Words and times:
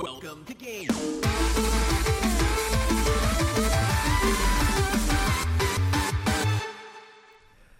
Welcome 0.00 0.44
to 0.46 0.54
Game. 0.54 0.88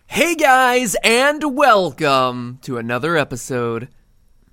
Hey 0.07 0.35
guys, 0.35 0.95
and 1.03 1.57
welcome 1.57 2.59
to 2.63 2.77
another 2.77 3.17
episode 3.17 3.89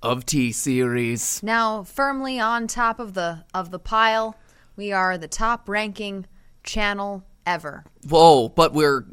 of 0.02 0.24
T 0.24 0.52
Series. 0.52 1.42
Now, 1.42 1.82
firmly 1.82 2.40
on 2.40 2.66
top 2.66 2.98
of 2.98 3.12
the 3.12 3.44
of 3.52 3.70
the 3.70 3.78
pile, 3.78 4.36
we 4.76 4.90
are 4.92 5.18
the 5.18 5.28
top 5.28 5.68
ranking 5.68 6.26
channel 6.64 7.24
ever. 7.46 7.84
Whoa, 8.08 8.48
but 8.48 8.72
we're 8.72 9.04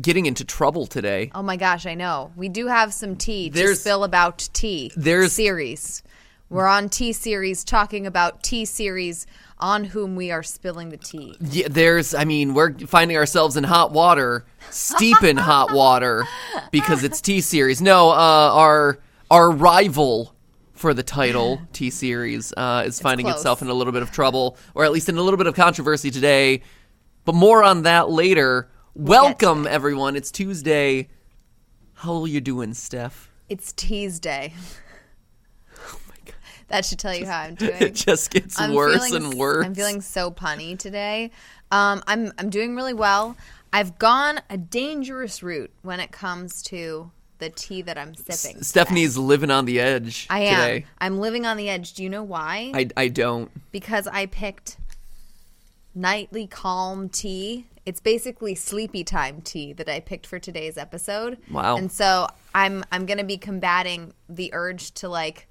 getting 0.00 0.26
into 0.26 0.44
trouble 0.44 0.86
today. 0.86 1.32
Oh 1.34 1.42
my 1.42 1.56
gosh, 1.56 1.84
I 1.86 1.94
know. 1.94 2.30
We 2.36 2.48
do 2.48 2.68
have 2.68 2.94
some 2.94 3.16
tea 3.16 3.50
to 3.50 3.54
There's- 3.56 3.80
spill 3.80 4.04
about 4.04 4.48
tea. 4.52 4.92
there's- 4.96 5.32
series. 5.32 6.04
We're 6.50 6.66
on 6.66 6.88
T 6.88 7.12
series 7.12 7.62
talking 7.62 8.08
about 8.08 8.42
T 8.42 8.64
series 8.64 9.24
on 9.60 9.84
whom 9.84 10.16
we 10.16 10.32
are 10.32 10.42
spilling 10.42 10.88
the 10.88 10.96
tea. 10.96 11.36
Yeah, 11.40 11.68
there's, 11.70 12.12
I 12.12 12.24
mean, 12.24 12.54
we're 12.54 12.72
finding 12.76 13.16
ourselves 13.16 13.56
in 13.56 13.62
hot 13.62 13.92
water, 13.92 14.44
steep 14.68 15.22
in 15.22 15.36
hot 15.36 15.72
water, 15.72 16.26
because 16.72 17.04
it's 17.04 17.20
T 17.20 17.40
Series. 17.40 17.80
No, 17.80 18.10
uh, 18.10 18.50
our 18.52 18.98
our 19.30 19.48
rival 19.48 20.34
for 20.72 20.92
the 20.92 21.04
title, 21.04 21.62
T 21.72 21.88
Series, 21.88 22.52
uh, 22.56 22.82
is 22.84 22.98
finding 22.98 23.28
itself 23.28 23.62
in 23.62 23.68
a 23.68 23.74
little 23.74 23.92
bit 23.92 24.02
of 24.02 24.10
trouble, 24.10 24.56
or 24.74 24.84
at 24.84 24.90
least 24.90 25.08
in 25.08 25.16
a 25.16 25.22
little 25.22 25.38
bit 25.38 25.46
of 25.46 25.54
controversy 25.54 26.10
today. 26.10 26.62
But 27.24 27.36
more 27.36 27.62
on 27.62 27.84
that 27.84 28.10
later. 28.10 28.68
Welcome, 28.96 29.68
everyone. 29.68 30.16
It's 30.16 30.32
Tuesday. 30.32 31.10
How 31.94 32.22
are 32.22 32.26
you 32.26 32.40
doing, 32.40 32.74
Steph? 32.74 33.30
It's 33.48 33.72
Tease 33.72 34.18
Day. 34.18 34.52
Oh 35.78 36.00
my 36.08 36.16
god, 36.24 36.34
That 36.70 36.84
should 36.84 36.98
tell 36.98 37.14
you 37.14 37.26
how 37.26 37.40
I'm 37.40 37.54
doing. 37.66 37.74
it 37.80 37.94
just 37.94 38.30
gets 38.30 38.58
I'm 38.58 38.72
worse 38.74 39.06
feeling, 39.06 39.24
and 39.30 39.34
worse. 39.34 39.66
I'm 39.66 39.74
feeling 39.74 40.00
so 40.00 40.30
punny 40.30 40.78
today. 40.78 41.30
Um, 41.70 42.02
I'm 42.06 42.32
I'm 42.38 42.48
doing 42.50 42.74
really 42.74 42.94
well. 42.94 43.36
I've 43.72 43.98
gone 43.98 44.40
a 44.50 44.56
dangerous 44.56 45.42
route 45.42 45.70
when 45.82 46.00
it 46.00 46.10
comes 46.10 46.62
to 46.64 47.10
the 47.38 47.50
tea 47.50 47.82
that 47.82 47.96
I'm 47.96 48.14
sipping. 48.14 48.62
Stephanie's 48.62 49.16
living 49.16 49.50
on 49.50 49.64
the 49.64 49.80
edge 49.80 50.26
I 50.28 50.40
am. 50.40 50.54
today. 50.60 50.86
I'm 50.98 51.18
living 51.20 51.46
on 51.46 51.56
the 51.56 51.68
edge. 51.68 51.94
Do 51.94 52.02
you 52.02 52.08
know 52.10 52.22
why? 52.22 52.72
I, 52.74 52.88
I 52.96 53.08
don't. 53.08 53.50
because 53.70 54.06
I 54.08 54.26
picked 54.26 54.76
nightly 55.94 56.46
calm 56.46 57.08
tea. 57.08 57.66
It's 57.86 58.00
basically 58.00 58.54
sleepy 58.54 59.04
time 59.04 59.40
tea 59.40 59.72
that 59.74 59.88
I 59.88 60.00
picked 60.00 60.26
for 60.26 60.38
today's 60.38 60.76
episode. 60.76 61.38
Wow. 61.50 61.76
And 61.76 61.90
so 61.90 62.28
I'm 62.54 62.84
I'm 62.92 63.06
going 63.06 63.18
to 63.18 63.24
be 63.24 63.38
combating 63.38 64.12
the 64.28 64.50
urge 64.52 64.92
to 64.94 65.08
like 65.08 65.48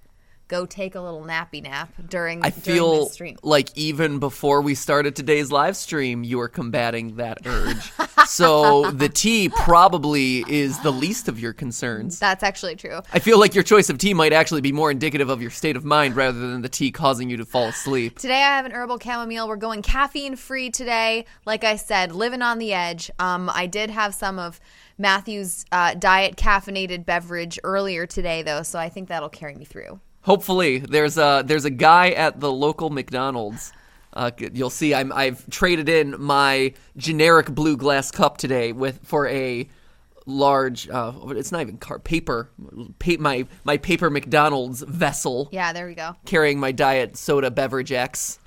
go 0.50 0.66
take 0.66 0.95
a 0.95 1.00
little 1.00 1.23
nappy 1.23 1.64
nap 1.64 1.94
during 2.09 2.44
I 2.44 2.50
during 2.50 2.61
feel 2.61 3.03
this 3.05 3.14
stream. 3.14 3.38
like 3.44 3.69
even 3.78 4.19
before 4.19 4.61
we 4.61 4.75
started 4.75 5.16
today's 5.16 5.52
live 5.52 5.78
stream, 5.78 6.23
you 6.25 6.39
were 6.39 6.50
combating 6.50 7.16
that 7.16 7.38
urge. 7.45 7.91
so 8.28 8.91
the 8.91 9.08
tea 9.08 9.47
probably 9.47 10.44
is 10.50 10.78
the 10.80 10.91
least 10.91 11.30
of 11.30 11.39
your 11.39 11.53
concerns. 11.53 12.19
That's 12.19 12.44
actually 12.44 12.75
true. 12.75 13.00
I 13.14 13.19
feel 13.19 13.39
like 13.39 13.56
your 13.56 13.64
choice 13.64 13.89
of 13.89 13.97
tea 13.97 14.14
might 14.14 14.33
actually 14.33 14.61
be 14.61 14.72
more 14.73 14.91
indicative 14.91 15.30
of 15.30 15.41
your 15.41 15.52
state 15.52 15.78
of 15.78 15.86
mind 15.86 16.16
rather 16.16 16.39
than 16.39 16.61
the 16.61 16.69
tea 16.69 16.91
causing 16.91 17.30
you 17.30 17.38
to 17.38 17.45
fall 17.45 17.67
asleep. 17.67 18.17
Today 18.19 18.44
I 18.44 18.58
have 18.58 18.66
an 18.66 18.72
herbal 18.73 19.00
chamomile. 19.00 19.47
We're 19.47 19.56
going 19.56 19.84
caffeine 19.84 20.36
free 20.36 20.72
today. 20.72 21.25
Like 21.45 21.63
I 21.63 21.75
said, 21.75 22.11
living 22.11 22.41
on 22.41 22.58
the 22.58 22.73
edge. 22.73 23.11
Um, 23.19 23.50
I 23.53 23.67
did 23.67 23.91
have 23.91 24.16
some 24.16 24.40
of 24.40 24.59
Matthew's 24.97 25.63
uh, 25.72 25.94
diet 25.94 26.35
caffeinated 26.35 27.06
beverage 27.06 27.59
earlier 27.63 28.06
today, 28.06 28.41
though, 28.41 28.63
so 28.63 28.79
I 28.79 28.90
think 28.90 29.07
that'll 29.07 29.29
carry 29.29 29.56
me 29.56 29.63
through. 29.63 30.00
Hopefully, 30.29 30.78
there's 30.78 31.17
a 31.17 31.41
there's 31.44 31.66
a 31.66 31.72
guy 31.72 32.12
at 32.12 32.40
the 32.40 32.51
local 32.51 32.91
McDonald's. 32.91 33.73
Uh, 34.13 34.29
you'll 34.53 34.69
see, 34.69 34.94
I'm 34.94 35.12
I've 35.12 35.50
traded 35.50 35.90
in 35.90 36.22
my 36.22 36.75
generic 36.97 37.47
blue 37.50 37.75
glass 37.75 38.12
cup 38.12 38.38
today 38.38 38.72
with 38.72 39.00
for 39.03 39.28
a 39.28 39.67
large. 40.28 40.88
Uh, 40.88 41.13
it's 41.29 41.51
not 41.51 41.62
even 41.62 41.78
car 41.78 41.97
paper. 41.97 42.51
Pa- 43.00 43.13
my 43.19 43.47
my 43.63 43.78
paper 43.78 44.12
McDonald's 44.12 44.84
vessel 44.84 45.50
Yeah, 45.51 45.73
there 45.73 45.88
we 45.88 45.95
go. 45.95 46.16
carrying 46.25 46.59
my 46.59 46.72
diet 46.73 47.17
soda 47.17 47.50
beverage 47.50 47.91
X. 47.91 48.38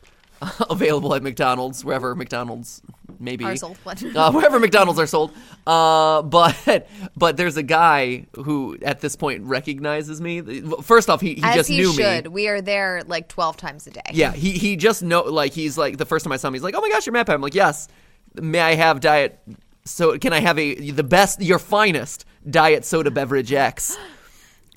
Available 0.71 1.15
at 1.17 1.23
McDonald's, 1.25 1.85
wherever 1.85 2.15
McDonald's 2.15 2.81
maybe 3.23 3.45
Are 3.45 3.57
sold. 3.57 3.79
Uh, 3.87 4.33
wherever 4.33 4.59
McDonald's 4.59 4.99
are 5.01 5.07
sold. 5.07 5.33
Uh, 5.67 6.23
but 6.23 6.89
but 7.17 7.37
there's 7.37 7.57
a 7.57 7.63
guy 7.63 8.27
who 8.35 8.77
at 8.83 9.01
this 9.01 9.17
point 9.17 9.45
recognizes 9.45 10.21
me. 10.21 10.61
First 10.83 11.09
off, 11.09 11.21
he, 11.21 11.35
he 11.35 11.43
As 11.43 11.55
just 11.55 11.71
he 11.71 11.79
knew 11.79 11.93
should. 11.93 12.25
me. 12.25 12.29
We 12.31 12.49
are 12.49 12.61
there 12.61 13.03
like 13.07 13.29
12 13.29 13.57
times 13.57 13.87
a 13.87 13.91
day. 13.91 14.03
Yeah, 14.13 14.33
he 14.33 14.53
he 14.53 14.77
just 14.77 15.03
know 15.03 15.23
like 15.23 15.53
he's 15.53 15.79
like 15.79 15.97
the 15.97 16.07
first 16.07 16.25
time 16.25 16.33
I 16.33 16.37
saw 16.37 16.49
him, 16.49 16.55
he's 16.55 16.63
like, 16.63 16.75
"Oh 16.77 16.81
my 16.81 16.91
gosh, 16.91 17.07
you're 17.07 17.15
MatPat." 17.15 17.35
I'm 17.35 17.41
like, 17.41 17.55
"Yes." 17.55 17.89
May 18.35 18.61
I 18.61 18.75
have 18.75 19.01
diet? 19.01 19.39
So 19.85 20.19
can 20.19 20.33
I 20.33 20.41
have 20.41 20.59
a 20.59 20.91
the 20.91 21.03
best, 21.05 21.43
your 21.43 21.59
finest 21.59 22.25
diet 22.49 22.85
soda 22.85 23.11
beverage 23.11 23.53
X? 23.53 23.97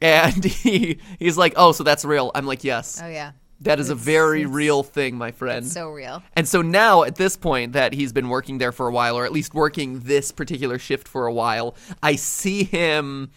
And 0.01 0.43
he 0.63 0.99
he's 1.19 1.37
like, 1.37 1.53
"Oh, 1.55 1.71
so 1.71 1.83
that's 1.83 2.03
real?" 2.03 2.29
I'm 2.35 2.45
like, 2.45 2.65
"Yes." 2.65 2.99
Oh, 3.01 3.07
yeah. 3.07 3.31
That 3.61 3.79
is 3.79 3.89
a 3.89 3.95
very 3.95 4.45
real 4.45 4.83
thing, 4.83 5.17
my 5.17 5.31
friend. 5.31 5.65
So 5.65 5.89
real. 5.89 6.21
and 6.35 6.47
so 6.47 6.61
now, 6.61 7.03
at 7.03 7.15
this 7.15 7.37
point, 7.37 7.73
that 7.73 7.93
he's 7.93 8.11
been 8.11 8.29
working 8.29 8.57
there 8.57 8.71
for 8.71 8.87
a 8.87 8.91
while, 8.91 9.17
or 9.17 9.25
at 9.25 9.31
least 9.31 9.53
working 9.53 10.01
this 10.01 10.31
particular 10.31 10.77
shift 10.77 11.07
for 11.07 11.25
a 11.25 11.33
while, 11.33 11.75
I 12.03 12.15
see 12.15 12.63
him 12.65 13.31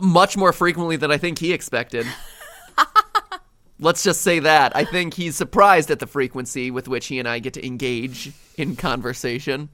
much 0.00 0.36
more 0.36 0.52
frequently 0.52 0.96
than 0.96 1.10
I 1.10 1.18
think 1.18 1.38
he 1.38 1.52
expected. 1.52 2.06
Let's 3.78 4.02
just 4.02 4.22
say 4.22 4.38
that. 4.38 4.74
I 4.76 4.84
think 4.84 5.14
he's 5.14 5.36
surprised 5.36 5.90
at 5.90 5.98
the 5.98 6.06
frequency 6.06 6.70
with 6.70 6.88
which 6.88 7.06
he 7.06 7.18
and 7.18 7.28
I 7.28 7.40
get 7.40 7.54
to 7.54 7.66
engage 7.66 8.32
in 8.56 8.76
conversation. 8.76 9.70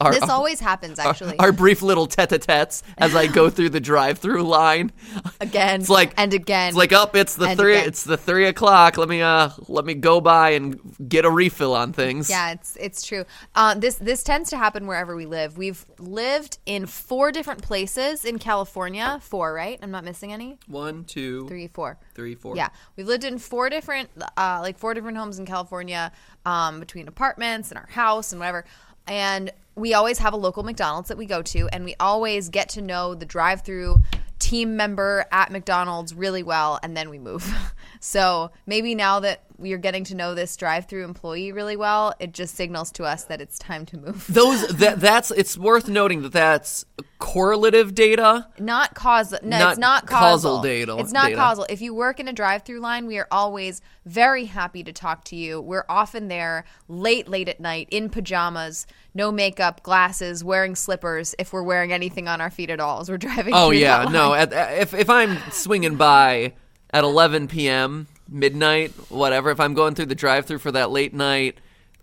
Our, 0.00 0.12
This 0.12 0.28
always 0.28 0.60
happens, 0.60 0.98
actually. 1.00 1.36
our 1.40 1.50
brief 1.50 1.82
little 1.82 2.06
tete-a-tetes 2.06 2.84
as 2.98 3.16
I 3.16 3.26
go 3.26 3.50
through 3.50 3.70
the 3.70 3.80
drive-through 3.80 4.44
line. 4.44 4.92
again. 5.40 5.80
It's 5.80 5.90
like 5.90 6.12
and 6.16 6.32
again. 6.32 6.68
It's 6.68 6.76
like 6.76 6.92
up. 6.92 7.16
it's 7.16 7.34
the 7.34 7.56
three. 7.56 7.74
again. 7.76 7.88
It's 7.88 8.04
the 8.04 8.16
three 8.16 8.46
o'clock. 8.46 8.96
Let 8.96 9.08
me 9.08 9.22
uh 9.22 9.50
let 9.66 9.84
me 9.84 9.94
go 9.94 10.20
by 10.20 10.50
and 10.50 10.78
get 11.08 11.24
a 11.24 11.30
refill 11.30 11.74
on 11.74 11.92
things. 11.92 12.30
Yeah, 12.30 12.52
it's 12.52 12.76
it's 12.80 13.02
true. 13.04 13.24
Uh, 13.56 13.74
this 13.74 13.96
this 13.96 14.22
tends 14.22 14.50
to 14.50 14.56
happen 14.56 14.86
wherever 14.86 15.16
we 15.16 15.26
live. 15.26 15.58
We've 15.58 15.84
lived 15.98 16.58
in 16.64 16.86
four 16.86 17.32
different 17.32 17.62
places 17.62 18.24
in 18.24 18.38
California. 18.38 19.18
Four, 19.22 19.52
right? 19.52 19.78
I'm 19.82 19.90
not 19.90 20.04
missing 20.04 20.32
any. 20.32 20.58
One, 20.68 21.04
two, 21.04 21.48
Three, 21.48 21.66
four. 21.66 21.98
three, 22.14 22.36
four. 22.36 22.54
Yeah, 22.56 22.68
we've 22.96 23.06
lived 23.06 23.24
in 23.24 23.38
four 23.38 23.68
different, 23.68 24.10
uh, 24.36 24.60
like 24.62 24.78
four 24.78 24.94
different 24.94 25.16
homes 25.18 25.38
in 25.40 25.46
California, 25.46 26.12
um, 26.46 26.78
between 26.78 27.08
apartments 27.08 27.70
and 27.70 27.78
our 27.78 27.88
house 27.88 28.30
and 28.32 28.38
whatever. 28.38 28.64
And 29.06 29.50
we 29.78 29.94
always 29.94 30.18
have 30.18 30.32
a 30.32 30.36
local 30.36 30.62
McDonald's 30.62 31.08
that 31.08 31.18
we 31.18 31.26
go 31.26 31.42
to, 31.42 31.68
and 31.72 31.84
we 31.84 31.94
always 32.00 32.48
get 32.48 32.68
to 32.70 32.82
know 32.82 33.14
the 33.14 33.26
drive-through 33.26 34.02
team 34.38 34.76
member 34.76 35.24
at 35.32 35.50
McDonald's 35.50 36.14
really 36.14 36.42
well, 36.42 36.78
and 36.82 36.96
then 36.96 37.10
we 37.10 37.18
move. 37.18 37.52
so 38.00 38.50
maybe 38.66 38.94
now 38.94 39.20
that 39.20 39.42
are 39.72 39.78
getting 39.78 40.04
to 40.04 40.14
know 40.14 40.34
this 40.34 40.56
drive-through 40.56 41.04
employee 41.04 41.50
really 41.52 41.76
well, 41.76 42.14
it 42.20 42.32
just 42.32 42.54
signals 42.54 42.92
to 42.92 43.04
us 43.04 43.24
that 43.24 43.40
it's 43.40 43.58
time 43.58 43.84
to 43.86 43.96
move. 43.98 44.26
Those 44.28 44.66
that 44.68 45.00
that's 45.00 45.30
it's 45.32 45.58
worth 45.58 45.88
noting 45.88 46.22
that 46.22 46.32
that's 46.32 46.84
correlative 47.18 47.94
data. 47.94 48.48
Not 48.58 48.94
causal. 48.94 49.38
No, 49.42 49.58
Not 49.58 49.70
it's 49.72 49.78
not 49.78 50.06
causal 50.06 50.50
causal. 50.58 50.62
data- 50.62 50.96
It's 50.98 51.12
not 51.12 51.26
data. 51.26 51.36
causal. 51.36 51.66
If 51.68 51.80
you 51.80 51.92
work 51.94 52.20
in 52.20 52.28
a 52.28 52.32
drive-through 52.32 52.80
line, 52.80 53.06
we 53.06 53.18
are 53.18 53.26
always 53.30 53.80
very 54.06 54.44
happy 54.44 54.82
to 54.84 54.92
talk 54.92 55.24
to 55.24 55.36
you. 55.36 55.60
We're 55.60 55.84
often 55.88 56.28
there 56.28 56.64
late, 56.86 57.28
late 57.28 57.48
at 57.48 57.58
night 57.60 57.88
in 57.90 58.08
pajamas, 58.10 58.86
no 59.14 59.32
makeup, 59.32 59.82
glasses, 59.82 60.44
wearing 60.44 60.74
slippers. 60.76 61.34
If 61.38 61.52
we're 61.52 61.62
wearing 61.64 61.92
anything 61.92 62.28
on 62.28 62.40
our 62.40 62.50
feet 62.50 62.70
at 62.70 62.80
all, 62.80 63.00
as 63.00 63.10
we're 63.10 63.18
driving. 63.28 63.54
Oh 63.54 63.70
yeah, 63.70 64.04
no. 64.04 64.34
At, 64.34 64.52
if 64.80 64.94
if 64.94 65.10
I'm 65.10 65.38
swinging 65.50 65.96
by 65.96 66.52
at 66.90 67.04
11 67.04 67.48
p.m. 67.48 68.06
midnight, 68.28 68.90
whatever. 69.10 69.50
If 69.50 69.60
I'm 69.60 69.74
going 69.74 69.94
through 69.94 70.06
the 70.06 70.14
drive-through 70.14 70.58
for 70.58 70.72
that 70.72 70.90
late 70.90 71.14
night 71.14 71.58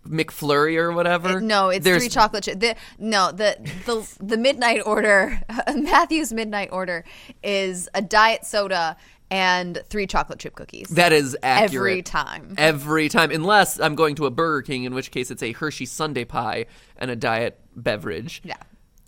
McFlurry 0.07 0.77
or 0.77 0.92
whatever. 0.92 1.30
Uh, 1.30 1.39
no, 1.39 1.69
it's 1.69 1.83
there's- 1.83 2.01
three 2.01 2.10
chocolate 2.10 2.44
chip. 2.44 2.60
The, 2.60 2.75
no, 3.00 3.31
the 3.31 3.57
the 3.86 4.07
the 4.24 4.38
midnight 4.38 4.81
order, 4.86 5.42
Matthew's 5.75 6.31
midnight 6.31 6.69
order 6.72 7.04
is 7.44 7.89
a 7.94 8.01
diet 8.01 8.45
soda 8.45 8.98
and 9.31 9.81
three 9.89 10.06
chocolate 10.06 10.38
chip 10.39 10.54
cookies. 10.56 10.89
That 10.89 11.12
is 11.12 11.36
accurate. 11.42 11.74
Every 11.74 12.01
time. 12.04 12.54
Every 12.57 13.10
time. 13.10 13.31
Unless 13.31 13.80
I'm 13.80 13.95
going 13.95 14.13
to 14.16 14.27
a 14.27 14.31
Burger 14.31 14.62
King, 14.62 14.83
in 14.83 14.94
which 14.94 15.10
case 15.10 15.31
it's 15.31 15.42
a 15.42 15.51
Hershey 15.54 15.88
Sundae 15.88 16.25
pie 16.25 16.68
and 16.98 17.10
a 17.10 17.16
diet 17.16 17.60
beverage. 17.75 18.42
Yeah. 18.44 18.57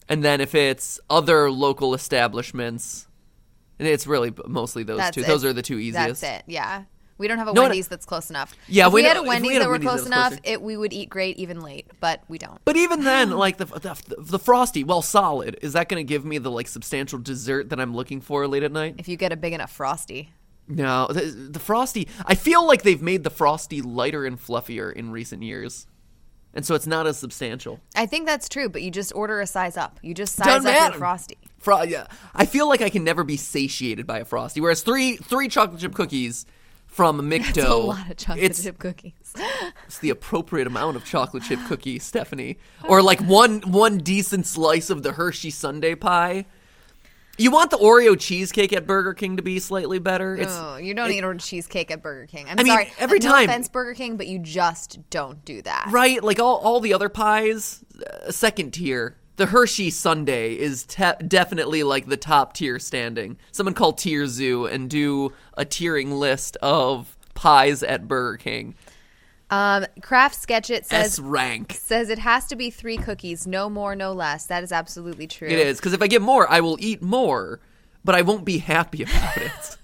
And 0.09 0.23
then 0.23 0.41
if 0.41 0.55
it's 0.55 0.99
other 1.09 1.51
local 1.51 1.93
establishments, 1.93 3.07
it's 3.77 4.07
really 4.07 4.33
mostly 4.47 4.81
those 4.83 4.97
That's 4.97 5.13
two. 5.15 5.21
it. 5.21 5.27
Those 5.27 5.45
are 5.45 5.53
the 5.53 5.61
two 5.61 5.77
easiest. 5.77 6.21
That's 6.21 6.39
it. 6.39 6.43
Yeah. 6.47 6.85
We 7.17 7.27
don't 7.27 7.37
have 7.39 7.47
a 7.47 7.53
No, 7.53 7.61
no. 7.61 7.67
Wendy's 7.69 7.87
that's 7.87 8.05
close 8.05 8.29
enough. 8.29 8.53
Yeah, 8.67 8.87
if 8.87 8.93
we 8.93 9.01
we, 9.01 9.07
had 9.07 9.17
a 9.17 9.21
we 9.23 9.27
Wendy's 9.29 9.53
had 9.53 9.61
that 9.63 9.67
were 9.67 9.71
Wendy's 9.73 9.89
close 9.89 10.05
enough, 10.05 10.27
closer. 10.29 10.41
it 10.43 10.61
we 10.61 10.77
would 10.77 10.93
eat 10.93 11.09
great 11.09 11.37
even 11.37 11.61
late, 11.61 11.87
but 11.99 12.21
we 12.27 12.37
don't. 12.37 12.59
But 12.65 12.77
even 12.77 13.03
then, 13.03 13.31
like 13.45 13.57
the, 13.57 13.65
the 13.65 13.97
the 14.19 14.39
frosty, 14.39 14.83
well, 14.83 15.01
solid. 15.01 15.57
Is 15.61 15.73
that 15.73 15.89
going 15.89 15.99
to 15.99 16.07
give 16.07 16.23
me 16.25 16.37
the 16.37 16.51
like 16.51 16.67
substantial 16.67 17.17
dessert 17.19 17.69
that 17.69 17.79
I'm 17.79 17.95
looking 17.95 18.21
for 18.21 18.47
late 18.47 18.63
at 18.63 18.71
night? 18.71 18.95
If 18.97 19.07
you 19.07 19.17
get 19.17 19.31
a 19.31 19.37
big 19.37 19.53
enough 19.53 19.71
frosty, 19.71 20.31
No, 20.67 21.07
the, 21.07 21.21
the 21.21 21.59
frosty. 21.59 22.07
I 22.25 22.35
feel 22.35 22.65
like 22.67 22.83
they've 22.83 23.01
made 23.01 23.23
the 23.23 23.29
frosty 23.31 23.81
lighter 23.81 24.25
and 24.25 24.37
fluffier 24.37 24.93
in 24.93 25.11
recent 25.11 25.41
years, 25.41 25.87
and 26.53 26.65
so 26.65 26.75
it's 26.75 26.87
not 26.87 27.07
as 27.07 27.17
substantial. 27.17 27.79
I 27.95 28.05
think 28.05 28.25
that's 28.27 28.47
true, 28.49 28.69
but 28.69 28.81
you 28.83 28.91
just 28.91 29.11
order 29.15 29.41
a 29.41 29.47
size 29.47 29.75
up. 29.77 29.99
You 30.03 30.13
just 30.13 30.35
size 30.35 30.45
Doesn't 30.45 30.69
up 30.69 30.73
matter. 30.75 30.91
your 30.93 30.99
frosty. 30.99 31.37
Fro- 31.57 31.83
yeah, 31.83 32.05
I 32.35 32.45
feel 32.45 32.67
like 32.69 32.81
I 32.81 32.89
can 32.89 33.03
never 33.03 33.23
be 33.23 33.37
satiated 33.37 34.05
by 34.05 34.19
a 34.19 34.25
frosty. 34.25 34.61
Whereas 34.61 34.81
three 34.83 35.15
three 35.17 35.47
chocolate 35.47 35.81
chip 35.81 35.93
cookies 35.95 36.45
from 36.87 37.21
Micto, 37.29 37.47
It's 37.49 37.57
a 37.67 37.75
lot 37.75 38.09
of 38.11 38.17
chocolate 38.17 38.43
it's, 38.45 38.63
chip 38.63 38.79
cookies. 38.79 39.33
it's 39.85 39.99
the 39.99 40.09
appropriate 40.09 40.65
amount 40.67 40.95
of 40.95 41.05
chocolate 41.05 41.43
chip 41.43 41.59
cookie, 41.67 41.99
Stephanie, 41.99 42.57
or 42.87 43.01
like 43.03 43.19
one 43.21 43.61
one 43.61 43.99
decent 43.99 44.47
slice 44.47 44.89
of 44.89 45.03
the 45.03 45.11
Hershey 45.13 45.51
Sundae 45.51 45.95
pie. 45.95 46.45
You 47.39 47.51
want 47.51 47.69
the 47.69 47.77
Oreo 47.77 48.19
cheesecake 48.19 48.73
at 48.73 48.87
Burger 48.87 49.13
King 49.13 49.37
to 49.37 49.43
be 49.43 49.59
slightly 49.59 49.99
better. 49.99 50.35
It's 50.35 50.51
Oh, 50.51 50.77
you 50.77 50.95
don't 50.95 51.11
eat 51.11 51.23
order 51.23 51.37
cheesecake 51.37 51.91
at 51.91 52.01
Burger 52.01 52.25
King. 52.25 52.47
I'm 52.49 52.59
I 52.59 52.63
mean, 52.63 52.73
sorry. 52.73 52.91
every 52.97 53.19
no 53.19 53.29
time- 53.29 53.47
offense, 53.47 53.67
Burger 53.69 53.93
King, 53.93 54.17
but 54.17 54.25
you 54.25 54.39
just 54.39 54.97
don't 55.11 55.45
do 55.45 55.61
that. 55.61 55.89
right, 55.91 56.23
like 56.23 56.39
all 56.39 56.55
all 56.57 56.79
the 56.79 56.95
other 56.95 57.09
pies, 57.09 57.85
uh, 58.25 58.31
second 58.31 58.71
tier. 58.71 59.17
The 59.37 59.45
Hershey 59.45 59.91
Sundae 59.91 60.55
is 60.55 60.83
te- 60.83 61.11
definitely 61.27 61.83
like 61.83 62.07
the 62.07 62.17
top 62.17 62.53
tier 62.53 62.79
standing. 62.79 63.37
Someone 63.51 63.75
call 63.75 63.93
Tier 63.93 64.25
Zoo 64.27 64.65
and 64.65 64.89
do 64.89 65.31
a 65.55 65.63
tiering 65.63 66.17
list 66.17 66.57
of 66.61 67.15
pies 67.35 67.83
at 67.83 68.07
Burger 68.07 68.37
King. 68.37 68.75
Um, 69.49 69.85
Craft 70.01 70.35
Sketch 70.35 70.69
It 70.71 70.87
S 70.91 71.13
says 71.13 71.19
rank. 71.19 71.77
says 71.79 72.09
it 72.09 72.19
has 72.19 72.47
to 72.47 72.55
be 72.55 72.69
three 72.69 72.97
cookies, 72.97 73.47
no 73.47 73.69
more, 73.69 73.95
no 73.95 74.11
less. 74.11 74.47
That 74.47 74.63
is 74.63 74.71
absolutely 74.71 75.27
true. 75.27 75.47
It 75.47 75.59
is 75.59 75.77
because 75.77 75.93
if 75.93 76.01
I 76.01 76.07
get 76.07 76.21
more, 76.21 76.49
I 76.51 76.59
will 76.59 76.77
eat 76.79 77.01
more, 77.01 77.59
but 78.03 78.15
I 78.15 78.23
won't 78.23 78.43
be 78.43 78.57
happy 78.57 79.03
about 79.03 79.37
it. 79.37 79.76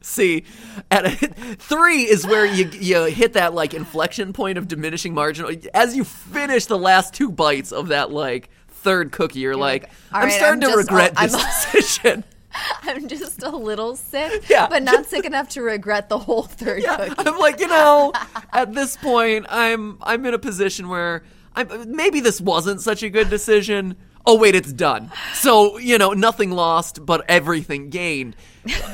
See, 0.00 0.44
at 0.90 1.04
a, 1.06 1.10
three 1.56 2.02
is 2.08 2.26
where 2.26 2.46
you 2.46 2.68
you 2.72 3.04
hit 3.04 3.32
that 3.34 3.52
like 3.54 3.74
inflection 3.74 4.32
point 4.32 4.56
of 4.58 4.68
diminishing 4.68 5.12
margin. 5.14 5.60
As 5.74 5.96
you 5.96 6.04
finish 6.04 6.66
the 6.66 6.78
last 6.78 7.14
two 7.14 7.30
bites 7.30 7.72
of 7.72 7.88
that 7.88 8.10
like 8.10 8.48
third 8.68 9.10
cookie, 9.12 9.40
you're, 9.40 9.56
like, 9.56 9.82
like, 9.84 9.92
I'm 10.12 10.22
right, 10.28 10.32
starting 10.32 10.62
I'm 10.64 10.70
to 10.70 10.76
just- 10.76 10.88
regret 10.90 11.12
I'm- 11.16 11.30
this 11.30 11.64
decision. 11.72 12.24
I'm 12.82 13.08
just 13.08 13.42
a 13.42 13.50
little 13.50 13.94
sick, 13.94 14.44
Yeah. 14.48 14.68
but 14.68 14.82
not 14.82 15.04
sick 15.06 15.24
enough 15.26 15.50
to 15.50 15.62
regret 15.62 16.08
the 16.08 16.18
whole 16.18 16.44
third 16.44 16.82
cookie. 16.82 17.14
I'm 17.18 17.38
like, 17.38 17.60
you 17.60 17.66
know, 17.68 18.12
at 18.52 18.72
this 18.72 18.96
point, 18.96 19.46
I'm 19.50 19.98
I'm 20.00 20.24
in 20.24 20.32
a 20.32 20.38
position 20.38 20.88
where 20.88 21.24
I'm 21.54 21.94
maybe 21.94 22.20
this 22.20 22.40
wasn't 22.40 22.80
such 22.80 23.02
a 23.02 23.10
good 23.10 23.28
decision. 23.28 23.96
Oh 24.24 24.36
wait, 24.38 24.54
it's 24.54 24.72
done. 24.72 25.10
So 25.34 25.76
you 25.78 25.98
know, 25.98 26.12
nothing 26.14 26.50
lost, 26.50 27.04
but 27.04 27.24
everything 27.28 27.90
gained, 27.90 28.34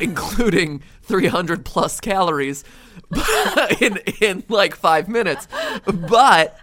including 0.01 0.83
300 1.05 1.65
plus 1.65 2.01
calories 2.01 2.65
in 3.81 3.99
in 4.21 4.45
like 4.49 4.75
five 4.75 5.09
minutes. 5.09 5.47
But 5.85 6.59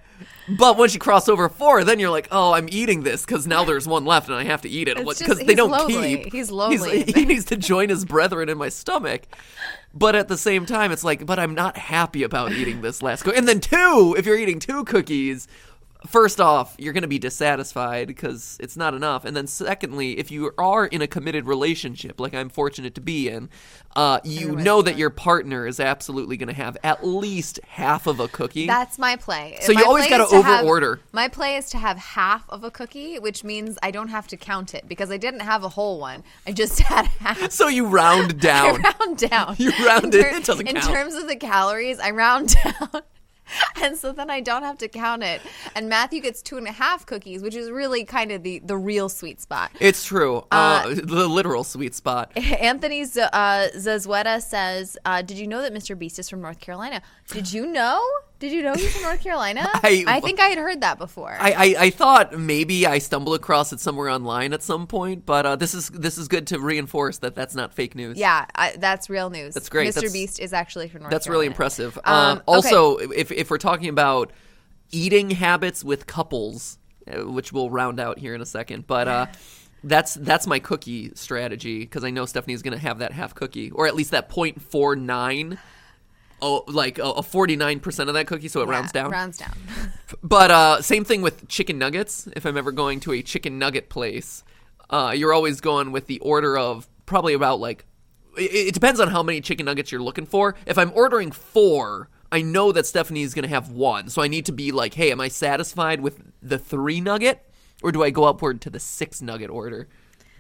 but 0.58 0.78
once 0.78 0.94
you 0.94 1.00
cross 1.00 1.30
over 1.30 1.48
four, 1.50 1.84
then 1.84 2.00
you're 2.00 2.10
like, 2.10 2.28
oh, 2.32 2.54
I'm 2.54 2.68
eating 2.70 3.04
this 3.04 3.26
because 3.26 3.48
now 3.48 3.64
there's 3.64 3.88
one 3.88 4.06
left 4.06 4.28
and 4.28 4.38
I 4.38 4.44
have 4.44 4.62
to 4.64 4.70
eat 4.70 4.88
it 4.88 4.98
because 4.98 5.40
they 5.40 5.56
don't 5.56 5.72
lonely. 5.72 6.24
keep. 6.24 6.34
He's 6.34 6.52
lonely. 6.52 7.04
he 7.16 7.26
needs 7.26 7.46
to 7.46 7.56
join 7.56 7.90
his 7.90 8.06
brethren 8.06 8.50
in 8.50 8.58
my 8.58 8.70
stomach. 8.70 9.24
But 9.94 10.16
at 10.16 10.28
the 10.30 10.38
same 10.38 10.66
time, 10.66 10.92
it's 10.92 11.04
like, 11.04 11.26
but 11.26 11.38
I'm 11.38 11.54
not 11.54 11.78
happy 11.78 12.24
about 12.24 12.54
eating 12.54 12.82
this 12.82 13.02
last 13.02 13.24
cookie. 13.24 13.38
And 13.38 13.48
then 13.48 13.60
two, 13.60 14.16
if 14.18 14.26
you're 14.26 14.38
eating 14.38 14.60
two 14.60 14.84
cookies, 14.86 15.48
first 16.08 16.42
off, 16.42 16.76
you're 16.78 16.94
going 16.94 17.02
to 17.04 17.08
be 17.08 17.20
dissatisfied 17.20 18.08
because 18.08 18.58
it's 18.60 18.76
not 18.78 18.94
enough. 18.94 19.26
And 19.26 19.36
then 19.36 19.48
secondly, 19.48 20.18
if 20.18 20.32
you 20.32 20.52
are 20.58 20.86
in 20.86 21.02
a 21.02 21.08
committed 21.08 21.46
relationship, 21.48 22.20
like 22.20 22.34
I'm 22.34 22.50
fortunate 22.50 22.96
to 22.96 23.02
be 23.02 23.30
in, 23.30 23.50
uh, 23.96 24.20
you 24.24 24.56
know 24.56 24.82
that 24.82 24.98
your 24.98 25.10
partner 25.10 25.68
is 25.68 25.80
absolutely 25.80 26.38
going 26.38 26.48
to 26.48 26.54
have 26.56 26.78
at 26.84 27.06
least 27.06 27.60
half 27.68 28.08
of 28.08 28.20
a 28.20 28.28
cookie. 28.28 28.66
That's 28.68 28.98
my 28.98 29.16
play. 29.16 29.58
So 29.62 29.74
My 29.74 29.82
you 29.82 29.86
always 29.88 30.06
is 30.06 30.10
to 30.12 30.42
have- 30.42 30.66
overorder. 30.66 31.00
My 31.12 31.28
play 31.28 31.56
is 31.58 31.70
to 31.72 31.78
have 31.78 31.98
half 31.98 32.50
of 32.50 32.64
a 32.64 32.72
cookie, 32.72 33.20
which 33.20 33.44
means 33.44 33.78
I 33.84 33.92
don't 33.92 34.08
have 34.10 34.28
to 34.28 34.38
count 34.38 34.74
it 34.74 34.88
because 34.88 35.12
I 35.12 35.18
didn't 35.18 35.42
have 35.42 35.64
a 35.64 35.70
whole 35.70 36.00
one. 36.00 36.24
I 36.48 36.52
just 36.54 36.80
had 36.92 37.06
half. 37.08 37.52
so 37.52 37.68
you 37.68 37.86
round 37.86 38.32
I 38.36 38.38
down. 38.38 38.82
round 38.82 39.18
down. 39.18 39.56
You 39.60 39.72
round 39.86 40.16
in 40.16 40.22
it, 40.26 40.34
it 40.38 40.44
doesn't 40.46 40.68
In 40.68 40.76
count. 40.78 40.94
terms 40.94 41.16
of 41.16 41.28
the 41.28 41.36
calories, 41.36 42.00
I 42.00 42.12
round 42.12 42.56
down. 42.64 43.02
And 43.82 43.98
so 43.98 44.12
then 44.12 44.30
I 44.30 44.42
don't 44.42 44.62
have 44.62 44.78
to 44.80 44.88
count 44.88 45.24
it. 45.24 45.42
And 45.76 45.90
Matthew 45.90 46.22
gets 46.22 46.44
two 46.44 46.58
and 46.58 46.68
a 46.68 46.72
half 46.72 47.06
cookies, 47.08 47.42
which 47.42 47.56
is 47.56 47.72
really 47.72 48.06
kind 48.06 48.32
of 48.32 48.44
the, 48.44 48.60
the 48.60 48.78
real 48.78 49.10
sweet 49.10 49.42
spot. 49.42 49.72
It's 49.80 50.06
true. 50.06 50.46
Uh, 50.52 50.90
the 50.90 51.28
literal 51.28 51.64
sweet 51.64 51.96
spot. 51.96 52.32
Anthony 52.38 53.04
Z- 53.06 53.22
uh, 53.34 53.70
Zazueta 53.76 54.40
says, 54.40 54.98
uh, 55.04 55.24
"Did 55.24 55.40
you 55.40 55.48
know 55.48 55.64
that 55.64 55.74
Mr. 55.74 55.98
Beast 55.98 56.20
is 56.20 56.30
from 56.30 56.42
North 56.42 56.60
Carolina? 56.60 57.02
Did 57.30 57.52
you 57.52 57.66
know? 57.66 58.04
Did 58.42 58.52
you 58.52 58.64
know 58.64 58.74
he's 58.74 58.92
from 58.94 59.04
North 59.04 59.22
Carolina? 59.22 59.70
I- 59.74 60.20
think 60.20 60.40
I 60.40 60.48
had 60.48 60.58
heard 60.58 60.82
that 60.82 60.98
before. 60.98 61.38
I, 61.40 61.52
I, 61.52 61.76
I 61.86 61.90
thought 61.92 62.38
maybe 62.38 62.86
I 62.88 62.98
stumbled 62.98 63.36
across 63.36 63.72
it 63.72 63.80
somewhere 63.80 64.10
online 64.10 64.52
at 64.52 64.64
some 64.64 64.88
point, 64.88 65.26
but 65.26 65.46
uh, 65.46 65.56
this 65.56 65.74
is 65.74 65.90
this 65.90 66.18
is 66.18 66.28
good 66.28 66.48
to 66.48 66.60
reinforce 66.60 67.20
that 67.20 67.36
that's 67.36 67.56
not 67.56 67.74
fake 67.74 67.96
news. 67.96 68.18
yeah, 68.18 68.46
I, 68.56 68.76
that's 68.78 69.10
real 69.10 69.30
news. 69.30 69.54
That's 69.54 69.70
great. 69.70 69.90
Mr. 69.90 69.94
That's- 69.96 70.12
Beast 70.14 70.40
is 70.40 70.52
actually 70.54 70.90
from 70.90 71.04
North 71.04 71.12
Carolina. 71.12 71.16
that's 71.16 71.26
Carolina. 71.28 71.40
really 71.40 71.48
impressive. 71.48 71.98
Um, 72.04 72.14
Um, 72.16 72.38
okay. 72.40 72.44
also, 72.48 72.98
if 72.98 73.32
if 73.32 73.50
we're 73.52 73.58
talking 73.60 73.90
about 73.90 74.32
eating 74.92 75.30
habits 75.32 75.84
with 75.84 76.08
couples, 76.08 76.78
uh, 77.08 77.20
which 77.32 77.54
we'll 77.54 77.70
round 77.70 78.00
out 78.00 78.18
here 78.20 78.34
in 78.36 78.42
a 78.42 78.46
second, 78.46 78.88
but 78.88 79.08
uh, 79.08 79.26
that's 79.84 80.16
that's 80.16 80.48
my 80.48 80.60
cookie 80.60 81.12
strategy 81.16 81.80
because 81.80 82.04
I 82.04 82.10
know 82.10 82.26
Stephanie's 82.26 82.62
going 82.64 82.74
to 82.78 82.80
have 82.84 83.00
that 83.00 83.12
half 83.12 83.36
cookie 83.36 83.72
or 83.72 83.86
at 83.88 83.96
least 83.96 84.12
that 84.12 84.30
point 84.30 84.62
four 84.62 84.96
nine. 84.96 85.60
Oh, 86.42 86.64
like 86.68 86.98
a 86.98 87.22
forty 87.22 87.56
nine 87.56 87.80
percent 87.80 88.10
of 88.10 88.16
that 88.16 88.26
cookie, 88.28 88.48
so 88.48 88.62
it 88.62 88.66
Yeah, 88.68 88.72
rounds 88.72 88.92
down. 88.92 89.12
Rounds 89.12 89.38
down. 89.38 89.54
But 90.24 90.52
uh, 90.52 90.82
same 90.82 91.06
thing 91.06 91.22
with 91.22 91.48
chicken 91.48 91.78
nuggets. 91.78 92.28
If 92.36 92.46
I'm 92.46 92.58
ever 92.58 92.72
going 92.74 93.00
to 93.02 93.14
a 93.14 93.22
chicken 93.22 93.58
nugget 93.58 93.88
place, 93.90 94.44
uh, 94.90 95.14
you're 95.16 95.34
always 95.34 95.62
going 95.62 95.92
with 95.94 96.08
the 96.08 96.20
order 96.20 96.58
of 96.58 96.88
probably 97.06 97.34
about 97.34 97.60
like. 97.60 97.86
It, 98.38 98.68
it 98.70 98.74
depends 98.74 99.00
on 99.00 99.08
how 99.08 99.24
many 99.24 99.40
chicken 99.40 99.66
nuggets 99.66 99.92
you're 99.92 100.02
looking 100.02 100.26
for. 100.26 100.56
If 100.66 100.78
I'm 100.78 100.92
ordering 100.96 101.32
four, 101.32 102.10
I 102.32 102.42
know 102.42 102.72
that 102.72 102.86
Stephanie 102.86 103.22
is 103.22 103.34
gonna 103.34 103.48
have 103.48 103.70
one, 103.72 104.10
so 104.10 104.22
I 104.22 104.28
need 104.28 104.46
to 104.48 104.52
be 104.52 104.72
like, 104.72 104.96
hey, 104.96 105.12
am 105.12 105.22
I 105.22 105.28
satisfied 105.30 106.02
with 106.02 106.22
the 106.42 106.58
three 106.58 107.00
nugget, 107.02 107.46
or 107.82 107.92
do 107.92 108.04
I 108.04 108.10
go 108.10 108.26
upward 108.26 108.62
to 108.62 108.70
the 108.70 108.80
six 108.80 109.22
nugget 109.22 109.50
order? 109.50 109.88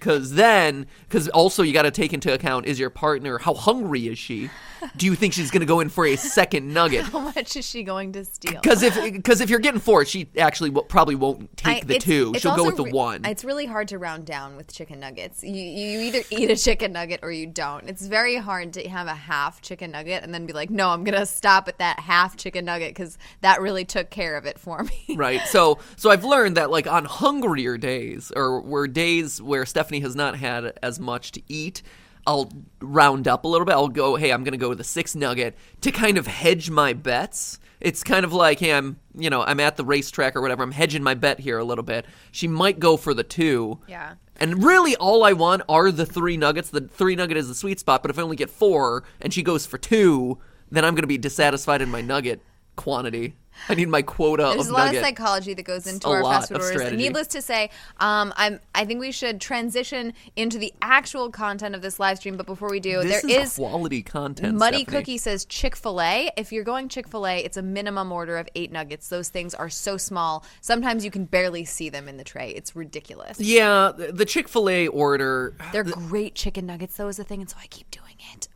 Because 0.01 0.33
then, 0.33 0.87
because 1.07 1.27
also 1.29 1.61
you 1.61 1.73
got 1.73 1.83
to 1.83 1.91
take 1.91 2.11
into 2.11 2.33
account 2.33 2.65
is 2.65 2.79
your 2.79 2.89
partner 2.89 3.37
how 3.37 3.53
hungry 3.53 4.07
is 4.07 4.17
she? 4.17 4.49
Do 4.97 5.05
you 5.05 5.13
think 5.13 5.33
she's 5.33 5.51
gonna 5.51 5.67
go 5.67 5.79
in 5.79 5.89
for 5.89 6.07
a 6.07 6.15
second 6.15 6.73
nugget? 6.73 7.03
How 7.05 7.19
much 7.19 7.55
is 7.55 7.67
she 7.67 7.83
going 7.83 8.13
to 8.13 8.25
steal? 8.25 8.53
Because 8.59 8.81
if 8.81 8.95
because 9.13 9.39
if 9.39 9.47
you're 9.51 9.59
getting 9.59 9.79
four, 9.79 10.03
she 10.05 10.27
actually 10.39 10.71
probably 10.71 11.13
won't 11.13 11.55
take 11.55 11.83
I- 11.83 11.85
the 11.85 11.95
it's- 11.97 12.03
two. 12.03 12.31
it's 12.33 12.41
She'll 12.41 12.55
go 12.55 12.65
with 12.65 12.77
the 12.77 12.85
re- 12.85 12.91
one. 12.91 13.23
It's 13.25 13.45
really 13.45 13.67
hard 13.67 13.89
to 13.89 13.99
round 13.99 14.25
down 14.25 14.55
with 14.57 14.73
chicken 14.73 14.99
nuggets. 14.99 15.43
You, 15.43 15.51
you 15.53 15.99
either 16.01 16.21
eat 16.31 16.49
a 16.49 16.55
chicken 16.55 16.93
nugget 16.93 17.19
or 17.21 17.31
you 17.31 17.45
don't. 17.45 17.87
It's 17.87 18.07
very 18.07 18.37
hard 18.37 18.73
to 18.73 18.89
have 18.89 19.05
a 19.05 19.13
half 19.13 19.61
chicken 19.61 19.91
nugget 19.91 20.23
and 20.23 20.33
then 20.33 20.47
be 20.47 20.53
like, 20.53 20.71
no, 20.71 20.89
I'm 20.89 21.03
going 21.03 21.19
to 21.19 21.27
stop 21.27 21.67
at 21.67 21.77
that 21.77 21.99
half 21.99 22.35
chicken 22.35 22.65
nugget 22.65 22.89
because 22.89 23.19
that 23.41 23.61
really 23.61 23.85
took 23.85 24.09
care 24.09 24.35
of 24.35 24.47
it 24.47 24.57
for 24.57 24.83
me. 24.83 25.15
right. 25.15 25.41
So 25.45 25.77
so 25.95 26.09
I've 26.09 26.23
learned 26.25 26.57
that 26.57 26.71
like 26.71 26.87
on 26.87 27.05
hungrier 27.05 27.77
days 27.77 28.31
or 28.35 28.61
were 28.61 28.87
days 28.87 29.39
where 29.39 29.63
Stephanie 29.67 29.90
has 29.99 30.15
not 30.15 30.37
had 30.37 30.79
as 30.81 30.99
much 30.99 31.31
to 31.33 31.41
eat. 31.47 31.83
I'll 32.25 32.51
round 32.79 33.27
up 33.27 33.45
a 33.45 33.47
little 33.47 33.65
bit. 33.65 33.73
I'll 33.73 33.87
go, 33.87 34.15
hey, 34.15 34.31
I'm 34.31 34.43
going 34.43 34.53
to 34.53 34.57
go 34.57 34.69
with 34.69 34.77
the 34.77 34.83
six 34.83 35.15
nugget 35.15 35.57
to 35.81 35.91
kind 35.91 36.17
of 36.17 36.27
hedge 36.27 36.69
my 36.69 36.93
bets. 36.93 37.59
It's 37.79 38.03
kind 38.03 38.23
of 38.23 38.31
like, 38.31 38.59
hey, 38.59 38.73
I'm, 38.73 38.99
you 39.15 39.29
know, 39.29 39.41
I'm 39.41 39.59
at 39.59 39.75
the 39.75 39.83
racetrack 39.83 40.35
or 40.35 40.41
whatever. 40.41 40.61
I'm 40.61 40.71
hedging 40.71 41.01
my 41.01 41.15
bet 41.15 41.39
here 41.39 41.57
a 41.57 41.63
little 41.63 41.83
bit. 41.83 42.05
She 42.31 42.47
might 42.47 42.79
go 42.79 42.95
for 42.95 43.13
the 43.13 43.23
two. 43.23 43.79
Yeah. 43.87 44.13
And 44.35 44.63
really, 44.63 44.95
all 44.95 45.23
I 45.23 45.33
want 45.33 45.63
are 45.67 45.91
the 45.91 46.05
three 46.05 46.37
nuggets. 46.37 46.69
The 46.69 46.81
three 46.81 47.15
nugget 47.15 47.37
is 47.37 47.47
the 47.47 47.55
sweet 47.55 47.79
spot, 47.79 48.03
but 48.03 48.11
if 48.11 48.19
I 48.19 48.21
only 48.21 48.35
get 48.35 48.49
four 48.49 49.03
and 49.19 49.33
she 49.33 49.43
goes 49.43 49.65
for 49.65 49.77
two, 49.77 50.37
then 50.69 50.85
I'm 50.85 50.93
going 50.93 51.03
to 51.03 51.07
be 51.07 51.17
dissatisfied 51.17 51.81
in 51.81 51.89
my 51.89 52.01
nugget 52.01 52.41
quantity. 52.75 53.35
I 53.69 53.75
need 53.75 53.89
my 53.89 54.01
quota 54.01 54.43
There's 54.53 54.67
of 54.67 54.71
a 54.71 54.73
lot 54.73 54.85
nugget. 54.85 54.99
of 55.01 55.05
psychology 55.05 55.53
that 55.53 55.63
goes 55.63 55.87
into 55.87 56.07
a 56.07 56.11
our 56.11 56.23
fast 56.23 56.49
food 56.49 56.55
orders. 56.57 56.71
strategy. 56.71 56.97
Needless 56.97 57.27
to 57.27 57.41
say, 57.41 57.69
um, 57.99 58.33
I'm. 58.35 58.59
I 58.73 58.85
think 58.85 58.99
we 58.99 59.11
should 59.11 59.39
transition 59.41 60.13
into 60.35 60.57
the 60.57 60.73
actual 60.81 61.29
content 61.29 61.75
of 61.75 61.81
this 61.81 61.99
live 61.99 62.17
stream. 62.17 62.37
But 62.37 62.45
before 62.45 62.69
we 62.69 62.79
do, 62.79 63.01
this 63.03 63.21
there 63.21 63.41
is, 63.41 63.49
is 63.49 63.55
quality 63.55 64.01
content. 64.01 64.57
Muddy 64.57 64.77
Stephanie. 64.77 64.97
Cookie 64.99 65.17
says 65.17 65.45
Chick 65.45 65.75
fil 65.75 66.01
A. 66.01 66.31
If 66.37 66.51
you're 66.51 66.63
going 66.63 66.89
Chick 66.89 67.07
fil 67.07 67.27
A, 67.27 67.37
it's 67.39 67.57
a 67.57 67.61
minimum 67.61 68.11
order 68.11 68.37
of 68.37 68.47
eight 68.55 68.71
nuggets. 68.71 69.09
Those 69.09 69.29
things 69.29 69.53
are 69.53 69.69
so 69.69 69.97
small. 69.97 70.43
Sometimes 70.61 71.05
you 71.05 71.11
can 71.11 71.25
barely 71.25 71.65
see 71.65 71.89
them 71.89 72.07
in 72.07 72.17
the 72.17 72.23
tray. 72.23 72.51
It's 72.51 72.75
ridiculous. 72.75 73.39
Yeah, 73.39 73.91
the 73.95 74.11
the 74.11 74.25
Chick 74.25 74.47
Fil 74.47 74.69
A 74.69 74.87
order. 74.87 75.55
They're 75.71 75.83
great 75.83 76.35
chicken 76.35 76.65
nuggets, 76.65 76.97
though, 76.97 77.07
is 77.07 77.17
the 77.17 77.23
thing. 77.23 77.41
And 77.41 77.49
so 77.49 77.57
I 77.61 77.67
keep 77.67 77.89
doing 77.91 78.15
it. 78.33 78.47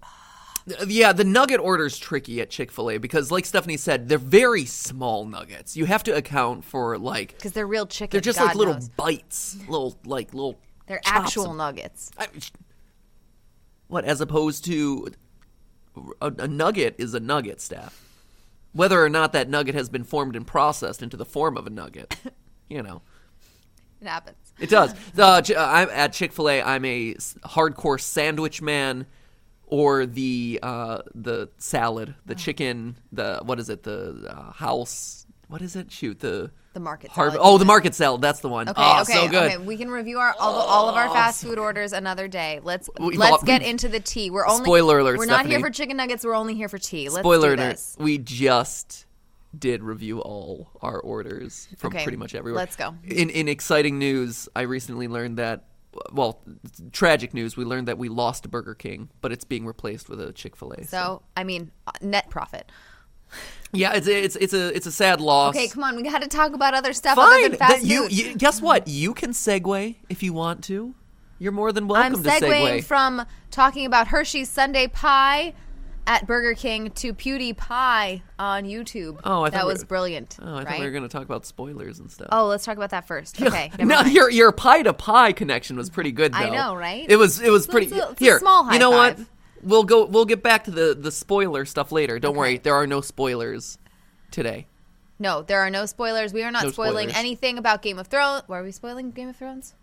Yeah, 0.88 1.14
the 1.14 1.24
nugget 1.24 1.60
order's 1.60 1.98
tricky 1.98 2.42
at 2.42 2.50
Chick 2.50 2.72
Fil 2.72 2.90
A 2.92 2.98
because, 2.98 3.32
like 3.32 3.46
Stephanie 3.46 3.78
said, 3.78 4.10
they're 4.10 4.18
very 4.18 4.66
small 4.66 5.26
nuggets. 5.26 5.78
You 5.78 5.86
have 5.86 6.02
to 6.04 6.16
account 6.16 6.64
for 6.66 6.98
like 6.98 7.34
Because 7.36 7.52
they're 7.52 7.68
real 7.68 7.86
chicken. 7.86 8.10
they're 8.12 8.22
just 8.22 8.40
God 8.40 8.46
like 8.48 8.56
little 8.56 8.74
knows. 8.74 8.90
bites, 8.90 9.58
little 9.70 9.96
like 10.06 10.34
little. 10.34 10.58
They're 10.88 11.02
actual 11.06 11.52
of- 11.52 11.58
nuggets. 11.58 12.10
I- 12.18 12.28
what 13.88 14.06
as 14.06 14.22
opposed 14.22 14.66
to 14.66 15.10
a, 16.22 16.32
a 16.40 16.48
nugget 16.48 16.96
is 16.98 17.14
a 17.14 17.20
nugget, 17.20 17.62
Steph. 17.62 18.02
Whether 18.74 19.02
or 19.04 19.10
not 19.10 19.32
that 19.34 19.48
nugget 19.48 19.76
has 19.76 19.88
been 19.90 20.04
formed 20.04 20.36
and 20.36 20.46
processed 20.46 21.02
into 21.04 21.16
the 21.16 21.26
form 21.26 21.56
of 21.58 21.68
a 21.68 21.70
nugget, 21.70 22.16
you 22.70 22.82
know. 22.82 23.02
It 24.02 24.08
happens. 24.08 24.38
It 24.60 24.70
does. 24.70 24.94
The, 25.14 25.24
uh, 25.24 25.42
Ch- 25.42 25.52
uh, 25.52 25.68
I'm 25.72 25.90
at 25.90 26.12
Chick 26.14 26.34
Fil 26.34 26.50
A. 26.50 26.62
I'm 26.62 26.84
a 26.84 27.14
hardcore 27.46 28.00
sandwich 28.02 28.62
man, 28.62 29.06
or 29.68 30.06
the 30.06 30.60
uh, 30.64 31.02
the 31.14 31.50
salad, 31.58 32.16
the 32.26 32.36
chicken, 32.36 32.96
the 33.12 33.40
what 33.44 33.60
is 33.60 33.70
it? 33.70 33.84
The 33.84 34.26
uh, 34.30 34.52
house. 34.52 35.26
What 35.48 35.62
is 35.62 35.76
it? 35.76 35.92
Shoot 35.92 36.20
the 36.22 36.50
The 36.74 36.80
market 36.80 37.12
Harv- 37.12 37.34
salad, 37.34 37.48
Oh, 37.48 37.58
the 37.60 37.66
market 37.66 37.94
salad. 37.94 38.20
That's 38.22 38.40
the 38.40 38.50
one. 38.50 38.68
Okay, 38.68 38.82
oh, 38.82 39.02
okay, 39.02 39.14
so 39.14 39.28
good. 39.28 39.44
okay. 39.44 39.58
We 39.60 39.78
can 39.78 39.90
review 39.92 40.18
our 40.18 40.34
all, 40.40 40.56
all 40.56 40.90
of 40.90 40.96
our 40.96 41.08
fast 41.10 41.44
food 41.44 41.60
orders 41.60 41.94
another 41.94 42.28
day. 42.28 42.60
Let's 42.64 42.90
We- 43.00 43.16
let's 43.16 43.44
get 43.44 43.62
into 43.62 43.88
the 43.88 44.00
tea. 44.00 44.32
We're 44.32 44.48
only 44.48 44.64
Spoiler 44.66 44.98
alert, 45.00 45.20
We're 45.20 45.26
not 45.28 45.42
here 45.46 45.52
Stephanie. 45.60 45.62
for 45.64 45.70
chicken 45.70 45.98
nuggets. 45.98 46.26
We're 46.26 46.34
only 46.36 46.56
here 46.56 46.68
for 46.68 46.80
tea. 46.80 47.10
Let's 47.10 47.20
Spoiler 47.22 47.56
do 47.56 47.62
alert: 47.62 47.72
this. 47.74 47.96
We 48.00 48.18
just 48.18 49.06
did 49.58 49.84
review 49.84 50.20
all 50.20 50.68
our 50.82 51.00
orders 51.00 51.68
from 51.78 51.94
Okay, 51.94 52.04
pretty 52.04 52.18
much 52.18 52.34
everywhere. 52.34 52.60
let's 52.62 52.76
go. 52.76 52.96
In 53.04 53.30
in 53.30 53.48
exciting 53.48 54.00
news, 54.00 54.50
I 54.56 54.62
recently 54.62 55.08
learned 55.08 55.38
that. 55.38 55.66
Well, 56.12 56.42
tragic 56.92 57.34
news. 57.34 57.56
We 57.58 57.66
learned 57.66 57.88
that 57.88 57.98
we 57.98 58.10
lost 58.10 58.50
Burger 58.50 58.76
King, 58.76 59.10
but 59.22 59.32
it's 59.32 59.46
being 59.46 59.66
replaced 59.66 60.10
with 60.10 60.20
a 60.22 60.34
Chick 60.34 60.56
Fil 60.56 60.74
A. 60.74 60.84
So 60.84 61.22
I 61.36 61.44
mean, 61.44 61.72
uh, 61.88 61.92
net 62.02 62.30
profit. 62.30 62.72
yeah, 63.74 63.94
it's 63.94 64.08
a, 64.08 64.24
it's 64.24 64.36
it's 64.36 64.54
a 64.54 64.76
it's 64.76 64.86
a 64.86 64.92
sad 64.92 65.22
loss. 65.22 65.56
Okay, 65.56 65.68
come 65.68 65.84
on. 65.84 65.96
We 65.96 66.04
got 66.04 66.22
to 66.22 66.28
talk 66.28 66.54
about 66.54 66.74
other 66.74 66.94
stuff 66.94 67.18
other 67.18 67.42
than 67.50 67.58
fast 67.58 67.82
That 67.82 67.84
you, 67.84 68.04
food. 68.04 68.12
you 68.12 68.36
guess 68.36 68.62
what? 68.62 68.88
You 68.88 69.14
can 69.14 69.32
segue 69.32 69.96
if 70.10 70.24
you 70.24 70.34
want 70.34 70.64
to. 70.66 70.96
You're 71.38 71.52
more 71.52 71.72
than 71.74 71.88
welcome 71.88 72.16
I'm 72.16 72.24
to 72.24 72.30
segueing 72.30 72.80
segue. 72.80 72.84
from 72.86 73.26
talking 73.52 73.86
about 73.86 74.08
Hershey's 74.08 74.50
Sundae 74.50 74.88
Pie 74.88 75.54
at 76.08 76.28
Burger 76.28 76.54
King 76.54 76.92
to 76.92 77.14
PewDiePie 77.14 78.22
on 78.40 78.64
YouTube. 78.64 79.20
Oh, 79.24 79.42
I 79.44 79.50
thought 79.50 79.52
that 79.54 79.66
we- 79.66 79.74
was 79.74 79.84
brilliant. 79.84 80.38
oh, 80.42 80.56
I 80.56 80.58
thought 80.60 80.66
right? 80.66 80.80
we 80.80 80.86
were 80.86 80.92
going 80.92 81.04
to 81.04 81.10
talk 81.10 81.24
about 81.24 81.46
spoilers 81.46 82.00
and 82.00 82.12
stuff. 82.12 82.28
Oh, 82.32 82.48
let's 82.48 82.64
talk 82.66 82.78
about 82.78 82.92
that 82.92 83.08
first. 83.08 83.42
Okay. 83.46 83.72
never 83.78 83.86
no, 83.90 84.02
mind. 84.02 84.14
your 84.14 84.30
your 84.30 84.52
pie 84.52 84.82
to 84.84 84.94
pie 84.94 85.32
connection 85.32 85.78
was 85.78 85.90
pretty 85.90 86.12
good. 86.12 86.34
Though. 86.34 86.38
I 86.38 86.50
know, 86.50 86.76
right? 86.76 87.06
It 87.10 87.16
was 87.18 87.40
it 87.42 87.50
was 87.52 87.68
pretty. 87.68 87.88
it's 87.88 87.96
a- 87.96 88.12
it's 88.12 88.22
a 88.22 88.24
here, 88.24 88.40
small 88.40 88.64
high 88.66 88.74
you 88.74 88.80
know 88.80 88.92
what? 88.92 89.18
five. 89.18 89.30
We'll 89.64 89.84
go. 89.84 90.06
We'll 90.06 90.26
get 90.26 90.44
back 90.44 90.66
to 90.66 90.72
the 90.72 90.96
the 91.00 91.12
spoiler 91.12 91.66
stuff 91.66 91.92
later. 91.92 92.20
Don't 92.20 92.36
worry. 92.36 92.58
There 92.58 92.76
are 92.76 92.86
no 92.88 93.02
spoilers 93.02 93.78
today. 94.32 94.68
No, 95.18 95.42
there 95.44 95.62
are 95.62 95.70
no 95.70 95.86
spoilers. 95.86 96.34
We 96.34 96.44
are 96.44 96.52
not 96.52 96.66
No 96.66 96.72
spoiling 96.72 97.10
spoilers. 97.10 97.16
anything 97.18 97.58
about 97.58 97.82
Game 97.82 97.98
of 97.98 98.08
Thrones. 98.08 98.44
Were 98.48 98.62
we 98.62 98.72
spoiling 98.72 99.12
Game 99.12 99.30
of 99.30 99.36
Thrones? 99.38 99.74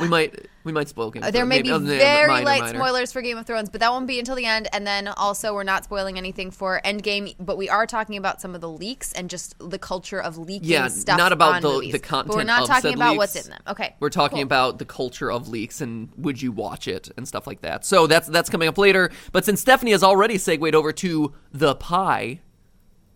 We 0.00 0.08
might 0.08 0.46
we 0.64 0.72
might 0.72 0.88
spoil. 0.88 1.10
Game 1.10 1.22
of 1.22 1.28
Uh, 1.28 1.30
there 1.30 1.40
Thrones. 1.42 1.48
may 1.48 1.62
be 1.62 1.70
Maybe- 1.70 1.84
oh, 1.94 1.98
very 1.98 2.28
minor, 2.28 2.44
light 2.44 2.60
minor. 2.60 2.78
spoilers 2.78 3.10
for 3.12 3.22
Game 3.22 3.38
of 3.38 3.46
Thrones, 3.46 3.70
but 3.70 3.80
that 3.80 3.90
won't 3.90 4.06
be 4.06 4.18
until 4.18 4.34
the 4.34 4.44
end. 4.44 4.68
And 4.72 4.86
then 4.86 5.08
also, 5.08 5.54
we're 5.54 5.62
not 5.64 5.84
spoiling 5.84 6.18
anything 6.18 6.50
for 6.50 6.80
Endgame, 6.84 7.34
but 7.40 7.56
we 7.56 7.70
are 7.70 7.86
talking 7.86 8.16
about 8.18 8.40
some 8.42 8.54
of 8.54 8.60
the 8.60 8.68
leaks 8.68 9.12
and 9.14 9.30
just 9.30 9.54
the 9.58 9.78
culture 9.78 10.20
of 10.20 10.36
leaking 10.36 10.68
Yeah, 10.68 10.88
stuff. 10.88 11.16
not 11.16 11.32
about 11.32 11.54
on 11.56 11.62
the- 11.62 11.68
movies. 11.70 11.92
the 11.92 11.98
But 12.00 12.06
content 12.08 12.34
we're 12.36 12.42
not 12.44 12.62
of 12.62 12.68
talking 12.68 12.82
said 12.82 12.94
about 12.94 13.10
leaks. 13.12 13.18
what's 13.18 13.36
in 13.46 13.50
them. 13.50 13.60
Okay, 13.68 13.94
We're 13.98 14.10
talking 14.10 14.36
cool. 14.38 14.42
about 14.42 14.78
the 14.78 14.84
culture 14.84 15.32
of 15.32 15.48
leaks 15.48 15.80
and 15.80 16.10
would 16.18 16.42
you 16.42 16.52
watch 16.52 16.86
it 16.86 17.08
and 17.16 17.26
stuff 17.26 17.46
like 17.46 17.62
that. 17.62 17.86
So 17.86 18.06
that's 18.06 18.28
that's 18.28 18.50
coming 18.50 18.68
up 18.68 18.76
later. 18.76 19.10
But 19.32 19.46
since 19.46 19.60
Stephanie 19.62 19.92
has 19.92 20.02
already 20.02 20.36
segued 20.36 20.74
over 20.74 20.92
to 20.92 21.32
the 21.50 21.74
pie, 21.76 22.40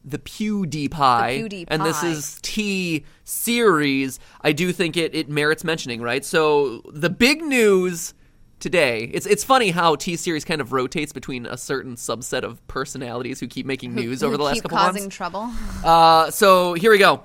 the 0.05 0.19
PewDiePie, 0.19 1.49
The 1.51 1.65
and 1.69 1.85
this 1.85 2.03
is 2.03 2.39
T 2.43 3.05
series, 3.25 4.19
I 4.41 4.53
do 4.53 4.73
think 4.73 4.97
it 4.97 5.15
it 5.15 5.29
merits 5.29 5.65
mentioning, 5.65 6.01
right? 6.01 6.25
So 6.25 6.83
the 6.93 7.11
big 7.11 7.43
news 7.43 8.15
today. 8.59 9.11
It's 9.13 9.27
it's 9.27 9.43
funny 9.45 9.71
how 9.71 9.97
T 9.97 10.17
series 10.17 10.45
kind 10.45 10.61
of 10.61 10.73
rotates 10.73 11.13
between 11.13 11.47
a 11.47 11.57
certain 11.57 11.97
subset 11.97 12.43
of 12.43 12.65
personalities 12.69 13.41
who 13.41 13.47
keep 13.49 13.67
making 13.67 13.95
news 13.95 14.23
over 14.23 14.33
Who 14.33 14.39
the 14.39 14.45
last 14.45 14.55
keep 14.55 14.63
couple 14.65 14.79
causing 14.79 15.03
months. 15.05 15.17
trouble. 15.17 15.51
Uh, 15.85 16.31
so 16.31 16.75
here 16.75 16.93
we 16.93 16.99
go. 16.99 17.25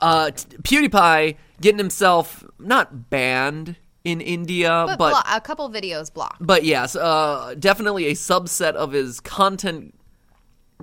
Uh, 0.00 0.30
t- 0.30 0.56
PewDiePie 0.58 1.36
getting 1.60 1.78
himself 1.78 2.44
not 2.60 3.10
banned 3.10 3.74
in 4.04 4.20
India, 4.20 4.84
But, 4.86 4.98
but 4.98 5.10
blo- 5.10 5.36
a 5.36 5.40
couple 5.40 5.68
videos 5.68 6.12
blocked. 6.14 6.36
but 6.46 6.62
yes, 6.62 6.94
uh, 6.94 7.56
definitely 7.58 8.06
a 8.06 8.12
subset 8.12 8.74
of 8.74 8.92
his 8.92 9.18
content 9.18 9.97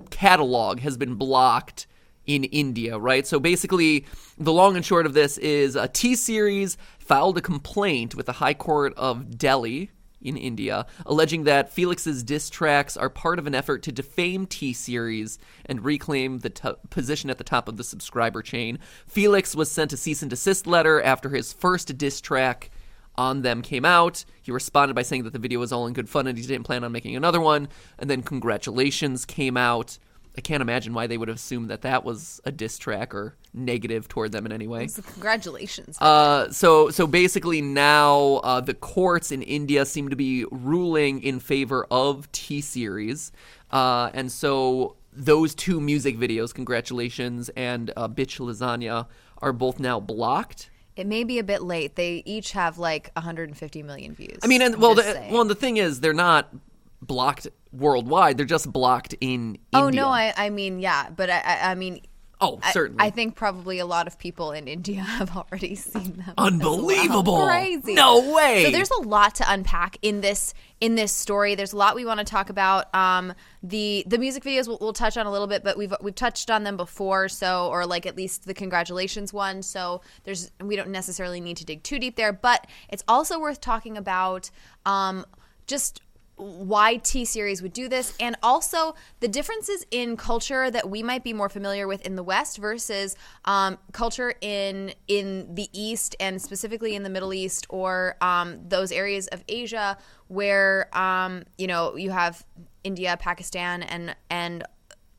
catalog 0.10 0.80
has 0.80 0.98
been 0.98 1.16
blocked 1.16 1.88
in 2.26 2.44
India, 2.46 2.98
right? 2.98 3.26
So 3.28 3.40
basically, 3.40 4.06
the 4.38 4.54
long 4.54 4.76
and 4.76 4.86
short 4.86 5.06
of 5.06 5.14
this 5.14 5.38
is 5.38 5.76
a 5.76 5.88
T 5.88 6.16
Series 6.16 6.78
filed 6.98 7.38
a 7.38 7.42
complaint 7.42 8.16
with 8.16 8.26
the 8.26 8.34
High 8.34 8.56
Court 8.56 8.94
of 8.98 9.38
Delhi 9.38 9.92
in 10.22 10.38
India, 10.38 10.88
alleging 11.06 11.44
that 11.44 11.72
Felix's 11.72 12.24
diss 12.24 12.50
tracks 12.50 12.98
are 12.98 13.12
part 13.12 13.38
of 13.38 13.46
an 13.46 13.54
effort 13.54 13.84
to 13.84 13.92
defame 13.92 14.48
T 14.48 14.74
Series 14.74 15.38
and 15.66 15.86
reclaim 15.86 16.40
the 16.40 16.50
t- 16.50 16.70
position 16.90 17.30
at 17.30 17.38
the 17.38 17.44
top 17.44 17.68
of 17.68 17.78
the 17.78 17.84
subscriber 17.84 18.42
chain. 18.42 18.80
Felix 19.06 19.56
was 19.56 19.70
sent 19.70 19.94
a 19.94 19.98
cease 19.98 20.24
and 20.24 20.30
desist 20.30 20.66
letter 20.66 21.02
after 21.02 21.30
his 21.30 21.54
first 21.54 21.96
diss 21.98 22.22
track 22.22 22.72
on 23.18 23.42
them 23.42 23.62
came 23.62 23.86
out. 23.86 24.26
He 24.42 24.52
responded 24.52 24.94
by 24.94 25.04
saying 25.04 25.24
that 25.24 25.34
the 25.34 25.40
video 25.40 25.60
was 25.60 25.72
all 25.72 25.88
in 25.88 25.94
good 25.94 26.10
fun 26.10 26.28
and 26.28 26.38
he 26.38 26.46
didn't 26.46 26.66
plan 26.66 26.84
on 26.84 26.92
making 26.92 27.16
another 27.16 27.42
one. 27.42 27.68
And 27.98 28.10
then 28.10 28.24
congratulations 28.24 29.26
came 29.26 29.58
out. 29.58 29.98
I 30.38 30.42
can't 30.42 30.62
imagine 30.62 30.94
why 30.94 31.08
they 31.08 31.18
would 31.18 31.30
have 31.30 31.38
assumed 31.38 31.70
that 31.70 31.82
that 31.84 32.04
was 32.04 32.42
a 32.44 32.52
diss 32.52 32.78
track 32.78 33.16
or 33.16 33.36
negative 33.54 34.08
toward 34.08 34.34
them 34.34 34.46
in 34.46 34.52
any 34.52 34.68
way. 34.68 34.88
So 34.88 35.02
congratulations. 35.02 35.98
Uh, 36.02 36.52
so 36.52 36.90
so 36.90 37.08
basically 37.08 37.62
now 37.62 38.42
uh, 38.44 38.60
the 38.60 38.74
courts 38.74 39.32
in 39.32 39.42
India 39.42 39.86
seem 39.86 40.10
to 40.10 40.16
be 40.16 40.46
ruling 40.52 41.24
in 41.24 41.40
favor 41.40 41.88
of 41.90 42.30
T 42.34 42.60
Series, 42.60 43.32
uh, 43.72 44.10
and 44.14 44.30
so 44.30 44.98
those 45.14 45.56
two 45.56 45.80
music 45.80 46.18
videos, 46.18 46.54
congratulations 46.54 47.50
and 47.56 47.92
uh, 47.96 48.10
Bitch 48.10 48.40
Lasagna, 48.40 49.08
are 49.38 49.54
both 49.54 49.80
now 49.80 50.02
blocked. 50.02 50.70
It 50.96 51.08
may 51.08 51.24
be 51.24 51.40
a 51.40 51.44
bit 51.44 51.62
late. 51.62 51.96
They 51.96 52.24
each 52.26 52.52
have 52.52 52.78
like 52.78 53.12
150 53.16 53.84
million 53.84 54.14
views. 54.14 54.40
I 54.44 54.48
mean, 54.48 54.62
and 54.62 54.76
I'm 54.76 54.82
well, 54.82 54.96
the, 54.96 55.04
saying. 55.04 55.34
well, 55.34 55.46
the 55.46 55.56
thing 55.56 55.78
is, 55.78 56.00
they're 56.00 56.14
not 56.14 56.54
blocked 57.02 57.48
worldwide. 57.72 58.38
They're 58.38 58.46
just 58.46 58.72
blocked 58.72 59.16
in. 59.22 59.58
oh 59.74 59.88
India. 59.88 60.02
no, 60.02 60.08
I, 60.10 60.34
I 60.38 60.50
mean, 60.50 60.80
yeah, 60.80 61.10
but 61.10 61.30
I, 61.30 61.40
I, 61.40 61.72
I 61.72 61.76
mean, 61.76 62.02
Oh, 62.42 62.60
certainly. 62.72 63.02
I, 63.02 63.10
think 63.10 63.36
probably 63.36 63.80
a 63.80 63.86
lot 63.86 64.08
of 64.08 64.20
people 64.20 64.52
in 64.52 64.68
India 64.68 65.02
have 65.02 65.36
already 65.36 65.76
seen 65.76 66.18
them. 66.18 66.22
as 66.28 66.34
well. 66.38 66.48
Unbelievable. 66.48 67.46
Crazy. 67.46 67.94
No 67.94 68.34
way. 68.34 68.66
So 68.66 68.72
there's 68.72 68.92
a 68.92 69.02
lot 69.02 69.36
to 69.36 69.46
unpack 69.52 69.98
in 70.02 70.22
this 70.22 70.54
in 70.82 70.96
this 70.96 71.12
story. 71.12 71.56
There's 71.56 71.74
a 71.74 71.78
lot 71.78 71.96
we 71.96 72.06
want 72.06 72.20
to 72.20 72.26
talk 72.26 72.50
about. 72.50 72.94
Um, 72.94 73.34
the 73.64 74.04
the 74.08 74.18
music 74.18 74.44
videos 74.44 74.68
we'll, 74.68 74.78
we'll 74.82 74.94
touch 74.94 75.18
on 75.18 75.26
a 75.26 75.32
little 75.32 75.48
bit, 75.48 75.64
but 75.64 75.78
we've 75.78 75.94
we've 76.02 76.16
touched 76.16 76.52
on 76.52 76.64
them 76.64 76.78
before. 76.78 77.30
So 77.30 77.70
or 77.70 77.86
like 77.86 78.06
at 78.06 78.18
least 78.18 78.46
the 78.46 78.54
congratulations 78.54 79.32
one. 79.32 79.62
So 79.62 80.02
there's 80.24 80.52
we 80.62 80.76
don't 80.76 80.90
necessarily 80.90 81.40
need 81.40 81.58
to 81.58 81.66
dig 81.66 81.84
too 81.84 82.00
deep 82.00 82.16
there, 82.16 82.34
but 82.34 82.68
it's 82.90 83.04
also 83.08 83.40
worth 83.40 83.62
talking 83.62 83.98
about. 83.98 84.50
Um, 84.86 85.26
just 85.68 86.02
why 86.38 86.98
T 86.98 87.24
series 87.24 87.62
would 87.62 87.74
do 87.74 87.88
this 87.88 88.14
and 88.20 88.36
also 88.44 88.96
the 89.22 89.28
differences 89.28 89.86
in 89.92 90.18
culture 90.18 90.70
that 90.70 90.90
we 90.90 91.02
might 91.02 91.24
be 91.24 91.32
more 91.32 91.48
familiar 91.48 91.88
with 91.88 92.06
in 92.06 92.16
the 92.16 92.24
West 92.24 92.58
versus 92.58 93.16
um, 93.46 93.78
culture 93.94 94.34
in 94.42 94.94
in 95.08 95.56
the 95.56 95.70
East 95.72 96.16
and 96.20 96.42
specifically 96.42 96.96
in 96.96 97.04
the 97.04 97.10
Middle 97.10 97.34
East 97.34 97.66
or 97.70 98.18
um, 98.22 98.60
those 98.68 98.92
areas 98.92 99.28
of 99.28 99.44
Asia 99.48 99.98
where 100.28 100.90
um, 100.98 101.44
you 101.58 101.68
know 101.68 101.96
you 101.96 102.12
have 102.12 102.46
India, 102.84 103.18
Pakistan, 103.20 103.84
and 103.84 104.16
and 104.30 104.64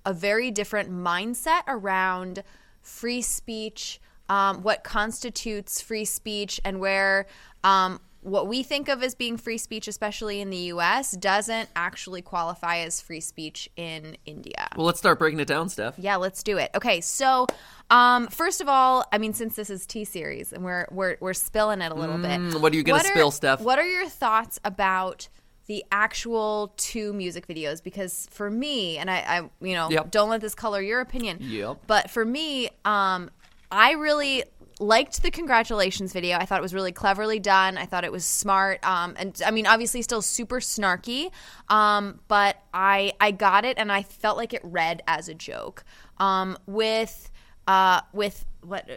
a 0.04 0.12
very 0.12 0.50
different 0.50 0.90
mindset 0.90 1.62
around 1.66 2.42
free 2.80 3.20
speech, 3.20 4.00
um, 4.28 4.62
what 4.62 4.84
constitutes 4.84 5.80
free 5.80 6.04
speech, 6.04 6.60
and 6.64 6.78
where 6.78 7.26
um, 7.64 8.00
what 8.26 8.48
we 8.48 8.64
think 8.64 8.88
of 8.88 9.04
as 9.04 9.14
being 9.14 9.36
free 9.36 9.56
speech, 9.56 9.86
especially 9.86 10.40
in 10.40 10.50
the 10.50 10.56
US, 10.74 11.12
doesn't 11.12 11.68
actually 11.76 12.22
qualify 12.22 12.78
as 12.78 13.00
free 13.00 13.20
speech 13.20 13.70
in 13.76 14.16
India. 14.26 14.66
well, 14.76 14.84
let's 14.86 14.98
start 14.98 15.20
breaking 15.20 15.38
it 15.38 15.46
down, 15.46 15.68
Steph. 15.68 15.94
Yeah, 15.96 16.16
let's 16.16 16.42
do 16.42 16.58
it. 16.58 16.70
Okay, 16.74 17.00
so 17.00 17.46
um, 17.88 18.26
first 18.26 18.60
of 18.60 18.68
all, 18.68 19.04
I 19.12 19.18
mean, 19.18 19.32
since 19.32 19.54
this 19.54 19.70
is 19.70 19.86
T 19.86 20.04
series 20.04 20.52
and 20.52 20.64
we're 20.64 20.86
we're 20.90 21.16
we're 21.20 21.34
spilling 21.34 21.80
it 21.80 21.92
a 21.92 21.94
little 21.94 22.18
bit, 22.18 22.40
Mm, 22.40 22.60
what 22.60 22.72
are 22.72 22.76
you 22.76 22.82
gonna 22.82 22.98
what 22.98 23.06
spill, 23.06 23.30
Steph? 23.30 23.60
What 23.60 23.78
are 23.78 23.86
your 23.86 24.08
thoughts 24.08 24.58
about 24.64 25.28
the 25.68 25.84
actual 25.92 26.74
two 26.76 27.12
music 27.12 27.46
videos? 27.46 27.80
Because 27.80 28.26
for 28.32 28.50
me, 28.50 28.98
and 28.98 29.08
I, 29.08 29.18
I 29.18 29.36
you 29.64 29.74
know, 29.74 29.88
Yep. 29.88 30.10
don't 30.10 30.30
let 30.30 30.40
this 30.40 30.56
color 30.56 30.82
your 30.82 31.00
opinion. 31.00 31.38
Yep. 31.40 31.78
But 31.86 32.10
for 32.10 32.24
me, 32.24 32.70
um, 32.84 33.30
I 33.70 33.92
really 33.92 34.42
liked 34.78 35.22
the 35.22 35.30
congratulations 35.30 36.12
video. 36.12 36.36
I 36.38 36.44
thought 36.46 36.58
it 36.58 36.62
was 36.62 36.74
really 36.74 36.92
cleverly 36.92 37.38
done. 37.38 37.78
I 37.78 37.86
thought 37.86 38.04
it 38.04 38.12
was 38.12 38.24
smart. 38.24 38.84
Um, 38.86 39.14
and 39.18 39.40
I 39.44 39.50
mean, 39.50 39.66
obviously, 39.66 40.02
still 40.02 40.22
super 40.22 40.60
snarky. 40.60 41.30
Um, 41.68 42.20
but 42.28 42.56
I 42.74 43.12
I 43.20 43.30
got 43.30 43.64
it, 43.64 43.78
and 43.78 43.90
I 43.90 44.02
felt 44.02 44.36
like 44.36 44.52
it 44.52 44.60
read 44.64 45.02
as 45.06 45.28
a 45.28 45.34
joke. 45.34 45.84
Um, 46.18 46.56
with 46.66 47.30
uh, 47.66 48.00
with 48.12 48.44
what 48.62 48.88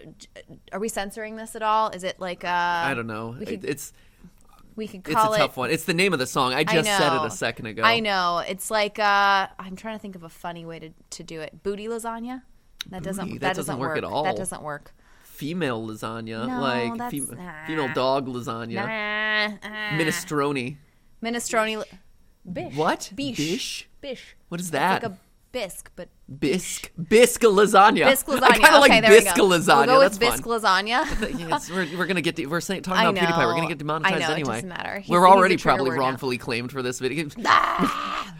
are 0.71 0.79
we 0.79 0.89
censoring 0.89 1.35
this 1.35 1.55
at 1.55 1.61
all? 1.61 1.89
Is 1.89 2.03
it 2.03 2.19
like 2.19 2.43
uh, 2.43 2.47
I 2.47 2.93
don't 2.93 3.07
know. 3.07 3.35
could- 3.39 3.65
it's 3.65 3.93
We 4.75 4.87
could 4.87 5.05
It's 5.05 5.13
call 5.15 5.33
a 5.33 5.35
it. 5.35 5.39
tough 5.39 5.57
one. 5.57 5.71
It's 5.71 5.83
the 5.83 5.93
name 5.93 6.13
of 6.13 6.19
the 6.19 6.27
song. 6.27 6.53
I 6.53 6.59
I 6.59 6.63
just 6.63 6.87
said 6.89 7.13
it 7.15 7.25
a 7.25 7.29
second 7.31 7.65
ago. 7.67 7.83
I 7.83 7.99
know. 7.99 8.43
It's 8.47 8.71
like 8.71 8.97
uh 8.99 9.47
I'm 9.59 9.75
trying 9.75 9.95
to 9.97 10.01
think 10.01 10.15
of 10.15 10.23
a 10.23 10.29
funny 10.29 10.65
way 10.65 10.79
to, 10.79 10.89
to 11.11 11.23
do 11.23 11.41
it. 11.41 11.61
Booty 11.63 11.87
lasagna? 11.87 12.43
That 12.89 13.03
doesn't 13.03 13.25
Booty? 13.25 13.37
that, 13.39 13.47
That 13.47 13.55
doesn't 13.57 13.77
work 13.77 13.89
work 13.89 13.97
at 13.97 14.03
all. 14.05 14.23
That 14.23 14.37
doesn't 14.37 14.61
work. 14.61 14.93
Female 15.39 15.81
lasagna, 15.87 16.45
No, 16.47 16.59
like 16.59 17.11
fem- 17.11 17.29
nah. 17.37 17.65
female 17.65 17.89
dog 17.93 18.27
lasagna, 18.27 18.75
Nah, 18.75 19.55
uh, 19.63 19.97
minestrone. 19.97 20.75
minestrone 21.23 21.83
bish. 22.51 22.75
What? 22.75 23.11
Bish. 23.15 23.37
Bish? 23.37 23.87
Bish. 24.01 24.35
What 24.49 24.59
is 24.59 24.67
It's 24.67 24.71
that? 24.73 25.01
like 25.03 25.11
a 25.13 25.17
bisque, 25.53 25.91
but 25.95 26.09
bisque, 26.27 26.91
bisque 27.01 27.41
lasagna. 27.43 28.05
bisque 28.11 28.27
lasagna. 28.27 28.43
I 28.43 28.57
kind 28.57 28.75
of 28.75 28.83
okay, 28.83 28.89
like 28.95 29.01
there 29.01 29.11
we 29.11 29.19
bisque 29.21 29.37
lasagna. 29.37 29.77
We'll 29.77 29.85
go 29.95 29.99
That's 30.01 30.19
with 30.19 30.29
bisque 30.29 30.43
fun. 30.43 30.59
lasagna. 30.61 31.39
Yes, 31.49 31.71
we're, 31.71 31.87
we're 31.97 32.05
gonna 32.05 32.21
get 32.21 32.35
de- 32.35 32.45
we're 32.45 32.59
saying 32.59 32.81
talking 32.83 33.07
about 33.07 33.15
PewDiePie. 33.15 33.45
We're 33.47 33.55
gonna 33.55 33.67
get 33.69 33.77
demonetized 33.77 34.15
I 34.15 34.19
know, 34.19 34.25
it 34.31 34.33
anyway. 34.33 34.53
doesn't 34.55 34.69
matter. 34.69 34.95
He's- 34.99 35.09
we're 35.09 35.27
already 35.29 35.55
probably 35.55 35.89
word 35.91 35.95
now. 35.95 36.01
wrongfully 36.01 36.37
claimed 36.37 36.71
for 36.73 36.81
this 36.81 36.99
video. 36.99 37.29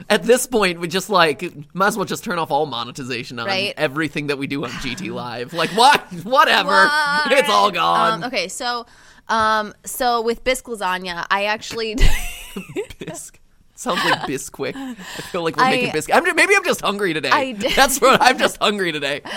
At 0.10 0.24
this 0.24 0.46
point, 0.48 0.80
we 0.80 0.88
just 0.88 1.10
like 1.10 1.44
might 1.74 1.88
as 1.88 1.98
well 1.98 2.06
just 2.06 2.24
turn 2.24 2.40
off 2.40 2.52
all 2.52 2.66
monetization 2.66 3.40
on 3.40 3.48
Right. 3.48 3.74
everything 3.78 4.28
that 4.28 4.38
we 4.38 4.48
do 4.48 4.64
on 4.64 4.70
GT 4.72 5.12
Live. 5.12 5.54
Like 5.54 5.72
what? 5.72 6.02
Whatever. 6.24 6.70
What? 6.70 7.32
It's 7.32 7.50
all 7.50 7.72
gone. 7.72 8.24
Um, 8.24 8.24
okay, 8.26 8.48
so 8.48 8.86
um, 9.28 9.74
so 9.86 10.22
with 10.22 10.44
bisque 10.44 10.66
lasagna, 10.66 11.26
I 11.30 11.46
actually 11.46 11.96
Bisque. 13.00 13.40
Sounds 13.76 14.04
like 14.04 14.22
Bisquick. 14.22 14.76
I 14.76 14.94
feel 15.32 15.42
like 15.44 15.56
we're 15.56 15.64
I- 15.64 15.72
making 15.72 15.92
biscuit. 15.94 16.14
I'm, 16.16 16.26
ju- 16.26 16.34
maybe 16.34 16.54
I'm 16.56 16.66
just 16.66 16.82
hungry 16.82 17.14
today. 17.14 17.30
I 17.30 17.54
did- 17.54 17.72
That's 17.78 18.02
what 18.02 18.22
I'm 18.22 18.38
just 18.38 18.58
hungry 18.62 18.92
today. 18.92 19.22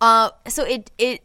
Uh, 0.00 0.30
so 0.46 0.62
it 0.64 0.92
it 0.96 1.22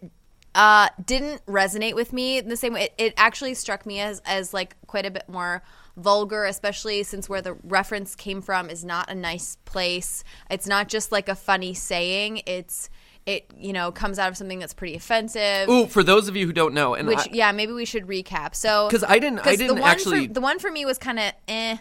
uh, 0.56 0.90
didn't 1.06 1.46
resonate 1.46 1.94
with 1.94 2.12
me 2.12 2.40
in 2.40 2.50
the 2.50 2.58
same 2.58 2.74
way. 2.74 2.86
It, 2.86 2.94
it 2.98 3.14
actually 3.18 3.54
struck 3.54 3.86
me 3.86 4.00
as 4.00 4.20
as 4.26 4.52
like 4.52 4.76
quite 4.88 5.06
a 5.06 5.12
bit 5.12 5.30
more 5.30 5.62
vulgar, 5.98 6.46
especially 6.46 7.04
since 7.04 7.30
where 7.30 7.42
the 7.42 7.54
reference 7.64 8.16
came 8.16 8.42
from 8.42 8.70
is 8.70 8.84
not 8.84 9.10
a 9.10 9.16
nice 9.16 9.58
place. 9.66 10.24
It's 10.50 10.68
not 10.68 10.88
just 10.88 11.12
like 11.12 11.30
a 11.30 11.36
funny 11.36 11.74
saying. 11.74 12.42
It's 12.46 12.90
it 13.26 13.46
you 13.58 13.72
know 13.74 13.92
comes 13.92 14.20
out 14.20 14.30
of 14.30 14.38
something 14.38 14.60
that's 14.60 14.74
pretty 14.74 14.96
offensive. 14.96 15.70
Ooh, 15.70 15.88
for 15.88 16.04
those 16.04 16.28
of 16.28 16.36
you 16.36 16.46
who 16.46 16.54
don't 16.54 16.74
know, 16.74 16.94
and 16.94 17.08
Which 17.08 17.20
I- 17.20 17.30
yeah, 17.32 17.52
maybe 17.52 17.72
we 17.74 17.86
should 17.86 18.08
recap. 18.08 18.56
So 18.56 18.88
because 18.88 19.04
I 19.04 19.20
didn't- 19.20 19.46
I 19.46 19.56
didn't 19.56 19.78
the 19.78 19.84
actually- 19.84 20.28
for, 20.28 20.34
the 20.34 20.42
one 20.42 20.60
for 20.60 20.72
me 20.72 20.86
was 20.86 20.98
kind 20.98 21.20
of 21.20 21.32
eh. 21.48 21.78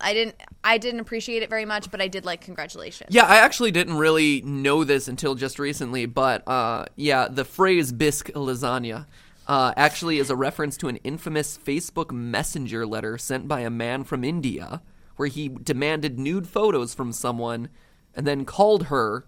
I 0.00 0.12
didn't 0.12 0.34
I 0.62 0.78
didn't 0.78 1.00
appreciate 1.00 1.42
it 1.42 1.50
very 1.50 1.64
much, 1.64 1.90
but 1.90 2.00
I 2.00 2.08
did 2.08 2.24
like 2.24 2.40
congratulations. 2.40 3.10
Yeah, 3.12 3.24
I 3.24 3.36
actually 3.36 3.70
didn't 3.70 3.96
really 3.96 4.42
know 4.42 4.84
this 4.84 5.08
until 5.08 5.34
just 5.34 5.58
recently, 5.58 6.06
but 6.06 6.46
uh, 6.48 6.86
yeah, 6.96 7.28
the 7.28 7.44
phrase 7.44 7.92
bisque 7.92 8.30
lasagna 8.32 9.06
uh, 9.46 9.72
actually 9.76 10.18
is 10.18 10.30
a 10.30 10.36
reference 10.36 10.76
to 10.78 10.88
an 10.88 10.96
infamous 10.98 11.58
Facebook 11.58 12.10
Messenger 12.10 12.86
letter 12.86 13.18
sent 13.18 13.46
by 13.48 13.60
a 13.60 13.70
man 13.70 14.04
from 14.04 14.24
India 14.24 14.82
where 15.16 15.28
he 15.28 15.48
demanded 15.48 16.18
nude 16.18 16.48
photos 16.48 16.94
from 16.94 17.12
someone 17.12 17.68
and 18.14 18.26
then 18.26 18.44
called 18.44 18.84
her 18.84 19.26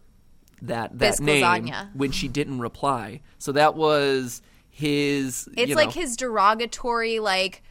that, 0.63 0.99
that 0.99 1.19
Bisque 1.19 1.23
name 1.23 1.45
lasagna. 1.45 1.95
when 1.95 2.11
she 2.11 2.29
didn't 2.29 2.61
reply. 2.61 3.21
So 3.39 3.53
that 3.53 3.75
was 3.77 4.43
his. 4.71 5.49
It's 5.57 5.71
you 5.71 5.75
like 5.77 5.89
know- 5.89 6.01
his 6.01 6.17
derogatory, 6.17 7.19
like, 7.21 7.63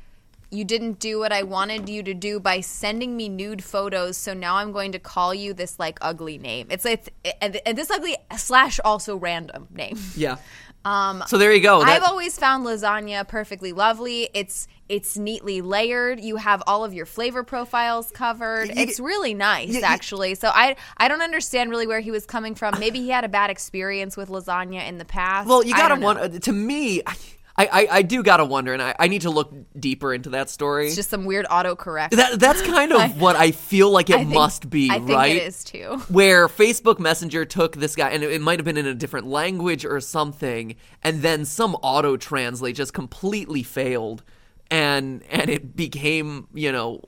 you 0.52 0.64
didn't 0.64 1.00
do 1.00 1.20
what 1.20 1.34
I 1.34 1.44
wanted 1.44 1.90
you 1.90 2.04
to 2.04 2.14
do 2.14 2.40
by 2.40 2.62
sending 2.62 3.18
me 3.18 3.28
nude 3.28 3.64
photos, 3.64 4.16
so 4.16 4.34
now 4.34 4.56
I'm 4.58 4.72
going 4.72 4.92
to 4.94 5.00
call 5.00 5.34
you 5.34 5.54
this, 5.54 5.80
like, 5.80 5.98
ugly 6.02 6.38
name. 6.38 6.68
It's 6.70 6.86
like, 6.86 7.12
and 7.42 7.60
this 7.76 7.90
ugly 7.90 8.16
slash 8.38 8.80
also 8.86 9.18
random 9.18 9.68
name. 9.72 9.98
Yeah. 10.16 10.38
Um, 10.86 11.24
so 11.28 11.38
there 11.38 11.52
you 11.52 11.62
go. 11.62 11.80
That- 11.84 11.90
I've 11.90 12.04
always 12.10 12.38
found 12.38 12.66
lasagna 12.66 13.28
perfectly 13.28 13.74
lovely. 13.74 14.30
It's 14.34 14.68
it's 14.88 15.18
neatly 15.18 15.62
layered. 15.62 16.20
You 16.20 16.36
have 16.36 16.62
all 16.68 16.86
of 16.86 16.94
your 16.94 17.08
flavor 17.08 17.44
profiles 17.44 18.12
covered. 18.12 18.70
it's 18.76 19.00
really 19.00 19.34
nice, 19.34 19.70
you- 19.74 19.82
actually. 19.82 20.36
So 20.36 20.50
I 20.54 20.76
I 20.98 21.08
don't 21.08 21.22
understand 21.24 21.72
really 21.72 21.88
where 21.88 22.00
he 22.02 22.12
was 22.12 22.26
coming 22.28 22.54
from. 22.56 22.80
Maybe 22.80 23.00
he 23.00 23.10
had 23.10 23.24
a 23.24 23.30
bad 23.30 23.50
experience 23.50 24.16
with 24.16 24.30
lasagna 24.30 24.88
in 24.88 25.00
the 25.00 25.06
past. 25.06 25.50
Well, 25.50 25.64
you 25.66 25.74
gotta 25.74 25.96
don't 25.96 26.04
wonder. 26.04 26.40
To 26.40 26.52
me, 26.54 27.02
I, 27.06 27.16
I, 27.58 27.88
I 27.90 28.02
do 28.02 28.22
gotta 28.22 28.44
wonder, 28.44 28.74
and 28.74 28.82
I, 28.82 28.96
I 29.00 29.08
need 29.08 29.22
to 29.22 29.30
look 29.30 29.54
deeper 29.80 30.14
into 30.14 30.32
that 30.32 30.50
story. 30.50 30.88
It's 30.88 30.96
just 30.96 31.10
some 31.10 31.24
weird 31.24 31.46
autocorrect. 31.46 32.10
that 32.12 32.38
that's 32.38 32.62
kind 32.62 32.92
of 32.92 33.22
what 33.22 33.38
I 33.38 33.52
feel 33.52 33.90
like 33.90 34.10
it 34.10 34.18
think- 34.18 34.30
must 34.30 34.70
be, 34.70 34.90
I 34.92 34.98
think 35.00 35.10
right? 35.12 35.36
it 35.38 35.44
is 35.44 35.64
too. 35.64 36.02
Where 36.10 36.50
Facebook 36.50 37.00
Messenger 37.00 37.46
took 37.46 37.78
this 37.78 37.96
guy, 37.96 38.10
and 38.10 38.24
it, 38.24 38.32
it 38.32 38.42
might 38.42 38.60
have 38.60 38.66
been 38.66 38.78
in 38.78 38.86
a 38.86 38.94
different 38.94 39.28
language 39.28 39.86
or 39.86 40.02
something, 40.02 40.76
and 41.02 41.22
then 41.22 41.46
some 41.46 41.76
auto 41.76 42.18
translate 42.18 42.76
just 42.76 42.94
completely 42.94 43.64
failed, 43.64 44.24
and 44.70 45.24
and 45.30 45.50
it 45.50 45.78
became 45.78 46.48
you 46.54 46.74
know 46.74 47.02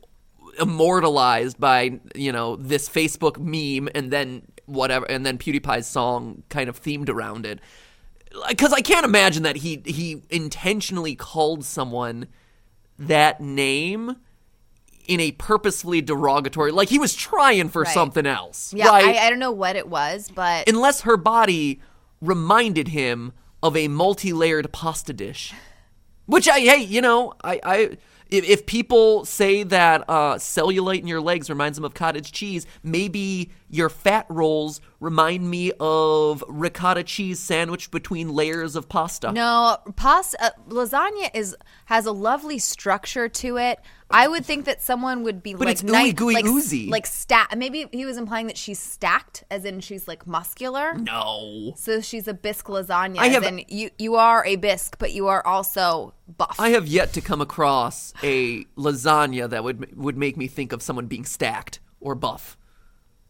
immortalized 0.60 1.60
by 1.60 2.00
you 2.16 2.32
know 2.32 2.56
this 2.56 2.88
Facebook 2.90 3.38
meme, 3.38 3.90
and 3.94 4.12
then 4.12 4.44
whatever, 4.66 5.06
and 5.10 5.26
then 5.26 5.38
PewDiePie's 5.38 5.88
song 5.88 6.44
kind 6.50 6.70
of 6.70 6.82
themed 6.82 7.10
around 7.10 7.46
it. 7.46 7.60
Because 8.48 8.74
I 8.74 8.82
can't 8.82 9.06
imagine 9.06 9.44
that 9.44 9.58
he 9.58 9.82
he 9.86 10.22
intentionally 10.30 11.16
called 11.16 11.64
someone 11.66 12.28
that 13.00 13.40
name 13.42 14.18
in 15.08 15.20
a 15.22 15.32
purposefully 15.32 16.02
derogatory 16.02 16.72
like 16.72 16.90
he 16.90 17.00
was 17.00 17.16
trying 17.16 17.70
for 17.70 17.84
Right. 17.84 17.94
something 17.94 18.26
else 18.26 18.74
Yeah, 18.74 18.90
right 18.90 19.16
I, 19.18 19.28
I 19.28 19.30
don't 19.30 19.40
know 19.40 19.52
what 19.52 19.76
it 19.78 19.88
was, 19.88 20.30
but 20.34 20.68
unless 20.68 21.02
her 21.02 21.16
body 21.16 21.80
reminded 22.22 22.90
him 22.90 23.32
of 23.64 23.78
a 23.78 23.88
multi-layered 23.88 24.72
pasta 24.74 25.14
dish 25.14 25.54
which 26.26 26.50
i 26.50 26.60
hey 26.60 26.82
you 26.84 27.00
know 27.00 27.34
i 27.44 27.60
i 27.64 27.98
if, 28.30 28.44
if 28.44 28.66
people 28.66 29.24
say 29.24 29.64
that 29.64 30.04
uh, 30.10 30.36
cellulite 30.36 31.00
in 31.00 31.08
your 31.08 31.22
legs 31.22 31.50
reminds 31.50 31.78
them 31.78 31.86
of 31.86 31.94
cottage 31.94 32.34
cheese, 32.34 32.66
maybe 32.84 33.52
your 33.70 33.90
fat 33.90 34.26
rolls 34.30 34.80
remind 35.00 35.50
me 35.50 35.72
of 35.80 36.44
ricotta 36.48 37.04
cheese 37.04 37.40
sandwiched 37.40 37.92
between 37.92 38.30
layers 38.34 38.76
of 38.76 38.88
pasta. 38.90 39.32
no, 39.32 39.78
pasta 39.96 40.38
uh, 40.42 40.50
lasagna 40.70 41.30
is 41.34 41.56
has 41.86 42.06
a 42.06 42.12
lovely 42.12 42.58
structure 42.60 43.28
to 43.30 43.58
it. 43.58 43.80
I 44.10 44.30
would 44.30 44.46
think 44.46 44.64
that 44.66 44.82
someone 44.82 45.24
would 45.24 45.44
be 45.44 45.54
like 45.56 45.68
it's 45.68 45.84
ooey 45.84 45.92
nice- 45.92 46.14
gooey 46.14 46.34
like, 46.36 46.46
oozy. 46.46 46.88
like 46.88 47.06
stack. 47.06 47.56
Maybe 47.58 47.88
he 47.92 48.06
was 48.06 48.16
implying 48.18 48.48
that 48.48 48.58
she's 48.58 48.80
stacked, 48.80 49.44
as 49.52 49.66
in 49.66 49.82
she's 49.82 50.08
like 50.08 50.26
muscular. 50.26 50.94
No. 50.94 51.74
So 51.76 52.00
she's 52.00 52.26
a 52.28 52.34
bisque 52.34 52.68
lasagna. 52.68 53.18
I 53.18 53.28
have- 53.28 53.44
as 53.44 53.50
in 53.50 53.66
you 53.68 53.90
you 54.00 54.16
are 54.16 54.46
a 54.46 54.56
bisque, 54.56 54.98
but 54.98 55.12
you 55.12 55.28
are 55.28 55.46
also 55.46 56.14
buff. 56.38 56.56
I 56.58 56.70
have 56.70 56.88
yet 56.88 57.12
to 57.14 57.22
come 57.22 57.42
across 57.42 58.14
a 58.24 58.64
lasagna 58.78 59.50
that 59.50 59.64
would 59.66 59.96
would 59.98 60.18
make 60.18 60.38
me 60.38 60.48
think 60.48 60.72
of 60.72 60.82
someone 60.82 61.08
being 61.08 61.26
stacked 61.26 61.80
or 62.00 62.16
buff. 62.16 62.58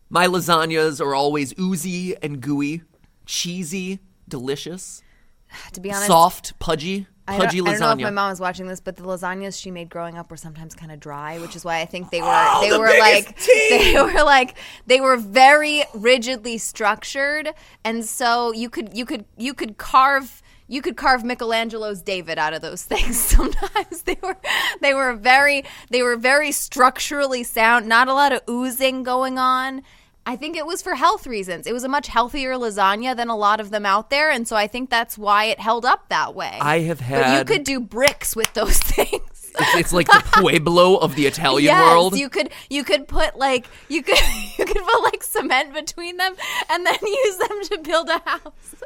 My 0.09 0.27
lasagnas 0.27 1.01
are 1.01 1.13
always 1.13 1.53
oozy 1.59 2.15
and 2.21 2.41
gooey, 2.41 2.83
cheesy, 3.25 3.99
delicious, 4.27 5.03
to 5.73 5.81
be 5.81 5.91
honest, 5.91 6.07
soft, 6.07 6.57
pudgy, 6.59 7.07
I 7.27 7.37
pudgy 7.37 7.57
don't, 7.57 7.67
I 7.67 7.71
don't 7.71 7.79
know 7.81 7.89
if 7.91 7.97
lasagna. 7.97 8.01
my 8.03 8.09
mom 8.11 8.29
was 8.29 8.39
watching 8.39 8.67
this, 8.67 8.79
but 8.79 8.95
the 8.95 9.03
lasagnas 9.03 9.59
she 9.61 9.69
made 9.69 9.89
growing 9.89 10.17
up 10.17 10.31
were 10.31 10.37
sometimes 10.37 10.73
kind 10.73 10.93
of 10.93 11.01
dry, 11.01 11.39
which 11.39 11.57
is 11.57 11.65
why 11.65 11.81
I 11.81 11.85
think 11.85 12.09
they 12.09 12.21
were 12.21 12.27
Oh, 12.29 12.61
they 12.61 12.69
the 12.69 12.79
were 12.79 12.97
like 12.99 13.37
tea! 13.41 13.67
they 13.69 14.01
were 14.01 14.23
like 14.23 14.57
they 14.85 15.01
were 15.01 15.17
very 15.17 15.83
rigidly 15.93 16.57
structured, 16.57 17.53
and 17.83 18.05
so 18.05 18.53
you 18.53 18.69
could 18.69 18.95
you 18.97 19.05
could 19.05 19.25
you 19.37 19.53
could 19.53 19.77
carve 19.77 20.41
you 20.67 20.81
could 20.81 20.97
carve 20.97 21.23
Michelangelo's 21.23 22.01
David 22.01 22.37
out 22.37 22.53
of 22.53 22.61
those 22.61 22.83
things. 22.83 23.17
Sometimes 23.35 24.01
they 24.03 24.17
were 24.21 24.37
they 24.81 24.93
were 24.93 25.13
very 25.13 25.63
they 25.89 26.01
were 26.01 26.17
very 26.17 26.51
structurally 26.51 27.43
sound, 27.43 27.87
not 27.87 28.07
a 28.07 28.13
lot 28.13 28.31
of 28.31 28.41
oozing 28.49 29.03
going 29.03 29.37
on. 29.37 29.81
I 30.25 30.35
think 30.35 30.57
it 30.57 30.65
was 30.65 30.81
for 30.81 30.95
health 30.95 31.25
reasons. 31.25 31.67
It 31.67 31.71
was 31.71 31.85
a 31.85 31.87
much 31.87 32.07
healthier 32.07 32.55
lasagna 32.55 33.15
than 33.15 33.29
a 33.29 33.35
lot 33.37 33.61
of 33.61 33.69
them 33.69 33.85
out 33.85 34.09
there, 34.09 34.29
and 34.29 34.45
so 34.45 34.57
I 34.57 34.67
think 34.67 34.89
that's 34.89 35.17
why 35.17 35.45
it 35.45 35.57
held 35.57 35.85
up 35.85 36.09
that 36.09 36.35
way. 36.35 36.57
I 36.59 36.79
have 36.81 36.99
But 36.99 37.37
you 37.37 37.45
could 37.45 37.63
do 37.63 37.79
bricks 37.79 38.35
with 38.35 38.53
those 38.53 38.77
things. 38.95 39.21
it's, 39.57 39.75
it's 39.75 39.93
like 39.93 40.07
the 40.07 40.21
Pueblo 40.33 40.97
of 40.97 41.15
the 41.15 41.27
Italian 41.27 41.71
yes, 41.71 41.81
world. 41.81 42.17
you 42.17 42.27
could 42.27 42.51
you 42.69 42.83
could 42.83 43.07
put 43.07 43.37
like 43.37 43.67
you 43.87 44.03
could 44.03 44.19
you 44.57 44.65
could 44.65 44.83
put 44.83 45.03
like 45.03 45.23
cement 45.23 45.73
between 45.73 46.17
them 46.17 46.35
and 46.69 46.85
then 46.85 46.97
use 47.01 47.37
them 47.37 47.63
to 47.63 47.77
build 47.83 48.09
a 48.09 48.19
house. 48.25 48.83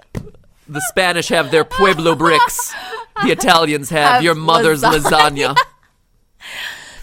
The 0.72 0.82
Spanish 0.82 1.28
have 1.30 1.52
their 1.52 1.66
Pueblo 1.66 2.16
bricks. 2.16 2.74
The 3.24 3.32
Italians 3.32 3.90
have, 3.90 4.14
Have 4.14 4.24
your 4.24 4.36
mother's 4.36 4.82
lasagna. 4.82 5.56
lasagna. 5.56 5.58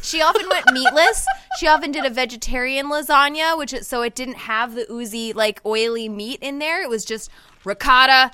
She 0.00 0.22
often 0.22 0.48
went 0.48 0.72
meatless. 0.72 1.26
She 1.58 1.66
often 1.66 1.92
did 1.92 2.06
a 2.06 2.10
vegetarian 2.10 2.86
lasagna, 2.86 3.58
which 3.58 3.74
is, 3.74 3.86
so 3.86 4.00
it 4.00 4.14
didn't 4.14 4.36
have 4.38 4.74
the 4.74 4.90
oozy 4.90 5.34
like 5.34 5.60
oily 5.66 6.08
meat 6.08 6.38
in 6.40 6.60
there. 6.60 6.82
It 6.82 6.88
was 6.88 7.04
just 7.04 7.28
ricotta, 7.62 8.30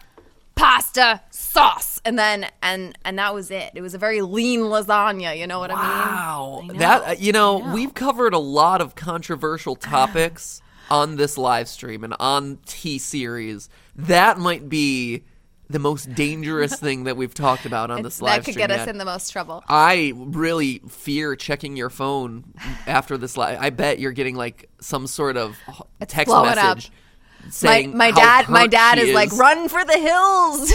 pasta, 0.55 1.21
sauce, 1.31 2.01
and 2.05 2.17
then 2.17 2.47
and 2.63 2.97
and 3.05 3.19
that 3.19 3.35
was 3.35 3.51
it. 3.51 3.73
It 3.75 3.83
was 3.83 3.93
a 3.93 3.99
very 3.99 4.23
lean 4.23 4.61
lasagna. 4.61 5.37
You 5.37 5.49
know 5.49 5.59
what 5.59 5.73
I 5.75 6.59
mean? 6.59 6.69
Know. 6.69 6.79
that 6.79 7.03
uh, 7.03 7.15
you 7.19 7.33
know, 7.33 7.59
know. 7.59 7.75
we've 7.75 7.93
covered 7.93 8.35
a 8.35 8.39
lot 8.39 8.81
of 8.81 8.95
controversial 8.95 9.75
topics 9.75 10.63
on 10.91 11.17
this 11.17 11.39
live 11.39 11.69
stream 11.69 12.05
and 12.05 12.15
on 12.19 12.59
T 12.67 12.99
series. 12.99 13.69
That 13.97 14.39
might 14.39 14.69
be 14.69 15.25
the 15.71 15.79
most 15.79 16.15
dangerous 16.15 16.77
thing 16.81 17.05
that 17.05 17.17
we've 17.17 17.35
talked 17.35 17.67
about 17.67 17.91
on 17.91 18.03
this 18.03 18.21
live 18.21 18.43
stream. 18.43 18.55
that 18.55 18.61
could 18.61 18.69
get 18.69 18.81
us 18.81 18.89
in 18.89 18.99
the 18.99 19.05
most 19.05 19.31
trouble. 19.31 19.65
I 19.69 20.13
really 20.15 20.81
fear 20.89 21.37
checking 21.37 21.77
your 21.77 21.91
phone 21.91 22.55
after 22.87 23.17
this 23.17 23.37
live. 23.37 23.59
I 23.61 23.71
bet 23.71 23.99
you're 23.99 24.13
getting 24.13 24.37
like 24.37 24.69
some 24.81 25.07
sort 25.07 25.37
of 25.37 25.57
text 26.07 26.27
blowing 26.27 26.51
up. 26.59 26.77
message 26.77 26.91
My, 27.45 27.51
saying 27.51 27.97
my 27.97 28.11
how 28.11 28.17
dad, 28.17 28.49
my 28.49 28.67
dad 28.67 28.99
is, 28.99 29.15
like, 29.15 29.33
run 29.33 29.69
for 29.69 29.85
the 29.85 29.99
hills. 29.99 30.73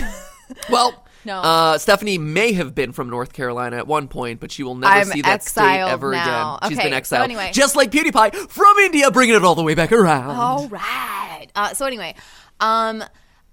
Well, 0.69 1.05
No. 1.25 1.39
Uh, 1.41 1.77
Stephanie 1.77 2.17
may 2.17 2.53
have 2.53 2.73
been 2.73 2.91
from 2.91 3.09
North 3.09 3.33
Carolina 3.33 3.77
at 3.77 3.87
one 3.87 4.07
point, 4.07 4.39
but 4.39 4.51
she 4.51 4.63
will 4.63 4.75
never 4.75 4.93
I'm 4.93 5.05
see 5.05 5.21
that 5.21 5.43
state 5.43 5.81
ever 5.81 6.11
now. 6.11 6.57
again. 6.57 6.69
She's 6.69 6.79
Okay, 6.79 6.89
been 6.89 7.03
so 7.03 7.21
anyway. 7.21 7.51
just 7.53 7.75
like 7.75 7.91
PewDiePie 7.91 8.49
from 8.49 8.77
India, 8.79 9.11
bringing 9.11 9.35
it 9.35 9.43
all 9.43 9.55
the 9.55 9.63
way 9.63 9.75
back 9.75 9.91
around. 9.91 10.35
All 10.35 10.67
right. 10.69 11.47
Uh, 11.55 11.73
so 11.73 11.85
anyway, 11.85 12.15
um, 12.59 13.03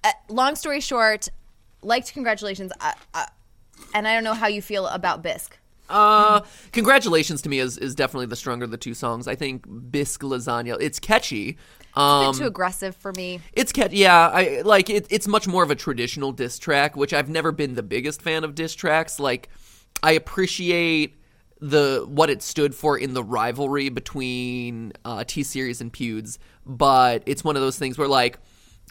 uh, 0.05 0.11
long 0.29 0.55
story 0.55 0.81
short, 0.81 1.29
liked 1.83 2.13
congratulations. 2.13 2.73
Uh, 2.81 2.93
uh, 3.15 3.27
and 3.95 4.07
I 4.07 4.15
don't 4.15 4.25
know 4.25 4.35
how 4.35 4.47
you 4.47 4.63
feel 4.63 4.87
about 4.87 5.23
Bisque. 5.23 5.59
Uh, 5.89 6.41
congratulations 6.73 7.43
to 7.43 7.49
me 7.49 7.61
is, 7.61 7.79
is 7.79 7.95
definitely 7.95 8.27
the 8.27 8.37
stronger 8.37 8.65
of 8.65 8.71
the 8.71 8.77
two 8.77 8.95
songs. 8.95 9.29
I 9.29 9.35
think 9.37 9.65
Bisque 9.91 10.23
Lasagna. 10.23 10.77
It's 10.81 10.99
catchy. 10.99 11.57
A 11.97 12.01
Um, 12.01 12.33
bit 12.33 12.39
too 12.41 12.47
aggressive 12.47 12.95
for 12.95 13.13
me. 13.13 13.41
It's 13.55 13.73
cat. 13.73 13.93
Yeah, 13.93 14.29
I 14.29 14.61
like 14.63 14.91
it. 14.91 15.07
It's 15.09 15.27
much 15.27 15.49
more 15.49 15.63
of 15.63 15.71
a 15.71 15.75
traditional 15.75 16.33
diss 16.33 16.59
track, 16.59 16.97
which 16.97 17.13
I've 17.15 17.29
never 17.31 17.53
been 17.53 17.75
the 17.75 17.83
biggest 17.83 18.21
fan 18.21 18.45
of 18.45 18.55
diss 18.55 18.75
tracks. 18.75 19.19
Like, 19.19 19.49
I 20.03 20.13
appreciate 20.13 21.17
the 21.59 22.05
what 22.07 22.29
it 22.29 22.43
stood 22.43 22.75
for 22.75 22.99
in 22.99 23.15
the 23.15 23.25
rivalry 23.25 23.89
between 23.89 24.93
uh, 25.07 25.25
T 25.25 25.43
Series 25.43 25.81
and 25.81 25.91
Pewds, 25.91 26.37
but 26.67 27.23
it's 27.25 27.43
one 27.43 27.57
of 27.57 27.63
those 27.63 27.79
things 27.79 27.97
where 27.97 28.09
like, 28.09 28.39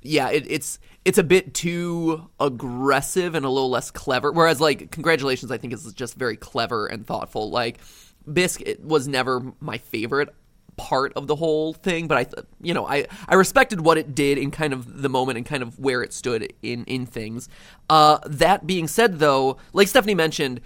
yeah, 0.02 0.30
it, 0.32 0.46
it's 0.50 0.80
it's 1.06 1.20
a 1.20 1.24
bit 1.24 1.54
too 1.54 2.28
aggressive 2.40 3.36
and 3.36 3.46
a 3.46 3.50
little 3.50 3.70
less 3.70 3.92
clever. 3.92 4.32
Whereas 4.32 4.60
like, 4.60 4.90
congratulations, 4.90 5.52
I 5.52 5.60
think 5.60 5.74
is 5.74 5.94
just 5.94 6.16
very 6.16 6.38
clever 6.38 6.88
and 6.88 7.06
thoughtful. 7.06 7.52
Like, 7.52 7.78
Bisque 8.32 8.64
was 8.82 9.08
never 9.08 9.54
my 9.60 9.78
favorite 9.78 10.34
part 10.78 11.14
of 11.14 11.28
the 11.28 11.36
whole 11.36 11.74
thing, 11.74 12.08
but 12.08 12.18
I, 12.18 12.42
you 12.62 12.74
know, 12.74 12.88
I 12.88 13.08
I 13.28 13.36
respected 13.36 13.82
what 13.82 13.98
it 13.98 14.16
did 14.16 14.38
in 14.38 14.52
kind 14.52 14.74
of 14.74 15.02
the 15.02 15.10
moment 15.10 15.38
and 15.38 15.46
kind 15.46 15.64
of 15.64 15.80
where 15.80 16.02
it 16.04 16.14
stood 16.14 16.54
in 16.62 16.84
in 16.86 17.06
things. 17.06 17.50
Uh, 17.90 18.20
that 18.26 18.68
being 18.68 18.88
said, 18.88 19.20
though, 19.20 19.58
like 19.74 19.88
Stephanie 19.88 20.16
mentioned, 20.16 20.62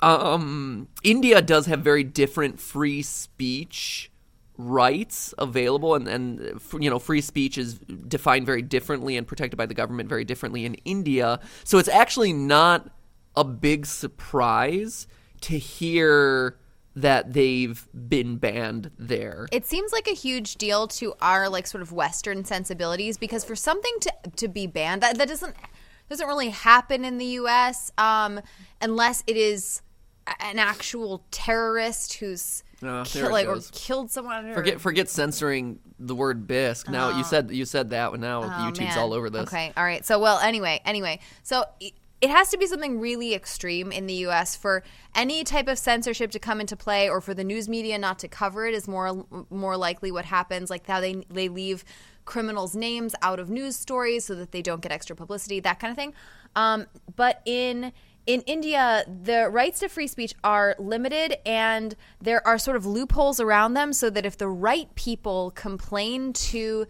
um, 0.00 0.88
India 1.02 1.40
does 1.40 1.66
have 1.66 1.80
very 1.80 2.04
different 2.04 2.60
free 2.60 3.02
speech 3.02 4.10
rights 4.58 5.32
available 5.38 5.94
and, 5.94 6.06
and 6.06 6.60
you 6.78 6.90
know 6.90 6.98
free 6.98 7.22
speech 7.22 7.56
is 7.56 7.74
defined 8.06 8.44
very 8.44 8.62
differently 8.62 9.16
and 9.16 9.26
protected 9.26 9.56
by 9.56 9.64
the 9.64 9.74
government 9.74 10.08
very 10.08 10.24
differently 10.24 10.66
in 10.66 10.74
India 10.84 11.40
so 11.64 11.78
it's 11.78 11.88
actually 11.88 12.34
not 12.34 12.90
a 13.34 13.42
big 13.42 13.86
surprise 13.86 15.06
to 15.40 15.58
hear 15.58 16.58
that 16.94 17.32
they've 17.32 17.88
been 18.08 18.36
banned 18.36 18.90
there 18.98 19.46
It 19.50 19.64
seems 19.66 19.92
like 19.92 20.06
a 20.06 20.14
huge 20.14 20.56
deal 20.56 20.86
to 20.88 21.14
our 21.20 21.48
like 21.48 21.66
sort 21.66 21.82
of 21.82 21.92
Western 21.92 22.44
sensibilities 22.44 23.16
because 23.16 23.44
for 23.44 23.56
something 23.56 23.92
to 24.00 24.12
to 24.36 24.48
be 24.48 24.66
banned 24.66 25.02
that 25.02 25.16
that 25.18 25.28
doesn't 25.28 25.54
doesn't 26.08 26.26
really 26.26 26.50
happen 26.50 27.04
in 27.04 27.16
the 27.16 27.24
U.S. 27.40 27.90
Um, 27.96 28.40
unless 28.82 29.24
it 29.26 29.36
is 29.38 29.80
an 30.40 30.58
actual 30.58 31.24
terrorist 31.30 32.14
who's 32.14 32.62
Oh, 32.84 33.04
kill- 33.06 33.30
like 33.30 33.46
or 33.46 33.60
killed 33.70 34.10
someone. 34.10 34.46
Or, 34.46 34.54
forget 34.54 34.80
forget 34.80 35.08
censoring 35.08 35.78
the 36.00 36.16
word 36.16 36.48
bisque 36.48 36.88
now 36.90 37.16
you 37.16 37.22
said 37.22 37.52
you 37.52 37.64
said 37.64 37.90
that 37.90 38.12
now 38.18 38.42
Oh, 38.42 38.48
YouTube's 38.48 38.80
man. 38.80 38.98
all 38.98 39.12
over 39.14 39.30
this 39.30 39.42
Okay, 39.42 39.72
all 39.76 39.84
right. 39.84 40.04
So, 40.04 40.18
well, 40.18 40.38
anyway, 40.40 40.80
anyway, 40.84 41.20
so 41.44 41.64
it 42.22 42.30
has 42.30 42.50
to 42.50 42.56
be 42.56 42.66
something 42.66 43.00
really 43.00 43.34
extreme 43.34 43.90
in 43.90 44.06
the 44.06 44.14
U.S. 44.14 44.54
for 44.54 44.84
any 45.12 45.42
type 45.42 45.66
of 45.66 45.76
censorship 45.76 46.30
to 46.30 46.38
come 46.38 46.60
into 46.60 46.76
play, 46.76 47.08
or 47.08 47.20
for 47.20 47.34
the 47.34 47.42
news 47.42 47.68
media 47.68 47.98
not 47.98 48.20
to 48.20 48.28
cover 48.28 48.64
it. 48.64 48.74
Is 48.74 48.86
more 48.86 49.26
more 49.50 49.76
likely 49.76 50.12
what 50.12 50.24
happens, 50.24 50.70
like 50.70 50.86
how 50.86 51.00
they 51.00 51.24
they 51.28 51.48
leave 51.48 51.84
criminals' 52.24 52.76
names 52.76 53.16
out 53.22 53.40
of 53.40 53.50
news 53.50 53.74
stories 53.74 54.24
so 54.24 54.36
that 54.36 54.52
they 54.52 54.62
don't 54.62 54.80
get 54.80 54.92
extra 54.92 55.16
publicity, 55.16 55.58
that 55.60 55.80
kind 55.80 55.90
of 55.90 55.96
thing. 55.96 56.14
Um, 56.54 56.86
but 57.16 57.42
in 57.44 57.92
in 58.24 58.42
India, 58.42 59.04
the 59.24 59.50
rights 59.50 59.80
to 59.80 59.88
free 59.88 60.06
speech 60.06 60.32
are 60.44 60.76
limited 60.78 61.36
and 61.44 61.96
there 62.20 62.46
are 62.46 62.56
sort 62.56 62.76
of 62.76 62.86
loopholes 62.86 63.40
around 63.40 63.74
them 63.74 63.92
so 63.92 64.10
that 64.10 64.24
if 64.24 64.38
the 64.38 64.48
right 64.48 64.94
people 64.94 65.50
complain 65.56 66.32
to 66.32 66.86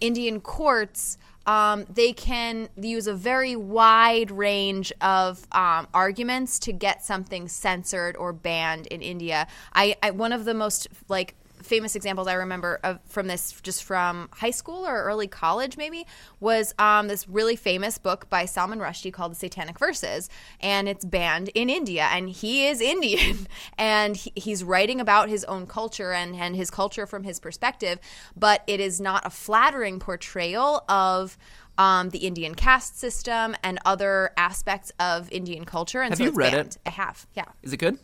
Indian 0.00 0.40
courts, 0.42 1.16
um, 1.46 1.84
they 1.92 2.12
can 2.12 2.68
use 2.76 3.06
a 3.06 3.14
very 3.14 3.56
wide 3.56 4.30
range 4.30 4.92
of 5.00 5.46
um, 5.52 5.86
arguments 5.92 6.58
to 6.60 6.72
get 6.72 7.04
something 7.04 7.48
censored 7.48 8.16
or 8.16 8.32
banned 8.32 8.86
in 8.88 9.02
India. 9.02 9.46
I, 9.72 9.96
I 10.02 10.10
one 10.10 10.32
of 10.32 10.44
the 10.44 10.54
most 10.54 10.88
like 11.08 11.34
famous 11.64 11.96
examples 11.96 12.28
I 12.28 12.34
remember 12.34 12.78
of 12.82 13.00
from 13.06 13.26
this 13.26 13.52
just 13.62 13.84
from 13.84 14.28
high 14.32 14.50
school 14.50 14.86
or 14.86 15.02
early 15.02 15.26
college 15.26 15.76
maybe 15.76 16.06
was 16.40 16.74
um, 16.78 17.08
this 17.08 17.28
really 17.28 17.56
famous 17.56 17.98
book 17.98 18.28
by 18.30 18.44
Salman 18.44 18.78
Rushdie 18.78 19.12
called 19.12 19.32
The 19.32 19.36
Satanic 19.36 19.78
Verses 19.78 20.28
and 20.60 20.88
it's 20.88 21.04
banned 21.04 21.50
in 21.54 21.70
India 21.70 22.08
and 22.12 22.28
he 22.28 22.66
is 22.66 22.80
Indian 22.94 23.46
and 23.78 24.16
he, 24.16 24.32
he's 24.34 24.62
writing 24.62 25.00
about 25.00 25.28
his 25.28 25.44
own 25.44 25.66
culture 25.66 26.12
and, 26.12 26.36
and 26.36 26.54
his 26.54 26.70
culture 26.70 27.06
from 27.06 27.24
his 27.24 27.40
perspective 27.40 27.98
but 28.36 28.62
it 28.66 28.80
is 28.80 29.00
not 29.00 29.26
a 29.26 29.30
flattering 29.30 29.98
portrayal 29.98 30.84
of 30.88 31.36
um, 31.78 32.10
the 32.10 32.18
Indian 32.18 32.54
caste 32.54 32.98
system 32.98 33.56
and 33.62 33.78
other 33.84 34.30
aspects 34.36 34.92
of 35.00 35.30
Indian 35.32 35.64
culture 35.64 36.02
and 36.02 36.10
Have 36.10 36.18
so 36.18 36.24
you 36.24 36.30
read 36.30 36.54
it? 36.54 36.78
I 36.86 36.90
have 36.90 37.26
yeah. 37.34 37.46
Is 37.62 37.72
it 37.72 37.78
good 37.78 37.98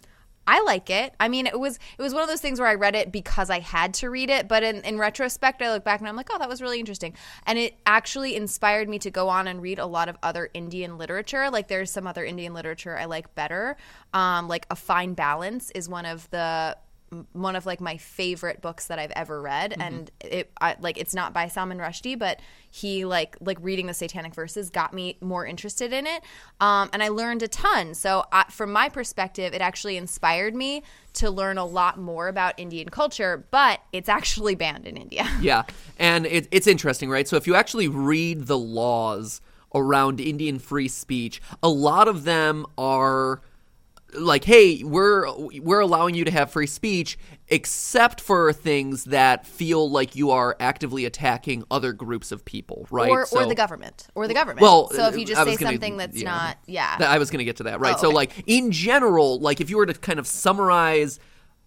I 0.51 0.63
like 0.63 0.91
it. 0.91 1.15
I 1.21 1.29
mean, 1.29 1.47
it 1.47 1.59
was 1.59 1.79
it 1.97 2.03
was 2.03 2.13
one 2.13 2.25
of 2.25 2.29
those 2.29 2.41
things 2.41 2.59
where 2.59 2.69
I 2.69 2.75
read 2.75 2.97
it 2.97 3.13
because 3.13 3.51
I 3.51 3.61
had 3.61 3.95
to 3.95 4.11
read 4.11 4.31
it, 4.31 4.49
but 4.49 4.65
in, 4.65 4.83
in 4.83 4.99
retrospect, 4.99 5.63
I 5.63 5.71
look 5.71 5.85
back 5.85 6.01
and 6.01 6.09
I'm 6.09 6.17
like, 6.17 6.29
oh, 6.33 6.39
that 6.39 6.49
was 6.49 6.61
really 6.61 6.81
interesting, 6.81 7.15
and 7.47 7.57
it 7.57 7.77
actually 7.87 8.35
inspired 8.35 8.89
me 8.89 8.99
to 8.99 9.13
go 9.13 9.29
on 9.29 9.47
and 9.47 9.63
read 9.63 9.79
a 9.79 9.87
lot 9.87 10.09
of 10.09 10.17
other 10.25 10.51
Indian 10.53 10.99
literature. 10.99 11.51
Like, 11.51 11.69
there's 11.69 11.93
some 11.93 12.05
other 12.05 12.25
Indian 12.25 12.53
literature 12.53 12.99
I 12.99 13.05
like 13.05 13.33
better. 13.37 13.77
Um, 14.13 14.49
like, 14.49 14.67
A 14.71 14.77
Fine 14.77 15.15
Balance 15.15 15.71
is 15.71 15.89
one 15.89 16.05
of 16.05 16.29
the 16.31 16.77
one 17.33 17.57
of 17.57 17.67
like 17.67 17.81
my 17.81 17.97
favorite 17.97 18.61
books 18.61 18.87
that 18.87 18.99
I've 18.99 19.11
ever 19.13 19.43
read, 19.43 19.75
and 19.79 20.11
it 20.21 20.53
I, 20.61 20.77
like 20.81 20.97
it's 20.97 21.15
not 21.15 21.33
by 21.33 21.49
Salman 21.49 21.79
Rushdie, 21.79 22.19
but 22.19 22.41
he 22.71 23.05
like 23.05 23.37
like 23.41 23.59
reading 23.61 23.87
the 23.87 23.95
Satanic 23.95 24.35
Verses 24.35 24.71
got 24.71 24.95
me 24.95 25.17
more 25.21 25.45
interested 25.45 25.93
in 25.93 26.07
it, 26.07 26.23
um, 26.61 26.89
and 26.93 27.03
I 27.03 27.09
learned 27.09 27.43
a 27.43 27.49
ton. 27.49 27.95
So 27.95 28.25
I, 28.31 28.45
from 28.51 28.73
my 28.73 28.89
perspective, 28.89 29.55
it 29.55 29.61
actually 29.61 29.97
inspired 29.97 30.55
me 30.55 30.83
to 31.15 31.31
learn 31.31 31.59
a 31.59 31.65
lot 31.65 31.99
more 31.99 32.29
about 32.29 32.59
Indian 32.59 32.89
culture. 32.89 33.45
But 33.51 33.81
it's 33.93 34.09
actually 34.09 34.55
banned 34.55 34.87
in 34.87 34.97
India. 34.97 35.27
Yeah, 35.41 35.63
and 35.99 36.27
it, 36.27 36.49
it's 36.51 36.67
interesting, 36.67 37.09
right? 37.09 37.27
So 37.27 37.37
if 37.37 37.47
you 37.47 37.55
actually 37.55 37.89
read 37.89 38.47
the 38.47 38.59
laws 38.59 39.41
around 39.75 40.21
Indian 40.21 40.59
free 40.59 40.89
speech, 40.89 41.41
a 41.63 41.69
lot 41.69 42.09
of 42.09 42.25
them 42.25 42.67
are 42.77 43.41
like, 44.15 44.45
"Hey, 44.45 44.83
we're 44.83 45.31
we're 45.61 45.81
allowing 45.81 46.15
you 46.15 46.25
to 46.25 46.31
have 46.31 46.51
free 46.51 46.67
speech, 46.67 47.19
except 47.49 48.21
for 48.21 48.53
things 48.53 49.05
that 49.05 49.47
feel 49.47 49.91
like 49.91 50.17
you 50.17 50.31
are 50.31 50.57
actively 50.61 51.05
attacking 51.05 51.65
other 51.71 51.93
groups 51.93 52.33
of 52.33 52.45
people, 52.45 52.87
right?" 52.91 53.11
Or, 53.11 53.27
or 53.33 53.47
the 53.47 53.55
government, 53.55 54.09
or 54.15 54.29
the 54.29 54.35
government. 54.35 54.61
Well, 54.61 54.89
so 54.91 55.07
if 55.07 55.15
uh, 55.15 55.19
you 55.19 55.27
just 55.27 55.43
say 55.45 55.57
gonna- 55.57 55.73
something 55.73 55.97
that's 55.97 56.17
yeah. 56.17 56.31
not, 56.31 56.59
yeah, 56.67 56.97
I 57.01 57.19
was 57.19 57.31
going 57.31 57.39
to 57.39 57.45
get 57.45 57.57
to 57.57 57.65
that, 57.65 57.81
right? 57.81 57.95
Oh, 57.97 58.03
So, 58.03 58.11
like, 58.11 58.45
in 58.47 58.73
general, 58.73 59.39
like, 59.41 59.61
if 59.61 59.71
you 59.71 59.77
were 59.77 59.87
to 59.87 59.95
kind 59.95 60.19
of 60.19 60.27
summarize 60.27 61.19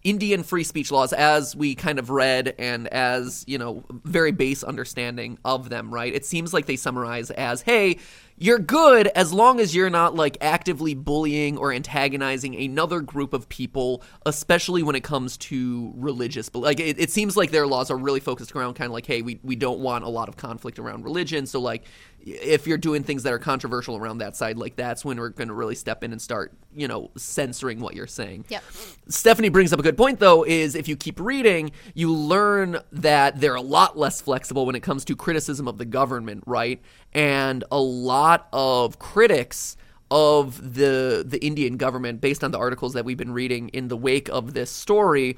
Indian 0.04 0.42
free 0.42 0.64
speech 0.64 0.92
laws 0.92 1.14
as 1.14 1.56
we 1.56 1.74
kind 1.74 1.98
of 1.98 2.10
read 2.10 2.54
and 2.58 2.86
as, 2.88 3.42
you 3.46 3.56
know, 3.56 3.84
very 4.04 4.32
base 4.32 4.62
understanding 4.62 5.38
of 5.46 5.70
them, 5.70 5.92
right? 5.92 6.14
It 6.14 6.26
seems 6.26 6.52
like 6.52 6.66
they 6.66 6.76
summarize 6.76 7.30
as, 7.30 7.62
hey, 7.62 7.98
you're 8.36 8.58
good 8.58 9.06
as 9.08 9.32
long 9.32 9.60
as 9.60 9.74
you're 9.74 9.90
not 9.90 10.16
like 10.16 10.36
actively 10.40 10.94
bullying 10.94 11.56
or 11.56 11.72
antagonizing 11.72 12.56
another 12.56 13.00
group 13.00 13.32
of 13.32 13.48
people, 13.48 14.02
especially 14.26 14.82
when 14.82 14.96
it 14.96 15.04
comes 15.04 15.36
to 15.36 15.92
religious. 15.94 16.48
But 16.48 16.60
like, 16.60 16.80
it, 16.80 16.98
it 16.98 17.10
seems 17.10 17.36
like 17.36 17.52
their 17.52 17.66
laws 17.66 17.90
are 17.92 17.96
really 17.96 18.20
focused 18.20 18.54
around 18.56 18.74
kind 18.74 18.86
of 18.86 18.92
like, 18.92 19.06
hey, 19.06 19.22
we, 19.22 19.38
we 19.44 19.54
don't 19.54 19.78
want 19.78 20.04
a 20.04 20.08
lot 20.08 20.28
of 20.28 20.36
conflict 20.36 20.80
around 20.80 21.04
religion. 21.04 21.46
So, 21.46 21.60
like, 21.60 21.84
if 22.26 22.66
you're 22.66 22.78
doing 22.78 23.02
things 23.02 23.22
that 23.24 23.32
are 23.32 23.38
controversial 23.38 23.96
around 23.96 24.18
that 24.18 24.34
side, 24.34 24.56
like, 24.56 24.76
that's 24.76 25.04
when 25.04 25.18
we're 25.18 25.28
going 25.28 25.48
to 25.48 25.54
really 25.54 25.74
step 25.74 26.02
in 26.02 26.12
and 26.12 26.20
start, 26.20 26.52
you 26.74 26.88
know, 26.88 27.10
censoring 27.16 27.80
what 27.80 27.94
you're 27.94 28.06
saying. 28.06 28.46
Yep. 28.48 28.62
Stephanie 29.08 29.50
brings 29.50 29.72
up 29.72 29.78
a 29.78 29.82
good 29.82 29.96
point, 29.96 30.20
though, 30.20 30.44
is 30.44 30.74
if 30.74 30.88
you 30.88 30.96
keep 30.96 31.20
reading, 31.20 31.72
you 31.94 32.12
learn 32.12 32.78
that 32.92 33.40
they're 33.40 33.54
a 33.54 33.60
lot 33.60 33.98
less 33.98 34.20
flexible 34.20 34.64
when 34.64 34.74
it 34.74 34.82
comes 34.82 35.04
to 35.04 35.16
criticism 35.16 35.68
of 35.68 35.76
the 35.76 35.84
government, 35.84 36.44
right? 36.46 36.80
And 37.12 37.62
a 37.70 37.80
lot 37.80 38.48
of 38.52 38.98
critics 38.98 39.76
of 40.14 40.74
the 40.74 41.24
the 41.26 41.44
Indian 41.44 41.76
government, 41.76 42.20
based 42.20 42.44
on 42.44 42.52
the 42.52 42.58
articles 42.58 42.92
that 42.92 43.04
we've 43.04 43.16
been 43.16 43.32
reading 43.32 43.68
in 43.70 43.88
the 43.88 43.96
wake 43.96 44.28
of 44.28 44.54
this 44.54 44.70
story, 44.70 45.36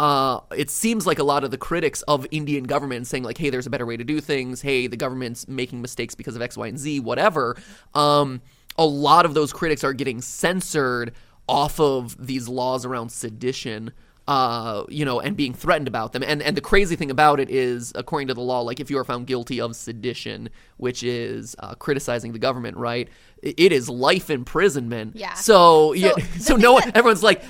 uh, 0.00 0.40
it 0.56 0.70
seems 0.70 1.06
like 1.06 1.18
a 1.18 1.22
lot 1.22 1.44
of 1.44 1.50
the 1.50 1.58
critics 1.58 2.00
of 2.02 2.26
Indian 2.30 2.64
government 2.64 3.06
saying 3.06 3.22
like, 3.22 3.36
"Hey, 3.36 3.50
there's 3.50 3.66
a 3.66 3.70
better 3.70 3.84
way 3.84 3.98
to 3.98 4.04
do 4.04 4.22
things. 4.22 4.62
Hey, 4.62 4.86
the 4.86 4.96
government's 4.96 5.46
making 5.46 5.82
mistakes 5.82 6.14
because 6.14 6.36
of 6.36 6.40
X, 6.40 6.56
Y, 6.56 6.66
and 6.66 6.78
Z, 6.78 7.00
whatever." 7.00 7.58
Um, 7.92 8.40
a 8.78 8.86
lot 8.86 9.26
of 9.26 9.34
those 9.34 9.52
critics 9.52 9.84
are 9.84 9.92
getting 9.92 10.22
censored 10.22 11.12
off 11.46 11.78
of 11.78 12.16
these 12.26 12.48
laws 12.48 12.86
around 12.86 13.10
sedition 13.10 13.92
uh, 14.26 14.84
you 14.88 15.04
know, 15.04 15.20
and 15.20 15.36
being 15.36 15.52
threatened 15.52 15.88
about 15.88 16.12
them. 16.12 16.22
And 16.22 16.40
and 16.42 16.56
the 16.56 16.60
crazy 16.60 16.96
thing 16.96 17.10
about 17.10 17.40
it 17.40 17.50
is, 17.50 17.92
according 17.94 18.28
to 18.28 18.34
the 18.34 18.40
law, 18.40 18.60
like 18.60 18.80
if 18.80 18.90
you 18.90 18.98
are 18.98 19.04
found 19.04 19.26
guilty 19.26 19.60
of 19.60 19.76
sedition, 19.76 20.48
which 20.78 21.02
is 21.02 21.54
uh, 21.58 21.74
criticizing 21.74 22.32
the 22.32 22.38
government, 22.38 22.76
right, 22.76 23.08
it 23.42 23.72
is 23.72 23.88
life 23.90 24.30
imprisonment. 24.30 25.16
Yeah. 25.16 25.34
So 25.34 25.92
yeah, 25.92 26.12
so 26.38 26.56
no 26.56 26.72
one, 26.74 26.84
everyone's 26.94 27.22
like, 27.22 27.42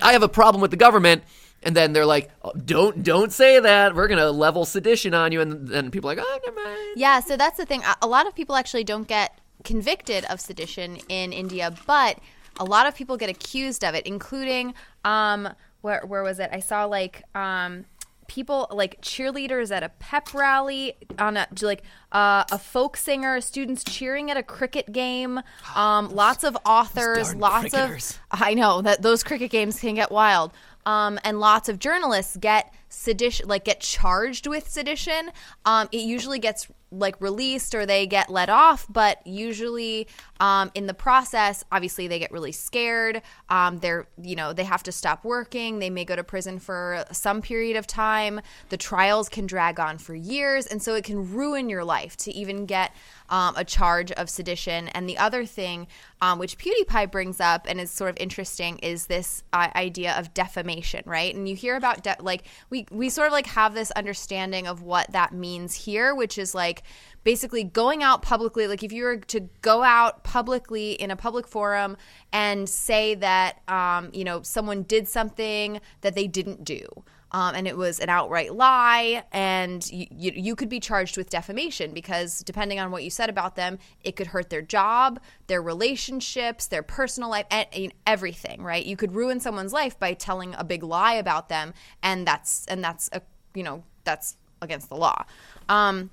I 0.00 0.12
have 0.12 0.22
a 0.22 0.28
problem 0.28 0.62
with 0.62 0.70
the 0.70 0.76
government. 0.76 1.22
And 1.64 1.76
then 1.76 1.92
they're 1.92 2.06
like, 2.06 2.28
oh, 2.42 2.50
"Don't, 2.54 3.04
don't 3.04 3.30
say 3.32 3.60
that. 3.60 3.94
We're 3.94 4.08
gonna 4.08 4.32
level 4.32 4.64
sedition 4.64 5.14
on 5.14 5.30
you." 5.30 5.40
And 5.40 5.68
then 5.68 5.92
people 5.92 6.10
are 6.10 6.16
like, 6.16 6.24
"Oh, 6.26 6.38
never 6.44 6.56
mind." 6.60 6.78
Yeah, 6.96 7.20
so 7.20 7.36
that's 7.36 7.56
the 7.56 7.64
thing. 7.64 7.82
A- 7.84 7.98
A 8.02 8.08
lot 8.08 8.26
of 8.26 8.34
people 8.34 8.56
actually 8.56 8.82
don't 8.82 9.06
get 9.06 9.38
convicted 9.62 10.24
of 10.24 10.40
sedition 10.40 10.96
in 11.08 11.32
India, 11.32 11.72
but 11.86 12.18
a 12.58 12.64
lot 12.64 12.88
of 12.88 12.96
people 12.96 13.16
get 13.16 13.30
accused 13.30 13.84
of 13.84 13.94
it, 13.94 14.04
including 14.08 14.74
um, 15.04 15.50
where 15.82 16.02
where 16.06 16.22
was 16.22 16.38
it? 16.40 16.50
I 16.52 16.60
saw 16.60 16.86
like 16.86 17.22
um, 17.34 17.84
people 18.28 18.66
like 18.70 19.00
cheerleaders 19.02 19.70
at 19.70 19.82
a 19.82 19.90
pep 19.90 20.32
rally 20.32 20.94
on 21.18 21.36
a 21.36 21.46
like 21.60 21.82
uh, 22.12 22.44
a 22.50 22.58
folk 22.58 22.96
singer, 22.96 23.40
students 23.40 23.84
cheering 23.84 24.30
at 24.30 24.36
a 24.36 24.42
cricket 24.42 24.90
game, 24.90 25.40
um, 25.76 26.14
lots 26.14 26.44
of 26.44 26.56
authors, 26.64 27.34
lots 27.34 27.74
of 27.74 28.18
I 28.30 28.54
know 28.54 28.80
that 28.80 29.02
those 29.02 29.22
cricket 29.22 29.50
games 29.50 29.78
can 29.78 29.94
get 29.94 30.10
wild. 30.10 30.52
Um, 30.84 31.20
and 31.22 31.38
lots 31.38 31.68
of 31.68 31.78
journalists 31.78 32.36
get 32.36 32.74
sedition, 32.88 33.46
like 33.46 33.64
get 33.64 33.78
charged 33.78 34.48
with 34.48 34.68
sedition. 34.68 35.30
Um, 35.64 35.88
it 35.92 36.00
usually 36.00 36.40
gets 36.40 36.68
like 36.92 37.20
released 37.20 37.74
or 37.74 37.86
they 37.86 38.06
get 38.06 38.30
let 38.30 38.50
off, 38.50 38.86
but 38.88 39.26
usually 39.26 40.06
um, 40.40 40.70
in 40.74 40.86
the 40.86 40.94
process, 40.94 41.64
obviously 41.72 42.06
they 42.06 42.18
get 42.18 42.30
really 42.30 42.52
scared. 42.52 43.22
Um, 43.48 43.78
they're 43.78 44.06
you 44.20 44.36
know 44.36 44.52
they 44.52 44.64
have 44.64 44.82
to 44.84 44.92
stop 44.92 45.24
working. 45.24 45.78
They 45.78 45.90
may 45.90 46.04
go 46.04 46.14
to 46.14 46.22
prison 46.24 46.58
for 46.58 47.04
some 47.10 47.42
period 47.42 47.76
of 47.76 47.86
time. 47.86 48.40
The 48.68 48.76
trials 48.76 49.28
can 49.28 49.46
drag 49.46 49.80
on 49.80 49.98
for 49.98 50.14
years, 50.14 50.66
and 50.66 50.82
so 50.82 50.94
it 50.94 51.04
can 51.04 51.32
ruin 51.32 51.68
your 51.68 51.84
life 51.84 52.16
to 52.18 52.32
even 52.32 52.66
get 52.66 52.94
um, 53.32 53.54
a 53.56 53.64
charge 53.64 54.12
of 54.12 54.28
sedition. 54.28 54.88
And 54.88 55.08
the 55.08 55.16
other 55.16 55.46
thing, 55.46 55.88
um, 56.20 56.38
which 56.38 56.58
PewDiePie 56.58 57.10
brings 57.10 57.40
up 57.40 57.64
and 57.66 57.80
is 57.80 57.90
sort 57.90 58.10
of 58.10 58.16
interesting, 58.20 58.78
is 58.78 59.06
this 59.06 59.42
uh, 59.54 59.68
idea 59.74 60.12
of 60.18 60.34
defamation, 60.34 61.02
right? 61.06 61.34
And 61.34 61.48
you 61.48 61.56
hear 61.56 61.74
about 61.74 62.04
de- 62.04 62.16
like 62.20 62.44
we 62.68 62.86
we 62.90 63.08
sort 63.08 63.28
of 63.28 63.32
like 63.32 63.46
have 63.46 63.72
this 63.72 63.90
understanding 63.92 64.66
of 64.66 64.82
what 64.82 65.10
that 65.12 65.32
means 65.32 65.74
here, 65.74 66.14
which 66.14 66.36
is 66.36 66.54
like 66.54 66.82
basically 67.24 67.64
going 67.64 68.02
out 68.02 68.20
publicly. 68.20 68.68
Like 68.68 68.82
if 68.82 68.92
you 68.92 69.04
were 69.04 69.16
to 69.16 69.40
go 69.62 69.82
out 69.82 70.24
publicly 70.24 70.92
in 70.92 71.10
a 71.10 71.16
public 71.16 71.48
forum 71.48 71.96
and 72.34 72.68
say 72.68 73.14
that 73.14 73.66
um, 73.66 74.10
you 74.12 74.24
know 74.24 74.42
someone 74.42 74.82
did 74.82 75.08
something 75.08 75.80
that 76.02 76.14
they 76.14 76.26
didn't 76.26 76.64
do 76.64 76.86
um, 77.32 77.54
and 77.54 77.66
it 77.66 77.76
was 77.76 77.98
an 77.98 78.10
outright 78.10 78.54
lie, 78.54 79.24
and 79.32 79.90
you, 79.90 80.06
you, 80.10 80.32
you 80.34 80.56
could 80.56 80.68
be 80.68 80.80
charged 80.80 81.16
with 81.16 81.30
defamation 81.30 81.92
because 81.92 82.40
depending 82.40 82.78
on 82.78 82.90
what 82.90 83.02
you 83.02 83.10
said 83.10 83.30
about 83.30 83.56
them, 83.56 83.78
it 84.02 84.16
could 84.16 84.28
hurt 84.28 84.50
their 84.50 84.62
job, 84.62 85.18
their 85.46 85.62
relationships, 85.62 86.66
their 86.66 86.82
personal 86.82 87.30
life, 87.30 87.46
and, 87.50 87.66
and 87.72 87.94
everything. 88.06 88.62
Right? 88.62 88.84
You 88.84 88.96
could 88.96 89.14
ruin 89.14 89.40
someone's 89.40 89.72
life 89.72 89.98
by 89.98 90.12
telling 90.12 90.54
a 90.56 90.64
big 90.64 90.82
lie 90.82 91.14
about 91.14 91.48
them, 91.48 91.72
and 92.02 92.26
that's 92.26 92.66
and 92.66 92.84
that's 92.84 93.08
a 93.12 93.22
you 93.54 93.62
know 93.62 93.82
that's 94.04 94.36
against 94.60 94.90
the 94.90 94.96
law. 94.96 95.24
Um, 95.68 96.10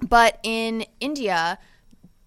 but 0.00 0.40
in 0.42 0.86
India, 0.98 1.58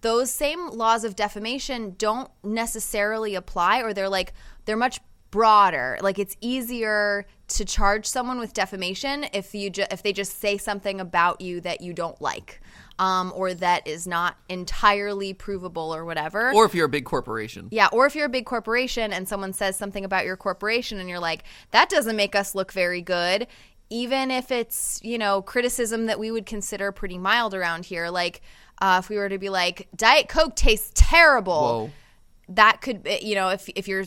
those 0.00 0.30
same 0.30 0.68
laws 0.70 1.04
of 1.04 1.16
defamation 1.16 1.96
don't 1.98 2.30
necessarily 2.44 3.34
apply, 3.34 3.82
or 3.82 3.92
they're 3.92 4.08
like 4.08 4.32
they're 4.64 4.76
much 4.76 5.00
broader. 5.30 5.98
Like 6.00 6.18
it's 6.18 6.36
easier 6.40 7.26
to 7.48 7.64
charge 7.64 8.06
someone 8.06 8.38
with 8.38 8.52
defamation 8.52 9.26
if 9.32 9.54
you 9.54 9.70
ju- 9.70 9.86
if 9.90 10.02
they 10.02 10.12
just 10.12 10.40
say 10.40 10.58
something 10.58 11.00
about 11.00 11.40
you 11.40 11.60
that 11.62 11.80
you 11.80 11.92
don't 11.94 12.20
like, 12.20 12.60
um, 12.98 13.32
or 13.34 13.54
that 13.54 13.86
is 13.86 14.06
not 14.06 14.36
entirely 14.48 15.32
provable 15.32 15.94
or 15.94 16.04
whatever. 16.04 16.52
Or 16.52 16.66
if 16.66 16.74
you're 16.74 16.86
a 16.86 16.90
big 16.90 17.04
corporation. 17.04 17.68
Yeah, 17.70 17.88
or 17.92 18.06
if 18.06 18.14
you're 18.14 18.26
a 18.26 18.30
big 18.30 18.44
corporation 18.44 19.12
and 19.12 19.26
someone 19.26 19.52
says 19.52 19.76
something 19.76 20.04
about 20.04 20.24
your 20.26 20.36
corporation 20.36 20.98
and 20.98 21.08
you're 21.08 21.20
like, 21.20 21.44
that 21.70 21.88
doesn't 21.88 22.16
make 22.16 22.34
us 22.34 22.54
look 22.54 22.72
very 22.72 23.00
good, 23.00 23.46
even 23.88 24.30
if 24.30 24.50
it's, 24.50 25.00
you 25.02 25.16
know, 25.16 25.40
criticism 25.40 26.06
that 26.06 26.18
we 26.18 26.30
would 26.30 26.44
consider 26.44 26.92
pretty 26.92 27.16
mild 27.16 27.54
around 27.54 27.86
here. 27.86 28.10
Like, 28.10 28.42
uh, 28.80 29.00
if 29.02 29.08
we 29.08 29.16
were 29.16 29.28
to 29.28 29.38
be 29.38 29.48
like, 29.48 29.88
Diet 29.96 30.28
Coke 30.28 30.54
tastes 30.54 30.92
terrible, 30.94 31.88
Whoa. 31.88 31.90
that 32.50 32.82
could, 32.82 33.08
you 33.22 33.34
know, 33.34 33.48
if, 33.48 33.68
if 33.70 33.88
you're 33.88 34.04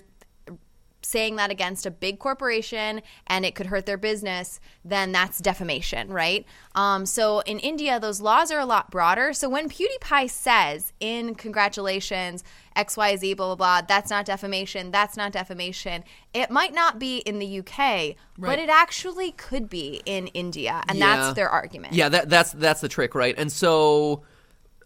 saying 1.02 1.36
that 1.36 1.50
against 1.52 1.86
a 1.86 1.92
big 1.92 2.20
corporation 2.20 3.02
and 3.28 3.46
it 3.46 3.56
could 3.56 3.68
hurt 3.68 3.86
their 3.86 3.98
business, 3.98 4.60
then 4.86 5.12
that's 5.12 5.40
defamation, 5.40 6.10
right? 6.12 6.46
Um, 6.76 7.06
so 7.06 7.40
in 7.42 7.60
India, 7.60 8.00
those 8.00 8.22
laws 8.22 8.52
are 8.52 8.60
a 8.60 8.66
lot 8.66 8.92
broader. 8.92 9.34
So 9.34 9.50
when 9.50 9.70
PewDiePie 9.70 10.30
says 10.30 10.94
in 11.00 11.36
congratulations, 11.36 12.44
XYZ, 12.76 13.36
blah, 13.36 13.48
blah, 13.48 13.56
blah, 13.56 13.82
that's 13.82 14.10
not 14.10 14.26
defamation, 14.26 14.92
that's 14.92 15.18
not 15.18 15.32
defamation, 15.32 16.04
it 16.34 16.50
might 16.50 16.74
not 16.74 17.00
be 17.00 17.18
in 17.20 17.40
the 17.40 17.60
UK, 17.60 18.16
but 18.38 18.60
it 18.60 18.70
actually 18.70 19.32
could 19.32 19.70
be 19.70 20.02
in 20.06 20.28
India. 20.28 20.84
And 20.88 20.98
Yeah. 20.98 21.16
that's 21.16 21.36
their 21.36 21.50
argument. 21.50 21.94
Yeah, 21.94 22.10
that, 22.10 22.30
that's 22.30 22.52
that's 22.54 22.82
the 22.82 22.88
trick, 22.88 23.14
right? 23.16 23.36
And 23.38 23.52
so, 23.52 24.24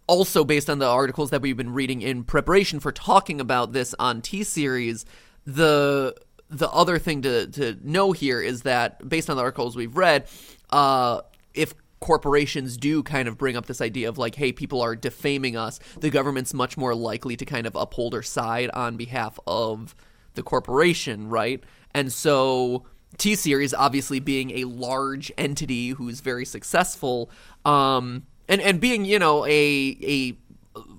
also 0.08 0.44
based 0.44 0.70
on 0.70 0.78
the 0.78 0.86
articles 0.86 1.30
that 1.30 1.42
we've 1.42 1.56
been 1.56 1.72
reading 1.72 2.00
in 2.00 2.22
preparation 2.24 2.78
for 2.80 2.92
talking 2.92 3.40
about 3.40 3.72
this 3.72 3.94
on 3.98 4.22
T 4.22 4.42
series, 4.44 5.04
the 5.46 6.14
the 6.48 6.70
other 6.70 6.98
thing 6.98 7.22
to 7.22 7.46
to 7.48 7.76
know 7.82 8.12
here 8.12 8.40
is 8.40 8.62
that 8.62 9.08
based 9.08 9.30
on 9.30 9.36
the 9.36 9.42
articles 9.42 9.76
we've 9.76 9.96
read, 9.96 10.28
uh, 10.70 11.22
if 11.54 11.74
corporations 12.00 12.76
do 12.76 13.02
kind 13.02 13.26
of 13.26 13.38
bring 13.38 13.56
up 13.56 13.66
this 13.66 13.80
idea 13.80 14.08
of 14.08 14.18
like, 14.18 14.34
hey, 14.34 14.52
people 14.52 14.82
are 14.82 14.94
defaming 14.94 15.56
us, 15.56 15.80
the 15.98 16.10
government's 16.10 16.52
much 16.52 16.76
more 16.76 16.94
likely 16.94 17.36
to 17.36 17.44
kind 17.44 17.66
of 17.66 17.74
uphold 17.74 18.12
their 18.12 18.22
side 18.22 18.70
on 18.74 18.96
behalf 18.96 19.38
of 19.46 19.94
the 20.34 20.42
corporation, 20.42 21.28
right? 21.28 21.64
And 21.94 22.12
so 22.12 22.84
T 23.18 23.34
Series 23.34 23.72
obviously 23.72 24.20
being 24.20 24.50
a 24.50 24.64
large 24.64 25.32
entity 25.38 25.90
who's 25.90 26.20
very 26.20 26.44
successful, 26.44 27.30
um, 27.64 28.26
and 28.48 28.60
and 28.60 28.80
being 28.80 29.04
you 29.04 29.18
know 29.18 29.44
a 29.46 29.98
a 30.02 30.36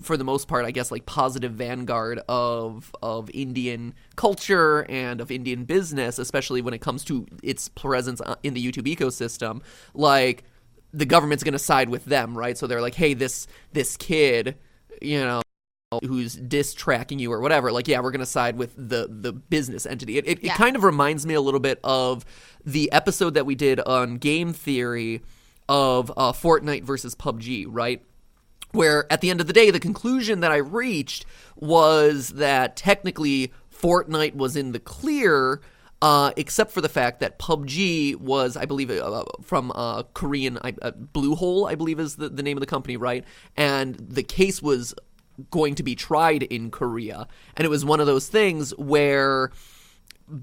for 0.02 0.18
the 0.18 0.24
most 0.24 0.48
part, 0.48 0.66
I 0.66 0.72
guess 0.72 0.92
like 0.92 1.06
positive 1.06 1.54
vanguard 1.54 2.20
of 2.30 2.94
of 3.02 3.30
Indian 3.34 3.94
culture 4.16 4.86
and 4.90 5.22
of 5.22 5.32
Indian 5.32 5.66
business, 5.66 6.20
especially 6.20 6.62
when 6.62 6.74
it 6.74 6.80
comes 6.82 7.04
to 7.06 7.26
its 7.44 7.70
presence 7.70 8.22
uh, 8.22 8.36
in 8.44 8.54
the 8.54 8.66
YouTube 8.66 8.94
ecosystem. 8.94 9.62
Like 9.94 10.44
the 10.94 11.06
government's 11.06 11.44
going 11.44 11.54
to 11.54 11.60
side 11.60 11.90
with 11.90 12.06
them, 12.06 12.38
right? 12.38 12.58
So 12.58 12.66
they're 12.68 12.82
like, 12.82 12.96
hey, 12.96 13.14
this 13.14 13.48
this 13.74 13.98
kid, 13.98 14.58
you 15.02 15.20
know 15.20 15.42
who's 16.06 16.36
diss 16.36 16.74
tracking 16.74 17.18
you 17.18 17.32
or 17.32 17.40
whatever 17.40 17.72
like 17.72 17.88
yeah 17.88 18.02
we're 18.02 18.12
gonna 18.12 18.26
side 18.26 18.58
with 18.58 18.76
the 18.76 19.08
the 19.10 19.32
business 19.32 19.86
entity 19.86 20.18
it, 20.18 20.28
it, 20.28 20.44
Yeah. 20.44 20.54
it 20.54 20.58
kind 20.58 20.76
of 20.76 20.84
reminds 20.84 21.26
me 21.26 21.34
a 21.34 21.40
little 21.40 21.62
bit 21.62 21.80
of 21.82 22.26
the 22.66 22.92
episode 22.92 23.36
that 23.36 23.46
we 23.46 23.56
did 23.56 23.80
on 23.80 24.18
game 24.18 24.52
theory 24.52 25.22
of 25.70 26.12
uh, 26.18 26.34
fortnite 26.34 26.84
versus 26.84 27.16
pubg 27.16 27.66
right 27.70 28.04
where 28.72 29.12
at 29.12 29.22
the 29.22 29.30
end 29.30 29.42
of 29.42 29.48
the 29.48 29.54
day 29.54 29.72
the 29.72 29.80
conclusion 29.80 30.40
that 30.42 30.52
i 30.52 30.58
reached 30.58 31.26
was 31.56 32.30
that 32.30 32.76
technically 32.76 33.52
fortnite 33.74 34.36
was 34.36 34.56
in 34.56 34.72
the 34.72 34.80
clear 34.80 35.62
uh, 36.02 36.32
except 36.38 36.72
for 36.72 36.82
the 36.82 36.90
fact 36.90 37.22
that 37.22 37.40
PUBG 37.40 38.18
was, 38.18 38.56
I 38.56 38.66
believe, 38.66 38.92
uh, 38.92 39.24
from 39.42 39.72
uh, 39.74 40.04
Korean 40.14 40.58
uh, 40.58 40.92
Bluehole, 40.92 41.70
I 41.70 41.74
believe 41.74 42.00
is 42.00 42.18
the, 42.18 42.30
the 42.30 42.44
name 42.44 42.56
of 42.56 42.62
the 42.62 42.68
company, 42.68 42.98
right? 42.98 43.24
And 43.56 43.96
the 43.96 44.22
case 44.22 44.62
was 44.62 44.94
going 45.50 45.76
to 45.76 45.84
be 45.84 45.96
tried 45.96 46.44
in 46.44 46.72
Korea, 46.72 47.28
and 47.56 47.66
it 47.66 47.70
was 47.70 47.84
one 47.84 48.00
of 48.00 48.06
those 48.06 48.28
things 48.28 48.72
where 48.78 49.52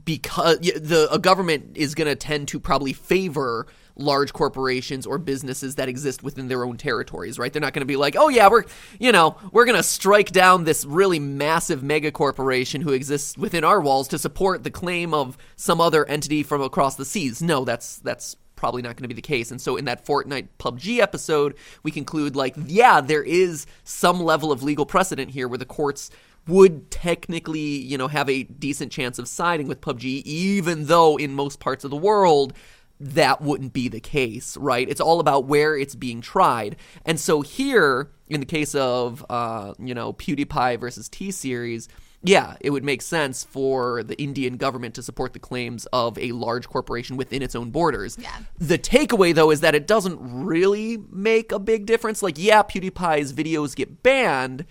because 0.04 0.58
the 0.60 1.08
a 1.10 1.18
government 1.18 1.76
is 1.76 1.94
going 1.94 2.08
to 2.08 2.16
tend 2.16 2.48
to 2.48 2.58
probably 2.58 2.92
favor 2.92 3.66
large 3.96 4.32
corporations 4.32 5.06
or 5.06 5.18
businesses 5.18 5.76
that 5.76 5.88
exist 5.88 6.22
within 6.22 6.48
their 6.48 6.64
own 6.64 6.76
territories, 6.76 7.38
right? 7.38 7.52
They're 7.52 7.60
not 7.60 7.72
going 7.72 7.82
to 7.82 7.86
be 7.86 7.96
like, 7.96 8.16
"Oh 8.18 8.28
yeah, 8.28 8.48
we're, 8.48 8.64
you 8.98 9.12
know, 9.12 9.36
we're 9.52 9.64
going 9.64 9.76
to 9.76 9.82
strike 9.82 10.32
down 10.32 10.64
this 10.64 10.84
really 10.84 11.18
massive 11.18 11.82
mega 11.82 12.10
corporation 12.10 12.80
who 12.80 12.92
exists 12.92 13.36
within 13.38 13.64
our 13.64 13.80
walls 13.80 14.08
to 14.08 14.18
support 14.18 14.64
the 14.64 14.70
claim 14.70 15.14
of 15.14 15.36
some 15.56 15.80
other 15.80 16.04
entity 16.06 16.42
from 16.42 16.62
across 16.62 16.96
the 16.96 17.04
seas." 17.04 17.42
No, 17.42 17.64
that's 17.64 17.98
that's 17.98 18.36
probably 18.56 18.82
not 18.82 18.96
going 18.96 19.02
to 19.02 19.08
be 19.08 19.14
the 19.14 19.20
case. 19.20 19.50
And 19.50 19.60
so 19.60 19.76
in 19.76 19.84
that 19.84 20.06
Fortnite 20.06 20.48
PUBG 20.58 20.98
episode, 20.98 21.54
we 21.82 21.90
conclude 21.90 22.34
like, 22.34 22.54
yeah, 22.66 23.00
there 23.00 23.22
is 23.22 23.66
some 23.82 24.20
level 24.20 24.52
of 24.52 24.62
legal 24.62 24.86
precedent 24.86 25.32
here 25.32 25.48
where 25.48 25.58
the 25.58 25.66
courts 25.66 26.10
would 26.46 26.90
technically, 26.90 27.60
you 27.60 27.98
know, 27.98 28.08
have 28.08 28.28
a 28.28 28.44
decent 28.44 28.92
chance 28.92 29.18
of 29.18 29.28
siding 29.28 29.66
with 29.66 29.80
PUBG, 29.80 30.22
even 30.24 30.86
though 30.86 31.16
in 31.16 31.32
most 31.32 31.60
parts 31.60 31.84
of 31.84 31.90
the 31.90 31.96
world 31.96 32.52
that 33.00 33.42
wouldn't 33.42 33.72
be 33.72 33.88
the 33.88 34.00
case, 34.00 34.56
right? 34.56 34.88
It's 34.88 35.00
all 35.00 35.20
about 35.20 35.46
where 35.46 35.76
it's 35.76 35.94
being 35.94 36.20
tried. 36.20 36.76
And 37.04 37.18
so 37.18 37.40
here, 37.42 38.10
in 38.28 38.40
the 38.40 38.46
case 38.46 38.74
of, 38.74 39.24
uh, 39.28 39.74
you 39.78 39.94
know, 39.94 40.12
PewDiePie 40.12 40.78
versus 40.78 41.08
T 41.08 41.30
Series, 41.30 41.88
yeah, 42.22 42.56
it 42.60 42.70
would 42.70 42.84
make 42.84 43.02
sense 43.02 43.44
for 43.44 44.02
the 44.02 44.20
Indian 44.20 44.56
government 44.56 44.94
to 44.94 45.02
support 45.02 45.34
the 45.34 45.38
claims 45.38 45.86
of 45.92 46.18
a 46.18 46.32
large 46.32 46.68
corporation 46.68 47.18
within 47.18 47.42
its 47.42 47.54
own 47.54 47.70
borders. 47.70 48.16
Yeah. 48.18 48.34
The 48.58 48.78
takeaway, 48.78 49.34
though, 49.34 49.50
is 49.50 49.60
that 49.60 49.74
it 49.74 49.86
doesn't 49.86 50.18
really 50.20 50.96
make 51.10 51.52
a 51.52 51.58
big 51.58 51.84
difference. 51.84 52.22
Like, 52.22 52.38
yeah, 52.38 52.62
PewDiePie's 52.62 53.34
videos 53.34 53.76
get 53.76 54.02
banned, 54.02 54.64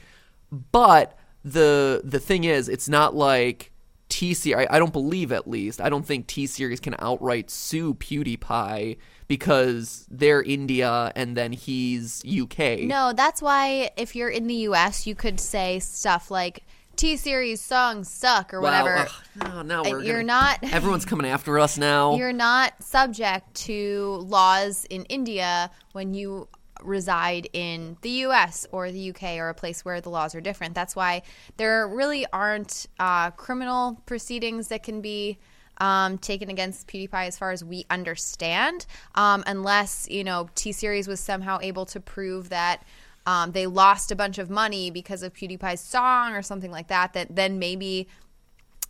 but 0.72 1.16
the 1.44 2.02
the 2.04 2.20
thing 2.20 2.46
is, 2.46 2.70
it's 2.70 2.90
not 2.90 3.16
like 3.16 3.73
T 4.14 4.36
Series. 4.36 4.68
I, 4.70 4.78
don't 4.78 4.94
believe, 4.94 5.32
at 5.32 5.48
least, 5.50 5.82
I 5.82 5.90
don't 5.90 6.06
think 6.06 6.28
T 6.28 6.46
Series 6.46 6.80
can 6.80 6.96
outright 7.00 7.50
sue 7.50 7.96
PewDiePie 7.96 8.98
because 9.28 10.06
they're 10.12 10.44
India 10.44 11.12
and 11.16 11.36
then 11.36 11.52
he's 11.52 12.24
UK. 12.24 12.82
No, 12.82 13.12
that's 13.16 13.42
why 13.42 13.90
if 13.98 14.16
you're 14.16 14.30
in 14.30 14.46
the 14.46 14.54
U.S., 14.70 15.08
you 15.08 15.16
could 15.16 15.40
say 15.40 15.80
stuff 15.80 16.30
like 16.30 16.64
T 16.96 17.18
Series 17.18 17.60
songs 17.60 18.08
suck 18.08 18.54
or 18.54 18.62
Well, 18.62 18.84
whatever. 18.84 19.10
ugh, 19.10 19.48
no, 19.48 19.62
now 19.64 19.82
we're 19.84 20.04
you're 20.04 20.18
gonna- 20.24 20.26
not- 20.26 20.60
Everyone's 20.72 21.06
coming 21.06 21.26
after 21.26 21.58
us 21.58 21.80
now. 21.80 22.16
You're 22.16 22.34
not 22.34 22.74
subject 22.84 23.52
to 23.66 24.20
laws 24.28 24.86
in 24.92 25.06
India 25.06 25.72
when 25.94 26.14
you 26.14 26.48
reside 26.84 27.48
in 27.54 27.98
the 28.02 28.10
US 28.10 28.66
or 28.72 28.92
the 28.92 29.10
UK 29.10 29.38
or 29.38 29.50
a 29.50 29.54
place 29.54 29.84
where 29.84 30.02
the 30.02 30.10
laws 30.10 30.36
are 30.36 30.42
different. 30.42 30.76
That's 30.76 30.96
why 30.96 31.24
there 31.58 31.88
really 31.88 32.26
aren't 32.32 32.88
uh, 33.00 33.32
criminal 33.32 34.02
proceedings 34.06 34.68
that 34.70 34.84
can 34.84 35.02
be 35.02 35.38
um, 35.80 36.18
taken 36.18 36.50
against 36.50 36.88
PewDiePie 36.88 37.28
as 37.28 37.38
far 37.38 37.52
as 37.52 37.64
we 37.64 37.86
understand, 37.90 38.86
um, 39.16 39.44
unless, 39.48 40.08
you 40.10 40.24
know, 40.24 40.50
T 40.56 40.72
Series 40.72 41.08
was 41.08 41.20
somehow 41.20 41.60
able 41.62 41.86
to 41.88 42.00
prove 42.00 42.50
that. 42.50 42.84
Um, 43.26 43.54
they 43.54 43.68
lost 43.68 44.12
a 44.12 44.16
bunch 44.16 44.38
of 44.38 44.50
money 44.50 44.92
because 44.92 45.24
of 45.24 45.34
PewDiePie's 45.34 45.80
song 45.80 46.34
or 46.34 46.42
something 46.42 46.72
like 46.72 46.90
that. 46.90 47.14
That 47.14 47.36
then 47.36 47.58
maybe 47.58 48.08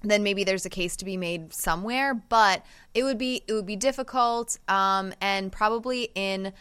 then 0.03 0.21
maybe 0.21 0.43
there's 0.43 0.65
a 0.65 0.69
case 0.69 0.95
to 0.97 1.05
be 1.05 1.17
made 1.17 1.53
somewhere 1.53 2.13
but 2.13 2.65
it 2.93 3.03
would 3.03 3.17
be 3.17 3.41
it 3.47 3.53
would 3.53 3.65
be 3.65 3.75
difficult 3.75 4.59
um, 4.67 5.13
and 5.21 5.51
probably 5.51 6.09
in 6.13 6.51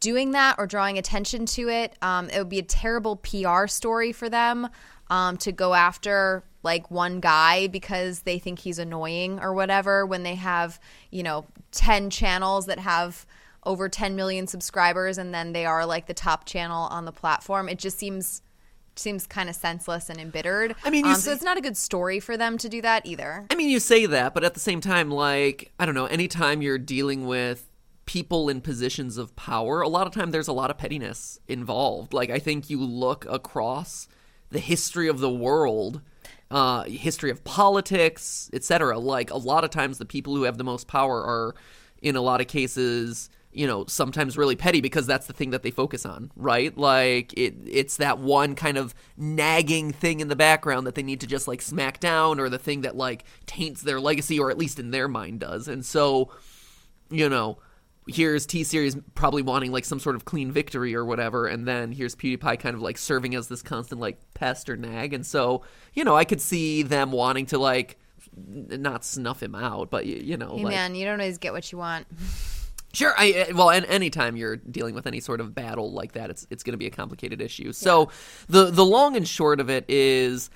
doing 0.00 0.32
that 0.32 0.56
or 0.58 0.66
drawing 0.66 0.98
attention 0.98 1.46
to 1.46 1.68
it 1.68 1.94
um, 2.02 2.28
it 2.30 2.38
would 2.38 2.48
be 2.48 2.58
a 2.58 2.62
terrible 2.62 3.16
pr 3.16 3.66
story 3.66 4.12
for 4.12 4.28
them 4.28 4.68
um, 5.08 5.36
to 5.36 5.52
go 5.52 5.74
after 5.74 6.42
like 6.62 6.90
one 6.90 7.20
guy 7.20 7.68
because 7.68 8.20
they 8.20 8.38
think 8.38 8.58
he's 8.58 8.78
annoying 8.78 9.38
or 9.40 9.54
whatever 9.54 10.04
when 10.04 10.22
they 10.22 10.34
have 10.34 10.80
you 11.10 11.22
know 11.22 11.46
10 11.72 12.10
channels 12.10 12.66
that 12.66 12.78
have 12.78 13.26
over 13.64 13.88
10 13.88 14.14
million 14.14 14.46
subscribers 14.46 15.18
and 15.18 15.32
then 15.32 15.52
they 15.52 15.64
are 15.64 15.86
like 15.86 16.06
the 16.06 16.14
top 16.14 16.44
channel 16.44 16.88
on 16.90 17.04
the 17.04 17.12
platform 17.12 17.68
it 17.68 17.78
just 17.78 17.98
seems 17.98 18.42
seems 18.98 19.26
kind 19.26 19.48
of 19.48 19.54
senseless 19.54 20.10
and 20.10 20.18
embittered. 20.18 20.74
I 20.84 20.90
mean, 20.90 21.04
you 21.04 21.12
um, 21.12 21.18
so 21.18 21.32
it's 21.32 21.42
not 21.42 21.58
a 21.58 21.60
good 21.60 21.76
story 21.76 22.20
for 22.20 22.36
them 22.36 22.58
to 22.58 22.68
do 22.68 22.82
that 22.82 23.06
either. 23.06 23.46
I 23.50 23.54
mean, 23.54 23.68
you 23.68 23.80
say 23.80 24.06
that, 24.06 24.34
but 24.34 24.44
at 24.44 24.54
the 24.54 24.60
same 24.60 24.80
time, 24.80 25.10
like, 25.10 25.72
I 25.78 25.86
don't 25.86 25.94
know, 25.94 26.06
anytime 26.06 26.62
you're 26.62 26.78
dealing 26.78 27.26
with 27.26 27.65
people 28.06 28.48
in 28.48 28.60
positions 28.60 29.18
of 29.18 29.34
power, 29.36 29.82
a 29.82 29.88
lot 29.88 30.06
of 30.06 30.12
time 30.12 30.30
there's 30.30 30.48
a 30.48 30.52
lot 30.52 30.70
of 30.70 30.78
pettiness 30.78 31.38
involved. 31.48 32.14
Like, 32.14 32.30
I 32.30 32.38
think 32.38 32.70
you 32.70 32.80
look 32.82 33.26
across 33.28 34.08
the 34.50 34.60
history 34.60 35.08
of 35.08 35.18
the 35.18 35.30
world, 35.30 36.00
uh, 36.50 36.84
history 36.84 37.30
of 37.30 37.44
politics, 37.44 38.48
etc. 38.52 38.98
Like, 38.98 39.30
a 39.30 39.36
lot 39.36 39.64
of 39.64 39.70
times 39.70 39.98
the 39.98 40.06
people 40.06 40.34
who 40.36 40.44
have 40.44 40.56
the 40.56 40.64
most 40.64 40.86
power 40.86 41.22
are, 41.22 41.54
in 42.00 42.14
a 42.14 42.20
lot 42.20 42.40
of 42.40 42.46
cases, 42.46 43.28
you 43.56 43.66
know, 43.66 43.86
sometimes 43.86 44.36
really 44.36 44.54
petty 44.54 44.82
because 44.82 45.06
that's 45.06 45.26
the 45.26 45.32
thing 45.32 45.50
that 45.50 45.62
they 45.62 45.70
focus 45.70 46.04
on, 46.04 46.30
right? 46.36 46.76
Like 46.76 47.32
it 47.38 47.54
it's 47.66 47.96
that 47.96 48.18
one 48.18 48.54
kind 48.54 48.76
of 48.76 48.94
nagging 49.16 49.92
thing 49.92 50.20
in 50.20 50.28
the 50.28 50.36
background 50.36 50.86
that 50.86 50.94
they 50.94 51.02
need 51.02 51.20
to 51.22 51.26
just 51.26 51.48
like 51.48 51.62
smack 51.62 51.98
down 51.98 52.38
or 52.38 52.50
the 52.50 52.58
thing 52.58 52.82
that 52.82 52.96
like 52.96 53.24
taints 53.46 53.80
their 53.80 53.98
legacy 53.98 54.38
or 54.38 54.50
at 54.50 54.58
least 54.58 54.78
in 54.78 54.90
their 54.90 55.08
mind 55.08 55.40
does. 55.40 55.68
And 55.68 55.86
so, 55.86 56.30
you 57.08 57.30
know, 57.30 57.56
here's 58.08 58.46
T 58.46 58.64
Series 58.64 58.96
probably 59.14 59.42
wanting 59.42 59.72
like 59.72 59.84
some 59.84 59.98
sort 59.98 60.16
of 60.16 60.24
clean 60.24 60.52
victory 60.52 60.94
or 60.94 61.04
whatever, 61.04 61.46
and 61.46 61.66
then 61.66 61.92
here's 61.92 62.14
PewDiePie 62.14 62.58
kind 62.60 62.74
of 62.74 62.82
like 62.82 62.98
serving 62.98 63.34
as 63.34 63.48
this 63.48 63.62
constant 63.62 64.00
like 64.00 64.18
pest 64.34 64.68
or 64.68 64.76
nag. 64.76 65.12
And 65.12 65.26
so, 65.26 65.62
you 65.94 66.04
know, 66.04 66.16
I 66.16 66.24
could 66.24 66.40
see 66.40 66.82
them 66.82 67.12
wanting 67.12 67.46
to 67.46 67.58
like 67.58 67.98
not 68.36 69.04
snuff 69.04 69.42
him 69.42 69.54
out, 69.54 69.90
but 69.90 70.04
y- 70.04 70.20
you 70.22 70.36
know, 70.36 70.56
Hey 70.56 70.64
like 70.64 70.74
man, 70.74 70.94
you 70.94 71.04
don't 71.04 71.20
always 71.20 71.38
get 71.38 71.52
what 71.52 71.70
you 71.72 71.78
want. 71.78 72.06
Sure. 72.92 73.12
I 73.14 73.52
well, 73.54 73.68
and 73.68 73.84
anytime 73.84 74.36
you're 74.36 74.56
dealing 74.56 74.94
with 74.94 75.06
any 75.06 75.20
sort 75.20 75.42
of 75.42 75.54
battle 75.54 75.92
like 75.92 76.12
that, 76.12 76.30
it's 76.30 76.46
it's 76.48 76.62
going 76.62 76.72
to 76.72 76.78
be 76.78 76.86
a 76.86 76.90
complicated 76.90 77.42
issue. 77.42 77.74
So 77.74 78.08
the 78.48 78.70
the 78.70 78.86
long 78.86 79.16
and 79.16 79.28
short 79.28 79.60
of 79.60 79.68
it 79.68 79.84
is, 79.86 80.48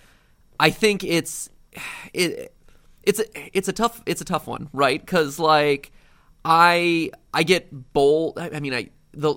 I 0.58 0.70
think 0.70 1.04
it's 1.04 1.50
it 2.14 2.54
it's 3.02 3.18
a, 3.18 3.24
it's 3.58 3.68
a 3.68 3.74
tough 3.74 4.00
it's 4.06 4.22
a 4.22 4.24
tough 4.24 4.46
one, 4.46 4.70
right? 4.72 4.98
Because 4.98 5.38
like 5.38 5.92
I 6.44 7.10
I 7.32 7.42
get 7.42 7.92
bold. 7.92 8.38
I 8.38 8.60
mean, 8.60 8.74
I 8.74 8.90
the 9.12 9.34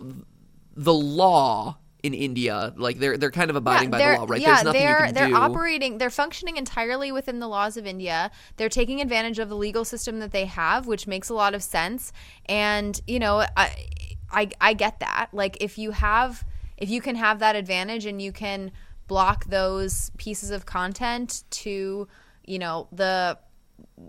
the 0.76 0.94
law 0.94 1.78
in 2.04 2.14
India, 2.14 2.74
like 2.76 3.00
they're 3.00 3.18
they're 3.18 3.32
kind 3.32 3.50
of 3.50 3.56
abiding 3.56 3.90
by 3.90 3.98
the 4.00 4.20
law, 4.20 4.26
right? 4.28 4.42
Yeah, 4.42 4.56
There's 4.56 4.64
nothing 4.66 4.82
they're 4.82 5.00
you 5.00 5.06
can 5.06 5.14
they're 5.14 5.28
do. 5.30 5.36
operating, 5.36 5.98
they're 5.98 6.10
functioning 6.10 6.58
entirely 6.58 7.12
within 7.14 7.40
the 7.40 7.48
laws 7.48 7.78
of 7.78 7.86
India. 7.86 8.30
They're 8.58 8.70
taking 8.70 9.00
advantage 9.00 9.40
of 9.40 9.48
the 9.48 9.56
legal 9.56 9.86
system 9.86 10.20
that 10.20 10.32
they 10.32 10.46
have, 10.46 10.86
which 10.86 11.08
makes 11.08 11.30
a 11.30 11.34
lot 11.34 11.56
of 11.56 11.64
sense. 11.64 12.12
And 12.46 13.00
you 13.08 13.20
know, 13.20 13.46
I 13.56 13.88
I, 14.30 14.50
I 14.60 14.74
get 14.74 15.00
that. 15.00 15.30
Like 15.32 15.58
if 15.62 15.78
you 15.78 15.92
have 15.92 16.44
if 16.78 16.90
you 16.90 17.00
can 17.02 17.16
have 17.16 17.40
that 17.40 17.56
advantage 17.56 18.06
and 18.06 18.22
you 18.22 18.34
can 18.34 18.72
block 19.08 19.46
those 19.46 20.12
pieces 20.18 20.52
of 20.52 20.66
content 20.66 21.44
to 21.52 22.08
you 22.46 22.60
know 22.60 22.88
the 22.92 23.38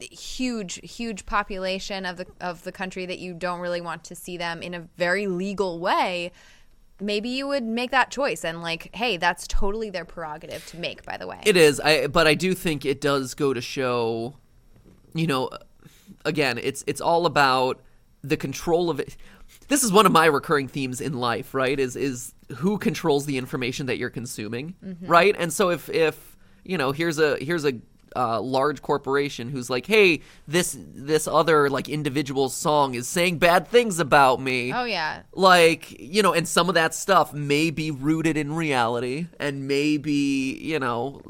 huge 0.00 0.80
huge 0.82 1.26
population 1.26 2.04
of 2.06 2.16
the 2.16 2.26
of 2.40 2.62
the 2.64 2.72
country 2.72 3.06
that 3.06 3.18
you 3.18 3.34
don't 3.34 3.60
really 3.60 3.80
want 3.80 4.04
to 4.04 4.14
see 4.14 4.36
them 4.36 4.62
in 4.62 4.74
a 4.74 4.80
very 4.96 5.26
legal 5.26 5.78
way 5.78 6.32
maybe 7.00 7.28
you 7.28 7.46
would 7.46 7.64
make 7.64 7.90
that 7.90 8.10
choice 8.10 8.44
and 8.44 8.62
like 8.62 8.94
hey 8.94 9.16
that's 9.16 9.46
totally 9.46 9.90
their 9.90 10.04
prerogative 10.04 10.64
to 10.66 10.76
make 10.78 11.04
by 11.04 11.16
the 11.16 11.26
way 11.26 11.40
It 11.44 11.56
is, 11.56 11.80
I 11.80 12.06
but 12.06 12.26
I 12.26 12.34
do 12.34 12.54
think 12.54 12.84
it 12.84 13.00
does 13.00 13.34
go 13.34 13.52
to 13.52 13.60
show, 13.60 14.36
you 15.14 15.26
know, 15.26 15.50
again, 16.24 16.58
it's 16.58 16.84
it's 16.86 17.00
all 17.00 17.26
about 17.26 17.80
the 18.22 18.36
control 18.36 18.90
of 18.90 19.00
it. 19.00 19.16
This 19.68 19.82
is 19.82 19.92
one 19.92 20.06
of 20.06 20.12
my 20.12 20.26
recurring 20.26 20.68
themes 20.68 21.00
in 21.00 21.14
life, 21.14 21.54
right? 21.54 21.78
Is 21.78 21.96
is 21.96 22.34
who 22.56 22.78
controls 22.78 23.26
the 23.26 23.38
information 23.38 23.86
that 23.86 23.98
you're 23.98 24.10
consuming, 24.10 24.74
mm-hmm. 24.84 25.06
right? 25.06 25.34
And 25.38 25.52
so 25.52 25.70
if 25.70 25.88
if 25.88 26.36
you 26.64 26.78
know, 26.78 26.92
here's 26.92 27.18
a 27.18 27.36
here's 27.38 27.64
a 27.64 27.72
uh, 28.16 28.40
large 28.40 28.82
corporation 28.82 29.48
who's 29.48 29.68
like, 29.68 29.86
hey, 29.86 30.20
this 30.46 30.76
this 30.78 31.26
other 31.26 31.68
like 31.70 31.88
individual 31.88 32.48
song 32.48 32.94
is 32.94 33.08
saying 33.08 33.38
bad 33.38 33.66
things 33.68 33.98
about 33.98 34.40
me 34.40 34.72
oh 34.72 34.84
yeah 34.84 35.22
like 35.32 35.98
you 36.00 36.22
know 36.22 36.32
and 36.32 36.46
some 36.46 36.68
of 36.68 36.74
that 36.74 36.94
stuff 36.94 37.32
may 37.32 37.70
be 37.70 37.90
rooted 37.90 38.36
in 38.36 38.54
reality 38.54 39.26
and 39.38 39.66
may 39.66 39.96
be 39.96 40.54
you 40.58 40.78
know 40.78 41.20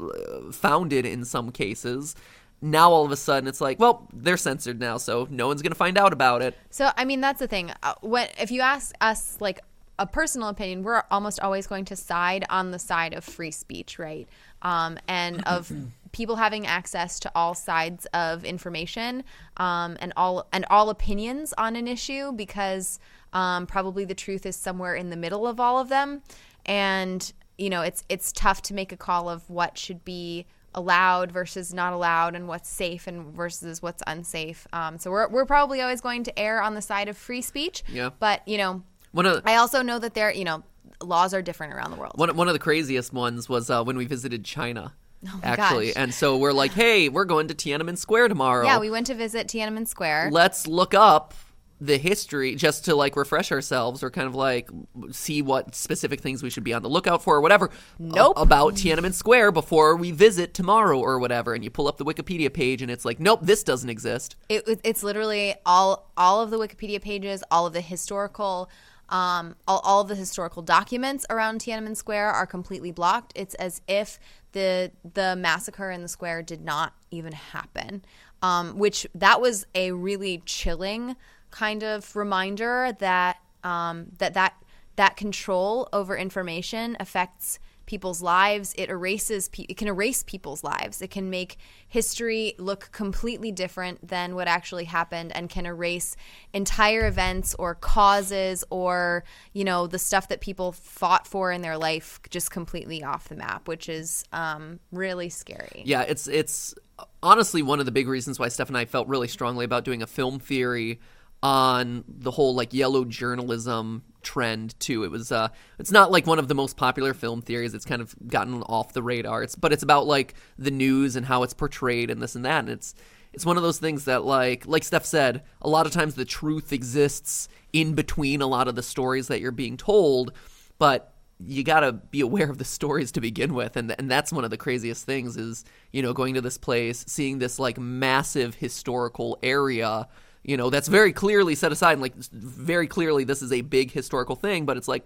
founded 0.51 1.05
in 1.05 1.25
some 1.25 1.51
cases 1.51 2.15
now 2.61 2.91
all 2.91 3.05
of 3.05 3.11
a 3.11 3.17
sudden 3.17 3.47
it's 3.47 3.61
like 3.61 3.79
well 3.79 4.07
they're 4.13 4.37
censored 4.37 4.79
now 4.79 4.97
so 4.97 5.27
no 5.29 5.47
one's 5.47 5.61
gonna 5.61 5.75
find 5.75 5.97
out 5.97 6.13
about 6.13 6.41
it 6.41 6.55
So 6.69 6.89
I 6.97 7.05
mean 7.05 7.21
that's 7.21 7.39
the 7.39 7.47
thing. 7.47 7.71
Uh, 7.83 7.93
when 8.01 8.27
if 8.39 8.51
you 8.51 8.61
ask 8.61 8.93
us 9.01 9.37
like 9.39 9.59
a 9.97 10.05
personal 10.05 10.49
opinion, 10.49 10.83
we're 10.83 11.03
almost 11.09 11.39
always 11.39 11.67
going 11.67 11.85
to 11.85 11.95
side 11.95 12.43
on 12.49 12.71
the 12.71 12.79
side 12.79 13.13
of 13.13 13.23
free 13.23 13.51
speech, 13.51 13.97
right? 13.97 14.27
Um, 14.61 14.97
and 15.07 15.41
of 15.47 15.71
people 16.15 16.37
having 16.37 16.65
access 16.65 17.19
to 17.19 17.29
all 17.35 17.53
sides 17.53 18.05
of 18.13 18.45
information 18.45 19.21
um, 19.57 19.97
and 19.99 20.13
all 20.15 20.47
and 20.53 20.65
all 20.69 20.89
opinions 20.89 21.53
on 21.57 21.75
an 21.75 21.89
issue 21.89 22.31
because 22.31 22.99
um, 23.33 23.67
probably 23.67 24.05
the 24.05 24.15
truth 24.15 24.45
is 24.45 24.55
somewhere 24.55 24.95
in 24.95 25.09
the 25.09 25.17
middle 25.17 25.45
of 25.45 25.59
all 25.59 25.77
of 25.77 25.89
them, 25.89 26.21
and 26.65 27.33
you 27.57 27.69
know 27.69 27.81
it's 27.81 28.05
it's 28.07 28.31
tough 28.31 28.61
to 28.61 28.73
make 28.73 28.93
a 28.93 28.97
call 28.97 29.27
of 29.27 29.49
what 29.49 29.77
should 29.77 30.05
be 30.05 30.45
allowed 30.73 31.33
versus 31.33 31.73
not 31.73 31.91
allowed 31.91 32.33
and 32.33 32.47
what's 32.47 32.69
safe 32.69 33.07
and 33.07 33.33
versus 33.33 33.81
what's 33.81 34.01
unsafe. 34.07 34.67
Um, 34.71 34.97
so 34.97 35.11
we're, 35.11 35.27
we're 35.29 35.45
probably 35.45 35.81
always 35.81 36.01
going 36.01 36.23
to 36.25 36.37
err 36.37 36.61
on 36.61 36.75
the 36.75 36.81
side 36.81 37.07
of 37.07 37.17
free 37.17 37.41
speech. 37.41 37.81
Yeah. 37.87 38.09
But, 38.19 38.45
you 38.45 38.57
know, 38.57 38.83
one 39.13 39.25
of 39.25 39.41
I 39.45 39.55
also 39.55 39.81
know 39.81 39.99
that 39.99 40.15
there, 40.15 40.33
you 40.33 40.43
know, 40.43 40.63
laws 41.01 41.33
are 41.33 41.41
different 41.41 41.73
around 41.73 41.91
the 41.91 41.97
world. 41.97 42.11
one, 42.15 42.35
one 42.35 42.49
of 42.49 42.53
the 42.53 42.59
craziest 42.59 43.13
ones 43.13 43.47
was 43.47 43.69
uh, 43.69 43.85
when 43.85 43.95
we 43.95 44.05
visited 44.05 44.43
China 44.43 44.93
Oh 45.27 45.39
actually 45.43 45.87
gosh. 45.87 45.93
and 45.97 46.13
so 46.13 46.37
we're 46.37 46.53
like 46.53 46.71
hey 46.73 47.09
we're 47.09 47.25
going 47.25 47.47
to 47.49 47.55
Tiananmen 47.55 47.97
Square 47.97 48.27
tomorrow 48.29 48.65
Yeah, 48.65 48.79
we 48.79 48.89
went 48.89 49.07
to 49.07 49.15
visit 49.15 49.47
Tiananmen 49.47 49.87
Square. 49.87 50.29
let's 50.31 50.67
look 50.67 50.93
up 50.93 51.33
the 51.81 51.97
history 51.97 52.55
just 52.55 52.85
to 52.85 52.95
like 52.95 53.17
refresh 53.17 53.51
ourselves 53.51 54.01
or 54.01 54.09
kind 54.09 54.27
of 54.27 54.33
like 54.33 54.69
see 55.11 55.41
what 55.41 55.75
specific 55.75 56.21
things 56.21 56.41
we 56.41 56.49
should 56.49 56.63
be 56.63 56.73
on 56.73 56.81
the 56.81 56.89
lookout 56.89 57.21
for 57.21 57.35
or 57.35 57.41
whatever 57.41 57.69
Nope. 57.99 58.37
a- 58.37 58.41
about 58.41 58.75
Tiananmen 58.75 59.13
Square 59.13 59.51
before 59.51 59.97
we 59.97 60.11
visit 60.11 60.53
tomorrow 60.53 60.97
or 60.99 61.19
whatever 61.19 61.53
and 61.53 61.65
you 61.65 61.69
pull 61.69 61.89
up 61.89 61.97
the 61.97 62.05
Wikipedia 62.05 62.51
page 62.51 62.81
and 62.81 62.89
it's 62.89 63.03
like 63.03 63.19
nope 63.19 63.41
this 63.43 63.61
doesn't 63.61 63.89
exist 63.89 64.37
it, 64.47 64.65
it- 64.67 64.79
it's 64.85 65.03
literally 65.03 65.53
all 65.65 66.09
all 66.15 66.41
of 66.41 66.49
the 66.49 66.57
Wikipedia 66.57 67.01
pages, 67.01 67.43
all 67.51 67.65
of 67.67 67.73
the 67.73 67.81
historical, 67.81 68.69
um, 69.09 69.53
all, 69.67 69.79
all 69.83 69.99
of 70.01 70.07
the 70.07 70.15
historical 70.15 70.61
documents 70.61 71.25
around 71.29 71.59
Tiananmen 71.59 71.97
Square 71.97 72.29
are 72.31 72.45
completely 72.47 72.91
blocked. 72.93 73.33
It's 73.35 73.53
as 73.55 73.81
if 73.89 74.17
the 74.55 74.89
the 75.13 75.35
massacre 75.35 75.91
in 75.91 76.01
the 76.01 76.07
square 76.07 76.41
did 76.41 76.61
not 76.61 76.93
even 77.11 77.33
happen. 77.33 78.03
Um, 78.41 78.77
which 78.77 79.05
that 79.13 79.41
was 79.41 79.65
a 79.75 79.91
really 79.91 80.41
chilling 80.45 81.15
kind 81.51 81.83
of 81.83 82.15
reminder 82.15 82.95
that 82.99 83.37
um, 83.63 84.07
that 84.19 84.33
that 84.33 84.53
that 84.95 85.17
control 85.17 85.89
over 85.91 86.15
information 86.15 86.95
affects 86.99 87.59
people's 87.85 88.21
lives. 88.21 88.73
It 88.77 88.89
erases 88.89 89.49
pe- 89.49 89.65
it 89.69 89.77
can 89.77 89.87
erase 89.87 90.23
people's 90.23 90.63
lives. 90.63 91.01
It 91.01 91.11
can 91.11 91.29
make 91.29 91.57
history 91.87 92.55
look 92.57 92.89
completely 92.91 93.51
different 93.51 94.07
than 94.07 94.35
what 94.35 94.47
actually 94.47 94.85
happened 94.85 95.35
and 95.35 95.49
can 95.49 95.65
erase 95.65 96.15
entire 96.53 97.07
events 97.07 97.55
or 97.59 97.75
causes 97.75 98.63
or 98.69 99.23
you 99.53 99.63
know 99.63 99.87
the 99.87 99.99
stuff 99.99 100.27
that 100.29 100.41
people 100.41 100.71
fought 100.71 101.27
for 101.27 101.51
in 101.51 101.61
their 101.61 101.77
life 101.77 102.19
just 102.29 102.51
completely 102.51 103.03
off 103.03 103.29
the 103.29 103.35
map 103.35 103.67
which 103.67 103.89
is 103.89 104.23
um, 104.33 104.79
really 104.91 105.29
scary. 105.29 105.83
Yeah, 105.85 106.01
it's 106.01 106.27
it's 106.27 106.75
honestly 107.21 107.61
one 107.61 107.79
of 107.79 107.85
the 107.85 107.91
big 107.91 108.07
reasons 108.07 108.39
why 108.39 108.47
Steph 108.47 108.67
and 108.67 108.77
I 108.77 108.85
felt 108.85 109.07
really 109.07 109.27
strongly 109.27 109.65
about 109.65 109.85
doing 109.85 110.01
a 110.01 110.07
film 110.07 110.39
theory 110.39 110.99
on 111.43 112.03
the 112.07 112.31
whole 112.31 112.55
like 112.55 112.73
yellow 112.73 113.05
journalism 113.05 114.03
trend 114.25 114.77
too. 114.79 115.05
It 115.05 115.11
was 115.11 115.31
uh 115.31 115.47
it's 115.79 115.91
not 115.91 116.11
like 116.11 116.27
one 116.27 116.39
of 116.39 116.49
the 116.49 116.55
most 116.55 116.75
popular 116.75 117.13
film 117.13 117.41
theories. 117.41 117.73
It's 117.73 117.85
kind 117.85 118.01
of 118.01 118.13
gotten 118.27 118.61
off 118.63 118.91
the 118.91 119.03
radar. 119.03 119.43
It's 119.43 119.55
but 119.55 119.71
it's 119.71 119.83
about 119.83 120.07
like 120.07 120.33
the 120.57 120.71
news 120.71 121.15
and 121.15 121.25
how 121.25 121.43
it's 121.43 121.53
portrayed 121.53 122.09
and 122.09 122.21
this 122.21 122.35
and 122.35 122.43
that 122.43 122.59
and 122.59 122.69
it's 122.69 122.93
it's 123.31 123.45
one 123.45 123.57
of 123.57 123.63
those 123.63 123.79
things 123.79 124.05
that 124.05 124.25
like 124.25 124.65
like 124.65 124.83
Steph 124.83 125.05
said, 125.05 125.43
a 125.61 125.69
lot 125.69 125.85
of 125.85 125.91
times 125.91 126.15
the 126.15 126.25
truth 126.25 126.73
exists 126.73 127.47
in 127.71 127.93
between 127.93 128.41
a 128.41 128.47
lot 128.47 128.67
of 128.67 128.75
the 128.75 128.83
stories 128.83 129.27
that 129.27 129.39
you're 129.39 129.51
being 129.51 129.77
told, 129.77 130.31
but 130.79 131.13
you 131.39 131.63
got 131.63 131.81
to 131.81 131.91
be 131.91 132.21
aware 132.21 132.49
of 132.49 132.57
the 132.57 132.65
stories 132.65 133.11
to 133.11 133.21
begin 133.21 133.53
with 133.53 133.75
and 133.75 133.93
and 133.99 134.09
that's 134.09 134.31
one 134.31 134.45
of 134.45 134.51
the 134.51 134.57
craziest 134.57 135.05
things 135.05 135.35
is 135.35 135.65
you 135.91 136.01
know 136.01 136.13
going 136.13 136.33
to 136.33 136.41
this 136.41 136.57
place 136.57 137.03
seeing 137.09 137.39
this 137.39 137.59
like 137.59 137.77
massive 137.77 138.55
historical 138.55 139.37
area 139.43 140.07
you 140.47 140.55
know 140.57 140.69
that's 140.69 140.87
very 140.87 141.11
clearly 141.11 141.55
set 141.55 141.71
aside 141.71 141.93
and 141.93 142.01
like 142.01 142.15
very 142.31 142.87
clearly 142.87 143.23
this 143.23 143.41
is 143.41 143.51
a 143.51 143.61
big 143.61 143.91
historical 143.91 144.35
thing 144.35 144.65
but 144.65 144.77
it's 144.77 144.87
like 144.87 145.05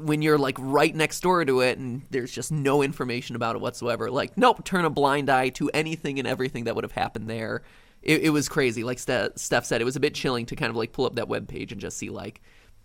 when 0.00 0.22
you're 0.22 0.38
like 0.38 0.56
right 0.60 0.94
next 0.94 1.20
door 1.20 1.44
to 1.44 1.60
it 1.60 1.76
and 1.78 2.02
there's 2.10 2.32
just 2.32 2.50
no 2.50 2.80
information 2.82 3.36
about 3.36 3.54
it 3.54 3.60
whatsoever 3.60 4.10
like 4.10 4.36
nope 4.38 4.64
turn 4.64 4.84
a 4.84 4.90
blind 4.90 5.28
eye 5.28 5.50
to 5.50 5.68
anything 5.74 6.18
and 6.18 6.26
everything 6.26 6.64
that 6.64 6.74
would 6.74 6.84
have 6.84 6.92
happened 6.92 7.28
there. 7.28 7.62
It, 8.00 8.22
it 8.22 8.30
was 8.30 8.48
crazy 8.48 8.84
like 8.84 8.98
Ste- 8.98 9.36
steph 9.36 9.64
said 9.66 9.80
it 9.82 9.84
was 9.84 9.96
a 9.96 10.00
bit 10.00 10.14
chilling 10.14 10.46
to 10.46 10.56
kind 10.56 10.70
of 10.70 10.76
like 10.76 10.92
pull 10.92 11.04
up 11.04 11.16
that 11.16 11.28
web 11.28 11.48
page 11.48 11.72
and 11.72 11.80
just 11.80 11.98
see 11.98 12.08
like 12.08 12.40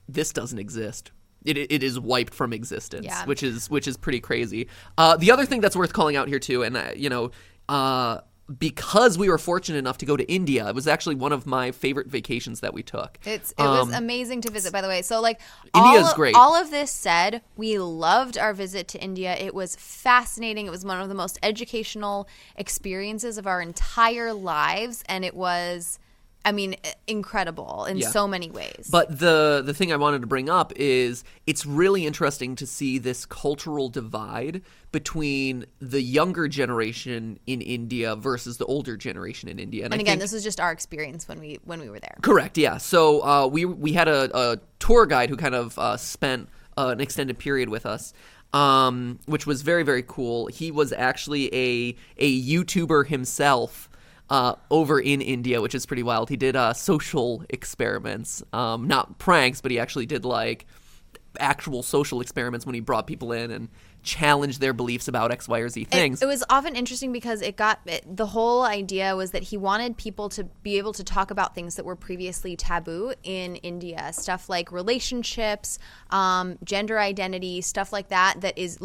this 0.09 0.33
doesn't 0.33 0.59
exist. 0.59 1.11
It, 1.45 1.57
it 1.57 1.83
is 1.83 1.99
wiped 1.99 2.33
from 2.33 2.51
existence 2.51 3.05
Yeah. 3.05 3.23
which 3.25 3.43
is 3.43 3.69
which 3.69 3.87
is 3.87 3.95
pretty 3.95 4.19
crazy. 4.19 4.67
Uh, 4.97 5.15
the 5.15 5.31
other 5.31 5.45
thing 5.45 5.61
that's 5.61 5.75
worth 5.75 5.93
calling 5.93 6.15
out 6.17 6.27
here 6.27 6.39
too 6.39 6.63
and 6.63 6.75
uh, 6.75 6.91
you 6.95 7.09
know 7.09 7.31
uh, 7.69 8.19
because 8.59 9.17
we 9.17 9.29
were 9.29 9.37
fortunate 9.37 9.77
enough 9.77 9.97
to 9.97 10.05
go 10.05 10.15
to 10.17 10.29
india 10.31 10.67
it 10.67 10.75
was 10.75 10.87
actually 10.87 11.15
one 11.15 11.31
of 11.31 11.45
my 11.45 11.71
favorite 11.71 12.07
vacations 12.07 12.59
that 12.59 12.73
we 12.73 12.83
took 12.83 13.17
It's 13.25 13.51
it 13.51 13.63
was 13.63 13.91
amazing 13.93 14.41
to 14.41 14.51
visit, 14.51 14.71
by 14.73 14.81
the 14.81 14.87
way. 14.87 15.01
So 15.01 15.21
like 15.21 15.39
Um, 15.73 15.83
India's 15.85 16.07
all, 16.09 16.15
great. 16.15 16.35
All 16.35 16.55
of 16.55 16.69
this 16.71 16.91
said, 16.91 17.41
we 17.57 17.77
loved 17.79 18.37
our 18.37 18.53
visit 18.53 18.87
to 18.89 19.01
India. 19.01 19.35
It 19.35 19.53
was 19.55 19.75
fascinating. 19.75 20.67
It 20.67 20.71
was 20.71 20.83
one 20.85 20.99
of 21.01 21.09
the 21.09 21.15
most 21.15 21.39
educational 21.41 22.27
experiences 22.55 23.37
of 23.37 23.47
our 23.47 23.61
entire 23.61 24.33
lives, 24.33 25.03
and 25.07 25.23
it 25.25 25.35
was, 25.35 25.99
I 26.45 26.51
mean, 26.51 26.75
incredible 27.07 27.85
in 27.85 27.97
Yeah. 27.97 28.09
so 28.09 28.27
many 28.27 28.49
ways. 28.51 28.87
But 28.91 29.19
the 29.19 29.61
the 29.65 29.73
thing 29.73 29.91
I 29.91 29.97
wanted 29.97 30.21
to 30.21 30.27
bring 30.27 30.49
up 30.49 30.73
is 30.75 31.23
it's 31.47 31.65
really 31.65 32.05
interesting 32.05 32.55
to 32.57 32.65
see 32.65 32.97
this 32.99 33.25
cultural 33.25 33.89
divide 33.89 34.61
between 34.93 35.65
the 35.79 36.01
younger 36.01 36.47
generation 36.47 37.37
in 37.47 37.59
India 37.61 38.15
versus 38.15 38.57
the 38.57 38.65
older 38.65 38.95
generation 38.95 39.49
in 39.49 39.59
India. 39.59 39.83
and 39.83 39.93
I 39.93 39.97
again, 39.97 40.05
think- 40.05 40.21
this 40.21 40.31
was 40.31 40.43
just 40.43 40.61
our 40.61 40.71
experience 40.71 41.27
when 41.27 41.41
we 41.41 41.59
when 41.65 41.81
we 41.81 41.89
were 41.89 41.99
there. 41.99 42.15
Correct. 42.21 42.57
Yeah. 42.57 42.77
So 42.77 43.21
uh, 43.25 43.47
we 43.47 43.65
we 43.65 43.91
had 43.91 44.07
a, 44.07 44.29
a 44.37 44.59
tour 44.79 45.05
guide 45.05 45.29
who 45.29 45.35
kind 45.35 45.55
of 45.55 45.77
uh, 45.77 45.97
spent 45.97 46.47
uh, 46.77 46.89
an 46.89 47.01
extended 47.01 47.37
period 47.39 47.67
with 47.69 47.85
us, 47.85 48.13
um, 48.53 49.19
which 49.25 49.45
was 49.45 49.63
very 49.63 49.83
very 49.83 50.03
cool. 50.03 50.47
He 50.47 50.71
was 50.71 50.93
actually 50.93 51.53
a 51.53 51.95
a 52.17 52.41
YouTuber 52.41 53.07
himself. 53.07 53.89
Uh, 54.29 54.55
over 54.71 54.99
in 54.99 55.21
India, 55.21 55.61
which 55.61 55.75
is 55.75 55.85
pretty 55.85 56.01
wild. 56.01 56.29
He 56.29 56.37
did 56.37 56.55
uh, 56.55 56.73
social 56.73 57.43
experiments, 57.49 58.41
um, 58.53 58.87
not 58.87 59.19
pranks, 59.19 59.59
but 59.61 59.69
he 59.69 59.77
actually 59.77 60.05
did 60.07 60.23
like 60.25 60.65
actual 61.39 61.83
social 61.83 62.21
experiments 62.21 62.65
when 62.65 62.73
he 62.73 62.79
brought 62.79 63.05
people 63.05 63.31
in 63.33 63.51
and 63.51 63.67
challenged 64.03 64.59
their 64.59 64.73
beliefs 64.73 65.07
about 65.07 65.31
X, 65.31 65.47
Y, 65.47 65.59
or 65.59 65.69
Z 65.69 65.85
things. 65.85 66.21
it 66.21 66.25
was 66.25 66.43
often 66.49 66.75
interesting 66.75 67.11
because 67.11 67.41
it 67.41 67.55
got 67.55 67.79
it, 67.85 68.03
the 68.05 68.27
whole 68.27 68.63
idea 68.63 69.15
was 69.15 69.31
that 69.31 69.43
he 69.43 69.57
wanted 69.57 69.97
people 69.97 70.29
to 70.29 70.43
be 70.61 70.77
able 70.77 70.93
to 70.93 71.03
talk 71.03 71.31
about 71.31 71.55
things 71.55 71.75
that 71.75 71.85
were 71.85 71.95
previously 71.95 72.55
taboo 72.55 73.13
in 73.23 73.55
India, 73.57 74.11
stuff 74.13 74.49
like 74.49 74.71
relationships, 74.71 75.79
um, 76.11 76.57
gender 76.63 76.99
identity, 76.99 77.61
stuff 77.61 77.91
like 77.91 78.09
that. 78.09 78.41
That 78.41 78.57
is 78.57 78.79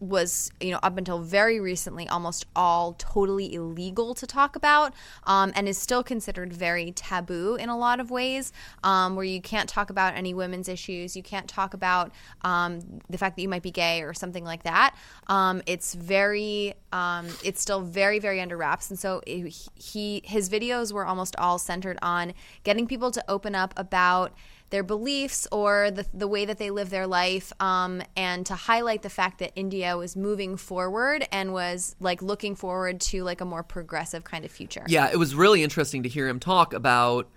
was 0.00 0.50
you 0.60 0.70
know 0.70 0.80
up 0.82 0.98
until 0.98 1.20
very 1.20 1.60
recently 1.60 2.08
almost 2.08 2.44
all 2.54 2.94
totally 2.98 3.54
illegal 3.54 4.14
to 4.14 4.26
talk 4.26 4.56
about, 4.56 4.92
um, 5.24 5.52
and 5.54 5.68
is 5.68 5.78
still 5.78 6.02
considered 6.02 6.52
very 6.52 6.92
taboo 6.92 7.54
in 7.54 7.68
a 7.68 7.76
lot 7.76 8.00
of 8.00 8.10
ways, 8.10 8.52
um, 8.82 9.16
where 9.16 9.24
you 9.24 9.40
can't 9.40 9.68
talk 9.68 9.90
about 9.90 10.16
any 10.16 10.34
women's 10.34 10.68
issues, 10.68 11.16
you 11.16 11.22
can't 11.22 11.48
talk 11.48 11.74
about 11.74 12.12
um, 12.42 12.80
the 13.08 13.18
fact 13.18 13.36
that 13.36 13.42
you 13.42 13.48
might 13.48 13.62
be 13.62 13.70
gay 13.70 14.02
or 14.02 14.12
something 14.12 14.44
like 14.44 14.55
that. 14.62 14.94
Um, 15.26 15.62
it's 15.66 15.94
very, 15.94 16.74
um, 16.92 17.26
it's 17.44 17.60
still 17.60 17.80
very, 17.80 18.18
very 18.18 18.40
under 18.40 18.56
wraps, 18.56 18.90
and 18.90 18.98
so 18.98 19.22
he 19.26 20.22
his 20.24 20.48
videos 20.48 20.92
were 20.92 21.06
almost 21.06 21.36
all 21.36 21.58
centered 21.58 21.98
on 22.02 22.34
getting 22.64 22.86
people 22.86 23.10
to 23.10 23.24
open 23.28 23.54
up 23.54 23.74
about 23.76 24.32
their 24.70 24.82
beliefs 24.82 25.46
or 25.52 25.92
the, 25.92 26.04
the 26.12 26.26
way 26.26 26.44
that 26.44 26.58
they 26.58 26.70
live 26.70 26.90
their 26.90 27.06
life 27.06 27.52
um, 27.60 28.02
and 28.16 28.44
to 28.46 28.54
highlight 28.54 29.02
the 29.02 29.08
fact 29.08 29.38
that 29.38 29.52
india 29.54 29.96
was 29.96 30.16
moving 30.16 30.56
forward 30.56 31.24
and 31.30 31.52
was 31.52 31.94
like 32.00 32.20
looking 32.20 32.56
forward 32.56 33.00
to 33.00 33.22
like 33.22 33.40
a 33.40 33.44
more 33.44 33.62
progressive 33.62 34.24
kind 34.24 34.44
of 34.44 34.50
future 34.50 34.84
Yeah, 34.88 35.10
it 35.10 35.18
was 35.18 35.34
really 35.34 35.62
interesting 35.62 36.02
to 36.02 36.08
hear 36.08 36.28
him 36.28 36.40
talk 36.40 36.72
about 36.72 37.28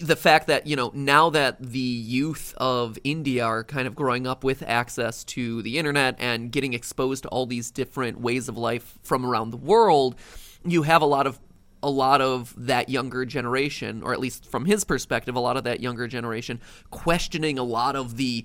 the 0.00 0.16
fact 0.16 0.46
that, 0.46 0.66
you 0.66 0.76
know, 0.76 0.90
now 0.94 1.28
that 1.30 1.60
the 1.60 1.78
youth 1.78 2.54
of 2.56 2.98
India 3.04 3.44
are 3.44 3.62
kind 3.62 3.86
of 3.86 3.94
growing 3.94 4.26
up 4.26 4.42
with 4.42 4.62
access 4.66 5.24
to 5.24 5.60
the 5.60 5.78
internet 5.78 6.16
and 6.18 6.50
getting 6.50 6.72
exposed 6.72 7.24
to 7.24 7.28
all 7.28 7.44
these 7.44 7.70
different 7.70 8.18
ways 8.18 8.48
of 8.48 8.56
life 8.56 8.98
from 9.02 9.26
around 9.26 9.50
the 9.50 9.58
world, 9.58 10.16
you 10.64 10.82
have 10.82 11.02
a 11.02 11.06
lot 11.06 11.26
of 11.26 11.38
a 11.82 11.90
lot 11.90 12.20
of 12.20 12.54
that 12.56 12.88
younger 12.90 13.24
generation, 13.24 14.02
or 14.02 14.12
at 14.12 14.20
least 14.20 14.44
from 14.44 14.66
his 14.66 14.84
perspective, 14.84 15.34
a 15.34 15.40
lot 15.40 15.56
of 15.56 15.64
that 15.64 15.80
younger 15.80 16.06
generation 16.06 16.60
questioning 16.90 17.58
a 17.58 17.62
lot 17.62 17.96
of 17.96 18.16
the 18.16 18.44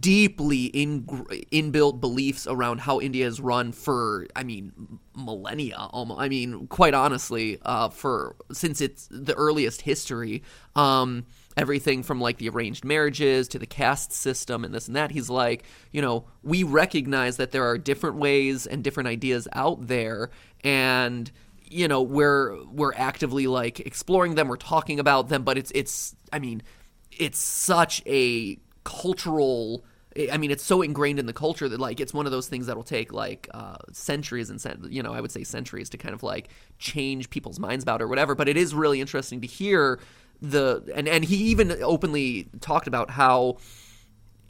deeply 0.00 0.64
in, 0.66 1.04
inbuilt 1.04 2.00
beliefs 2.00 2.46
around 2.46 2.80
how 2.80 3.00
India 3.00 3.26
is 3.26 3.40
run 3.40 3.72
for, 3.72 4.26
I 4.34 4.42
mean, 4.42 4.98
millennia. 5.14 5.76
Almost, 5.90 6.20
I 6.20 6.28
mean, 6.28 6.66
quite 6.68 6.94
honestly, 6.94 7.58
uh, 7.62 7.88
for 7.90 8.36
since 8.52 8.80
it's 8.80 9.08
the 9.10 9.34
earliest 9.34 9.82
history. 9.82 10.42
Um, 10.74 11.26
everything 11.56 12.02
from 12.02 12.20
like 12.20 12.36
the 12.36 12.48
arranged 12.48 12.84
marriages 12.84 13.48
to 13.48 13.58
the 13.58 13.66
caste 13.66 14.12
system 14.12 14.64
and 14.64 14.74
this 14.74 14.86
and 14.86 14.96
that. 14.96 15.10
He's 15.10 15.30
like, 15.30 15.64
you 15.90 16.02
know, 16.02 16.26
we 16.42 16.62
recognize 16.62 17.38
that 17.38 17.50
there 17.50 17.66
are 17.66 17.78
different 17.78 18.16
ways 18.16 18.66
and 18.66 18.84
different 18.84 19.08
ideas 19.08 19.48
out 19.52 19.86
there, 19.86 20.30
and 20.62 21.30
you 21.64 21.88
know, 21.88 22.02
we're 22.02 22.62
we're 22.66 22.94
actively 22.94 23.46
like 23.46 23.80
exploring 23.80 24.34
them, 24.34 24.48
we're 24.48 24.56
talking 24.56 25.00
about 25.00 25.28
them, 25.28 25.42
but 25.42 25.58
it's 25.58 25.72
it's, 25.74 26.14
I 26.32 26.38
mean, 26.38 26.62
it's 27.10 27.38
such 27.38 28.02
a 28.06 28.58
cultural. 28.86 29.84
I 30.32 30.38
mean, 30.38 30.50
it's 30.50 30.64
so 30.64 30.80
ingrained 30.80 31.18
in 31.18 31.26
the 31.26 31.34
culture 31.34 31.68
that 31.68 31.78
like 31.78 32.00
it's 32.00 32.14
one 32.14 32.24
of 32.24 32.32
those 32.32 32.48
things 32.48 32.66
that'll 32.66 32.82
take 32.82 33.12
like 33.12 33.48
uh, 33.52 33.76
centuries 33.92 34.48
and 34.48 34.86
you 34.88 35.02
know 35.02 35.12
I 35.12 35.20
would 35.20 35.32
say 35.32 35.44
centuries 35.44 35.90
to 35.90 35.98
kind 35.98 36.14
of 36.14 36.22
like 36.22 36.48
change 36.78 37.28
people's 37.28 37.58
minds 37.58 37.82
about 37.82 38.00
or 38.00 38.08
whatever. 38.08 38.34
But 38.34 38.48
it 38.48 38.56
is 38.56 38.74
really 38.74 39.00
interesting 39.00 39.42
to 39.42 39.46
hear 39.46 39.98
the 40.40 40.90
and 40.94 41.08
and 41.08 41.24
he 41.24 41.36
even 41.36 41.82
openly 41.82 42.48
talked 42.60 42.86
about 42.86 43.10
how 43.10 43.58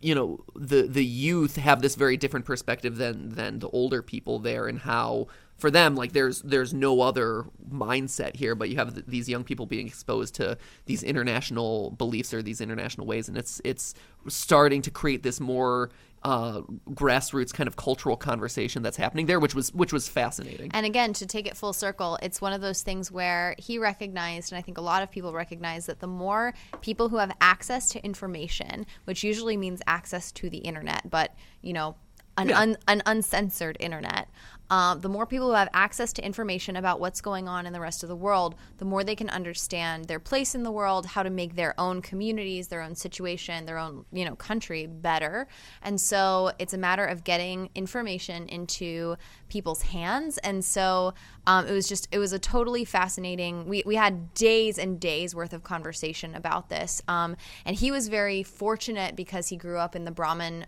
you 0.00 0.14
know 0.14 0.44
the 0.54 0.82
the 0.82 1.04
youth 1.04 1.56
have 1.56 1.80
this 1.82 1.94
very 1.94 2.16
different 2.16 2.44
perspective 2.44 2.96
than 2.96 3.30
than 3.30 3.58
the 3.60 3.68
older 3.70 4.02
people 4.02 4.38
there 4.38 4.66
and 4.68 4.80
how 4.80 5.26
for 5.56 5.70
them 5.70 5.94
like 5.94 6.12
there's 6.12 6.42
there's 6.42 6.74
no 6.74 7.00
other 7.00 7.44
mindset 7.70 8.36
here 8.36 8.54
but 8.54 8.68
you 8.68 8.76
have 8.76 8.94
th- 8.94 9.06
these 9.06 9.28
young 9.28 9.44
people 9.44 9.66
being 9.66 9.86
exposed 9.86 10.34
to 10.34 10.56
these 10.86 11.02
international 11.02 11.90
beliefs 11.92 12.32
or 12.34 12.42
these 12.42 12.60
international 12.60 13.06
ways 13.06 13.28
and 13.28 13.36
it's 13.36 13.60
it's 13.64 13.94
starting 14.28 14.82
to 14.82 14.90
create 14.90 15.22
this 15.22 15.40
more 15.40 15.90
uh, 16.26 16.60
grassroots 16.90 17.54
kind 17.54 17.68
of 17.68 17.76
cultural 17.76 18.16
conversation 18.16 18.82
that's 18.82 18.96
happening 18.96 19.26
there 19.26 19.38
which 19.38 19.54
was 19.54 19.72
which 19.74 19.92
was 19.92 20.08
fascinating. 20.08 20.70
And 20.74 20.84
again, 20.84 21.12
to 21.14 21.26
take 21.26 21.46
it 21.46 21.56
full 21.56 21.72
circle, 21.72 22.18
it's 22.20 22.40
one 22.40 22.52
of 22.52 22.60
those 22.60 22.82
things 22.82 23.12
where 23.12 23.54
he 23.58 23.78
recognized, 23.78 24.50
and 24.50 24.58
I 24.58 24.62
think 24.62 24.76
a 24.76 24.80
lot 24.80 25.04
of 25.04 25.10
people 25.10 25.32
recognize, 25.32 25.86
that 25.86 26.00
the 26.00 26.08
more 26.08 26.52
people 26.80 27.08
who 27.08 27.18
have 27.18 27.30
access 27.40 27.90
to 27.90 28.04
information, 28.04 28.86
which 29.04 29.22
usually 29.22 29.56
means 29.56 29.80
access 29.86 30.32
to 30.32 30.50
the 30.50 30.58
internet, 30.58 31.08
but 31.08 31.32
you 31.62 31.72
know, 31.72 31.94
an, 32.36 32.48
Yeah. 32.48 32.60
un, 32.60 32.76
an 32.88 33.02
uncensored 33.06 33.76
internet, 33.80 34.28
um, 34.68 35.00
the 35.00 35.08
more 35.08 35.26
people 35.26 35.46
who 35.46 35.54
have 35.54 35.68
access 35.72 36.12
to 36.14 36.24
information 36.24 36.74
about 36.74 36.98
what's 36.98 37.20
going 37.20 37.48
on 37.48 37.66
in 37.66 37.72
the 37.72 37.78
rest 37.80 38.02
of 38.02 38.08
the 38.08 38.16
world, 38.16 38.56
the 38.78 38.84
more 38.84 39.04
they 39.04 39.14
can 39.14 39.30
understand 39.30 40.06
their 40.06 40.18
place 40.18 40.56
in 40.56 40.64
the 40.64 40.72
world, 40.72 41.06
how 41.06 41.22
to 41.22 41.30
make 41.30 41.54
their 41.54 41.78
own 41.78 42.02
communities, 42.02 42.66
their 42.66 42.82
own 42.82 42.96
situation, 42.96 43.64
their 43.64 43.78
own 43.78 44.04
you 44.12 44.24
know 44.24 44.34
country 44.34 44.86
better. 44.86 45.46
And 45.82 46.00
so 46.00 46.50
it's 46.58 46.74
a 46.74 46.78
matter 46.78 47.04
of 47.04 47.22
getting 47.22 47.70
information 47.76 48.48
into 48.48 49.14
people's 49.48 49.82
hands. 49.82 50.38
And 50.38 50.64
so 50.64 51.14
um, 51.46 51.66
it 51.68 51.72
was 51.72 51.88
just 51.88 52.08
it 52.10 52.18
was 52.18 52.32
a 52.32 52.38
totally 52.38 52.84
fascinating. 52.84 53.68
We 53.68 53.84
we 53.86 53.94
had 53.94 54.34
days 54.34 54.78
and 54.78 54.98
days 54.98 55.32
worth 55.32 55.52
of 55.52 55.62
conversation 55.62 56.34
about 56.34 56.70
this. 56.70 57.00
Um, 57.06 57.36
and 57.64 57.76
he 57.76 57.92
was 57.92 58.08
very 58.08 58.42
fortunate 58.42 59.14
because 59.14 59.46
he 59.46 59.56
grew 59.56 59.78
up 59.78 59.94
in 59.94 60.04
the 60.04 60.10
Brahmin. 60.10 60.66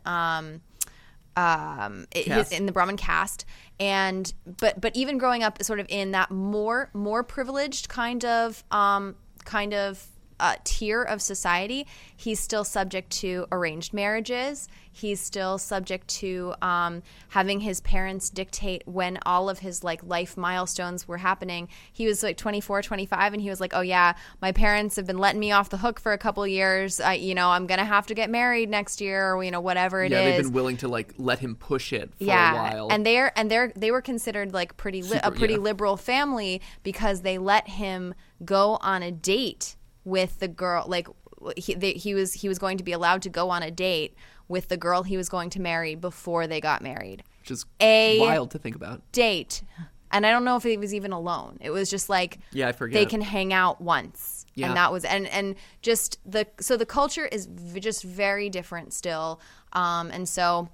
Um, 1.36 2.06
his, 2.12 2.50
in 2.50 2.66
the 2.66 2.72
Brahmin 2.72 2.96
caste, 2.96 3.44
and 3.78 4.32
but 4.44 4.80
but 4.80 4.96
even 4.96 5.18
growing 5.18 5.42
up 5.42 5.62
sort 5.62 5.78
of 5.78 5.86
in 5.88 6.10
that 6.12 6.30
more 6.30 6.90
more 6.92 7.22
privileged 7.22 7.88
kind 7.88 8.24
of 8.24 8.64
um, 8.70 9.14
kind 9.44 9.72
of 9.72 10.04
uh, 10.40 10.56
tier 10.64 11.02
of 11.02 11.20
society, 11.22 11.86
he's 12.16 12.40
still 12.40 12.64
subject 12.64 13.10
to 13.10 13.46
arranged 13.50 13.92
marriages. 13.92 14.68
He's 14.90 15.20
still 15.20 15.58
subject 15.58 16.08
to 16.08 16.54
um, 16.60 17.02
having 17.28 17.60
his 17.60 17.80
parents 17.80 18.30
dictate 18.30 18.82
when 18.86 19.18
all 19.24 19.48
of 19.48 19.60
his 19.60 19.84
like 19.84 20.02
life 20.02 20.36
milestones 20.36 21.06
were 21.06 21.18
happening. 21.18 21.68
He 21.92 22.06
was 22.06 22.22
like 22.24 22.36
24, 22.36 22.82
25, 22.82 23.32
and 23.32 23.40
he 23.40 23.48
was 23.48 23.60
like, 23.60 23.72
"Oh 23.74 23.80
yeah, 23.80 24.14
my 24.42 24.50
parents 24.50 24.96
have 24.96 25.06
been 25.06 25.18
letting 25.18 25.38
me 25.38 25.52
off 25.52 25.70
the 25.70 25.76
hook 25.76 26.00
for 26.00 26.12
a 26.12 26.18
couple 26.18 26.44
years. 26.46 27.00
You 27.16 27.34
know, 27.36 27.50
I'm 27.50 27.68
gonna 27.68 27.84
have 27.84 28.08
to 28.08 28.14
get 28.14 28.28
married 28.28 28.68
next 28.68 29.00
year, 29.00 29.34
or 29.34 29.44
you 29.44 29.52
know, 29.52 29.60
whatever 29.60 30.02
it 30.02 30.10
is." 30.10 30.18
yeah 30.18 30.28
they've 30.30 30.42
been 30.44 30.52
willing 30.52 30.76
to 30.78 30.88
like 30.88 31.14
let 31.18 31.38
him 31.38 31.54
push 31.54 31.92
it 31.92 32.10
for 32.16 32.24
yeah, 32.24 32.52
a 32.52 32.54
while 32.54 32.88
and 32.90 33.04
they're 33.04 33.36
and 33.38 33.50
they're 33.50 33.72
they 33.76 33.90
were 33.90 34.02
considered 34.02 34.52
like 34.52 34.76
pretty 34.76 35.02
li- 35.02 35.20
a 35.22 35.30
pretty 35.30 35.54
yeah. 35.54 35.60
liberal 35.60 35.96
family 35.96 36.60
because 36.82 37.22
they 37.22 37.38
let 37.38 37.68
him 37.68 38.14
go 38.44 38.78
on 38.80 39.02
a 39.02 39.10
date 39.10 39.76
with 40.08 40.38
the 40.40 40.48
girl. 40.48 40.84
Like 40.86 41.08
he 41.56 41.74
they, 41.74 41.92
he 41.92 42.14
was 42.14 42.32
he 42.34 42.48
was 42.48 42.58
going 42.58 42.78
to 42.78 42.84
be 42.84 42.92
allowed 42.92 43.22
to 43.22 43.28
go 43.28 43.50
on 43.50 43.62
a 43.62 43.70
date 43.70 44.14
with 44.48 44.68
the 44.68 44.76
girl 44.76 45.02
he 45.02 45.16
was 45.16 45.28
going 45.28 45.50
to 45.50 45.60
marry 45.60 45.94
before 45.94 46.46
they 46.46 46.60
got 46.60 46.82
married. 46.82 47.22
which 47.42 47.50
is 47.50 47.66
a- 47.80 48.18
wild 48.20 48.50
to 48.52 48.58
think 48.58 48.74
about 48.74 49.02
Date, 49.12 49.62
and 50.10 50.24
I 50.26 50.30
don't 50.30 50.44
know 50.44 50.56
if 50.56 50.62
he 50.62 50.76
was 50.78 50.94
even 50.94 51.12
alone. 51.12 51.58
It 51.60 51.70
was 51.70 51.90
just 51.90 52.08
like 52.08 52.38
Yeah, 52.52 52.68
I 52.68 52.72
forget. 52.72 52.94
they 52.98 53.06
can 53.06 53.20
hang 53.20 53.52
out 53.52 53.80
once. 53.80 54.46
Yeah. 54.54 54.68
And 54.68 54.76
that 54.76 54.90
was 54.90 55.04
and 55.04 55.26
and 55.28 55.54
just 55.82 56.18
the 56.26 56.46
so 56.60 56.76
the 56.76 56.86
culture 56.86 57.26
is 57.26 57.46
v- 57.46 57.78
just 57.80 58.02
very 58.02 58.48
different 58.50 58.92
still. 58.92 59.40
Um 59.74 60.10
and 60.10 60.28
so 60.28 60.68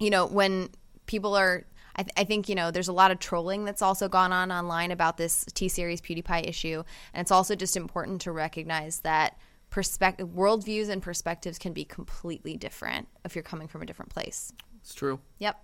you 0.00 0.10
know 0.10 0.26
when 0.26 0.70
people 1.06 1.36
are 1.36 1.64
I, 1.96 2.02
th- 2.02 2.12
I 2.16 2.24
think 2.24 2.48
you 2.48 2.54
know 2.54 2.70
there's 2.70 2.88
a 2.88 2.92
lot 2.92 3.10
of 3.10 3.18
trolling 3.18 3.64
that's 3.64 3.82
also 3.82 4.08
gone 4.08 4.32
on 4.32 4.50
online 4.52 4.90
about 4.90 5.16
this 5.16 5.44
T 5.54 5.68
series 5.68 6.00
PewDiePie 6.00 6.48
issue, 6.48 6.82
and 7.14 7.20
it's 7.20 7.30
also 7.30 7.54
just 7.54 7.76
important 7.76 8.20
to 8.22 8.32
recognize 8.32 9.00
that 9.00 9.38
perspective, 9.70 10.28
worldviews, 10.28 10.88
and 10.88 11.02
perspectives 11.02 11.58
can 11.58 11.72
be 11.72 11.84
completely 11.84 12.56
different 12.56 13.08
if 13.24 13.34
you're 13.36 13.42
coming 13.42 13.68
from 13.68 13.82
a 13.82 13.86
different 13.86 14.10
place. 14.10 14.52
it's 14.82 14.94
true 14.94 15.20
Yep. 15.38 15.62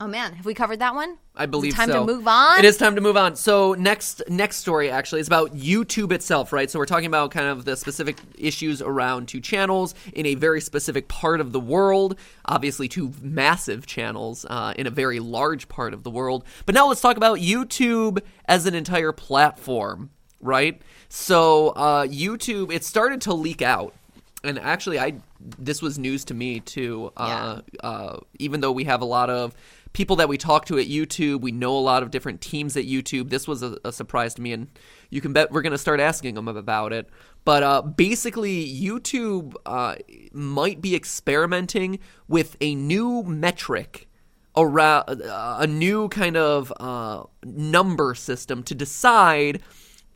Oh 0.00 0.08
man, 0.08 0.32
have 0.34 0.44
we 0.44 0.54
covered 0.54 0.80
that 0.80 0.94
one? 0.94 1.18
I 1.36 1.46
believe 1.46 1.74
time 1.74 1.88
so. 1.88 2.00
to 2.00 2.12
move 2.12 2.26
on. 2.26 2.58
It 2.58 2.64
is 2.64 2.76
time 2.76 2.96
to 2.96 3.00
move 3.00 3.16
on. 3.16 3.36
So 3.36 3.74
next 3.74 4.22
next 4.28 4.56
story 4.56 4.90
actually 4.90 5.20
is 5.20 5.28
about 5.28 5.54
YouTube 5.54 6.10
itself, 6.10 6.52
right? 6.52 6.68
So 6.68 6.80
we're 6.80 6.86
talking 6.86 7.06
about 7.06 7.30
kind 7.30 7.46
of 7.46 7.64
the 7.64 7.76
specific 7.76 8.18
issues 8.36 8.82
around 8.82 9.28
two 9.28 9.40
channels 9.40 9.94
in 10.12 10.26
a 10.26 10.34
very 10.34 10.60
specific 10.60 11.06
part 11.06 11.40
of 11.40 11.52
the 11.52 11.60
world. 11.60 12.18
Obviously, 12.44 12.88
two 12.88 13.12
massive 13.22 13.86
channels 13.86 14.44
uh, 14.50 14.74
in 14.76 14.88
a 14.88 14.90
very 14.90 15.20
large 15.20 15.68
part 15.68 15.94
of 15.94 16.02
the 16.02 16.10
world. 16.10 16.44
But 16.66 16.74
now 16.74 16.88
let's 16.88 17.00
talk 17.00 17.16
about 17.16 17.38
YouTube 17.38 18.20
as 18.46 18.66
an 18.66 18.74
entire 18.74 19.12
platform, 19.12 20.10
right? 20.40 20.82
So 21.08 21.68
uh, 21.70 22.06
YouTube, 22.06 22.72
it 22.72 22.84
started 22.84 23.20
to 23.22 23.32
leak 23.32 23.62
out 23.62 23.94
and 24.42 24.58
actually 24.58 24.98
i 24.98 25.14
this 25.40 25.80
was 25.80 25.98
news 25.98 26.26
to 26.26 26.34
me 26.34 26.60
too 26.60 27.10
uh, 27.16 27.60
uh, 27.80 28.18
even 28.38 28.60
though 28.60 28.72
we 28.72 28.84
have 28.84 29.00
a 29.00 29.04
lot 29.06 29.30
of 29.30 29.54
people 29.94 30.16
that 30.16 30.28
we 30.28 30.36
talk 30.36 30.66
to 30.66 30.78
at 30.78 30.86
youtube 30.86 31.40
we 31.40 31.52
know 31.52 31.74
a 31.74 31.78
lot 31.78 32.02
of 32.02 32.10
different 32.10 32.42
teams 32.42 32.76
at 32.76 32.84
youtube. 32.84 33.30
This 33.30 33.48
was 33.48 33.62
a, 33.62 33.78
a 33.84 33.92
surprise 33.92 34.34
to 34.34 34.42
me 34.42 34.52
and 34.52 34.68
you 35.08 35.22
can 35.22 35.32
bet 35.32 35.50
we're 35.50 35.62
going 35.62 35.72
to 35.72 35.78
start 35.78 36.00
asking 36.00 36.34
them 36.34 36.48
about 36.48 36.92
it. 36.92 37.08
But 37.44 37.62
uh, 37.62 37.82
basically 37.82 38.66
youtube 38.66 39.54
uh, 39.64 39.94
might 40.32 40.82
be 40.82 40.94
experimenting 40.94 42.00
with 42.28 42.56
a 42.60 42.74
new 42.74 43.22
metric 43.22 44.08
around 44.56 45.22
uh, 45.22 45.56
a 45.60 45.66
new 45.66 46.08
kind 46.08 46.36
of 46.36 46.72
uh, 46.78 47.22
number 47.44 48.14
system 48.14 48.62
to 48.64 48.74
decide 48.74 49.62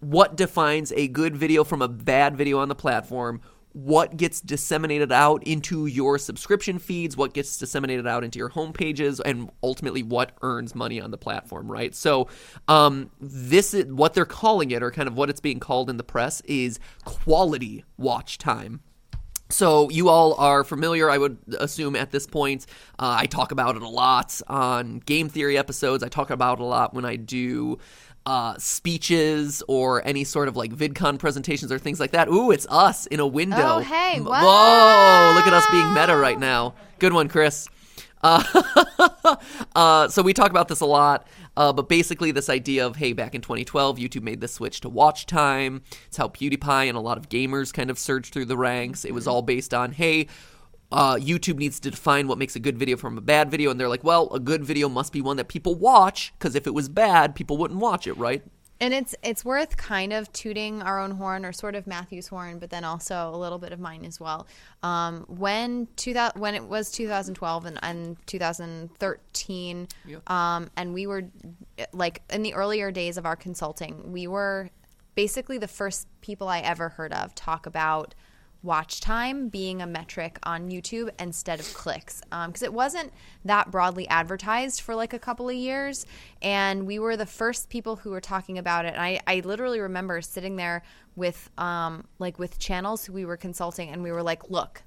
what 0.01 0.37
defines 0.37 0.93
a 0.93 1.09
good 1.09 1.37
video 1.37 1.65
from 1.65 1.83
a 1.83 1.89
bad 1.89 2.37
video 2.37 2.59
on 2.59 2.69
the 2.69 2.75
platform 2.75 3.41
what 3.73 4.17
gets 4.17 4.41
disseminated 4.41 5.13
out 5.13 5.43
into 5.45 5.87
your 5.87 6.19
subscription 6.19 6.79
feeds 6.79 7.17
what 7.17 7.35
gets 7.35 7.59
disseminated 7.59 8.07
out 8.07 8.25
into 8.25 8.39
your 8.39 8.49
home 8.49 8.73
pages 8.73 9.21
and 9.21 9.51
ultimately 9.63 10.03
what 10.03 10.33
earns 10.43 10.75
money 10.75 11.01
on 11.01 11.11
the 11.11 11.19
platform 11.19 11.71
right 11.71 11.95
so 11.95 12.29
um, 12.69 13.11
this 13.21 13.75
is 13.75 13.87
what 13.87 14.15
they're 14.15 14.25
calling 14.25 14.71
it 14.71 14.83
or 14.83 14.91
kind 14.91 15.09
of 15.09 15.17
what 15.17 15.31
it's 15.31 15.41
being 15.41 15.61
called 15.61 15.91
in 15.91 15.97
the 15.97 16.05
press 16.05 16.41
is 16.43 16.79
quality 17.05 17.85
watch 17.97 18.39
time 18.39 18.81
so 19.51 19.89
you 19.89 20.11
all 20.11 20.35
are 20.35 20.63
familiar, 20.63 21.09
I 21.09 21.17
would 21.17 21.39
assume 21.59 21.97
at 21.97 22.11
this 22.11 22.27
point. 22.27 22.67
Uh, 22.99 23.17
I 23.21 23.27
talk 23.27 23.51
about 23.51 23.77
it 23.77 23.83
a 23.83 23.89
lot 23.89 24.41
on 24.47 24.99
game 24.99 25.31
theory 25.31 25.57
episodes. 25.57 26.03
I 26.03 26.09
talk 26.09 26.29
about 26.29 26.59
it 26.59 26.63
a 26.63 26.67
lot 26.67 26.93
when 26.93 27.07
I 27.07 27.17
do 27.17 27.79
uh, 28.29 28.55
speeches 28.59 29.63
or 29.69 30.07
any 30.07 30.23
sort 30.23 30.49
of 30.49 30.57
like 30.57 30.71
VidCon 30.71 31.19
presentations 31.19 31.73
or 31.73 31.79
things 31.79 31.99
like 31.99 32.11
that. 32.11 32.29
Ooh, 32.29 32.51
it's 32.51 32.67
us 32.69 33.07
in 33.07 33.21
a 33.21 33.27
window. 33.27 33.77
Oh, 33.77 33.79
hey, 33.79 34.21
Whoa! 34.21 35.33
Look 35.35 35.47
at 35.47 35.55
us 35.55 35.67
being 35.71 35.95
meta 35.95 36.15
right 36.15 36.39
now. 36.39 36.75
Good 36.99 37.15
one, 37.15 37.29
Chris. 37.31 37.69
Uh, 38.23 39.37
uh, 39.75 40.09
so 40.09 40.21
we 40.21 40.35
talk 40.35 40.51
about 40.51 40.69
this 40.69 40.81
a 40.81 40.87
lot, 40.87 41.27
uh, 41.57 41.73
but 41.73 41.89
basically 41.89 42.31
this 42.31 42.51
idea 42.51 42.87
of 42.87 42.97
hey, 42.97 43.15
back 43.15 43.35
in 43.35 43.41
2012, 43.41 43.97
YouTube 43.97 44.23
made 44.23 44.43
the 44.43 44.49
switch 44.49 44.83
to 44.83 44.91
watch 44.91 45.25
time. 45.25 45.81
It's 46.09 46.19
how 46.19 46.29
PewDiePie 46.29 46.87
and 46.87 46.99
a 46.99 47.01
lot 47.01 47.17
of 47.17 47.31
gamers 47.31 47.73
kind 47.73 47.89
of 47.89 47.99
surged 47.99 48.35
through 48.35 48.45
the 48.45 48.59
ranks. 48.59 49.07
It 49.07 49.15
was 49.15 49.27
all 49.27 49.41
based 49.41 49.73
on 49.73 49.93
hey. 49.93 50.27
Uh, 50.91 51.17
YouTube 51.17 51.57
needs 51.57 51.79
to 51.81 51.91
define 51.91 52.29
what 52.29 52.39
makes 52.39 52.57
a 52.57 52.61
good 52.61 52.79
video 52.79 52.97
from 52.97 53.19
a 53.19 53.21
bad 53.21 53.51
video, 53.51 53.71
and 53.71 53.79
they're 53.79 53.89
like, 53.89 54.05
well, 54.05 54.29
a 54.33 54.41
good 54.41 54.65
video 54.65 54.89
must 54.89 55.13
be 55.13 55.21
one 55.21 55.37
that 55.37 55.49
people 55.49 55.75
watch, 55.75 56.33
because 56.39 56.55
if 56.55 56.67
it 56.67 56.73
was 56.73 56.89
bad, 56.89 57.35
people 57.35 57.59
wouldn't 57.59 57.81
watch 57.81 58.07
it, 58.07 58.15
right? 58.15 58.43
And 58.81 58.95
it's 58.95 59.15
it's 59.25 59.45
worth 59.45 59.77
kind 59.77 60.13
of 60.13 60.33
tooting 60.33 60.83
our 60.83 61.01
own 61.01 61.11
horn, 61.11 61.45
or 61.45 61.53
sort 61.53 61.75
of 61.75 61.87
Matthew's 61.87 62.29
horn, 62.29 62.61
but 62.61 62.71
then 62.71 62.85
also 62.85 63.29
a 63.35 63.37
little 63.37 63.59
bit 63.59 63.73
of 63.73 63.81
mine 63.81 64.05
as 64.05 64.21
well. 64.21 64.47
Um, 64.85 65.25
when 65.27 65.89
2000, 65.97 66.41
when 66.41 66.55
it 66.55 66.65
was 66.65 66.91
2012 66.93 67.65
and, 67.67 67.79
and 67.83 68.17
2013, 68.27 69.89
um, 70.29 70.71
and 70.77 70.95
we 70.95 71.09
were 71.09 71.25
like 71.93 72.23
in 72.31 72.45
the 72.45 72.55
earlier 72.55 72.93
days 72.93 73.17
of 73.17 73.27
our 73.27 73.37
consulting, 73.37 74.13
we 74.13 74.29
were 74.29 74.71
basically 75.17 75.59
the 75.59 75.69
first 75.69 76.07
people 76.21 76.49
I 76.49 76.61
ever 76.61 76.91
heard 76.91 77.13
of 77.13 77.35
talk 77.35 77.67
about 77.67 78.15
watch 78.63 79.01
time 79.01 79.49
being 79.49 79.81
a 79.81 79.87
metric 79.87 80.39
on 80.43 80.69
YouTube 80.71 81.11
instead 81.21 81.61
of 81.61 81.75
clicks 81.75 82.21
because 82.47 82.63
it 82.63 82.73
wasn't 82.73 83.13
that 83.45 83.71
broadly 83.71 84.09
advertised 84.09 84.81
for 84.81 84.95
like 84.95 85.13
a 85.13 85.19
couple 85.19 85.49
of 85.49 85.55
years. 85.55 86.07
And 86.43 86.87
we 86.87 86.99
were 86.99 87.17
the 87.17 87.27
first 87.27 87.71
people 87.71 87.97
who 87.97 88.11
were 88.11 88.21
talking 88.21 88.59
about 88.59 88.85
it. 88.85 88.95
And 88.95 89.03
I, 89.03 89.21
I 89.27 89.41
literally 89.45 89.81
remember 89.81 90.21
sitting 90.21 90.57
there 90.57 90.83
with 91.15 91.51
um, 91.57 92.05
like 92.19 92.39
with 92.39 92.59
channels 92.59 93.05
who 93.05 93.13
we 93.13 93.25
were 93.25 93.37
consulting 93.37 93.91
and 93.91 94.03
we 94.03 94.11
were 94.11 94.23
like, 94.23 94.51
look, 94.51 94.83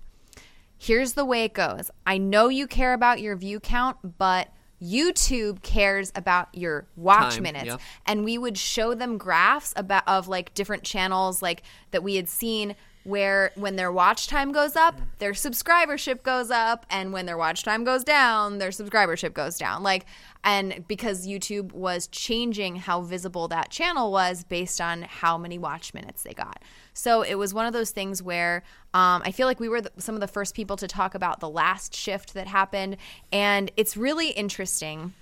here's 0.78 1.14
the 1.14 1.26
way 1.26 1.46
it 1.46 1.54
goes. 1.54 1.90
I 2.06 2.18
know 2.18 2.50
you 2.50 2.68
care 2.68 2.94
about 2.94 3.22
your 3.22 3.36
view 3.36 3.60
count, 3.60 4.18
but 4.18 4.50
YouTube 4.82 5.62
cares 5.62 6.12
about 6.16 6.50
your 6.54 6.88
watch 6.96 7.36
Time, 7.36 7.44
minutes. 7.44 7.66
yeah. 7.66 7.78
And 8.06 8.26
we 8.26 8.38
would 8.38 8.58
show 8.58 8.96
them 8.96 9.18
graphs 9.18 9.74
about 9.76 10.08
of 10.08 10.28
like 10.28 10.54
different 10.56 10.84
channels 10.84 11.42
like 11.42 11.62
that 11.92 12.02
we 12.02 12.16
had 12.16 12.28
seen 12.28 12.76
where 13.04 13.52
when 13.56 13.76
their 13.76 13.92
watch 13.92 14.28
time 14.28 14.52
goes 14.52 14.76
up, 14.76 15.00
their 15.18 15.32
subscribership 15.32 16.24
goes 16.24 16.52
up, 16.52 16.86
and 16.90 17.12
when 17.12 17.26
their 17.26 17.38
watch 17.38 17.64
time 17.64 17.84
goes 17.84 18.04
down, 18.04 18.60
their 18.60 18.70
subscribership 18.70 19.34
goes 19.34 19.58
down. 19.58 19.82
Like, 19.82 20.06
and 20.44 20.86
because 20.88 21.28
YouTube 21.28 21.72
was 21.72 22.08
changing 22.08 22.76
how 22.76 23.02
visible 23.02 23.48
that 23.48 23.70
channel 23.70 24.12
was 24.12 24.44
based 24.44 24.80
on 24.80 25.04
how 25.04 25.38
many 25.38 25.58
watch 25.58 25.94
minutes 25.94 26.24
they 26.24 26.34
got. 26.34 26.64
So 26.94 27.22
it 27.22 27.36
was 27.36 27.54
one 27.54 27.66
of 27.66 27.74
those 27.74 27.92
things 27.92 28.22
where 28.22 28.64
um, 28.94 29.22
I 29.26 29.32
feel 29.32 29.48
like 29.48 29.60
we 29.60 29.70
were 29.70 29.82
the, 29.82 29.92
some 29.98 30.16
of 30.16 30.22
the 30.22 30.28
first 30.28 30.56
people 30.56 30.78
to 30.78 30.88
talk 30.88 31.16
about 31.16 31.40
the 31.40 31.50
last 31.50 31.96
shift 31.96 32.34
that 32.34 32.48
happened, 32.48 32.98
and 33.32 33.72
it's 33.78 33.98
really 33.98 34.30
interesting. 34.32 35.14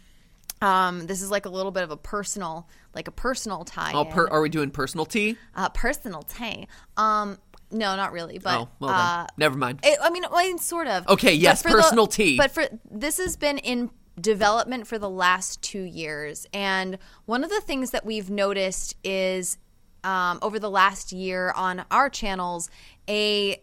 Um, 0.61 1.07
this 1.07 1.21
is 1.21 1.31
like 1.31 1.45
a 1.45 1.49
little 1.49 1.71
bit 1.71 1.83
of 1.83 1.91
a 1.91 1.97
personal, 1.97 2.67
like 2.93 3.07
a 3.07 3.11
personal 3.11 3.63
tie. 3.63 3.93
Oh, 3.93 4.03
per, 4.03 4.27
are 4.27 4.41
we 4.41 4.49
doing 4.49 4.71
personal 4.71 5.05
tea? 5.05 5.37
uh, 5.55 5.69
personal 5.69 6.23
tie. 6.23 6.67
Um, 6.97 7.37
no, 7.71 7.95
not 7.95 8.11
really, 8.11 8.37
but 8.39 8.59
oh, 8.59 8.69
well 8.79 8.91
uh. 8.91 9.27
Never 9.37 9.57
mind. 9.57 9.79
it, 9.83 9.99
I 10.01 10.09
mean, 10.09 10.25
I 10.31 10.47
mean, 10.47 10.57
sort 10.57 10.87
of. 10.87 11.07
Okay, 11.07 11.33
yes, 11.33 11.61
for 11.61 11.69
the- 11.69 11.75
personal 11.75 12.07
tea. 12.07 12.37
But 12.37 12.51
for 12.51 12.65
this 12.89 13.17
has 13.17 13.35
been 13.35 13.57
in 13.57 13.91
development 14.19 14.87
for 14.87 14.99
the 14.99 15.09
last 15.09 15.61
two 15.61 15.83
years, 15.83 16.47
and 16.53 16.97
one 17.25 17.43
of 17.43 17.49
the 17.49 17.61
things 17.61 17.91
that 17.91 18.05
we've 18.05 18.29
noticed 18.29 18.95
is 19.03 19.57
um, 20.03 20.39
over 20.41 20.59
the 20.59 20.69
last 20.69 21.11
year 21.11 21.51
on 21.51 21.85
our 21.91 22.09
channels 22.09 22.69
a 23.07 23.61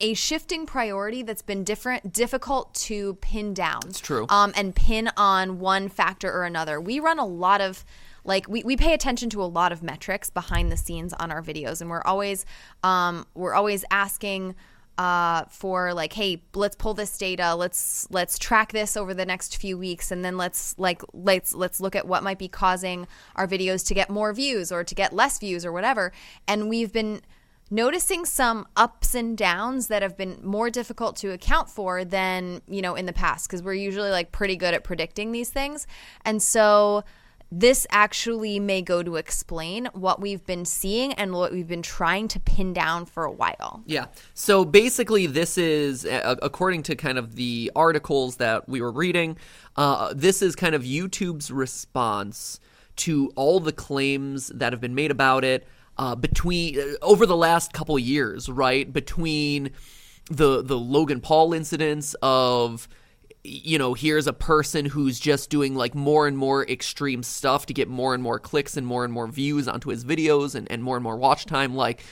a 0.00 0.14
shifting 0.14 0.66
priority 0.66 1.22
that's 1.22 1.42
been 1.42 1.62
different 1.64 2.12
difficult 2.12 2.74
to 2.74 3.14
pin 3.14 3.54
down 3.54 3.80
it's 3.86 4.00
true. 4.00 4.26
um, 4.28 4.52
and 4.56 4.74
pin 4.74 5.10
on 5.16 5.58
one 5.58 5.88
factor 5.88 6.32
or 6.32 6.44
another 6.44 6.80
we 6.80 6.98
run 6.98 7.18
a 7.18 7.26
lot 7.26 7.60
of 7.60 7.84
like 8.24 8.48
we, 8.48 8.62
we 8.62 8.76
pay 8.76 8.94
attention 8.94 9.30
to 9.30 9.42
a 9.42 9.46
lot 9.46 9.72
of 9.72 9.82
metrics 9.82 10.30
behind 10.30 10.70
the 10.70 10.76
scenes 10.76 11.12
on 11.14 11.30
our 11.30 11.42
videos 11.42 11.80
and 11.80 11.90
we're 11.90 12.02
always 12.02 12.44
um, 12.82 13.26
we're 13.34 13.54
always 13.54 13.84
asking 13.90 14.54
uh, 14.98 15.44
for 15.48 15.94
like 15.94 16.12
hey 16.12 16.42
let's 16.54 16.76
pull 16.76 16.94
this 16.94 17.16
data 17.16 17.54
let's 17.54 18.06
let's 18.10 18.38
track 18.38 18.72
this 18.72 18.96
over 18.96 19.14
the 19.14 19.24
next 19.24 19.56
few 19.56 19.78
weeks 19.78 20.10
and 20.10 20.24
then 20.24 20.36
let's 20.36 20.78
like 20.78 21.02
let's 21.12 21.54
let's 21.54 21.80
look 21.80 21.96
at 21.96 22.06
what 22.06 22.22
might 22.22 22.38
be 22.38 22.48
causing 22.48 23.06
our 23.34 23.46
videos 23.46 23.86
to 23.86 23.94
get 23.94 24.10
more 24.10 24.32
views 24.32 24.70
or 24.70 24.84
to 24.84 24.94
get 24.94 25.12
less 25.12 25.38
views 25.38 25.64
or 25.64 25.72
whatever. 25.72 26.12
And 26.46 26.68
we've 26.68 26.92
been 26.92 27.22
noticing 27.70 28.26
some 28.26 28.66
ups 28.76 29.14
and 29.14 29.36
downs 29.36 29.86
that 29.86 30.02
have 30.02 30.14
been 30.14 30.38
more 30.42 30.68
difficult 30.68 31.16
to 31.16 31.32
account 31.32 31.70
for 31.70 32.04
than 32.04 32.60
you 32.68 32.82
know 32.82 32.94
in 32.94 33.06
the 33.06 33.14
past 33.14 33.48
because 33.48 33.62
we're 33.62 33.72
usually 33.72 34.10
like 34.10 34.30
pretty 34.30 34.56
good 34.56 34.74
at 34.74 34.84
predicting 34.84 35.32
these 35.32 35.48
things. 35.48 35.86
And 36.26 36.42
so 36.42 37.02
this 37.54 37.86
actually 37.90 38.58
may 38.58 38.80
go 38.80 39.02
to 39.02 39.16
explain 39.16 39.86
what 39.92 40.22
we've 40.22 40.44
been 40.46 40.64
seeing 40.64 41.12
and 41.12 41.34
what 41.34 41.52
we've 41.52 41.68
been 41.68 41.82
trying 41.82 42.26
to 42.26 42.40
pin 42.40 42.72
down 42.72 43.04
for 43.04 43.24
a 43.24 43.30
while 43.30 43.82
Yeah. 43.84 44.06
So 44.32 44.64
basically, 44.64 45.26
this 45.26 45.58
is, 45.58 46.06
according 46.10 46.84
to 46.84 46.96
kind 46.96 47.18
of 47.18 47.36
the 47.36 47.70
articles 47.76 48.36
that 48.36 48.68
we 48.68 48.80
were 48.80 48.90
reading, 48.90 49.36
uh, 49.76 50.14
this 50.14 50.40
is 50.40 50.56
kind 50.56 50.74
of 50.74 50.82
YouTube's 50.82 51.50
response 51.50 52.58
to 52.96 53.30
all 53.36 53.60
the 53.60 53.72
claims 53.72 54.48
that 54.48 54.72
have 54.72 54.80
been 54.80 54.94
made 54.94 55.10
about 55.10 55.44
it 55.44 55.66
uh, 55.98 56.14
between 56.14 56.78
uh, 56.78 56.94
over 57.02 57.26
the 57.26 57.36
last 57.36 57.72
couple 57.72 57.98
years, 57.98 58.48
right? 58.48 58.90
Between 58.90 59.70
the 60.30 60.62
the 60.62 60.78
Logan 60.78 61.20
Paul 61.20 61.52
incidents 61.52 62.14
of 62.22 62.88
you 63.44 63.76
know, 63.78 63.94
here's 63.94 64.26
a 64.26 64.32
person 64.32 64.84
who's 64.86 65.18
just 65.18 65.50
doing 65.50 65.74
like 65.74 65.94
more 65.94 66.26
and 66.28 66.38
more 66.38 66.64
extreme 66.68 67.22
stuff 67.22 67.66
to 67.66 67.74
get 67.74 67.88
more 67.88 68.14
and 68.14 68.22
more 68.22 68.38
clicks 68.38 68.76
and 68.76 68.86
more 68.86 69.04
and 69.04 69.12
more 69.12 69.26
views 69.26 69.66
onto 69.66 69.90
his 69.90 70.04
videos 70.04 70.54
and, 70.54 70.70
and 70.70 70.82
more 70.84 70.96
and 70.96 71.02
more 71.02 71.16
watch 71.16 71.44
time. 71.44 71.74
Like 71.74 72.04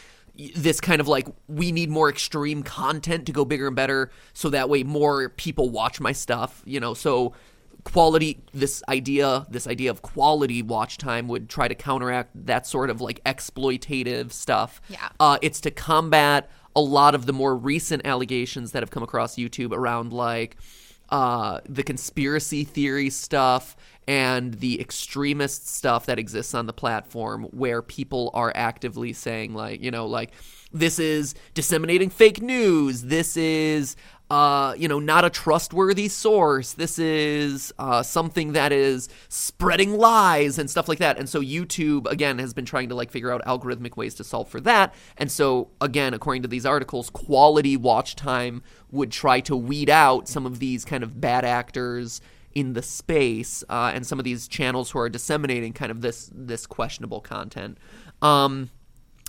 this 0.57 0.81
kind 0.81 1.01
of 1.01 1.07
like, 1.07 1.29
we 1.49 1.71
need 1.71 1.89
more 1.91 2.09
extreme 2.11 2.63
content 2.63 3.27
to 3.27 3.33
go 3.33 3.45
bigger 3.45 3.69
and 3.69 3.77
better 3.77 4.11
so 4.33 4.51
that 4.51 4.69
way 4.69 4.83
more 4.83 5.29
people 5.29 5.71
watch 5.71 6.01
my 6.01 6.13
stuff, 6.13 6.63
you 6.67 6.81
know. 6.81 6.95
So 6.95 7.35
quality 7.85 8.43
this 8.53 8.83
idea 8.91 9.47
this 9.49 9.67
idea 9.67 9.91
of 9.91 10.03
quality 10.03 10.61
watch 10.63 10.99
time 10.99 11.29
would 11.29 11.49
try 11.49 11.67
to 11.67 11.75
counteract 11.75 12.31
that 12.47 12.67
sort 12.67 12.91
of 12.91 13.01
like 13.01 13.25
exploitative 13.25 14.33
stuff 14.33 14.83
Yeah. 14.89 15.09
uh, 15.19 15.39
it's 15.41 15.63
to 15.63 15.71
combat 15.71 16.51
a 16.77 16.81
lot 16.83 17.15
of 17.15 17.25
the 17.25 17.33
more 17.33 17.57
recent 17.57 18.05
allegations 18.05 18.73
that 18.73 18.83
have 18.83 18.91
come 18.91 19.03
across 19.03 19.37
youtube 19.37 19.73
around 19.73 20.13
like 20.13 20.59
uh, 21.11 21.61
the 21.69 21.83
conspiracy 21.83 22.65
theory 22.65 23.11
stuff 23.11 23.77
and 24.07 24.55
the 24.55 24.81
extremist 24.81 25.69
stuff 25.69 26.07
that 26.07 26.19
exists 26.19 26.55
on 26.55 26.67
the 26.67 26.73
platform 26.73 27.45
where 27.53 27.83
people 27.83 28.31
are 28.35 28.53
actively 28.55 29.13
saying 29.13 29.55
like 29.55 29.83
you 29.83 29.91
know 29.91 30.07
like 30.07 30.33
this 30.73 30.99
is 30.99 31.35
disseminating 31.55 32.11
fake 32.11 32.41
news. 32.41 33.03
This 33.03 33.37
is 33.37 33.97
uh, 34.31 34.75
you 34.79 34.87
know, 34.87 35.01
not 35.01 35.25
a 35.25 35.31
trustworthy 35.31 36.09
source. 36.09 36.73
This 36.75 37.01
is 37.01 37.73
uh, 37.81 38.03
something 38.05 38.53
that 38.53 38.71
is 38.71 39.09
spreading 39.29 39.95
lies 39.95 40.57
and 40.57 40.71
stuff 40.71 40.89
like 40.89 40.99
that. 40.99 41.19
And 41.19 41.29
so 41.29 41.41
YouTube 41.41 42.09
again 42.09 42.39
has 42.39 42.55
been 42.55 42.65
trying 42.65 42.91
to 42.91 42.95
like 42.95 43.11
figure 43.11 43.33
out 43.33 43.45
algorithmic 43.45 43.97
ways 43.97 44.15
to 44.15 44.25
solve 44.25 44.49
for 44.49 44.61
that. 44.61 44.95
And 45.17 45.33
so 45.33 45.71
again, 45.81 46.15
according 46.15 46.43
to 46.43 46.49
these 46.49 46.65
articles, 46.65 47.11
quality 47.11 47.77
watch 47.77 48.15
time 48.15 48.63
would 48.93 49.11
try 49.11 49.41
to 49.41 49.57
weed 49.57 49.91
out 49.91 50.29
some 50.29 50.47
of 50.47 50.61
these 50.61 50.85
kind 50.85 51.03
of 51.03 51.21
bad 51.21 51.45
actors 51.45 52.21
in 52.55 52.75
the 52.75 52.83
space 52.83 53.65
uh, 53.69 53.91
and 53.95 54.07
some 54.07 54.19
of 54.21 54.25
these 54.25 54.47
channels 54.47 54.93
who 54.93 54.99
are 55.01 55.09
disseminating 55.09 55.73
kind 55.73 55.91
of 55.91 56.03
this 56.03 56.31
this 56.33 56.67
questionable 56.67 57.21
content. 57.21 57.79
Um, 58.23 58.71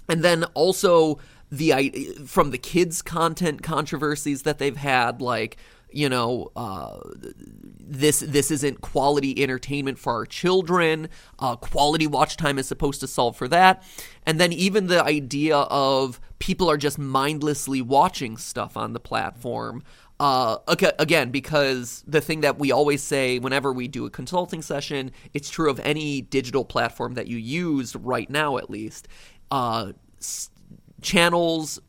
and 0.08 0.24
then 0.24 0.43
also 0.54 1.20
the 1.52 2.16
from 2.26 2.52
the 2.52 2.58
kids 2.58 3.02
content 3.02 3.62
controversies 3.62 4.43
that 4.43 4.58
they've 4.58 4.78
had 4.78 5.22
like 5.22 5.58
you 5.91 6.08
know 6.08 6.49
uh, 6.56 6.97
this 7.80 8.22
this 8.22 8.49
isn't 8.49 8.80
quality 8.80 9.41
entertainment 9.43 9.99
for 9.99 10.14
our 10.14 10.26
children 10.26 11.10
uh, 11.39 11.56
quality 11.58 12.08
watch 12.08 12.38
time 12.38 12.58
is 12.58 12.68
supposed 12.68 13.02
to 13.02 13.08
solve 13.08 13.36
for 13.36 13.49
that 13.49 13.84
and 14.26 14.39
then 14.39 14.54
even 14.54 14.88
the 14.88 15.04
idea 15.04 15.58
of 15.58 16.22
people 16.39 16.70
are 16.70 16.78
just 16.78 16.97
mindlessly 16.97 17.82
watching 17.82 18.38
stuff 18.38 18.78
on 18.78 18.93
the 18.93 18.99
platform 18.99 19.84
uh, 20.22 20.60
okay, 20.68 20.91
again, 20.99 21.32
because 21.32 22.04
the 22.06 22.22
thing 22.22 22.41
that 22.41 22.60
we 22.60 22.72
always 22.72 23.02
say 23.02 23.39
whenever 23.39 23.74
we 23.74 23.88
do 23.88 24.06
a 24.06 24.10
consulting 24.12 24.62
session, 24.62 25.10
it's 25.34 25.49
true 25.49 25.68
of 25.68 25.80
any 25.80 26.22
digital 26.22 26.64
platform 26.64 27.16
that 27.16 27.26
you 27.26 27.38
use 27.38 27.95
right 27.95 28.30
now, 28.30 28.60
at 28.60 28.70
least. 28.70 29.08
Channels, 31.02 31.80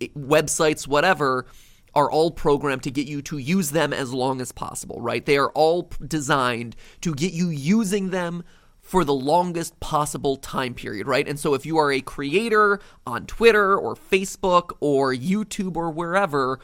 websites, 0.00 0.86
whatever, 0.86 1.46
are 1.94 2.10
all 2.10 2.30
programmed 2.30 2.82
to 2.84 2.90
get 2.90 3.06
you 3.06 3.22
to 3.22 3.38
use 3.38 3.70
them 3.70 3.92
as 3.92 4.12
long 4.12 4.40
as 4.40 4.52
possible, 4.52 5.00
right? 5.00 5.24
They 5.24 5.36
are 5.36 5.50
all 5.50 5.90
designed 6.06 6.74
to 7.02 7.14
get 7.14 7.32
you 7.32 7.50
using 7.50 8.10
them 8.10 8.44
for 8.80 9.04
the 9.04 9.14
longest 9.14 9.78
possible 9.80 10.36
time 10.36 10.74
period, 10.74 11.06
right? 11.06 11.28
And 11.28 11.38
so 11.38 11.54
if 11.54 11.64
you 11.64 11.78
are 11.78 11.92
a 11.92 12.00
creator 12.00 12.80
on 13.06 13.26
Twitter 13.26 13.76
or 13.78 13.94
Facebook 13.94 14.72
or 14.80 15.14
YouTube 15.14 15.76
or 15.76 15.90
wherever, 15.90 16.58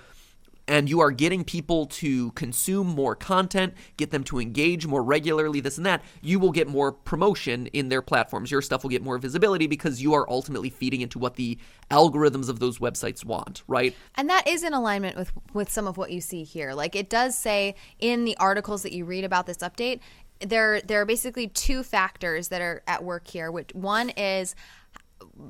and 0.69 0.89
you 0.89 1.01
are 1.01 1.11
getting 1.11 1.43
people 1.43 1.87
to 1.87 2.31
consume 2.33 2.87
more 2.87 3.16
content, 3.16 3.75
get 3.97 4.11
them 4.11 4.23
to 4.25 4.39
engage 4.39 4.87
more 4.87 5.03
regularly, 5.03 5.61
this 5.61 5.79
and 5.79 5.87
that, 5.87 6.03
you 6.21 6.39
will 6.39 6.53
get 6.53 6.69
more 6.69 6.93
promotion 6.93 7.66
in 7.69 7.89
their 7.89 8.03
platforms. 8.03 8.51
Your 8.51 8.62
stuff 8.62 8.83
will 8.83 8.91
get 8.91 9.03
more 9.03 9.19
visibility 9.19 9.66
because 9.66 10.03
you 10.03 10.14
are 10.14 10.29
ultimately 10.31 10.71
feeding 10.71 11.01
into 11.01 11.19
what 11.19 11.37
the 11.37 11.59
algorithms 11.91 12.49
of 12.49 12.61
those 12.61 12.79
websites 12.79 13.25
want, 13.25 13.62
right? 13.66 13.97
And 14.14 14.29
that 14.29 14.47
is 14.47 14.62
in 14.62 14.75
alignment 14.75 15.16
with 15.16 15.33
with 15.55 15.71
some 15.71 15.87
of 15.87 15.97
what 15.97 16.12
you 16.12 16.21
see 16.21 16.45
here. 16.45 16.75
Like 16.75 16.95
it 16.95 17.09
does 17.09 17.37
say 17.37 17.75
in 17.99 18.25
the 18.25 18.37
articles 18.37 18.83
that 18.83 18.93
you 18.93 19.07
read 19.07 19.25
about 19.25 19.47
this 19.47 19.59
update, 19.59 20.01
there 20.41 20.81
there 20.83 21.01
are 21.01 21.07
basically 21.07 21.49
two 21.49 21.83
factors 21.83 22.49
that 22.49 22.61
are 22.61 22.83
at 22.87 23.03
work 23.03 23.27
here. 23.27 23.51
Which 23.51 23.75
one 23.75 24.11
is 24.11 24.55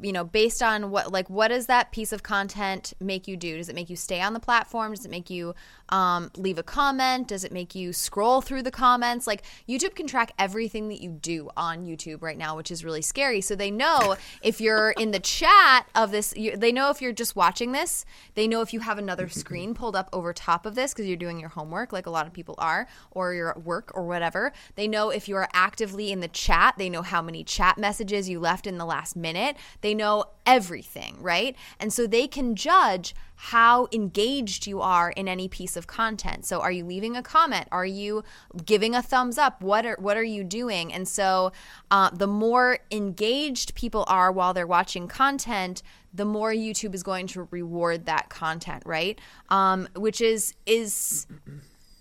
you 0.03 0.13
know 0.13 0.25
based 0.25 0.63
on 0.63 0.91
what 0.91 1.13
like 1.13 1.29
what 1.31 1.49
does 1.49 1.67
that 1.67 1.93
piece 1.93 2.13
of 2.13 2.23
content 2.23 2.93
make 3.01 3.27
you 3.29 3.37
do? 3.37 3.57
Does 3.57 3.69
it 3.69 3.75
make 3.75 3.91
you 3.91 3.97
stay 3.97 4.21
on 4.21 4.33
the 4.33 4.41
platform? 4.41 4.93
Does 4.93 5.05
it 5.05 5.11
make 5.11 5.31
you 5.31 5.55
um, 5.91 6.31
leave 6.37 6.59
a 6.59 6.63
comment? 6.63 7.29
Does 7.29 7.45
it 7.45 7.53
make 7.53 7.75
you 7.75 7.93
scroll 7.93 8.41
through 8.41 8.63
the 8.63 8.71
comments? 8.71 9.27
Like 9.27 9.43
youtube 9.69 9.95
can 9.95 10.07
track 10.07 10.33
everything 10.39 10.89
that 10.89 11.01
you 11.01 11.11
do 11.11 11.51
on 11.57 11.85
youtube 11.85 12.23
right 12.23 12.39
now 12.39 12.57
which 12.57 12.71
is 12.71 12.85
really 12.85 13.03
scary. 13.03 13.41
So 13.41 13.55
they 13.55 13.71
know 13.71 14.17
if 14.43 14.61
you're 14.61 14.91
in 14.93 15.11
the 15.11 15.21
chat 15.21 15.87
of 15.95 16.11
this 16.11 16.35
you, 16.37 16.57
they 16.57 16.73
know 16.73 16.91
if 16.91 17.01
you're 17.03 17.13
just 17.13 17.37
watching 17.37 17.73
this 17.73 18.05
they 18.35 18.47
know 18.47 18.61
if 18.61 18.73
you 18.73 18.81
have 18.81 18.99
another 18.99 19.29
screen 19.43 19.75
pulled 19.75 19.97
up 19.97 20.09
over 20.13 20.33
top 20.33 20.67
of 20.67 20.75
this 20.75 20.93
because 20.93 21.07
you're 21.07 21.17
doing 21.17 21.41
your 21.41 21.51
homework 21.51 21.93
like 21.93 22.07
a 22.07 22.11
lot 22.11 22.27
of 22.27 22.33
people 22.33 22.55
are 22.59 22.87
or 23.11 23.35
you're 23.35 23.51
at 23.51 23.63
work 23.63 23.91
or 23.95 24.07
whatever. 24.07 24.53
They 24.75 24.89
know 24.89 25.11
if 25.11 25.29
you 25.29 25.37
are 25.37 25.49
actively 25.53 26.13
in 26.13 26.21
the 26.21 26.29
chat 26.29 26.75
they 26.79 26.89
know 26.89 27.03
how 27.03 27.23
many 27.23 27.45
chat 27.45 27.79
messages 27.79 28.29
you 28.29 28.41
left 28.41 28.67
in 28.67 28.79
the 28.79 28.85
last 28.85 29.17
minute. 29.17 29.57
They 29.81 29.95
know 29.95 30.25
everything, 30.49 31.15
right? 31.21 31.55
And 31.79 31.93
so 31.93 32.07
they 32.07 32.27
can 32.27 32.57
judge 32.57 33.15
how 33.37 33.87
engaged 33.93 34.67
you 34.67 34.81
are 34.81 35.11
in 35.11 35.29
any 35.29 35.47
piece 35.47 35.77
of 35.77 35.87
content. 35.87 36.47
So 36.47 36.61
are 36.61 36.73
you 36.73 36.85
leaving 36.85 37.17
a 37.17 37.23
comment? 37.23 37.69
Are 37.71 37.87
you 37.87 38.25
giving 38.65 38.95
a 38.95 39.03
thumbs 39.03 39.37
up? 39.37 39.63
What 39.63 39.85
are 39.87 39.97
what 40.01 40.17
are 40.17 40.25
you 40.25 40.43
doing? 40.43 40.93
And 40.93 41.07
so 41.07 41.53
uh, 41.91 42.11
the 42.11 42.27
more 42.27 42.79
engaged 42.91 43.75
people 43.75 44.05
are 44.09 44.33
while 44.33 44.55
they're 44.55 44.67
watching 44.67 45.07
content, 45.07 45.83
the 46.13 46.25
more 46.25 46.51
YouTube 46.51 46.95
is 46.95 47.03
going 47.03 47.27
to 47.29 47.47
reward 47.51 48.07
that 48.07 48.31
content, 48.31 48.83
right? 48.87 49.21
Um, 49.51 49.87
which 49.95 50.21
is 50.23 50.55
is 50.65 51.27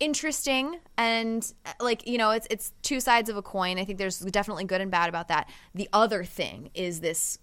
interesting 0.00 0.78
and 0.96 1.52
uh, 1.66 1.72
like 1.80 2.06
you 2.06 2.18
know 2.18 2.30
it's 2.30 2.46
it's 2.50 2.72
two 2.82 3.00
sides 3.00 3.28
of 3.28 3.36
a 3.36 3.42
coin 3.42 3.80
i 3.80 3.84
think 3.84 3.98
there's 3.98 4.20
definitely 4.20 4.62
good 4.62 4.80
and 4.80 4.92
bad 4.92 5.08
about 5.08 5.26
that 5.26 5.50
the 5.74 5.88
other 5.92 6.22
thing 6.22 6.70
is 6.72 7.00
this 7.00 7.40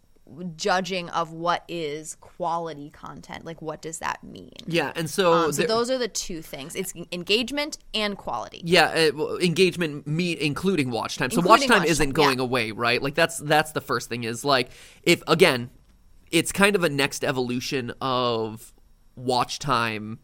judging 0.55 1.07
of 1.09 1.31
what 1.31 1.63
is 1.67 2.15
quality 2.15 2.89
content 2.89 3.45
like 3.45 3.61
what 3.61 3.81
does 3.81 3.99
that 3.99 4.23
mean 4.23 4.51
Yeah, 4.65 4.91
and 4.95 5.07
so, 5.09 5.31
um, 5.33 5.51
so 5.51 5.59
there- 5.59 5.67
those 5.67 5.91
are 5.91 5.99
the 5.99 6.07
two 6.07 6.41
things 6.41 6.75
it's 6.75 6.93
engagement 7.11 7.77
and 7.93 8.17
quality 8.17 8.61
Yeah, 8.63 8.85
uh, 8.85 9.11
well, 9.15 9.37
engagement, 9.37 10.07
me 10.07 10.35
including 10.39 10.89
watch 10.89 11.17
time. 11.17 11.29
So 11.29 11.41
watch 11.41 11.67
time 11.67 11.81
watch 11.81 11.89
isn't 11.89 12.07
time, 12.07 12.13
going 12.13 12.37
yeah. 12.39 12.43
away, 12.43 12.71
right? 12.71 13.01
Like 13.01 13.13
that's 13.13 13.37
that's 13.37 13.71
the 13.73 13.81
first 13.81 14.09
thing. 14.09 14.23
Is 14.23 14.43
like 14.43 14.69
if 15.03 15.21
again, 15.27 15.69
it's 16.31 16.51
kind 16.51 16.75
of 16.75 16.83
a 16.83 16.89
next 16.89 17.23
evolution 17.23 17.93
of 18.01 18.73
watch 19.15 19.59
time 19.59 20.19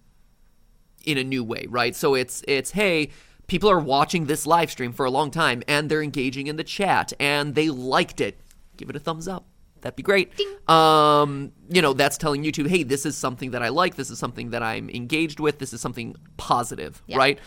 in 1.06 1.18
a 1.18 1.24
new 1.24 1.44
way, 1.44 1.68
right? 1.70 1.96
So 1.96 2.16
it's 2.16 2.44
it's 2.48 2.72
hey, 2.72 3.10
people 3.48 3.70
are 3.70 3.80
watching 3.80 4.26
this 4.26 4.48
live 4.48 4.72
stream 4.72 4.94
for 4.94 5.06
a 5.06 5.12
long 5.12 5.30
time 5.30 5.62
and 5.68 5.90
they're 5.90 6.02
engaging 6.04 6.48
in 6.48 6.56
the 6.56 6.64
chat 6.64 7.14
and 7.20 7.54
they 7.54 7.70
liked 7.70 8.20
it. 8.20 8.40
Give 8.78 8.90
it 8.90 8.96
a 8.96 9.00
thumbs 9.00 9.28
up. 9.28 9.46
That'd 9.82 9.96
be 9.96 10.04
great. 10.04 10.32
Um, 10.70 11.52
you 11.70 11.82
know, 11.82 11.94
that's 11.94 12.18
telling 12.18 12.44
YouTube, 12.44 12.68
hey, 12.68 12.84
this 12.84 13.06
is 13.06 13.18
something 13.18 13.52
that 13.52 13.64
I 13.64 13.70
like. 13.70 13.96
This 13.96 14.10
is 14.10 14.20
something 14.20 14.52
that 14.52 14.64
I'm 14.64 14.90
engaged 14.90 15.40
with. 15.40 15.60
This 15.60 15.74
is 15.74 15.82
something 15.82 16.16
positive, 16.38 17.02
Yeah. 17.08 17.18
right? 17.18 17.40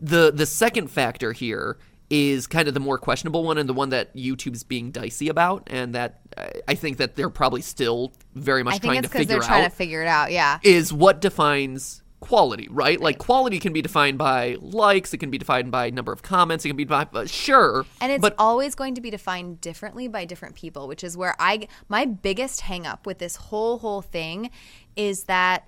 The 0.00 0.32
the 0.32 0.46
second 0.46 0.88
factor 0.88 1.32
here 1.32 1.78
is 2.10 2.46
kind 2.46 2.68
of 2.68 2.74
the 2.74 2.80
more 2.80 2.98
questionable 2.98 3.42
one 3.44 3.56
and 3.56 3.68
the 3.68 3.72
one 3.72 3.88
that 3.90 4.14
YouTube's 4.14 4.64
being 4.64 4.90
dicey 4.90 5.28
about, 5.28 5.68
and 5.70 5.94
that 5.94 6.20
uh, 6.36 6.48
I 6.68 6.74
think 6.74 6.98
that 6.98 7.14
they're 7.14 7.30
probably 7.30 7.62
still 7.62 8.12
very 8.34 8.62
much 8.62 8.74
i 8.74 8.78
think 8.78 8.84
trying 8.84 8.98
it's 8.98 9.08
to 9.12 9.18
figure 9.18 9.34
they're 9.34 9.42
trying 9.46 9.64
to 9.64 9.74
figure 9.76 10.02
it 10.02 10.08
out 10.08 10.32
yeah 10.32 10.58
is 10.62 10.90
what 10.92 11.20
defines 11.20 12.01
quality, 12.22 12.68
right? 12.70 12.98
Like 12.98 13.18
quality 13.18 13.58
can 13.58 13.74
be 13.74 13.82
defined 13.82 14.16
by 14.16 14.56
likes, 14.60 15.12
it 15.12 15.18
can 15.18 15.30
be 15.30 15.36
defined 15.36 15.70
by 15.70 15.90
number 15.90 16.12
of 16.12 16.22
comments, 16.22 16.64
it 16.64 16.68
can 16.68 16.76
be 16.76 16.86
defined 16.86 17.10
by 17.10 17.26
sure. 17.26 17.84
And 18.00 18.10
it's 18.10 18.22
but 18.22 18.34
always 18.38 18.74
going 18.74 18.94
to 18.94 19.02
be 19.02 19.10
defined 19.10 19.60
differently 19.60 20.08
by 20.08 20.24
different 20.24 20.54
people, 20.54 20.88
which 20.88 21.04
is 21.04 21.16
where 21.16 21.36
I 21.38 21.68
my 21.88 22.06
biggest 22.06 22.62
hang 22.62 22.86
up 22.86 23.04
with 23.04 23.18
this 23.18 23.36
whole 23.36 23.78
whole 23.78 24.00
thing 24.00 24.50
is 24.96 25.24
that 25.24 25.66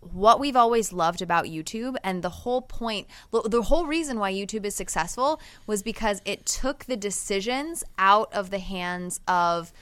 what 0.00 0.40
we've 0.40 0.56
always 0.56 0.92
loved 0.92 1.22
about 1.22 1.44
YouTube 1.44 1.94
and 2.02 2.22
the 2.22 2.28
whole 2.28 2.62
point 2.62 3.06
the 3.30 3.62
whole 3.62 3.86
reason 3.86 4.18
why 4.18 4.32
YouTube 4.32 4.64
is 4.64 4.74
successful 4.74 5.40
was 5.66 5.82
because 5.82 6.20
it 6.24 6.44
took 6.44 6.84
the 6.86 6.96
decisions 6.96 7.84
out 7.96 8.32
of 8.34 8.50
the 8.50 8.58
hands 8.58 9.20
of 9.28 9.72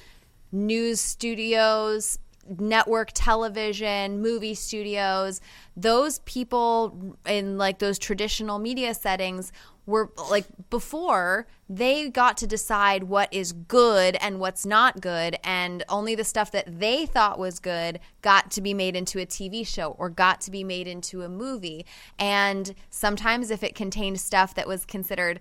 news 0.53 1.01
studios, 1.01 2.18
network 2.59 3.11
television, 3.14 4.20
movie 4.20 4.55
studios, 4.55 5.40
those 5.76 6.18
people 6.20 7.16
in 7.26 7.57
like 7.57 7.78
those 7.78 7.98
traditional 7.98 8.59
media 8.59 8.94
settings 8.94 9.53
were 9.86 10.11
like 10.30 10.46
before 10.70 11.46
they 11.68 12.09
got 12.09 12.36
to 12.36 12.46
decide 12.46 13.05
what 13.05 13.32
is 13.32 13.53
good 13.53 14.16
and 14.20 14.38
what's 14.38 14.64
not 14.64 15.01
good 15.01 15.36
and 15.42 15.84
only 15.88 16.14
the 16.14 16.24
stuff 16.24 16.51
that 16.53 16.80
they 16.80 17.07
thought 17.07 17.38
was 17.38 17.59
good 17.59 17.98
got 18.22 18.51
to 18.51 18.61
be 18.61 18.74
made 18.74 18.94
into 18.94 19.18
a 19.20 19.26
TV 19.26 19.66
show 19.66 19.96
or 19.98 20.09
got 20.09 20.40
to 20.40 20.51
be 20.51 20.62
made 20.62 20.86
into 20.86 21.22
a 21.22 21.28
movie. 21.28 21.84
And 22.18 22.74
sometimes 22.90 23.51
if 23.51 23.62
it 23.62 23.74
contained 23.74 24.20
stuff 24.20 24.55
that 24.55 24.68
was 24.68 24.84
considered 24.84 25.40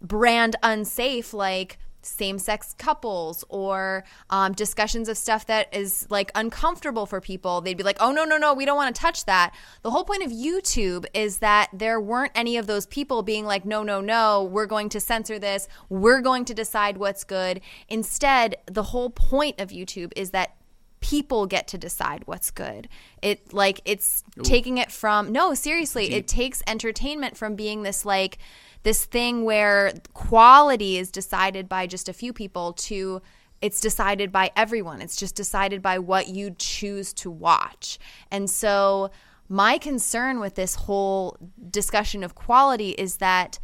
brand 0.00 0.56
unsafe 0.62 1.32
like 1.32 1.78
same-sex 2.04 2.74
couples 2.78 3.44
or 3.48 4.04
um, 4.30 4.52
discussions 4.52 5.08
of 5.08 5.16
stuff 5.16 5.46
that 5.46 5.74
is 5.74 6.06
like 6.10 6.30
uncomfortable 6.34 7.06
for 7.06 7.20
people 7.20 7.60
they'd 7.60 7.76
be 7.76 7.82
like 7.82 7.96
oh 8.00 8.12
no 8.12 8.24
no 8.24 8.36
no 8.36 8.54
we 8.54 8.64
don't 8.64 8.76
want 8.76 8.94
to 8.94 9.00
touch 9.00 9.24
that. 9.24 9.54
The 9.82 9.90
whole 9.90 10.04
point 10.04 10.22
of 10.22 10.30
youtube 10.30 11.06
is 11.14 11.38
that 11.38 11.70
there 11.72 12.00
weren't 12.00 12.32
any 12.34 12.56
of 12.56 12.66
those 12.66 12.86
people 12.86 13.22
being 13.22 13.44
like 13.44 13.64
no 13.64 13.82
no 13.82 14.00
no 14.00 14.44
we're 14.44 14.66
going 14.66 14.88
to 14.90 15.00
censor 15.00 15.38
this 15.38 15.68
we're 15.88 16.20
going 16.20 16.44
to 16.46 16.54
decide 16.54 16.98
what's 16.98 17.24
good. 17.24 17.60
Instead 17.88 18.56
the 18.66 18.84
whole 18.84 19.10
point 19.10 19.60
of 19.60 19.70
youtube 19.70 20.12
is 20.16 20.30
that 20.30 20.56
people 21.04 21.44
get 21.44 21.68
to 21.68 21.76
decide 21.76 22.22
what's 22.24 22.50
good. 22.50 22.88
It 23.20 23.52
like 23.52 23.82
it's 23.84 24.24
taking 24.42 24.78
it 24.78 24.90
from 24.90 25.32
no, 25.32 25.52
seriously, 25.52 26.14
it 26.14 26.26
takes 26.26 26.62
entertainment 26.66 27.36
from 27.36 27.56
being 27.56 27.82
this 27.82 28.06
like 28.06 28.38
this 28.84 29.04
thing 29.04 29.44
where 29.44 29.92
quality 30.12 30.96
is 30.96 31.10
decided 31.10 31.68
by 31.68 31.86
just 31.86 32.08
a 32.08 32.12
few 32.12 32.32
people 32.32 32.72
to 32.74 33.20
it's 33.60 33.80
decided 33.80 34.30
by 34.30 34.50
everyone. 34.56 35.00
It's 35.00 35.16
just 35.16 35.34
decided 35.34 35.80
by 35.80 35.98
what 35.98 36.28
you 36.28 36.54
choose 36.58 37.14
to 37.14 37.30
watch. 37.30 37.98
And 38.30 38.50
so 38.50 39.10
my 39.48 39.78
concern 39.78 40.38
with 40.38 40.54
this 40.54 40.74
whole 40.74 41.38
discussion 41.70 42.22
of 42.22 42.34
quality 42.34 42.90
is 42.90 43.16
that 43.16 43.58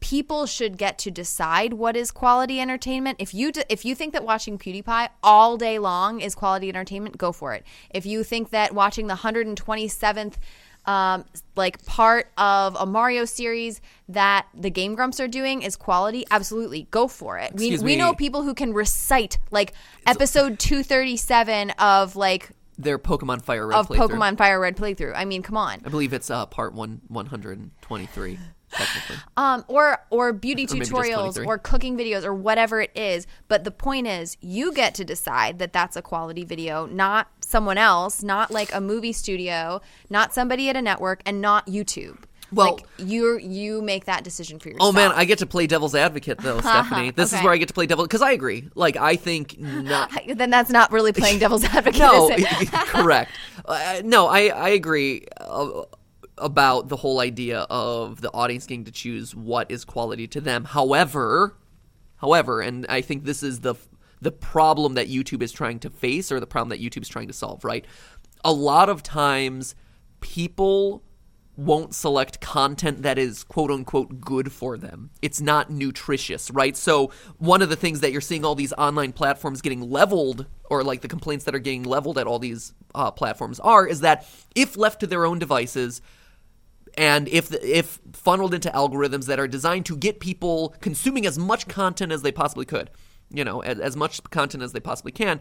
people 0.00 0.46
should 0.46 0.78
get 0.78 0.98
to 0.98 1.10
decide 1.10 1.74
what 1.74 1.96
is 1.96 2.10
quality 2.10 2.60
entertainment. 2.60 3.16
If 3.20 3.34
you 3.34 3.52
d- 3.52 3.64
if 3.68 3.84
you 3.84 3.94
think 3.94 4.12
that 4.12 4.24
watching 4.24 4.58
PewDiePie 4.58 5.08
all 5.22 5.56
day 5.56 5.78
long 5.78 6.20
is 6.20 6.34
quality 6.34 6.68
entertainment, 6.68 7.18
go 7.18 7.32
for 7.32 7.54
it. 7.54 7.64
If 7.90 8.04
you 8.04 8.22
think 8.22 8.50
that 8.50 8.74
watching 8.74 9.06
the 9.06 9.16
127th 9.16 10.34
um, 10.86 11.24
like 11.56 11.84
part 11.86 12.30
of 12.36 12.76
a 12.78 12.86
Mario 12.86 13.24
series 13.24 13.80
that 14.08 14.46
the 14.54 14.70
Game 14.70 14.94
Grumps 14.94 15.20
are 15.20 15.28
doing 15.28 15.62
is 15.62 15.76
quality, 15.76 16.24
absolutely 16.30 16.88
go 16.90 17.08
for 17.08 17.38
it. 17.38 17.52
We 17.54 17.66
Excuse 17.66 17.82
we 17.82 17.92
me. 17.92 17.96
know 17.96 18.14
people 18.14 18.42
who 18.42 18.54
can 18.54 18.72
recite 18.74 19.38
like 19.50 19.72
episode 20.06 20.58
237 20.58 21.70
of 21.70 22.16
like 22.16 22.50
their 22.76 22.98
Pokemon 22.98 23.42
Fire 23.42 23.66
Red 23.68 23.78
of 23.78 23.88
playthrough. 23.88 24.08
Pokemon 24.10 24.38
Fire 24.38 24.60
Red 24.60 24.76
playthrough. 24.76 25.12
I 25.14 25.24
mean, 25.24 25.42
come 25.42 25.56
on. 25.56 25.80
I 25.84 25.88
believe 25.88 26.12
it's 26.12 26.30
uh, 26.30 26.46
part 26.46 26.74
one 26.74 27.00
one 27.08 27.26
hundred 27.26 27.58
and 27.58 27.70
twenty 27.82 28.06
three. 28.06 28.38
Um, 29.36 29.64
or 29.68 29.98
or 30.10 30.32
beauty 30.32 30.66
just 30.66 30.90
tutorials 30.90 31.44
or 31.44 31.58
cooking 31.58 31.96
videos 31.96 32.24
or 32.24 32.34
whatever 32.34 32.80
it 32.80 32.90
is. 32.94 33.26
But 33.48 33.64
the 33.64 33.70
point 33.70 34.06
is, 34.06 34.36
you 34.40 34.72
get 34.72 34.94
to 34.96 35.04
decide 35.04 35.58
that 35.58 35.72
that's 35.72 35.96
a 35.96 36.02
quality 36.02 36.44
video, 36.44 36.86
not 36.86 37.28
someone 37.40 37.78
else, 37.78 38.22
not 38.22 38.50
like 38.50 38.72
a 38.74 38.80
movie 38.80 39.12
studio, 39.12 39.80
not 40.10 40.32
somebody 40.34 40.68
at 40.68 40.76
a 40.76 40.82
network, 40.82 41.22
and 41.26 41.40
not 41.40 41.66
YouTube. 41.66 42.18
Well- 42.52 42.74
like 42.74 42.86
you 42.98 43.38
you 43.38 43.82
make 43.82 44.04
that 44.04 44.22
decision 44.22 44.58
for 44.60 44.68
yourself. 44.68 44.90
oh 44.90 44.92
man, 44.92 45.10
I 45.12 45.24
get 45.24 45.38
to 45.38 45.46
play 45.46 45.66
devil's 45.66 45.94
advocate 45.94 46.38
though, 46.38 46.60
Stephanie. 46.60 47.10
This 47.10 47.32
is 47.32 47.42
where 47.42 47.52
I 47.52 47.56
get 47.56 47.68
to 47.68 47.74
play 47.74 47.86
devil 47.86 48.04
because 48.04 48.22
I 48.22 48.30
agree. 48.32 48.68
Like 48.74 48.96
I 48.96 49.16
think 49.16 49.58
not 49.58 50.12
then 50.36 50.50
that's 50.50 50.70
not 50.70 50.92
really 50.92 51.12
playing 51.12 51.38
devil's 51.40 51.64
advocate. 51.64 52.00
no, 52.00 52.30
correct. 52.86 53.32
Uh, 53.64 54.02
no, 54.04 54.28
I 54.28 54.48
I 54.48 54.68
agree 54.68 55.26
uh, 55.40 55.82
about 56.38 56.88
the 56.88 56.96
whole 56.96 57.20
idea 57.20 57.60
of 57.70 58.20
the 58.20 58.30
audience 58.32 58.66
getting 58.66 58.84
to 58.84 58.92
choose 58.92 59.34
what 59.34 59.70
is 59.70 59.84
quality 59.84 60.26
to 60.28 60.40
them. 60.40 60.64
However, 60.64 61.56
however, 62.16 62.60
and 62.60 62.86
I 62.88 63.00
think 63.00 63.24
this 63.24 63.42
is 63.42 63.60
the 63.60 63.74
the 64.20 64.32
problem 64.32 64.94
that 64.94 65.08
YouTube 65.08 65.42
is 65.42 65.52
trying 65.52 65.78
to 65.80 65.90
face, 65.90 66.32
or 66.32 66.40
the 66.40 66.46
problem 66.46 66.70
that 66.70 66.80
YouTube 66.80 67.02
is 67.02 67.08
trying 67.08 67.28
to 67.28 67.34
solve. 67.34 67.64
Right, 67.64 67.84
a 68.44 68.52
lot 68.52 68.88
of 68.88 69.02
times 69.02 69.74
people 70.20 71.02
won't 71.56 71.94
select 71.94 72.40
content 72.40 73.02
that 73.02 73.18
is 73.18 73.44
quote 73.44 73.70
unquote 73.70 74.20
good 74.20 74.50
for 74.50 74.76
them. 74.76 75.10
It's 75.22 75.40
not 75.40 75.70
nutritious, 75.70 76.50
right? 76.50 76.76
So, 76.76 77.12
one 77.38 77.62
of 77.62 77.68
the 77.68 77.76
things 77.76 78.00
that 78.00 78.12
you're 78.12 78.20
seeing 78.20 78.44
all 78.44 78.54
these 78.54 78.72
online 78.72 79.12
platforms 79.12 79.60
getting 79.62 79.88
leveled, 79.90 80.46
or 80.68 80.82
like 80.82 81.00
the 81.00 81.08
complaints 81.08 81.44
that 81.44 81.54
are 81.54 81.60
getting 81.60 81.84
leveled 81.84 82.18
at 82.18 82.26
all 82.26 82.38
these 82.38 82.72
uh, 82.94 83.10
platforms 83.10 83.60
are, 83.60 83.86
is 83.86 84.00
that 84.00 84.26
if 84.54 84.76
left 84.76 85.00
to 85.00 85.06
their 85.06 85.24
own 85.26 85.38
devices, 85.38 86.00
and 86.96 87.28
if 87.28 87.52
if 87.52 88.00
funneled 88.12 88.54
into 88.54 88.70
algorithms 88.70 89.26
that 89.26 89.38
are 89.40 89.48
designed 89.48 89.86
to 89.86 89.96
get 89.96 90.20
people 90.20 90.74
consuming 90.80 91.26
as 91.26 91.38
much 91.38 91.68
content 91.68 92.12
as 92.12 92.22
they 92.22 92.32
possibly 92.32 92.64
could, 92.64 92.90
you 93.30 93.44
know, 93.44 93.60
as, 93.60 93.78
as 93.78 93.96
much 93.96 94.22
content 94.30 94.62
as 94.62 94.72
they 94.72 94.80
possibly 94.80 95.12
can, 95.12 95.40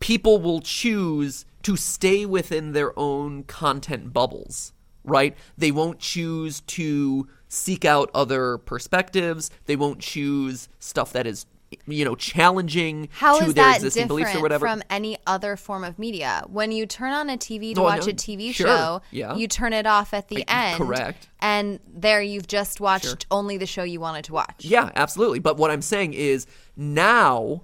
people 0.00 0.40
will 0.40 0.60
choose 0.60 1.44
to 1.62 1.76
stay 1.76 2.24
within 2.26 2.72
their 2.72 2.98
own 2.98 3.44
content 3.44 4.12
bubbles, 4.12 4.72
right? 5.04 5.36
They 5.56 5.70
won't 5.70 5.98
choose 5.98 6.60
to 6.62 7.28
seek 7.48 7.84
out 7.84 8.10
other 8.14 8.58
perspectives. 8.58 9.50
They 9.66 9.76
won't 9.76 10.00
choose 10.00 10.68
stuff 10.78 11.12
that 11.12 11.26
is, 11.26 11.46
you 11.86 12.04
know, 12.04 12.14
challenging 12.14 13.08
How 13.12 13.38
to 13.40 13.52
their 13.52 13.74
existing 13.74 14.06
beliefs 14.08 14.34
or 14.34 14.42
whatever. 14.42 14.66
from 14.66 14.82
any 14.90 15.16
other 15.26 15.56
form 15.56 15.84
of 15.84 15.98
media? 15.98 16.44
When 16.48 16.72
you 16.72 16.86
turn 16.86 17.12
on 17.12 17.28
a 17.30 17.36
TV 17.36 17.74
to 17.74 17.80
Oh, 17.80 17.84
watch 17.84 18.06
no, 18.06 18.10
a 18.10 18.14
TV 18.14 18.52
sure, 18.54 18.66
show, 18.66 19.02
yeah. 19.10 19.34
you 19.34 19.48
turn 19.48 19.72
it 19.72 19.86
off 19.86 20.12
at 20.14 20.28
the 20.28 20.44
I- 20.48 20.70
end. 20.72 20.78
correct. 20.78 21.28
And 21.40 21.80
there 21.92 22.20
you've 22.22 22.46
just 22.46 22.80
watched 22.80 23.04
Sure. 23.06 23.16
only 23.30 23.56
the 23.56 23.66
show 23.66 23.82
you 23.82 24.00
wanted 24.00 24.24
to 24.26 24.32
watch. 24.32 24.56
Yeah, 24.64 24.90
absolutely. 24.94 25.38
But 25.38 25.56
what 25.56 25.70
I'm 25.70 25.82
saying 25.82 26.12
is 26.14 26.46
now 26.76 27.62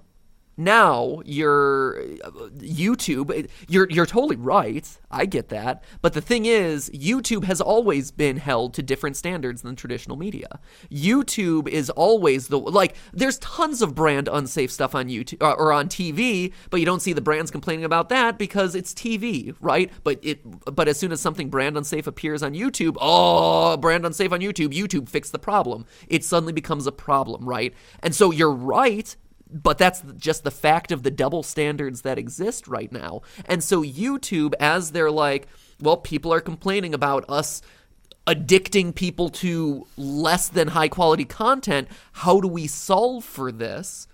now 0.57 1.21
you're 1.23 2.01
uh, 2.23 2.49
YouTube. 2.57 3.47
You're 3.67 3.87
you're 3.89 4.07
totally 4.07 4.35
right. 4.35 4.97
I 5.11 5.25
get 5.25 5.49
that. 5.49 5.83
But 6.01 6.13
the 6.13 6.21
thing 6.21 6.45
is, 6.45 6.89
YouTube 6.89 7.43
has 7.43 7.61
always 7.61 8.09
been 8.09 8.37
held 8.37 8.73
to 8.73 8.81
different 8.81 9.15
standards 9.15 9.61
than 9.61 9.75
traditional 9.75 10.17
media. 10.17 10.59
YouTube 10.91 11.67
is 11.67 11.91
always 11.91 12.47
the 12.47 12.57
like. 12.57 12.95
There's 13.13 13.37
tons 13.37 13.83
of 13.83 13.93
brand 13.93 14.27
unsafe 14.27 14.71
stuff 14.71 14.95
on 14.95 15.09
YouTube 15.09 15.43
or, 15.43 15.55
or 15.55 15.71
on 15.71 15.89
TV, 15.89 16.51
but 16.71 16.79
you 16.79 16.87
don't 16.87 17.01
see 17.01 17.13
the 17.13 17.21
brands 17.21 17.51
complaining 17.51 17.85
about 17.85 18.09
that 18.09 18.39
because 18.39 18.73
it's 18.73 18.93
TV, 18.95 19.55
right? 19.61 19.91
But 20.03 20.19
it 20.23 20.41
but 20.73 20.87
as 20.87 20.97
soon 20.97 21.11
as 21.11 21.21
something 21.21 21.49
brand 21.49 21.77
unsafe 21.77 22.07
appears 22.07 22.41
on 22.41 22.53
YouTube, 22.53 22.97
oh, 22.99 23.77
brand 23.77 24.07
unsafe 24.07 24.31
on 24.31 24.39
YouTube, 24.39 24.73
YouTube 24.73 25.07
fixed 25.07 25.33
the 25.33 25.39
problem. 25.39 25.85
It 26.07 26.23
suddenly 26.23 26.53
becomes 26.53 26.87
a 26.87 26.91
problem, 26.91 27.47
right? 27.47 27.75
And 28.01 28.15
so 28.15 28.31
you're 28.31 28.51
right 28.51 29.15
but 29.51 29.77
that's 29.77 30.03
just 30.17 30.43
the 30.43 30.51
fact 30.51 30.91
of 30.91 31.03
the 31.03 31.11
double 31.11 31.43
standards 31.43 32.01
that 32.01 32.17
exist 32.17 32.67
right 32.67 32.91
now. 32.91 33.21
And 33.45 33.63
so 33.63 33.83
YouTube, 33.83 34.53
as 34.59 34.91
they're 34.91 35.11
like, 35.11 35.47
well, 35.81 35.97
people 35.97 36.33
are 36.33 36.41
complaining 36.41 36.93
about 36.93 37.25
us 37.29 37.61
addicting 38.25 38.93
people 38.93 39.29
to 39.29 39.87
less 39.95 40.49
than 40.49 40.69
high 40.69 40.89
quality 40.89 41.23
content. 41.25 41.87
How 42.11 42.41
do 42.41 42.47
we 42.47 42.67
solve 42.67 43.23
for 43.23 43.51
this? 43.51 44.07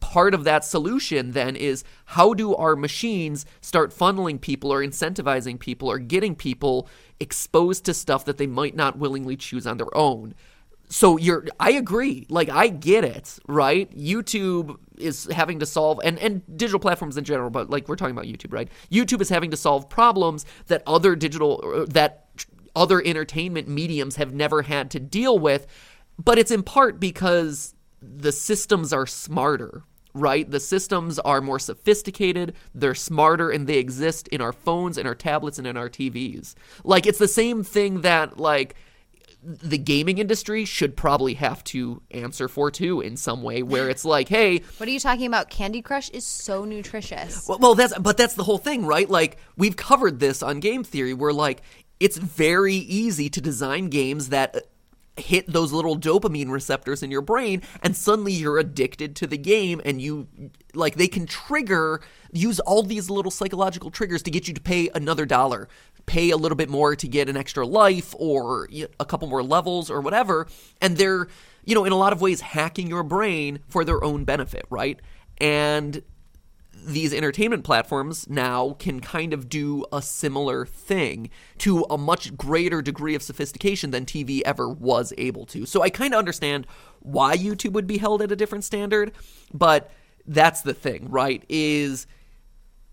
Part 0.00 0.34
of 0.34 0.44
that 0.44 0.64
solution 0.64 1.32
then 1.32 1.56
is 1.56 1.84
how 2.06 2.34
do 2.34 2.54
our 2.54 2.76
machines 2.76 3.44
start 3.60 3.94
funneling 3.94 4.40
people 4.40 4.72
or 4.72 4.82
incentivizing 4.82 5.58
people 5.58 5.90
or 5.90 5.98
getting 5.98 6.34
people 6.34 6.88
exposed 7.20 7.84
to 7.84 7.94
stuff 7.94 8.24
that 8.24 8.38
they 8.38 8.46
might 8.46 8.74
not 8.74 8.98
willingly 8.98 9.36
choose 9.36 9.66
on 9.66 9.76
their 9.76 9.94
own? 9.96 10.34
So 10.94 11.16
you're 11.16 11.44
i 11.58 11.72
agree. 11.72 12.24
Like 12.28 12.48
i 12.48 12.68
get 12.68 13.04
it 13.04 13.38
right? 13.48 13.90
Youtube 13.96 14.76
is 14.96 15.24
having 15.24 15.58
to 15.58 15.66
solve 15.66 16.00
and 16.04 16.18
and 16.20 16.42
digital 16.56 16.78
platforms 16.78 17.16
in 17.16 17.24
general 17.24 17.50
but 17.50 17.68
like 17.68 17.88
we're 17.88 17.96
talking 17.96 18.14
about 18.16 18.26
youtube 18.26 18.52
right? 18.52 18.68
Youtube 18.92 19.20
is 19.20 19.28
having 19.28 19.50
to 19.50 19.56
solve 19.56 19.88
problems 19.88 20.46
that 20.68 20.84
other 20.86 21.16
digital 21.16 21.84
that 21.88 22.28
other 22.76 23.02
entertainment 23.04 23.66
mediums 23.68 24.16
have 24.16 24.32
never 24.32 24.62
had 24.62 24.90
to 24.92 25.00
deal 25.00 25.36
with. 25.36 25.66
But 26.16 26.38
it's 26.38 26.52
in 26.52 26.62
part 26.62 27.00
because 27.00 27.74
the 28.00 28.32
systems 28.32 28.92
are 28.92 29.06
smarter 29.06 29.82
right? 30.16 30.48
The 30.48 30.60
systems 30.60 31.18
are 31.18 31.40
more 31.40 31.58
sophisticated. 31.58 32.54
They're 32.72 32.94
smarter 32.94 33.50
and 33.50 33.66
they 33.66 33.78
exist 33.78 34.28
in 34.28 34.40
our 34.40 34.52
phones 34.52 34.96
and 34.96 35.08
our 35.08 35.14
tablets 35.16 35.58
and 35.58 35.66
in 35.66 35.76
our 35.76 35.90
tvs 35.90 36.54
like 36.84 37.04
it's 37.04 37.18
the 37.18 37.26
same 37.26 37.64
thing 37.64 38.02
that 38.02 38.38
like 38.38 38.76
the 39.46 39.76
gaming 39.78 40.18
industry 40.18 40.64
should 40.64 40.96
probably 40.96 41.34
have 41.34 41.62
to 41.64 42.00
answer 42.10 42.48
for 42.48 42.70
too 42.70 43.00
in 43.02 43.16
some 43.16 43.42
way 43.42 43.62
where 43.62 43.90
it's 43.90 44.04
like 44.04 44.28
hey 44.28 44.62
What 44.78 44.88
are 44.88 44.92
you 44.92 44.98
talking 45.00 45.26
about? 45.26 45.50
Candy 45.50 45.82
Crush 45.82 46.08
is 46.10 46.26
so 46.26 46.64
nutritious. 46.64 47.46
well, 47.46 47.58
well 47.58 47.74
that's 47.74 47.96
but 47.98 48.16
that's 48.16 48.34
the 48.34 48.44
whole 48.44 48.58
thing 48.58 48.86
right 48.86 49.08
like 49.08 49.36
we've 49.56 49.76
covered 49.76 50.18
this 50.18 50.42
on 50.42 50.60
game 50.60 50.82
theory 50.82 51.12
where 51.12 51.32
like 51.32 51.60
it's 52.00 52.16
very 52.16 52.74
easy 52.74 53.28
to 53.28 53.40
design 53.40 53.88
games 53.88 54.30
that 54.30 54.56
uh, 54.56 54.60
hit 55.16 55.46
those 55.46 55.72
little 55.72 55.96
dopamine 55.96 56.50
receptors 56.50 57.02
in 57.02 57.10
your 57.10 57.22
brain 57.22 57.62
and 57.82 57.94
suddenly 57.96 58.32
you're 58.32 58.58
addicted 58.58 59.14
to 59.14 59.26
the 59.28 59.38
game 59.38 59.80
and 59.84 60.00
you 60.02 60.26
like 60.74 60.96
they 60.96 61.06
can 61.06 61.24
trigger 61.24 62.00
use 62.32 62.58
all 62.60 62.82
these 62.82 63.08
little 63.08 63.30
psychological 63.30 63.92
triggers 63.92 64.24
to 64.24 64.30
get 64.30 64.48
you 64.48 64.54
to 64.54 64.60
pay 64.60 64.90
another 64.94 65.24
dollar 65.24 65.68
pay 66.06 66.30
a 66.30 66.36
little 66.36 66.56
bit 66.56 66.68
more 66.68 66.94
to 66.96 67.08
get 67.08 67.28
an 67.28 67.36
extra 67.36 67.66
life 67.66 68.14
or 68.18 68.68
a 69.00 69.04
couple 69.04 69.28
more 69.28 69.42
levels 69.42 69.90
or 69.90 70.00
whatever 70.00 70.46
and 70.80 70.96
they're 70.96 71.28
you 71.64 71.74
know 71.74 71.84
in 71.84 71.92
a 71.92 71.96
lot 71.96 72.12
of 72.12 72.20
ways 72.20 72.40
hacking 72.40 72.88
your 72.88 73.02
brain 73.02 73.60
for 73.68 73.84
their 73.84 74.02
own 74.04 74.24
benefit 74.24 74.64
right 74.70 75.00
and 75.38 76.02
these 76.86 77.14
entertainment 77.14 77.64
platforms 77.64 78.28
now 78.28 78.76
can 78.78 79.00
kind 79.00 79.32
of 79.32 79.48
do 79.48 79.84
a 79.92 80.02
similar 80.02 80.66
thing 80.66 81.30
to 81.58 81.86
a 81.90 81.96
much 81.96 82.36
greater 82.36 82.82
degree 82.82 83.14
of 83.14 83.22
sophistication 83.22 83.90
than 83.90 84.04
TV 84.04 84.42
ever 84.42 84.68
was 84.68 85.12
able 85.16 85.46
to. 85.46 85.66
So 85.66 85.82
I 85.82 85.90
kind 85.90 86.12
of 86.12 86.18
understand 86.18 86.66
why 87.00 87.36
YouTube 87.36 87.72
would 87.72 87.86
be 87.86 87.98
held 87.98 88.22
at 88.22 88.32
a 88.32 88.36
different 88.36 88.64
standard, 88.64 89.12
but 89.52 89.90
that's 90.26 90.62
the 90.62 90.74
thing, 90.74 91.10
right? 91.10 91.44
Is 91.48 92.06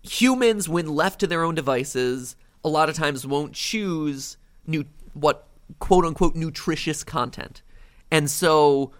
humans 0.02 0.68
when 0.68 0.88
left 0.88 1.20
to 1.20 1.26
their 1.26 1.44
own 1.44 1.54
devices 1.54 2.36
a 2.64 2.68
lot 2.68 2.88
of 2.88 2.94
times 2.94 3.26
won't 3.26 3.54
choose 3.54 4.36
new 4.66 4.84
what 5.14 5.46
quote 5.78 6.04
unquote 6.04 6.34
nutritious 6.34 7.04
content. 7.04 7.62
And 8.10 8.30
so 8.30 8.92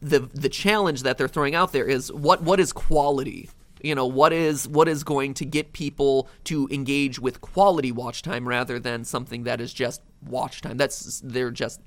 the 0.00 0.20
the 0.20 0.48
challenge 0.48 1.02
that 1.02 1.18
they're 1.18 1.28
throwing 1.28 1.54
out 1.54 1.72
there 1.72 1.86
is 1.86 2.12
what 2.12 2.42
what 2.42 2.60
is 2.60 2.72
quality? 2.72 3.48
You 3.82 3.94
know 3.94 4.06
what 4.06 4.32
is 4.32 4.68
what 4.68 4.88
is 4.88 5.04
going 5.04 5.34
to 5.34 5.44
get 5.44 5.72
people 5.72 6.28
to 6.44 6.68
engage 6.70 7.18
with 7.18 7.40
quality 7.40 7.92
watch 7.92 8.22
time 8.22 8.48
rather 8.48 8.78
than 8.78 9.04
something 9.04 9.44
that 9.44 9.60
is 9.60 9.72
just 9.72 10.02
watch 10.26 10.60
time 10.60 10.76
that's 10.76 11.20
they're 11.24 11.50
just 11.50 11.80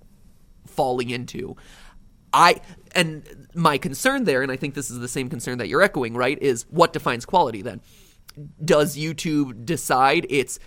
falling 0.66 1.10
into. 1.10 1.56
I 2.32 2.62
and 2.94 3.48
my 3.56 3.78
concern 3.80 4.24
there 4.26 4.44
and 4.44 4.52
i 4.52 4.56
think 4.56 4.76
this 4.76 4.92
is 4.92 5.00
the 5.00 5.08
same 5.08 5.30
concern 5.30 5.58
that 5.58 5.68
you're 5.68 5.82
echoing 5.82 6.14
right 6.14 6.38
is 6.42 6.66
what 6.70 6.94
defines 6.94 7.26
quality 7.26 7.62
then? 7.62 7.82
Does 8.64 8.96
youtube 8.96 9.66
decide 9.66 10.28
it's 10.30 10.60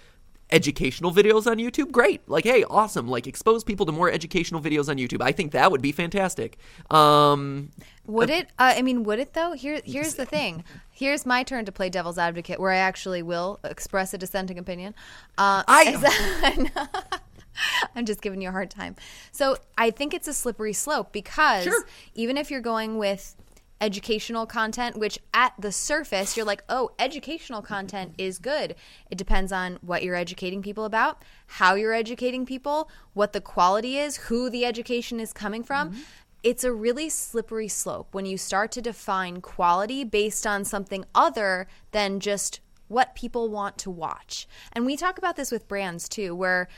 educational 0.52 1.10
videos 1.12 1.50
on 1.50 1.56
YouTube, 1.56 1.90
great. 1.90 2.20
Like, 2.28 2.44
hey, 2.44 2.62
awesome. 2.70 3.08
Like, 3.08 3.26
expose 3.26 3.64
people 3.64 3.86
to 3.86 3.92
more 3.92 4.10
educational 4.10 4.60
videos 4.60 4.88
on 4.88 4.96
YouTube. 4.98 5.22
I 5.22 5.32
think 5.32 5.52
that 5.52 5.70
would 5.72 5.82
be 5.82 5.90
fantastic. 5.92 6.58
Um, 6.90 7.70
Would 8.06 8.30
it? 8.30 8.46
Uh, 8.58 8.74
I 8.76 8.82
mean, 8.82 9.02
would 9.04 9.18
it 9.18 9.32
though? 9.32 9.52
Here, 9.52 9.80
here's 9.84 10.14
the 10.14 10.26
thing. 10.26 10.62
Here's 10.90 11.24
my 11.26 11.42
turn 11.42 11.64
to 11.64 11.72
play 11.72 11.88
devil's 11.88 12.18
advocate, 12.18 12.60
where 12.60 12.70
I 12.70 12.76
actually 12.76 13.22
will 13.22 13.58
express 13.64 14.12
a 14.14 14.18
dissenting 14.18 14.58
opinion. 14.58 14.94
Uh, 15.38 15.64
I- 15.66 16.68
I'm 17.94 18.06
just 18.06 18.22
giving 18.22 18.40
you 18.40 18.48
a 18.48 18.52
hard 18.52 18.70
time. 18.70 18.96
So 19.30 19.56
I 19.76 19.90
think 19.90 20.14
it's 20.14 20.26
a 20.28 20.32
slippery 20.32 20.72
slope 20.72 21.12
because 21.12 21.64
Sure. 21.64 21.84
even 22.14 22.36
if 22.36 22.50
you're 22.50 22.60
going 22.62 22.98
with 22.98 23.34
educational 23.82 24.46
content, 24.46 24.96
which 24.96 25.18
at 25.34 25.52
the 25.58 25.72
surface 25.72 26.36
you're 26.36 26.46
like, 26.46 26.62
oh, 26.68 26.92
educational 27.00 27.60
content 27.60 28.14
is 28.16 28.38
good. 28.38 28.76
It 29.10 29.18
depends 29.18 29.50
on 29.50 29.78
what 29.82 30.04
you're 30.04 30.14
educating 30.14 30.62
people 30.62 30.84
about, 30.84 31.22
how 31.46 31.74
you're 31.74 31.92
educating 31.92 32.46
people, 32.46 32.88
what 33.12 33.32
the 33.32 33.40
quality 33.40 33.98
is, 33.98 34.16
who 34.16 34.48
the 34.48 34.64
education 34.64 35.18
is 35.18 35.32
coming 35.32 35.64
from. 35.64 35.90
Mm-hmm. 35.90 36.00
It's 36.44 36.64
a 36.64 36.72
really 36.72 37.08
slippery 37.08 37.68
slope 37.68 38.08
when 38.12 38.24
you 38.24 38.38
start 38.38 38.72
to 38.72 38.82
define 38.82 39.40
quality 39.40 40.04
based 40.04 40.46
on 40.46 40.64
something 40.64 41.04
other 41.14 41.66
than 41.90 42.20
just 42.20 42.60
what 42.92 43.14
people 43.14 43.48
want 43.48 43.78
to 43.78 43.90
watch. 43.90 44.46
And 44.72 44.86
we 44.86 44.96
talk 44.96 45.18
about 45.18 45.36
this 45.36 45.50
with 45.50 45.66
brands 45.66 46.08
too, 46.08 46.34
where 46.34 46.68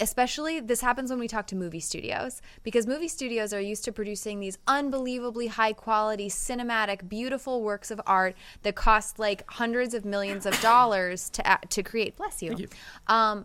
especially 0.00 0.60
this 0.60 0.80
happens 0.80 1.10
when 1.10 1.18
we 1.18 1.28
talk 1.28 1.46
to 1.48 1.56
movie 1.56 1.80
studios, 1.80 2.40
because 2.62 2.86
movie 2.86 3.08
studios 3.08 3.52
are 3.52 3.60
used 3.60 3.84
to 3.84 3.92
producing 3.92 4.40
these 4.40 4.56
unbelievably 4.66 5.48
high 5.48 5.72
quality, 5.72 6.28
cinematic, 6.28 7.08
beautiful 7.08 7.62
works 7.62 7.90
of 7.90 8.00
art 8.06 8.34
that 8.62 8.74
cost 8.74 9.18
like 9.18 9.42
hundreds 9.50 9.92
of 9.92 10.04
millions 10.04 10.46
of 10.46 10.58
dollars 10.60 11.28
to 11.30 11.42
to 11.68 11.82
create. 11.82 12.16
Bless 12.16 12.42
you. 12.42 12.56
Um, 13.08 13.44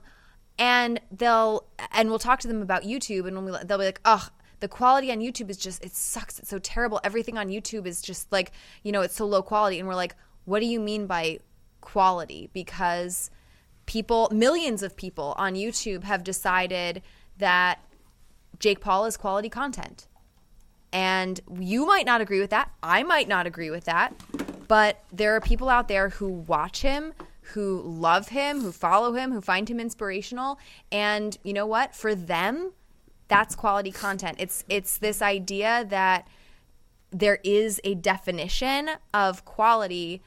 and 0.57 1.01
they'll 1.11 1.65
and 1.91 2.09
we'll 2.09 2.19
talk 2.19 2.39
to 2.41 2.47
them 2.47 2.61
about 2.61 2.83
YouTube, 2.83 3.27
and 3.27 3.35
when 3.35 3.45
we 3.45 3.51
they'll 3.65 3.77
be 3.77 3.85
like, 3.85 4.01
oh. 4.05 4.29
The 4.61 4.67
quality 4.67 5.09
on 5.09 5.19
YouTube 5.19 5.49
is 5.49 5.55
just, 5.55 5.85
it 5.85 5.95
sucks. 5.95 6.37
It's 6.37 6.49
so 6.49 6.59
terrible. 6.59 6.99
Everything 7.05 7.37
on 7.37 7.47
YouTube 7.47 7.87
is 7.87 8.01
just 8.01 8.29
like, 8.29 8.51
you 8.83 8.91
know, 8.91 8.99
it's 8.99 9.15
so 9.15 9.25
low 9.25 9.41
quality. 9.41 9.79
And 9.79 9.87
we're 9.87 9.95
like, 9.95 10.17
what 10.43 10.59
do 10.59 10.65
you 10.65 10.81
mean 10.81 11.07
by 11.07 11.39
quality 11.81 12.49
because 12.53 13.29
people, 13.85 14.29
millions 14.31 14.83
of 14.83 14.95
people 14.95 15.33
on 15.37 15.53
YouTube 15.55 16.03
have 16.03 16.23
decided 16.23 17.01
that 17.37 17.79
Jake 18.59 18.81
Paul 18.81 19.05
is 19.05 19.17
quality 19.17 19.49
content. 19.49 20.07
And 20.91 21.39
you 21.59 21.85
might 21.85 22.05
not 22.05 22.21
agree 22.21 22.39
with 22.39 22.49
that. 22.49 22.71
I 22.81 23.03
might 23.03 23.27
not 23.27 23.45
agree 23.45 23.69
with 23.69 23.85
that. 23.85 24.13
But 24.67 25.03
there 25.11 25.35
are 25.35 25.41
people 25.41 25.69
out 25.69 25.87
there 25.87 26.09
who 26.09 26.27
watch 26.29 26.81
him, 26.81 27.13
who 27.53 27.81
love 27.81 28.29
him, 28.29 28.61
who 28.61 28.71
follow 28.71 29.13
him, 29.13 29.31
who 29.31 29.41
find 29.41 29.69
him 29.69 29.79
inspirational. 29.79 30.59
And 30.91 31.37
you 31.43 31.53
know 31.53 31.65
what? 31.65 31.95
For 31.95 32.13
them, 32.13 32.73
that's 33.27 33.55
quality 33.55 33.91
content. 33.91 34.37
It's 34.39 34.63
it's 34.69 34.97
this 34.97 35.21
idea 35.21 35.85
that 35.89 36.27
there 37.11 37.39
is 37.43 37.79
a 37.83 37.95
definition 37.95 38.91
of 39.13 39.45
quality 39.45 40.21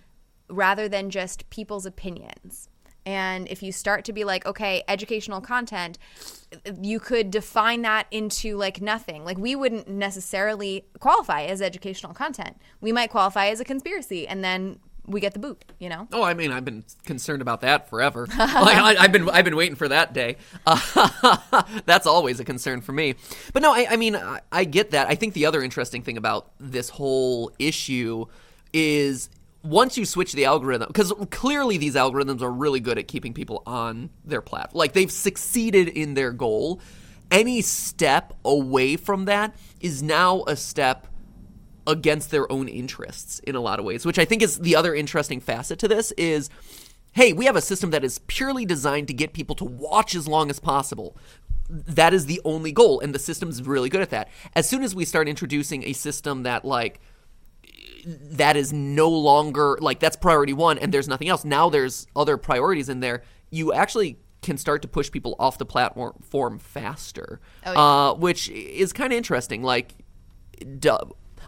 rather 0.53 0.88
than 0.88 1.11
just 1.11 1.48
people's 1.50 1.86
opinions. 1.86 2.68
And 3.05 3.48
if 3.48 3.62
you 3.62 3.72
start 3.72 4.05
to 4.05 4.12
be 4.12 4.22
like, 4.22 4.46
okay, 4.46 4.84
educational 4.86 5.40
content, 5.40 5.98
you 6.80 7.00
could 7.00 7.30
define 7.30 7.82
that 7.82 8.07
into 8.11 8.57
like 8.57 8.80
nothing. 8.80 9.24
Like 9.24 9.38
we 9.38 9.57
wouldn't 9.57 9.88
necessarily 9.88 10.84
qualify 11.00 11.42
as 11.42 11.61
educational 11.61 12.14
content. 12.14 12.61
We 12.80 12.92
might 12.92 13.11
qualify 13.11 13.48
as 13.48 13.59
a 13.59 13.64
conspiracy 13.64 14.28
and 14.28 14.44
then 14.44 14.78
we 15.05 15.18
get 15.18 15.32
the 15.32 15.40
boot, 15.40 15.64
you 15.80 15.88
know? 15.88 16.07
Oh, 16.12 16.22
I 16.22 16.34
mean, 16.34 16.53
I've 16.53 16.64
been 16.64 16.84
concerned 17.05 17.42
about 17.42 17.62
that 17.62 17.90
forever. 17.90 18.28
I, 18.38 18.94
I've 18.96 19.11
been, 19.11 19.28
I've 19.28 19.44
been 19.44 19.57
waiting 19.57 19.74
for 19.74 19.88
that 19.88 20.12
day. 20.12 20.36
Uh, 20.64 21.62
that's 21.86 22.07
always 22.07 22.38
a 22.38 22.44
concern 22.44 22.82
for 22.82 22.92
me. 22.92 23.16
But 23.53 23.62
no, 23.62 23.72
I, 23.72 23.88
I 23.90 23.96
mean, 23.96 24.14
I, 24.14 24.40
I 24.53 24.62
get 24.62 24.92
that. 24.92 25.09
I 25.09 25.16
think 25.16 25.34
the 25.34 25.46
other 25.46 25.61
interesting 25.61 26.03
thing 26.03 26.16
about 26.16 26.53
this 26.61 26.88
whole 26.88 27.50
issue 27.59 28.26
is 28.72 29.28
once 29.62 29.96
you 29.96 30.04
switch 30.04 30.32
the 30.32 30.44
algorithm, 30.44 30.88
because 30.88 31.12
clearly 31.30 31.76
these 31.76 31.94
algorithms 31.94 32.42
are 32.42 32.50
really 32.50 32.80
good 32.80 32.98
at 32.98 33.08
keeping 33.08 33.32
people 33.32 33.62
on 33.66 34.10
their 34.24 34.40
platform. 34.40 34.78
Like 34.78 34.92
they've 34.92 35.10
succeeded 35.10 35.88
in 35.88 36.14
their 36.14 36.32
goal. 36.32 36.80
Any 37.30 37.62
step 37.62 38.34
away 38.44 38.96
from 38.96 39.24
that 39.26 39.54
is 39.80 40.02
now 40.02 40.44
a 40.46 40.56
step 40.56 41.06
against 41.86 42.30
their 42.30 42.50
own 42.50 42.68
interests 42.68 43.38
in 43.40 43.54
a 43.54 43.60
lot 43.60 43.78
of 43.78 43.84
ways, 43.84 44.04
which 44.04 44.18
I 44.18 44.24
think 44.24 44.42
is 44.42 44.58
the 44.58 44.76
other 44.76 44.94
interesting 44.94 45.40
facet 45.40 45.78
to 45.80 45.88
this 45.88 46.12
is 46.12 46.50
hey, 47.14 47.34
we 47.34 47.44
have 47.44 47.56
a 47.56 47.60
system 47.60 47.90
that 47.90 48.04
is 48.04 48.20
purely 48.20 48.64
designed 48.64 49.06
to 49.06 49.12
get 49.12 49.34
people 49.34 49.54
to 49.54 49.64
watch 49.64 50.14
as 50.14 50.26
long 50.26 50.48
as 50.48 50.58
possible. 50.58 51.14
That 51.68 52.14
is 52.14 52.24
the 52.24 52.40
only 52.42 52.72
goal, 52.72 53.00
and 53.00 53.14
the 53.14 53.18
system's 53.18 53.62
really 53.62 53.90
good 53.90 54.00
at 54.00 54.08
that. 54.10 54.30
As 54.54 54.66
soon 54.66 54.82
as 54.82 54.94
we 54.94 55.04
start 55.04 55.28
introducing 55.28 55.84
a 55.84 55.92
system 55.92 56.44
that 56.44 56.64
like 56.64 57.00
that 58.05 58.57
is 58.57 58.72
no 58.72 59.09
longer 59.09 59.78
like 59.80 60.01
that's 60.01 60.16
priority 60.16 60.53
one 60.53 60.78
and 60.78 60.93
there's 60.93 61.09
nothing 61.09 61.28
else. 61.28 61.45
Now 61.45 61.68
there's 61.68 62.07
other 62.16 62.37
priorities 62.37 62.89
in 62.89 63.01
there. 63.01 63.22
You 63.51 63.72
actually 63.72 64.18
can 64.41 64.57
start 64.59 64.83
to 64.83 64.89
push 64.89 65.11
people 65.11 65.37
off 65.39 65.57
the 65.59 65.64
platform 65.66 66.59
faster, 66.59 67.41
Oh, 67.64 67.72
yeah. 67.72 67.78
uh, 68.11 68.14
which 68.14 68.49
is 68.51 68.93
kind 68.93 69.12
of 69.12 69.16
interesting. 69.16 69.62
Like, 69.62 69.95
duh. 70.78 70.99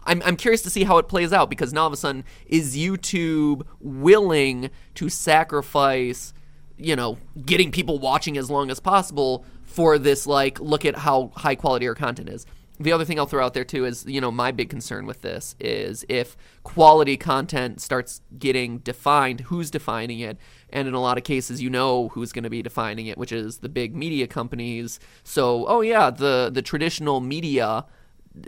I'm, 0.07 0.21
I'm 0.23 0.37
curious 0.37 0.61
to 0.61 0.69
see 0.69 0.83
how 0.83 0.99
it 0.99 1.07
plays 1.07 1.33
out 1.33 1.49
because 1.49 1.73
now 1.73 1.81
all 1.81 1.87
of 1.87 1.93
a 1.93 1.97
sudden 1.97 2.23
is 2.45 2.77
YouTube 2.77 3.63
willing 3.79 4.69
to 4.93 5.09
sacrifice, 5.09 6.31
you 6.77 6.95
know, 6.95 7.17
getting 7.45 7.71
people 7.71 7.97
watching 7.99 8.37
as 8.37 8.49
long 8.51 8.69
as 8.69 8.79
possible 8.79 9.45
for 9.63 9.97
this 9.97 10.27
like 10.27 10.59
look 10.59 10.85
at 10.85 10.95
how 10.95 11.31
high 11.35 11.55
quality 11.55 11.87
our 11.87 11.95
content 11.95 12.29
is. 12.29 12.45
The 12.79 12.91
other 12.91 13.05
thing 13.05 13.17
I'll 13.17 13.25
throw 13.25 13.45
out 13.45 13.53
there 13.53 13.63
too 13.63 13.85
is, 13.85 14.05
you 14.05 14.19
know, 14.19 14.31
my 14.31 14.51
big 14.51 14.69
concern 14.69 15.05
with 15.05 15.21
this 15.21 15.55
is 15.59 16.05
if 16.09 16.35
quality 16.63 17.15
content 17.15 17.79
starts 17.79 18.21
getting 18.37 18.79
defined, 18.79 19.41
who's 19.41 19.71
defining 19.71 20.19
it? 20.19 20.37
And 20.69 20.87
in 20.87 20.93
a 20.93 20.99
lot 20.99 21.17
of 21.17 21.23
cases, 21.23 21.61
you 21.61 21.69
know 21.69 22.09
who's 22.09 22.33
going 22.33 22.43
to 22.43 22.49
be 22.49 22.61
defining 22.61 23.07
it, 23.07 23.17
which 23.17 23.31
is 23.31 23.59
the 23.59 23.69
big 23.69 23.95
media 23.95 24.27
companies. 24.27 24.99
So, 25.23 25.65
oh 25.67 25.81
yeah, 25.81 26.09
the 26.09 26.49
the 26.53 26.61
traditional 26.61 27.21
media 27.21 27.85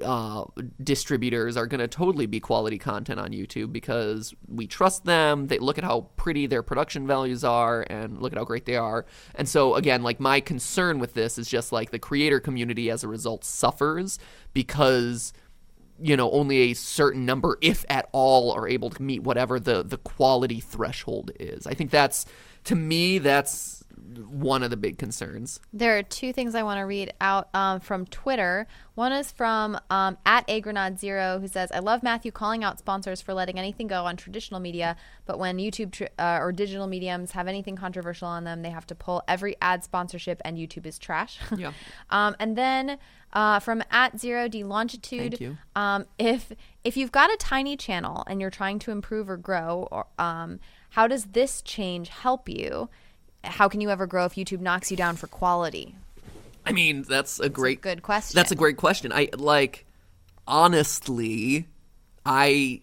uh, 0.04 0.46
distributors 0.84 1.58
are 1.58 1.68
going 1.68 1.80
to 1.80 1.88
totally 1.88 2.26
be 2.26 2.40
quality 2.40 2.78
content 2.78 3.20
on 3.20 3.32
YouTube 3.32 3.72
because 3.72 4.34
we 4.48 4.68
trust 4.68 5.06
them. 5.06 5.48
They 5.48 5.60
look 5.60 5.78
at 5.78 5.84
how 5.84 6.10
pretty 6.16 6.48
their 6.48 6.64
production 6.64 7.08
values 7.08 7.44
are 7.44 7.86
and 7.90 8.22
look 8.22 8.34
at 8.34 8.38
how 8.38 8.46
great 8.46 8.66
they 8.66 8.76
are. 8.76 9.06
And 9.36 9.48
so 9.48 9.76
again, 9.76 10.04
like 10.04 10.20
my 10.20 10.40
concern 10.40 11.00
with 11.00 11.14
this 11.14 11.38
is 11.38 11.48
just 11.48 11.72
like 11.72 11.92
the 11.92 12.00
creator 12.00 12.40
community 12.40 12.90
as 12.90 13.04
a 13.04 13.08
result 13.08 13.44
suffers 13.44 14.20
because 14.54 15.34
you 16.00 16.16
know 16.16 16.30
only 16.32 16.58
a 16.60 16.74
certain 16.74 17.26
number 17.26 17.58
if 17.62 17.84
at 17.90 18.08
all 18.12 18.52
are 18.52 18.68
able 18.68 18.90
to 18.92 19.02
meet 19.02 19.24
whatever 19.24 19.60
the 19.60 19.84
the 19.84 19.98
quality 19.98 20.60
threshold 20.60 21.32
is. 21.40 21.66
I 21.66 21.74
think 21.74 21.92
that's 21.92 22.26
to 22.66 22.76
me 22.76 23.18
that's 23.18 23.77
one 24.30 24.64
of 24.64 24.70
the 24.70 24.78
big 24.78 24.98
concerns. 24.98 25.60
There 25.74 25.98
are 25.98 26.04
two 26.04 26.34
things 26.34 26.56
I 26.56 26.64
want 26.64 26.80
to 26.80 26.84
read 26.84 27.14
out 27.20 27.50
um, 27.54 27.80
from 27.80 28.06
Twitter. 28.06 28.68
One 28.95 29.12
is 29.12 29.32
from 29.32 29.80
um, 29.89 30.18
at 30.26 30.48
agronod 30.48 31.00
zero 31.00 31.39
who 31.39 31.48
says, 31.48 31.72
"I 31.72 31.80
love 31.80 32.04
Matthew 32.04 32.32
calling 32.32 32.64
out 32.64 32.80
sponsors 32.80 33.22
for 33.22 33.34
letting 33.34 33.60
anything 33.60 33.88
go 33.88 34.06
on 34.06 34.18
traditional 34.18 34.60
media, 34.60 34.95
but 35.26 35.39
when 35.39 35.58
YouTube 35.58 35.91
tr- 35.91 36.06
uh, 36.18 36.39
or 36.41 36.52
digital 36.52 36.88
mediums 36.88 37.32
have 37.32 37.48
anything 37.48 37.76
controversial 37.76 38.28
on 38.28 38.43
them, 38.43 38.62
they 38.62 38.70
have 38.70 38.88
to 38.88 38.95
pull 38.95 39.24
every 39.28 39.56
ad 39.62 39.84
sponsorship, 39.84 40.41
and 40.45 40.58
YouTube 40.58 40.86
is 40.86 40.98
trash." 40.98 41.39
Yeah. 41.58 41.72
um, 42.12 42.36
and 42.39 42.56
then 42.56 43.00
uh, 43.34 43.60
from 43.60 43.84
at 43.89 44.20
zero 44.20 44.48
d 44.48 44.64
longitude, 44.64 45.58
um, 45.76 46.06
if 46.20 46.52
if 46.84 46.95
you've 46.95 47.12
got 47.12 47.32
a 47.32 47.38
tiny 47.38 47.76
channel 47.76 48.24
and 48.28 48.39
you're 48.39 48.52
trying 48.52 48.78
to 48.80 48.91
improve 48.91 49.30
or 49.30 49.38
grow, 49.38 49.88
or 49.91 50.06
um, 50.20 50.60
how 50.91 51.08
does 51.08 51.26
this 51.26 51.62
change 51.62 52.10
help 52.10 52.48
you? 52.48 52.89
How 53.48 53.68
can 53.68 53.82
you 53.82 53.89
ever 53.89 54.06
grow 54.08 54.26
if 54.26 54.34
YouTube 54.36 54.60
knocks 54.60 54.91
you 54.91 54.98
down 54.98 55.16
for 55.16 55.28
quality? 55.28 55.95
I 56.66 56.74
mean, 56.74 57.04
that's 57.04 57.39
a 57.39 57.50
great 57.50 57.82
good 57.82 58.02
question. 58.02 58.36
That's 58.36 58.52
a 58.52 58.56
great 58.56 58.78
question. 58.78 59.12
I 59.14 59.30
like 59.38 59.86
honestly, 60.48 61.68
I 62.26 62.82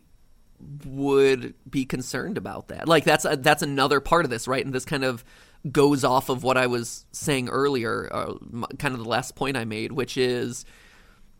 would 0.86 1.54
be 1.68 1.84
concerned 1.84 2.38
about 2.38 2.68
that. 2.68 2.88
Like 2.88 3.04
that's 3.04 3.24
a, 3.24 3.36
that's 3.36 3.62
another 3.62 4.00
part 4.00 4.24
of 4.24 4.30
this, 4.30 4.48
right? 4.48 4.64
And 4.64 4.74
this 4.74 4.84
kind 4.84 5.04
of 5.04 5.24
goes 5.70 6.04
off 6.04 6.28
of 6.28 6.42
what 6.42 6.56
I 6.56 6.66
was 6.66 7.04
saying 7.12 7.48
earlier, 7.48 8.08
uh, 8.12 8.34
m- 8.52 8.66
kind 8.78 8.94
of 8.94 9.02
the 9.02 9.08
last 9.08 9.34
point 9.34 9.56
I 9.56 9.64
made, 9.64 9.92
which 9.92 10.16
is 10.16 10.64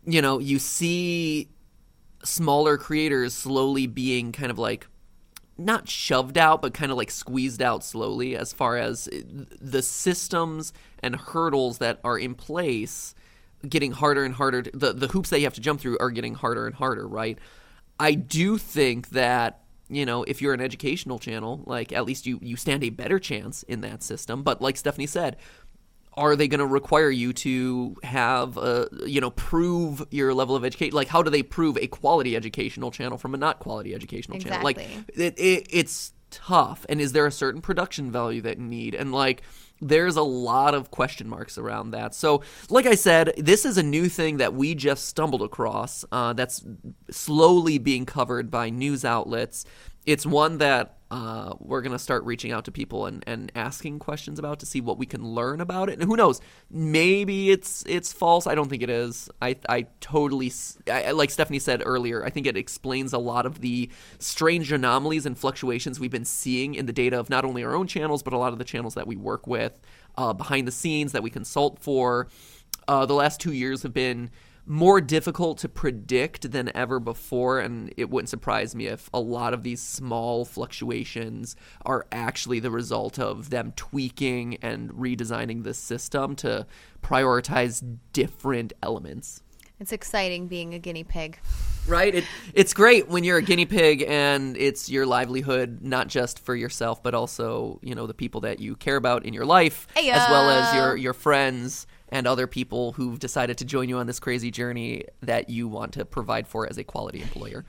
you 0.05 0.21
know, 0.21 0.39
you 0.39 0.59
see 0.59 1.49
smaller 2.23 2.77
creators 2.77 3.33
slowly 3.33 3.87
being 3.87 4.31
kind 4.31 4.51
of 4.51 4.59
like 4.59 4.87
not 5.57 5.87
shoved 5.89 6.37
out, 6.37 6.61
but 6.61 6.73
kind 6.73 6.91
of 6.91 6.97
like 6.97 7.11
squeezed 7.11 7.61
out 7.61 7.83
slowly 7.83 8.35
as 8.35 8.53
far 8.53 8.77
as 8.77 9.07
eh, 9.11 9.21
the 9.61 9.81
systems 9.81 10.73
and 10.99 11.15
hurdles 11.15 11.77
that 11.77 11.99
are 12.03 12.19
in 12.19 12.35
place 12.35 13.15
getting 13.67 13.91
harder 13.91 14.23
and 14.23 14.35
harder. 14.35 14.63
The, 14.73 14.93
the 14.93 15.07
hoops 15.07 15.29
that 15.29 15.39
you 15.39 15.45
have 15.45 15.53
to 15.55 15.61
jump 15.61 15.79
through 15.79 15.97
are 15.99 16.11
getting 16.11 16.35
harder 16.35 16.65
and 16.65 16.75
harder, 16.75 17.07
right? 17.07 17.39
I 17.99 18.13
do 18.13 18.57
think 18.57 19.09
that, 19.09 19.61
you 19.89 20.05
know, 20.05 20.23
if 20.23 20.41
you're 20.41 20.53
an 20.53 20.61
educational 20.61 21.19
channel, 21.19 21.63
like 21.65 21.93
at 21.93 22.05
least 22.05 22.25
you, 22.25 22.39
you 22.41 22.57
stand 22.57 22.83
a 22.83 22.89
better 22.89 23.19
chance 23.19 23.63
in 23.63 23.81
that 23.81 24.03
system. 24.03 24.43
But 24.43 24.61
like 24.61 24.77
Stephanie 24.77 25.07
said, 25.07 25.37
are 26.17 26.35
they 26.35 26.47
going 26.47 26.59
to 26.59 26.65
require 26.65 27.09
you 27.09 27.33
to 27.33 27.95
have 28.03 28.57
a 28.57 28.87
you 29.05 29.19
know 29.19 29.31
prove 29.31 30.05
your 30.11 30.33
level 30.33 30.55
of 30.55 30.63
education 30.63 30.95
like 30.95 31.07
how 31.07 31.21
do 31.21 31.29
they 31.29 31.43
prove 31.43 31.77
a 31.77 31.87
quality 31.87 32.35
educational 32.35 32.91
channel 32.91 33.17
from 33.17 33.33
a 33.33 33.37
not 33.37 33.59
quality 33.59 33.93
educational 33.93 34.39
channel? 34.39 34.63
Like 34.63 34.79
it, 35.13 35.37
it, 35.37 35.67
it's 35.69 36.13
tough 36.31 36.85
and 36.89 36.99
is 36.99 37.13
there 37.13 37.25
a 37.25 37.31
certain 37.31 37.61
production 37.61 38.11
value 38.11 38.41
that 38.41 38.57
you 38.57 38.63
need? 38.65 38.95
And 38.95 39.11
like 39.11 39.41
there's 39.81 40.15
a 40.15 40.23
lot 40.23 40.73
of 40.73 40.89
question 40.89 41.27
marks 41.27 41.57
around 41.57 41.91
that. 41.91 42.15
So 42.15 42.41
like 42.69 42.85
i 42.85 42.95
said 42.95 43.33
this 43.37 43.65
is 43.65 43.77
a 43.77 43.83
new 43.83 44.07
thing 44.07 44.37
that 44.37 44.53
we 44.53 44.73
just 44.73 45.05
stumbled 45.05 45.41
across 45.41 46.05
uh, 46.11 46.33
that's 46.33 46.65
slowly 47.11 47.77
being 47.77 48.05
covered 48.05 48.49
by 48.49 48.69
news 48.69 49.03
outlets 49.03 49.65
it's 50.05 50.25
one 50.25 50.59
that 50.59 50.97
uh, 51.11 51.53
we're 51.59 51.81
going 51.81 51.91
to 51.91 51.99
start 51.99 52.23
reaching 52.23 52.51
out 52.51 52.65
to 52.65 52.71
people 52.71 53.05
and, 53.05 53.23
and 53.27 53.51
asking 53.55 53.99
questions 53.99 54.39
about 54.39 54.59
to 54.59 54.65
see 54.65 54.81
what 54.81 54.97
we 54.97 55.05
can 55.05 55.23
learn 55.23 55.61
about 55.61 55.87
it. 55.87 55.99
And 55.99 56.03
who 56.03 56.15
knows? 56.15 56.41
Maybe 56.69 57.51
it's 57.51 57.83
it's 57.87 58.11
false. 58.11 58.47
I 58.47 58.55
don't 58.55 58.69
think 58.69 58.81
it 58.81 58.89
is. 58.89 59.29
I 59.41 59.55
I 59.69 59.83
totally 60.01 60.51
I- 60.91 61.11
like 61.11 61.29
Stephanie 61.29 61.59
said 61.59 61.83
earlier. 61.85 62.25
I 62.25 62.31
think 62.31 62.47
it 62.47 62.57
explains 62.57 63.13
a 63.13 63.19
lot 63.19 63.45
of 63.45 63.61
the 63.61 63.89
strange 64.17 64.71
anomalies 64.71 65.25
and 65.25 65.37
fluctuations 65.37 65.99
we've 65.99 66.11
been 66.11 66.25
seeing 66.25 66.73
in 66.73 66.87
the 66.87 66.93
data 66.93 67.19
of 67.19 67.29
not 67.29 67.45
only 67.45 67.63
our 67.63 67.75
own 67.75 67.87
channels 67.87 68.23
but 68.23 68.33
a 68.33 68.37
lot 68.37 68.51
of 68.51 68.57
the 68.59 68.65
channels 68.65 68.95
that 68.95 69.05
we 69.07 69.15
work 69.15 69.45
with 69.45 69.79
uh, 70.17 70.33
behind 70.33 70.67
the 70.67 70.71
scenes 70.71 71.11
that 71.11 71.23
we 71.23 71.29
consult 71.29 71.79
for. 71.79 72.27
Uh, 72.87 73.05
the 73.05 73.13
last 73.13 73.39
two 73.39 73.53
years 73.53 73.83
have 73.83 73.93
been 73.93 74.29
more 74.65 74.99
difficult 74.99 75.59
to 75.59 75.69
predict 75.69 76.51
than 76.51 76.75
ever 76.75 76.99
before, 76.99 77.59
and 77.59 77.93
it 77.97 78.09
wouldn't 78.09 78.29
surprise 78.29 78.75
me 78.75 78.87
if 78.87 79.09
a 79.13 79.19
lot 79.19 79.53
of 79.53 79.63
these 79.63 79.81
small 79.81 80.45
fluctuations 80.45 81.55
are 81.85 82.07
actually 82.11 82.59
the 82.59 82.71
result 82.71 83.19
of 83.19 83.49
them 83.49 83.73
tweaking 83.75 84.57
and 84.61 84.91
redesigning 84.91 85.63
the 85.63 85.73
system 85.73 86.35
to 86.35 86.65
prioritize 87.03 87.97
different 88.11 88.73
elements. 88.81 89.41
It's 89.79 89.91
exciting 89.91 90.47
being 90.47 90.73
a 90.73 90.79
guinea 90.79 91.03
pig. 91.03 91.37
Right? 91.85 92.15
It, 92.15 92.23
it's 92.53 92.73
great 92.73 93.09
when 93.09 93.23
you're 93.23 93.37
a 93.37 93.43
guinea 93.43 93.65
pig 93.65 94.03
and 94.07 94.57
it's 94.57 94.89
your 94.89 95.05
livelihood, 95.05 95.79
not 95.81 96.07
just 96.07 96.39
for 96.39 96.55
yourself, 96.55 97.03
but 97.03 97.13
also, 97.13 97.79
you 97.83 97.93
know, 97.93 98.07
the 98.07 98.13
people 98.13 98.41
that 98.41 98.59
you 98.59 98.75
care 98.75 98.95
about 98.95 99.25
in 99.25 99.33
your 99.33 99.45
life, 99.45 99.87
Heyo. 99.95 100.13
as 100.13 100.29
well 100.29 100.49
as 100.49 100.73
your, 100.73 100.95
your 100.95 101.13
friends 101.13 101.85
and 102.09 102.27
other 102.27 102.45
people 102.47 102.91
who've 102.93 103.17
decided 103.19 103.57
to 103.57 103.65
join 103.65 103.89
you 103.89 103.97
on 103.97 104.05
this 104.07 104.19
crazy 104.19 104.51
journey 104.51 105.03
that 105.21 105.49
you 105.49 105.67
want 105.67 105.91
to 105.93 106.05
provide 106.05 106.47
for 106.47 106.69
as 106.69 106.77
a 106.77 106.83
quality 106.83 107.21
employer. 107.21 107.65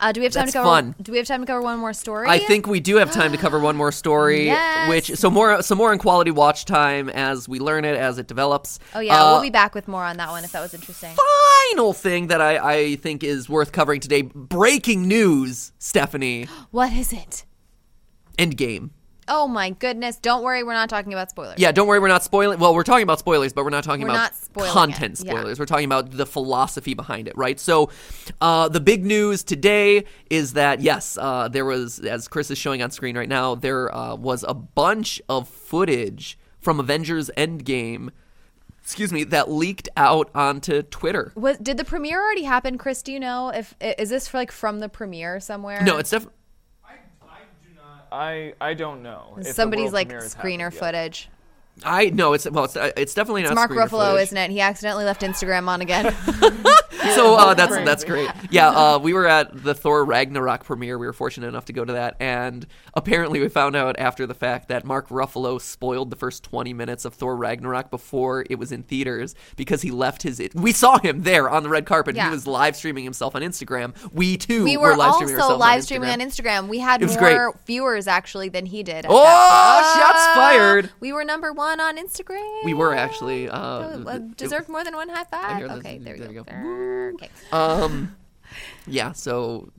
Uh, 0.00 0.10
do 0.12 0.20
we 0.20 0.24
have 0.24 0.32
time 0.32 0.42
That's 0.42 0.52
to 0.52 0.58
cover? 0.58 0.68
fun. 0.68 0.94
Do 1.00 1.12
we 1.12 1.18
have 1.18 1.26
time 1.26 1.40
to 1.40 1.46
cover 1.46 1.62
one 1.62 1.78
more 1.78 1.92
story? 1.92 2.28
I 2.28 2.38
think 2.38 2.66
we 2.66 2.80
do 2.80 2.96
have 2.96 3.12
time 3.12 3.30
to 3.32 3.38
cover 3.38 3.60
one 3.60 3.76
more 3.76 3.92
story, 3.92 4.46
Yes. 4.56 4.88
which 4.88 5.18
so 5.18 5.30
more 5.30 5.62
some 5.62 5.78
more 5.78 5.92
in 5.92 5.98
quality 5.98 6.30
watch 6.32 6.64
time 6.64 7.08
as 7.10 7.48
we 7.48 7.60
learn 7.60 7.84
it 7.84 7.96
as 7.96 8.18
it 8.18 8.26
develops. 8.26 8.78
Oh 8.94 9.00
yeah, 9.00 9.22
Uh, 9.22 9.32
we'll 9.32 9.42
be 9.42 9.50
back 9.50 9.74
with 9.74 9.86
more 9.88 10.04
on 10.04 10.16
that 10.16 10.30
one 10.30 10.44
if 10.44 10.52
that 10.52 10.60
was 10.60 10.74
interesting. 10.74 11.14
final 11.72 11.92
thing 11.92 12.26
that 12.26 12.40
I, 12.40 12.74
I 12.74 12.96
think 12.96 13.22
is 13.24 13.48
worth 13.48 13.70
covering 13.72 14.00
today 14.00 14.22
breaking 14.22 15.06
news 15.08 15.72
stephanie 15.78 16.48
What 16.72 16.92
is 16.92 17.12
it? 17.12 17.44
endgame 18.38 18.90
Oh 19.28 19.48
my 19.48 19.70
goodness! 19.70 20.16
Don't 20.18 20.42
worry, 20.44 20.62
we're 20.62 20.72
not 20.72 20.88
talking 20.88 21.12
about 21.12 21.30
spoilers. 21.30 21.58
yeah 21.58 21.72
don't 21.72 21.86
worry 21.86 21.98
we're 21.98 22.08
not 22.08 22.22
spoiling 22.22 22.58
well 22.58 22.74
we're 22.74 22.82
talking 22.82 23.02
about 23.02 23.18
spoilers 23.18 23.52
but 23.52 23.64
we're 23.64 23.70
not 23.70 23.84
talking 23.84 24.02
We're 24.02 24.10
about 24.10 24.32
not 24.56 24.66
content 24.68 25.20
it, 25.20 25.24
yeah. 25.26 25.32
spoilers 25.32 25.58
we're 25.58 25.66
talking 25.66 25.84
about 25.86 26.10
the 26.12 26.26
philosophy 26.26 26.94
behind 26.94 27.28
it 27.28 27.36
right 27.36 27.58
so 27.58 27.90
uh, 28.40 28.68
the 28.68 28.80
big 28.80 29.04
news 29.04 29.42
today 29.42 30.04
is 30.30 30.52
that 30.54 30.80
yes 30.80 31.18
uh, 31.20 31.48
there 31.48 31.64
was 31.64 31.98
as 32.00 32.28
chris 32.28 32.50
is 32.50 32.58
showing 32.58 32.82
on 32.82 32.90
screen 32.90 33.16
right 33.16 33.28
now 33.28 33.54
there 33.54 33.94
uh, 33.94 34.14
was 34.14 34.44
a 34.48 34.54
bunch 34.54 35.20
of 35.28 35.48
footage 35.48 36.38
from 36.60 36.78
avengers 36.80 37.30
endgame 37.36 38.10
excuse 38.82 39.12
me 39.12 39.24
that 39.24 39.50
leaked 39.50 39.88
out 39.96 40.30
onto 40.34 40.82
twitter 40.82 41.32
Was, 41.34 41.58
did 41.58 41.76
the 41.76 41.84
premiere 41.84 42.20
already 42.22 42.44
happen, 42.44 42.78
Chris? 42.78 43.02
Do 43.02 43.12
you 43.12 43.18
know 43.20 43.48
if 43.50 43.74
is 43.80 44.08
this 44.10 44.28
for 44.28 44.38
like 44.38 44.52
from 44.52 44.78
the 44.78 44.88
premiere 44.88 45.40
somewhere? 45.40 45.82
no 45.82 45.98
it's 45.98 46.10
definitely 46.10 46.34
I 48.16 48.54
I 48.60 48.74
don't 48.74 49.02
know. 49.02 49.36
if 49.38 49.48
Somebody's 49.48 49.92
like 49.92 50.08
screener 50.08 50.72
footage. 50.72 51.28
I 51.84 52.06
no, 52.06 52.32
it's 52.32 52.50
well, 52.50 52.64
it's, 52.64 52.76
uh, 52.76 52.90
it's 52.96 53.12
definitely 53.12 53.42
not 53.42 53.52
It's 53.52 53.56
Mark 53.56 53.70
Ruffalo, 53.70 54.12
footage. 54.12 54.22
isn't 54.28 54.38
it? 54.38 54.50
He 54.50 54.60
accidentally 54.60 55.04
left 55.04 55.20
Instagram 55.20 55.68
on 55.68 55.82
again. 55.82 56.06
so 57.14 57.34
uh, 57.36 57.54
that's 57.54 57.72
Crazy. 57.72 57.84
that's 57.84 58.04
great. 58.04 58.30
Yeah, 58.50 58.68
uh, 58.68 58.98
we 58.98 59.12
were 59.12 59.26
at 59.26 59.62
the 59.62 59.74
Thor 59.74 60.04
Ragnarok 60.04 60.64
premiere. 60.64 60.98
We 60.98 61.06
were 61.06 61.12
fortunate 61.12 61.48
enough 61.48 61.66
to 61.66 61.72
go 61.72 61.84
to 61.84 61.92
that, 61.94 62.16
and 62.20 62.66
apparently 62.94 63.40
we 63.40 63.48
found 63.48 63.76
out 63.76 63.98
after 63.98 64.26
the 64.26 64.34
fact 64.34 64.68
that 64.68 64.84
Mark 64.84 65.08
Ruffalo 65.08 65.60
spoiled 65.60 66.10
the 66.10 66.16
first 66.16 66.42
twenty 66.42 66.72
minutes 66.72 67.04
of 67.04 67.14
Thor 67.14 67.36
Ragnarok 67.36 67.90
before 67.90 68.44
it 68.50 68.58
was 68.58 68.72
in 68.72 68.82
theaters 68.82 69.34
because 69.56 69.82
he 69.82 69.90
left 69.90 70.22
his. 70.22 70.40
We 70.54 70.72
saw 70.72 70.98
him 70.98 71.22
there 71.22 71.48
on 71.48 71.62
the 71.62 71.68
red 71.68 71.86
carpet. 71.86 72.16
Yeah. 72.16 72.24
He 72.26 72.30
was 72.30 72.46
live 72.46 72.76
streaming 72.76 73.04
himself 73.04 73.34
on 73.34 73.42
Instagram. 73.42 73.94
We 74.12 74.36
too 74.36 74.64
we 74.64 74.76
were 74.76 74.96
live 74.96 75.14
streaming 75.14 75.40
also 75.40 75.56
live 75.56 75.76
on 75.76 75.82
streaming 75.82 76.10
on 76.10 76.20
Instagram. 76.20 76.68
We 76.68 76.78
had 76.78 77.00
more 77.00 77.16
great. 77.16 77.38
viewers 77.66 78.06
actually 78.06 78.48
than 78.48 78.66
he 78.66 78.82
did. 78.82 79.06
Oh, 79.08 79.94
shots 79.98 80.26
fired. 80.34 80.90
We 81.00 81.12
were 81.12 81.24
number 81.24 81.52
one 81.52 81.80
on 81.80 81.96
Instagram. 81.96 82.64
We 82.64 82.74
were 82.74 82.94
actually. 82.94 83.48
Uh, 83.48 83.56
Uh, 83.66 84.04
uh, 84.06 84.10
it- 84.16 84.36
deserved 84.36 84.68
more 84.68 84.84
than 84.84 84.94
one 84.94 85.08
high 85.08 85.24
five. 85.24 85.62
Okay, 85.78 85.98
there, 85.98 86.16
There 86.16 86.28
you 86.28 86.32
you 86.34 86.44
go. 86.44 86.44
go. 86.44 86.52
Okay. 87.14 87.30
Um, 87.52 88.16
yeah. 88.86 89.12
So 89.12 89.70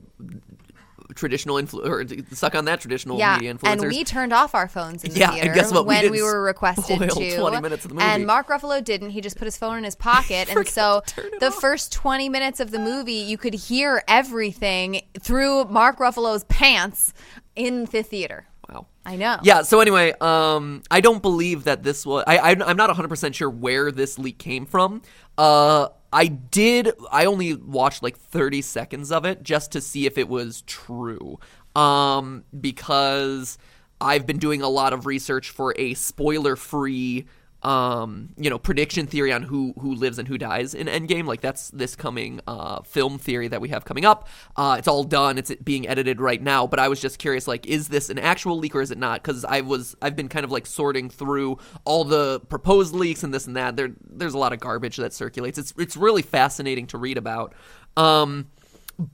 traditional 1.14 1.56
influ 1.56 1.84
or 1.88 2.04
suck 2.34 2.54
on 2.54 2.66
that 2.66 2.80
traditional 2.80 3.18
Yeah, 3.18 3.36
media 3.36 3.54
influencers. 3.54 3.72
and 3.72 3.80
we 3.88 4.04
turned 4.04 4.32
off 4.32 4.54
our 4.54 4.68
phones 4.68 5.02
in 5.02 5.12
the 5.14 5.18
Yeah, 5.18 5.30
and 5.32 5.40
theater 5.40 5.54
guess 5.54 5.72
what? 5.72 5.86
When 5.86 6.02
did 6.02 6.12
we 6.12 6.22
were 6.22 6.42
requested 6.42 6.98
to. 7.10 7.36
20 7.38 7.60
minutes 7.62 7.84
of 7.86 7.88
the 7.88 7.94
movie. 7.94 8.06
And 8.06 8.26
Mark 8.26 8.48
Ruffalo 8.48 8.84
didn't. 8.84 9.10
He 9.10 9.20
just 9.22 9.36
put 9.38 9.46
his 9.46 9.56
phone 9.56 9.78
in 9.78 9.84
his 9.84 9.96
pocket, 10.10 10.54
and 10.54 10.68
so 10.68 11.02
to 11.06 11.14
turn 11.14 11.26
it 11.32 11.40
the 11.40 11.46
off. 11.46 11.54
first 11.54 11.92
twenty 11.92 12.28
minutes 12.28 12.60
of 12.60 12.70
the 12.70 12.78
movie, 12.78 13.12
you 13.14 13.38
could 13.38 13.54
hear 13.54 14.02
everything 14.06 15.00
through 15.18 15.64
Mark 15.64 15.98
Ruffalo's 15.98 16.44
pants 16.44 17.14
in 17.56 17.86
the 17.86 18.02
theater. 18.02 18.46
wow. 18.68 18.86
I 19.06 19.16
know. 19.16 19.38
Yeah. 19.42 19.62
So 19.62 19.80
anyway, 19.80 20.12
um, 20.20 20.82
I 20.90 21.00
don't 21.00 21.22
believe 21.22 21.64
that 21.64 21.82
this 21.82 22.04
was. 22.04 22.24
I, 22.26 22.36
I 22.36 22.50
I'm 22.50 22.76
not 22.76 22.90
100 22.90 23.08
percent 23.08 23.34
sure 23.34 23.48
where 23.48 23.90
this 23.90 24.18
leak 24.18 24.38
came 24.38 24.66
from. 24.66 25.00
Uh, 25.38 25.88
I 26.12 26.26
did. 26.26 26.92
I 27.10 27.26
only 27.26 27.54
watched 27.54 28.02
like 28.02 28.16
30 28.16 28.62
seconds 28.62 29.12
of 29.12 29.24
it 29.24 29.42
just 29.42 29.72
to 29.72 29.80
see 29.80 30.06
if 30.06 30.18
it 30.18 30.28
was 30.28 30.62
true. 30.62 31.38
Um, 31.76 32.44
because 32.58 33.58
I've 34.00 34.26
been 34.26 34.38
doing 34.38 34.62
a 34.62 34.68
lot 34.68 34.92
of 34.92 35.06
research 35.06 35.50
for 35.50 35.74
a 35.76 35.94
spoiler-free. 35.94 37.26
Um, 37.60 38.28
you 38.36 38.50
know, 38.50 38.58
prediction 38.58 39.08
theory 39.08 39.32
on 39.32 39.42
who 39.42 39.74
who 39.80 39.94
lives 39.94 40.20
and 40.20 40.28
who 40.28 40.38
dies 40.38 40.74
in 40.74 40.86
Endgame. 40.86 41.26
Like 41.26 41.40
that's 41.40 41.70
this 41.70 41.96
coming 41.96 42.40
uh, 42.46 42.82
film 42.82 43.18
theory 43.18 43.48
that 43.48 43.60
we 43.60 43.70
have 43.70 43.84
coming 43.84 44.04
up. 44.04 44.28
Uh, 44.56 44.76
it's 44.78 44.86
all 44.86 45.02
done. 45.02 45.38
It's 45.38 45.52
being 45.56 45.88
edited 45.88 46.20
right 46.20 46.40
now. 46.40 46.68
But 46.68 46.78
I 46.78 46.86
was 46.86 47.00
just 47.00 47.18
curious, 47.18 47.48
like, 47.48 47.66
is 47.66 47.88
this 47.88 48.10
an 48.10 48.18
actual 48.18 48.58
leak 48.58 48.76
or 48.76 48.80
is 48.80 48.92
it 48.92 48.98
not? 48.98 49.22
Because 49.22 49.44
I 49.44 49.62
was 49.62 49.96
I've 50.00 50.14
been 50.14 50.28
kind 50.28 50.44
of 50.44 50.52
like 50.52 50.66
sorting 50.66 51.10
through 51.10 51.58
all 51.84 52.04
the 52.04 52.40
proposed 52.48 52.94
leaks 52.94 53.24
and 53.24 53.34
this 53.34 53.48
and 53.48 53.56
that. 53.56 53.74
There 53.74 53.90
there's 54.08 54.34
a 54.34 54.38
lot 54.38 54.52
of 54.52 54.60
garbage 54.60 54.96
that 54.98 55.12
circulates. 55.12 55.58
It's 55.58 55.74
it's 55.76 55.96
really 55.96 56.22
fascinating 56.22 56.86
to 56.88 56.98
read 56.98 57.18
about. 57.18 57.54
Um, 57.96 58.46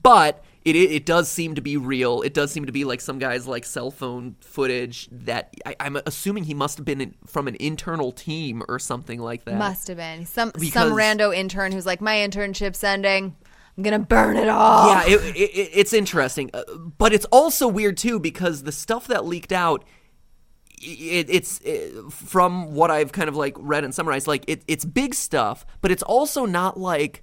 but 0.03 0.45
it, 0.65 0.77
it 0.77 0.91
it 0.93 1.07
does 1.07 1.29
seem 1.29 1.55
to 1.57 1.61
be 1.61 1.77
real. 1.77 2.23
It 2.23 2.33
does 2.35 2.51
seem 2.53 2.65
to 2.67 2.73
be 2.73 2.85
like 2.85 3.01
some 3.01 3.19
guy's 3.19 3.47
like 3.47 3.65
cell 3.65 3.91
phone 3.91 4.37
footage 4.41 5.09
that 5.12 5.55
I, 5.67 5.77
I'm 5.81 5.97
assuming 6.07 6.45
he 6.45 6.55
must 6.55 6.79
have 6.79 6.85
been 6.87 7.01
in, 7.01 7.15
from 7.27 7.49
an 7.49 7.57
internal 7.61 8.12
team 8.12 8.62
or 8.69 8.79
something 8.79 9.21
like 9.21 9.45
that. 9.45 9.57
Must 9.57 9.89
have 9.89 9.99
been 9.99 10.25
some 10.27 10.51
Because- 10.55 10.73
some 10.73 10.93
rando 10.93 11.35
intern 11.37 11.73
who's 11.73 11.87
like, 11.87 12.01
my 12.01 12.15
internship's 12.17 12.83
ending. 12.83 13.37
I'm 13.77 13.83
gonna 13.83 13.99
burn 13.99 14.37
it 14.37 14.49
all. 14.49 14.89
Yeah, 14.89 15.05
it, 15.07 15.37
it, 15.37 15.51
it- 15.51 15.71
it's 15.75 15.93
interesting, 15.93 16.51
uh, 16.55 16.62
but 16.97 17.12
it's 17.12 17.27
also 17.27 17.67
weird 17.69 17.97
too 17.97 18.19
because 18.21 18.62
the 18.62 18.73
stuff 18.73 19.07
that 19.09 19.25
leaked 19.27 19.53
out. 19.53 19.85
It, 20.87 21.31
it's 21.31 21.61
uh 21.65 22.11
from 22.11 22.75
what 22.75 22.91
I've 22.91 23.11
kind 23.12 23.29
of 23.29 23.37
like 23.37 23.55
read 23.59 23.85
and 23.85 23.95
summarized. 23.95 24.27
Like 24.27 24.45
it, 24.49 24.62
it's 24.69 24.85
big 24.85 25.15
stuff, 25.15 25.65
but 25.81 25.91
it's 25.91 26.03
also 26.03 26.45
not 26.45 26.79
like 26.79 27.23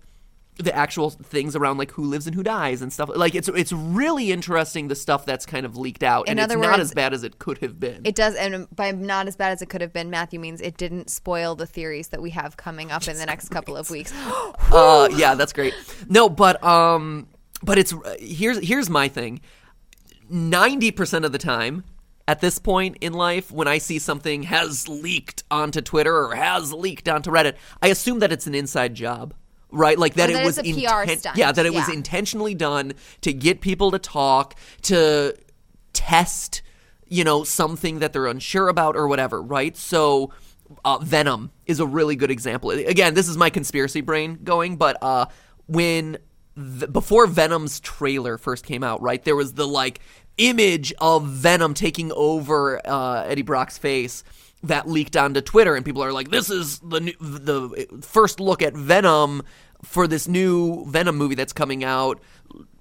the 0.61 0.75
actual 0.75 1.09
things 1.09 1.55
around 1.55 1.77
like 1.77 1.91
who 1.91 2.03
lives 2.03 2.27
and 2.27 2.35
who 2.35 2.43
dies 2.43 2.81
and 2.81 2.91
stuff. 2.91 3.09
Like 3.15 3.35
it's 3.35 3.47
it's 3.49 3.71
really 3.71 4.31
interesting 4.31 4.87
the 4.87 4.95
stuff 4.95 5.25
that's 5.25 5.45
kind 5.45 5.65
of 5.65 5.77
leaked 5.77 6.03
out, 6.03 6.27
In 6.27 6.31
and 6.31 6.39
it's 6.39 6.45
other 6.45 6.61
not 6.61 6.79
as 6.79 6.93
bad 6.93 7.13
as 7.13 7.23
it 7.23 7.39
could 7.39 7.59
have 7.59 7.79
been. 7.79 8.01
It 8.03 8.15
does, 8.15 8.35
and 8.35 8.67
by 8.75 8.91
not 8.91 9.27
as 9.27 9.35
bad 9.35 9.51
as 9.51 9.61
it 9.61 9.69
could 9.69 9.81
have 9.81 9.93
been, 9.93 10.09
Matthew 10.09 10.39
means 10.39 10.61
it 10.61 10.77
didn't 10.77 11.09
spoil 11.09 11.55
the 11.55 11.65
theories 11.65 12.09
that 12.09 12.21
we 12.21 12.31
have 12.31 12.57
coming 12.57 12.91
up 12.91 13.07
in 13.07 13.17
the 13.17 13.25
next 13.25 13.49
couple 13.49 13.75
of 13.77 13.89
weeks. 13.89 14.13
uh, 14.71 15.09
yeah, 15.15 15.35
that's 15.35 15.53
great. 15.53 15.73
No, 16.09 16.29
but 16.29 16.63
um, 16.63 17.27
but 17.63 17.77
it's 17.77 17.93
here's 18.19 18.59
here's 18.59 18.89
my 18.89 19.07
thing. 19.07 19.41
Ninety 20.29 20.91
percent 20.91 21.25
of 21.25 21.31
the 21.31 21.37
time, 21.37 21.83
at 22.27 22.39
this 22.39 22.59
point 22.59 22.97
in 23.01 23.13
life, 23.13 23.51
when 23.51 23.67
I 23.67 23.77
see 23.77 23.99
something 23.99 24.43
has 24.43 24.87
leaked 24.87 25.43
onto 25.51 25.81
Twitter 25.81 26.15
or 26.15 26.35
has 26.35 26.71
leaked 26.71 27.09
onto 27.09 27.31
Reddit, 27.31 27.55
I 27.81 27.87
assume 27.87 28.19
that 28.19 28.31
it's 28.31 28.47
an 28.47 28.55
inside 28.55 28.95
job. 28.95 29.33
Right, 29.71 29.97
like 29.97 30.15
that 30.15 30.29
Or 30.29 30.33
it 30.37 30.43
was 30.45 30.57
a 30.57 30.63
PR 30.63 30.67
inten- 30.69 31.19
stunt. 31.19 31.37
yeah, 31.37 31.51
that 31.51 31.65
it 31.65 31.73
was 31.73 31.87
intentionally 31.89 32.53
done 32.55 32.93
to 33.21 33.31
get 33.33 33.61
people 33.61 33.91
to 33.91 33.99
talk, 33.99 34.55
to 34.83 35.33
test, 35.93 36.61
you 37.07 37.23
know, 37.23 37.43
something 37.43 37.99
that 37.99 38.13
they're 38.13 38.27
unsure 38.27 38.67
about 38.67 38.95
or 38.95 39.07
whatever, 39.07 39.41
right? 39.41 39.75
So, 39.77 40.31
uh, 40.85 40.99
Venom 40.99 41.51
is 41.65 41.79
a 41.79 41.85
really 41.85 42.15
good 42.15 42.31
example. 42.31 42.71
Again, 42.71 43.13
this 43.13 43.27
is 43.27 43.37
my 43.37 43.49
conspiracy 43.49 44.01
brain 44.01 44.39
going, 44.43 44.77
but 44.77 44.97
uh, 45.01 45.25
when 45.67 46.17
v- 46.55 46.87
before 46.87 47.27
Venom's 47.27 47.79
trailer 47.81 48.37
first 48.37 48.65
came 48.65 48.83
out, 48.83 49.01
right, 49.01 49.23
there 49.23 49.35
was 49.35 49.53
the 49.53 49.67
like 49.67 49.99
image 50.37 50.93
of 50.99 51.25
Venom 51.27 51.73
taking 51.73 52.11
over 52.13 52.79
uh, 52.87 53.23
Eddie 53.25 53.41
Brock's 53.41 53.77
face 53.77 54.23
that 54.63 54.87
leaked 54.87 55.17
onto 55.17 55.41
Twitter, 55.41 55.75
and 55.75 55.85
people 55.85 56.03
are 56.03 56.13
like, 56.13 56.29
"This 56.29 56.49
is 56.49 56.79
the 56.79 56.99
new, 56.99 57.13
the 57.19 58.01
first 58.01 58.39
look 58.39 58.61
at 58.61 58.73
Venom 58.73 59.43
for 59.83 60.07
this 60.07 60.27
new 60.27 60.85
Venom 60.85 61.17
movie 61.17 61.35
that's 61.35 61.53
coming 61.53 61.83
out." 61.83 62.21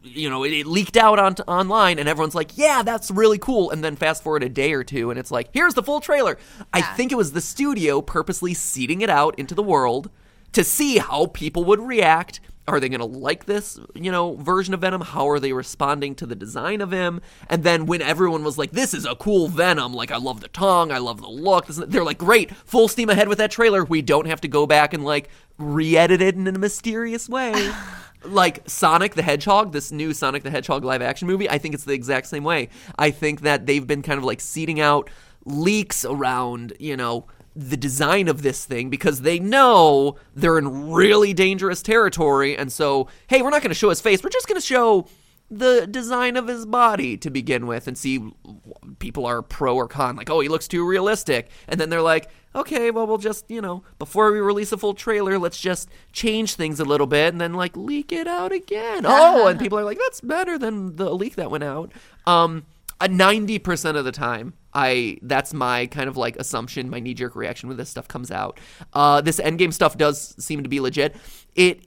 You 0.02 0.30
know, 0.30 0.44
it, 0.44 0.52
it 0.52 0.66
leaked 0.66 0.96
out 0.96 1.18
on 1.18 1.34
online, 1.46 1.98
and 1.98 2.08
everyone's 2.08 2.34
like, 2.34 2.56
"Yeah, 2.56 2.82
that's 2.82 3.10
really 3.10 3.38
cool." 3.38 3.70
And 3.70 3.82
then 3.82 3.96
fast 3.96 4.22
forward 4.22 4.42
a 4.42 4.48
day 4.48 4.72
or 4.72 4.84
two, 4.84 5.10
and 5.10 5.18
it's 5.18 5.30
like, 5.30 5.48
"Here's 5.52 5.74
the 5.74 5.82
full 5.82 6.00
trailer." 6.00 6.38
I 6.72 6.82
think 6.82 7.12
it 7.12 7.16
was 7.16 7.32
the 7.32 7.40
studio 7.40 8.00
purposely 8.00 8.54
seeding 8.54 9.00
it 9.00 9.10
out 9.10 9.38
into 9.38 9.54
the 9.54 9.62
world 9.62 10.10
to 10.52 10.64
see 10.64 10.98
how 10.98 11.26
people 11.26 11.64
would 11.64 11.80
react. 11.80 12.40
Are 12.68 12.78
they 12.78 12.88
going 12.88 13.00
to 13.00 13.06
like 13.06 13.46
this, 13.46 13.80
you 13.94 14.12
know, 14.12 14.36
version 14.36 14.74
of 14.74 14.80
Venom? 14.80 15.00
How 15.00 15.28
are 15.28 15.40
they 15.40 15.52
responding 15.52 16.14
to 16.16 16.26
the 16.26 16.36
design 16.36 16.80
of 16.80 16.92
him? 16.92 17.20
And 17.48 17.64
then 17.64 17.86
when 17.86 18.00
everyone 18.00 18.44
was 18.44 18.58
like, 18.58 18.70
"This 18.70 18.94
is 18.94 19.04
a 19.04 19.16
cool 19.16 19.48
Venom," 19.48 19.92
like 19.92 20.10
I 20.10 20.18
love 20.18 20.40
the 20.40 20.48
tongue, 20.48 20.92
I 20.92 20.98
love 20.98 21.20
the 21.20 21.28
look, 21.28 21.66
they're 21.66 22.04
like, 22.04 22.18
"Great, 22.18 22.54
full 22.54 22.86
steam 22.86 23.10
ahead 23.10 23.28
with 23.28 23.38
that 23.38 23.50
trailer. 23.50 23.84
We 23.84 24.02
don't 24.02 24.26
have 24.26 24.40
to 24.42 24.48
go 24.48 24.66
back 24.66 24.94
and 24.94 25.04
like 25.04 25.30
re-edit 25.58 26.22
it 26.22 26.36
in 26.36 26.46
a 26.46 26.52
mysterious 26.52 27.28
way." 27.28 27.72
like 28.24 28.68
Sonic 28.68 29.14
the 29.14 29.22
Hedgehog, 29.22 29.72
this 29.72 29.90
new 29.90 30.12
Sonic 30.12 30.42
the 30.42 30.50
Hedgehog 30.50 30.84
live 30.84 31.02
action 31.02 31.26
movie, 31.26 31.48
I 31.48 31.58
think 31.58 31.74
it's 31.74 31.84
the 31.84 31.94
exact 31.94 32.26
same 32.26 32.44
way. 32.44 32.68
I 32.98 33.10
think 33.10 33.40
that 33.42 33.66
they've 33.66 33.86
been 33.86 34.02
kind 34.02 34.18
of 34.18 34.24
like 34.24 34.40
seeding 34.40 34.80
out 34.80 35.10
leaks 35.44 36.04
around, 36.04 36.74
you 36.78 36.96
know, 36.96 37.26
the 37.54 37.76
design 37.76 38.28
of 38.28 38.42
this 38.42 38.64
thing 38.64 38.90
because 38.90 39.22
they 39.22 39.38
know 39.38 40.16
they're 40.34 40.58
in 40.58 40.90
really 40.90 41.34
dangerous 41.34 41.82
territory. 41.82 42.56
And 42.56 42.72
so, 42.72 43.08
hey, 43.26 43.42
we're 43.42 43.50
not 43.50 43.62
going 43.62 43.70
to 43.70 43.74
show 43.74 43.88
his 43.88 44.00
face. 44.00 44.22
We're 44.22 44.30
just 44.30 44.46
going 44.46 44.60
to 44.60 44.66
show 44.66 45.06
the 45.50 45.86
design 45.86 46.36
of 46.36 46.46
his 46.46 46.64
body 46.64 47.16
to 47.16 47.28
begin 47.28 47.66
with 47.66 47.88
and 47.88 47.98
see 47.98 48.32
people 49.00 49.26
are 49.26 49.42
pro 49.42 49.74
or 49.74 49.88
con 49.88 50.14
like 50.14 50.30
oh 50.30 50.38
he 50.38 50.48
looks 50.48 50.68
too 50.68 50.86
realistic 50.86 51.50
and 51.66 51.80
then 51.80 51.90
they're 51.90 52.00
like 52.00 52.30
okay 52.54 52.92
well 52.92 53.04
we'll 53.04 53.18
just 53.18 53.50
you 53.50 53.60
know 53.60 53.82
before 53.98 54.30
we 54.30 54.38
release 54.38 54.70
a 54.70 54.78
full 54.78 54.94
trailer 54.94 55.40
let's 55.40 55.60
just 55.60 55.88
change 56.12 56.54
things 56.54 56.78
a 56.78 56.84
little 56.84 57.06
bit 57.06 57.32
and 57.32 57.40
then 57.40 57.52
like 57.52 57.76
leak 57.76 58.12
it 58.12 58.28
out 58.28 58.52
again 58.52 59.02
oh 59.06 59.48
and 59.48 59.58
people 59.58 59.76
are 59.76 59.84
like 59.84 59.98
that's 59.98 60.20
better 60.20 60.56
than 60.56 60.94
the 60.94 61.12
leak 61.12 61.34
that 61.34 61.50
went 61.50 61.64
out 61.64 61.90
um 62.26 62.64
a 63.00 63.08
90% 63.08 63.96
of 63.96 64.04
the 64.04 64.12
time 64.12 64.54
i 64.72 65.18
that's 65.22 65.52
my 65.52 65.86
kind 65.86 66.08
of 66.08 66.16
like 66.16 66.36
assumption 66.36 66.88
my 66.88 67.00
knee-jerk 67.00 67.34
reaction 67.34 67.68
when 67.68 67.76
this 67.76 67.88
stuff 67.88 68.06
comes 68.06 68.30
out 68.30 68.60
uh 68.92 69.20
this 69.20 69.40
endgame 69.40 69.72
stuff 69.72 69.96
does 69.98 70.34
seem 70.42 70.62
to 70.62 70.68
be 70.68 70.78
legit 70.78 71.16
it 71.56 71.80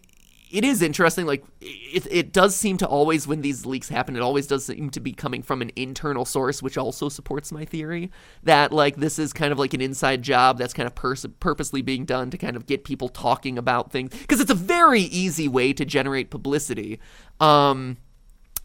it 0.53 0.64
is 0.64 0.84
interesting. 0.84 1.26
Like 1.26 1.44
it, 1.61 2.06
it 2.11 2.31
does 2.31 2.56
seem 2.56 2.77
to 2.77 2.88
always, 2.88 3.27
when 3.27 3.41
these 3.41 3.65
leaks 3.65 3.90
happen, 3.90 4.15
it 4.15 4.22
always 4.22 4.45
does 4.45 4.65
seem 4.68 4.91
to 4.91 4.99
be 4.99 5.11
coming 5.11 5.41
from 5.41 5.64
an 5.64 5.72
internal 5.76 6.26
source, 6.26 6.61
which 6.61 6.77
also 6.77 7.10
supports 7.10 7.52
my 7.52 7.65
theory 7.65 8.11
that 8.44 8.72
like 8.72 8.98
this 8.98 9.18
is 9.18 9.34
kind 9.34 9.52
of 9.52 9.57
like 9.57 9.73
an 9.73 9.81
inside 9.81 10.22
job 10.22 10.60
that's 10.60 10.73
kind 10.73 10.85
of 10.85 10.94
pers- 10.94 11.26
purposely 11.40 11.81
being 11.81 12.06
done 12.06 12.30
to 12.30 12.38
kind 12.38 12.56
of 12.56 12.68
get 12.68 12.84
people 12.84 13.10
talking 13.10 13.57
about 13.57 13.91
things 13.91 14.11
because 14.11 14.40
it's 14.40 14.52
a 14.52 14.56
very 14.56 15.02
easy 15.02 15.48
way 15.48 15.73
to 15.73 15.85
generate 15.85 16.30
publicity. 16.30 16.99
Um, 17.40 17.98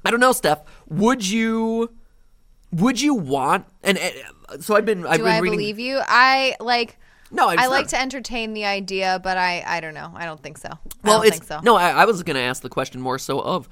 I 0.04 0.10
don't 0.10 0.20
know, 0.20 0.32
Steph. 0.32 0.60
Would 0.88 1.26
you? 1.26 1.90
Would 2.72 3.00
you 3.00 3.14
want? 3.14 3.66
And 3.82 3.98
uh, 3.98 4.58
so 4.60 4.76
I've 4.76 4.84
been. 4.84 5.04
I've 5.06 5.12
been 5.12 5.18
Do 5.18 5.24
been 5.24 5.32
I 5.32 5.38
reading. 5.38 5.58
believe 5.58 5.78
you? 5.78 6.00
I 6.06 6.54
like. 6.60 6.98
No, 7.30 7.50
it's 7.50 7.60
I 7.62 7.66
like 7.66 7.84
not- 7.84 7.90
to 7.90 8.00
entertain 8.00 8.54
the 8.54 8.64
idea, 8.64 9.20
but 9.22 9.36
I 9.36 9.62
I 9.66 9.80
don't 9.80 9.94
know. 9.94 10.12
I 10.14 10.24
don't 10.24 10.42
think 10.42 10.58
so. 10.58 10.68
Well, 11.04 11.14
I 11.14 11.16
don't 11.18 11.26
it's 11.26 11.36
think 11.38 11.44
so. 11.44 11.60
no. 11.62 11.76
I, 11.76 11.90
I 11.90 12.04
was 12.04 12.22
going 12.22 12.36
to 12.36 12.42
ask 12.42 12.62
the 12.62 12.68
question 12.70 13.00
more 13.00 13.18
so 13.18 13.40
of, 13.40 13.68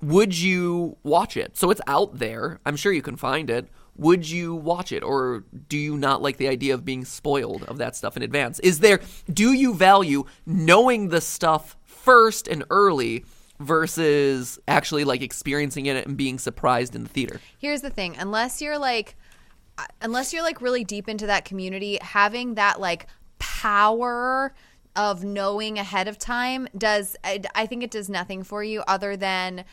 would 0.00 0.36
you 0.38 0.96
watch 1.02 1.36
it? 1.36 1.56
So 1.56 1.70
it's 1.70 1.80
out 1.86 2.18
there. 2.18 2.60
I'm 2.64 2.76
sure 2.76 2.92
you 2.92 3.02
can 3.02 3.16
find 3.16 3.50
it. 3.50 3.68
would 3.96 4.28
you 4.28 4.54
watch 4.54 4.90
it 4.92 5.02
or 5.02 5.44
do 5.68 5.76
you 5.76 5.96
not 5.96 6.22
like 6.22 6.36
the 6.38 6.48
idea 6.48 6.74
of 6.74 6.84
being 6.84 7.04
spoiled 7.04 7.62
of 7.64 7.78
that 7.78 7.94
stuff 7.96 8.16
in 8.16 8.22
advance? 8.22 8.58
Is 8.60 8.78
there 8.80 9.00
do 9.32 9.52
you 9.52 9.74
value 9.74 10.24
knowing 10.46 11.08
the 11.08 11.20
stuff 11.20 11.76
first 11.84 12.48
and 12.48 12.64
early 12.70 13.24
versus 13.62 14.58
actually 14.68 15.04
like 15.04 15.22
experiencing 15.22 15.86
it 15.86 16.06
and 16.06 16.16
being 16.16 16.38
surprised 16.38 16.94
in 16.94 17.04
the 17.04 17.08
theater? 17.08 17.40
Here's 17.58 17.80
the 17.80 17.90
thing, 17.90 18.16
unless 18.18 18.60
you're 18.60 18.78
like 18.78 19.16
uh, 19.78 19.84
unless 20.02 20.32
you're 20.32 20.42
like 20.42 20.60
really 20.60 20.84
deep 20.84 21.08
into 21.08 21.26
that 21.26 21.44
community, 21.44 21.98
having 22.02 22.54
that 22.54 22.80
like 22.80 23.06
power 23.38 24.54
of 24.94 25.24
knowing 25.24 25.78
ahead 25.78 26.08
of 26.08 26.18
time 26.18 26.68
does 26.76 27.16
I, 27.24 27.40
I 27.54 27.66
think 27.66 27.82
it 27.82 27.90
does 27.90 28.10
nothing 28.10 28.42
for 28.42 28.62
you 28.62 28.82
other 28.86 29.16
than 29.16 29.64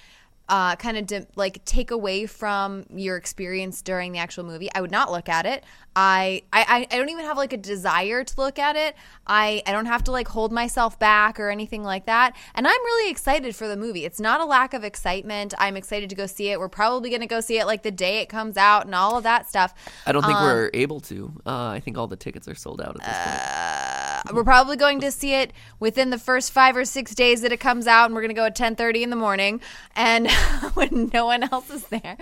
uh, 0.49 0.76
kind 0.76 1.11
of 1.11 1.27
like 1.35 1.63
take 1.63 1.91
away 1.91 2.26
from 2.26 2.85
your 2.93 3.15
experience 3.17 3.81
during 3.81 4.11
the 4.11 4.19
actual 4.19 4.43
movie. 4.43 4.69
I 4.73 4.81
would 4.81 4.91
not 4.91 5.11
look 5.11 5.30
at 5.30 5.45
it. 5.45 5.63
I, 5.95 6.43
I 6.53 6.88
I 6.89 6.97
don't 6.97 7.09
even 7.09 7.26
have 7.26 7.35
like 7.38 7.51
a 7.51 7.57
desire 7.57 8.23
to 8.23 8.34
look 8.38 8.57
at 8.57 8.76
it. 8.76 8.95
I 9.27 9.61
I 9.67 9.71
don't 9.71 9.88
have 9.88 10.03
to 10.05 10.11
like 10.11 10.27
hold 10.30 10.51
myself 10.51 10.97
back 10.97 11.39
or 11.39 11.49
anything 11.49 11.84
like 11.84 12.05
that. 12.05 12.35
And 12.55 12.67
I'm 12.67 12.81
really 12.85 13.11
excited 13.11 13.55
for 13.55 13.67
the 13.67 13.76
movie. 13.76 14.05
It's 14.05 14.19
not 14.19 14.39
a 14.41 14.45
lack 14.45 14.73
of 14.73 14.84
excitement. 14.84 15.53
I'm 15.57 15.76
excited 15.77 16.09
to 16.09 16.15
go 16.15 16.26
see 16.26 16.49
it. 16.49 16.59
We're 16.59 16.69
probably 16.69 17.09
going 17.09 17.21
to 17.21 17.27
go 17.27 17.41
see 17.41 17.59
it 17.59 17.65
like 17.65 17.84
the 17.84 17.91
day 17.91 18.19
it 18.19 18.27
comes 18.30 18.55
out 18.57 18.85
and 18.85 18.95
all 18.95 19.17
of 19.17 19.23
that 19.23 19.47
stuff. 19.49 19.73
I 20.05 20.11
don't 20.11 20.23
think 20.23 20.38
Um, 20.38 20.43
we're 20.45 20.69
able 20.73 20.99
to. 21.01 21.34
Uh, 21.45 21.67
I 21.67 21.80
think 21.80 21.97
all 21.97 22.07
the 22.07 22.15
tickets 22.15 22.47
are 22.47 22.55
sold 22.55 22.81
out 22.81 22.95
at 22.99 23.05
this 23.05 23.15
Uh, 23.17 24.19
point. 24.19 24.19
We're 24.34 24.44
probably 24.44 24.78
going 24.78 25.00
to 25.02 25.12
see 25.12 25.34
it 25.34 25.54
within 25.80 26.10
the 26.10 26.18
first 26.18 26.52
five 26.52 26.76
or 26.76 26.86
six 26.86 27.14
days 27.16 27.41
that 27.41 27.52
it 27.52 27.60
comes 27.60 27.88
out, 27.88 28.06
and 28.06 28.16
we're 28.16 28.22
going 28.22 28.30
to 28.30 28.36
go 28.36 28.46
at 28.46 28.56
ten 28.56 28.76
thirty 28.76 29.04
in 29.04 29.10
the 29.10 29.16
morning, 29.16 29.62
and 29.96 30.30
when 30.74 31.10
no 31.14 31.26
one 31.26 31.44
else 31.44 31.70
is 31.70 31.88
there. 31.88 32.18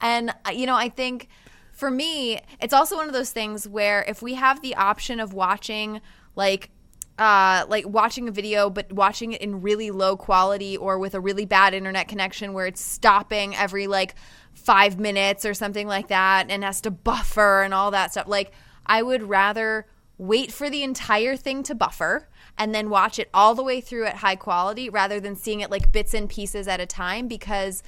And 0.00 0.30
uh, 0.46 0.50
you 0.50 0.66
know, 0.66 0.76
I 0.76 0.88
think 0.88 1.28
for 1.72 1.90
me, 1.90 2.40
it's 2.60 2.72
also 2.72 2.96
one 2.96 3.06
of 3.06 3.12
those 3.12 3.32
things 3.32 3.66
where 3.66 4.04
if 4.06 4.22
we 4.22 4.34
have 4.34 4.62
the 4.62 4.76
option 4.76 5.20
of 5.20 5.32
watching 5.32 6.00
like 6.36 6.70
uh, 7.18 7.64
like 7.68 7.86
watching 7.86 8.28
a 8.28 8.32
video, 8.32 8.68
but 8.68 8.92
watching 8.92 9.32
it 9.32 9.40
in 9.40 9.62
really 9.62 9.90
low 9.90 10.16
quality 10.16 10.76
or 10.76 10.98
with 10.98 11.14
a 11.14 11.20
really 11.20 11.44
bad 11.44 11.72
internet 11.74 12.08
connection 12.08 12.52
where 12.52 12.66
it's 12.66 12.80
stopping 12.80 13.54
every 13.54 13.86
like 13.86 14.14
five 14.52 14.98
minutes 14.98 15.44
or 15.44 15.54
something 15.54 15.86
like 15.86 16.08
that 16.08 16.46
and 16.50 16.64
has 16.64 16.80
to 16.80 16.90
buffer 16.90 17.62
and 17.62 17.72
all 17.72 17.92
that 17.92 18.12
stuff. 18.12 18.26
Like, 18.26 18.52
I 18.86 19.02
would 19.02 19.22
rather 19.22 19.86
wait 20.18 20.52
for 20.52 20.70
the 20.70 20.82
entire 20.82 21.36
thing 21.36 21.62
to 21.64 21.74
buffer 21.74 22.28
and 22.56 22.74
then 22.74 22.88
watch 22.88 23.18
it 23.18 23.28
all 23.34 23.54
the 23.54 23.64
way 23.64 23.80
through 23.80 24.06
at 24.06 24.16
high 24.16 24.36
quality 24.36 24.88
rather 24.88 25.18
than 25.18 25.34
seeing 25.34 25.60
it 25.60 25.70
like 25.70 25.90
bits 25.90 26.14
and 26.14 26.28
pieces 26.28 26.68
at 26.68 26.80
a 26.80 26.86
time 26.86 27.26
because 27.26 27.82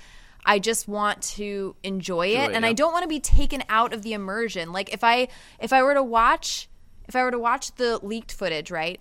I 0.45 0.59
just 0.59 0.89
want 0.89 1.23
to 1.23 1.77
enjoy 1.83 2.29
it 2.29 2.35
Enjoy 2.35 2.55
and 2.55 2.65
yeah. 2.65 2.71
I 2.71 2.73
don't 2.73 2.93
want 2.93 3.03
to 3.03 3.09
be 3.09 3.21
taken 3.21 3.63
out 3.69 3.93
of 3.93 4.03
the 4.03 4.13
immersion. 4.13 4.73
Like 4.73 4.93
if 4.93 5.05
I 5.05 5.29
if 5.61 5.73
I 5.73 5.83
were 5.83 5.95
to 5.95 6.03
watch 6.03 6.69
if 7.09 7.15
I 7.15 7.23
were 7.23 7.31
to 7.31 7.39
watch 7.39 7.75
the 7.77 7.99
leaked 8.05 8.33
footage, 8.33 8.71
right? 8.71 9.01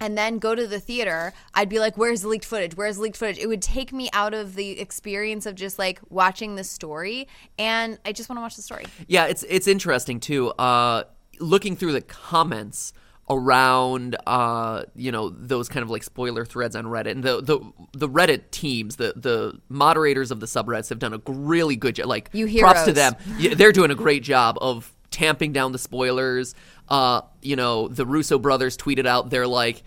And 0.00 0.18
then 0.18 0.38
go 0.38 0.54
to 0.56 0.66
the 0.66 0.80
theater, 0.80 1.32
I'd 1.54 1.68
be 1.68 1.78
like, 1.78 1.96
where's 1.96 2.22
the 2.22 2.28
leaked 2.28 2.44
footage? 2.44 2.76
Where's 2.76 2.96
the 2.96 3.02
leaked 3.02 3.16
footage? 3.16 3.38
It 3.38 3.46
would 3.46 3.62
take 3.62 3.92
me 3.92 4.10
out 4.12 4.34
of 4.34 4.56
the 4.56 4.80
experience 4.80 5.46
of 5.46 5.54
just 5.54 5.78
like 5.78 6.00
watching 6.10 6.56
the 6.56 6.64
story. 6.64 7.28
And 7.56 7.98
I 8.04 8.10
just 8.10 8.28
want 8.28 8.38
to 8.38 8.42
watch 8.42 8.56
the 8.56 8.62
story. 8.62 8.86
Yeah, 9.06 9.26
it's 9.26 9.44
it's 9.48 9.68
interesting 9.68 10.18
too. 10.18 10.48
Uh, 10.50 11.04
looking 11.42 11.76
through 11.76 11.92
the 11.92 12.00
comments 12.00 12.92
around 13.30 14.16
uh, 14.26 14.82
you 14.94 15.12
know 15.12 15.30
those 15.30 15.68
kind 15.68 15.82
of 15.82 15.90
like 15.90 16.02
spoiler 16.02 16.44
threads 16.44 16.74
on 16.76 16.84
Reddit 16.86 17.12
and 17.12 17.22
the 17.22 17.40
the 17.40 17.60
the 17.92 18.08
Reddit 18.08 18.50
teams, 18.50 18.96
the 18.96 19.12
the 19.16 19.60
moderators 19.68 20.30
of 20.30 20.40
the 20.40 20.46
subreddits 20.46 20.88
have 20.88 20.98
done 20.98 21.14
a 21.14 21.20
really 21.26 21.76
good 21.76 21.96
job. 21.96 22.06
Like 22.06 22.30
You 22.32 22.46
hear, 22.46 22.62
props 22.64 22.84
to 22.84 22.92
them. 22.92 23.14
Yeah, 23.38 23.54
they're 23.54 23.72
doing 23.72 23.90
a 23.90 23.94
great 23.94 24.22
job 24.22 24.56
of 24.60 24.92
tamping 25.10 25.52
down 25.52 25.72
the 25.72 25.78
spoilers. 25.78 26.54
Uh, 26.88 27.22
you 27.42 27.56
know, 27.56 27.88
the 27.88 28.04
Russo 28.06 28.38
brothers 28.38 28.76
tweeted 28.76 29.06
out 29.06 29.30
they're 29.30 29.46
like 29.46 29.82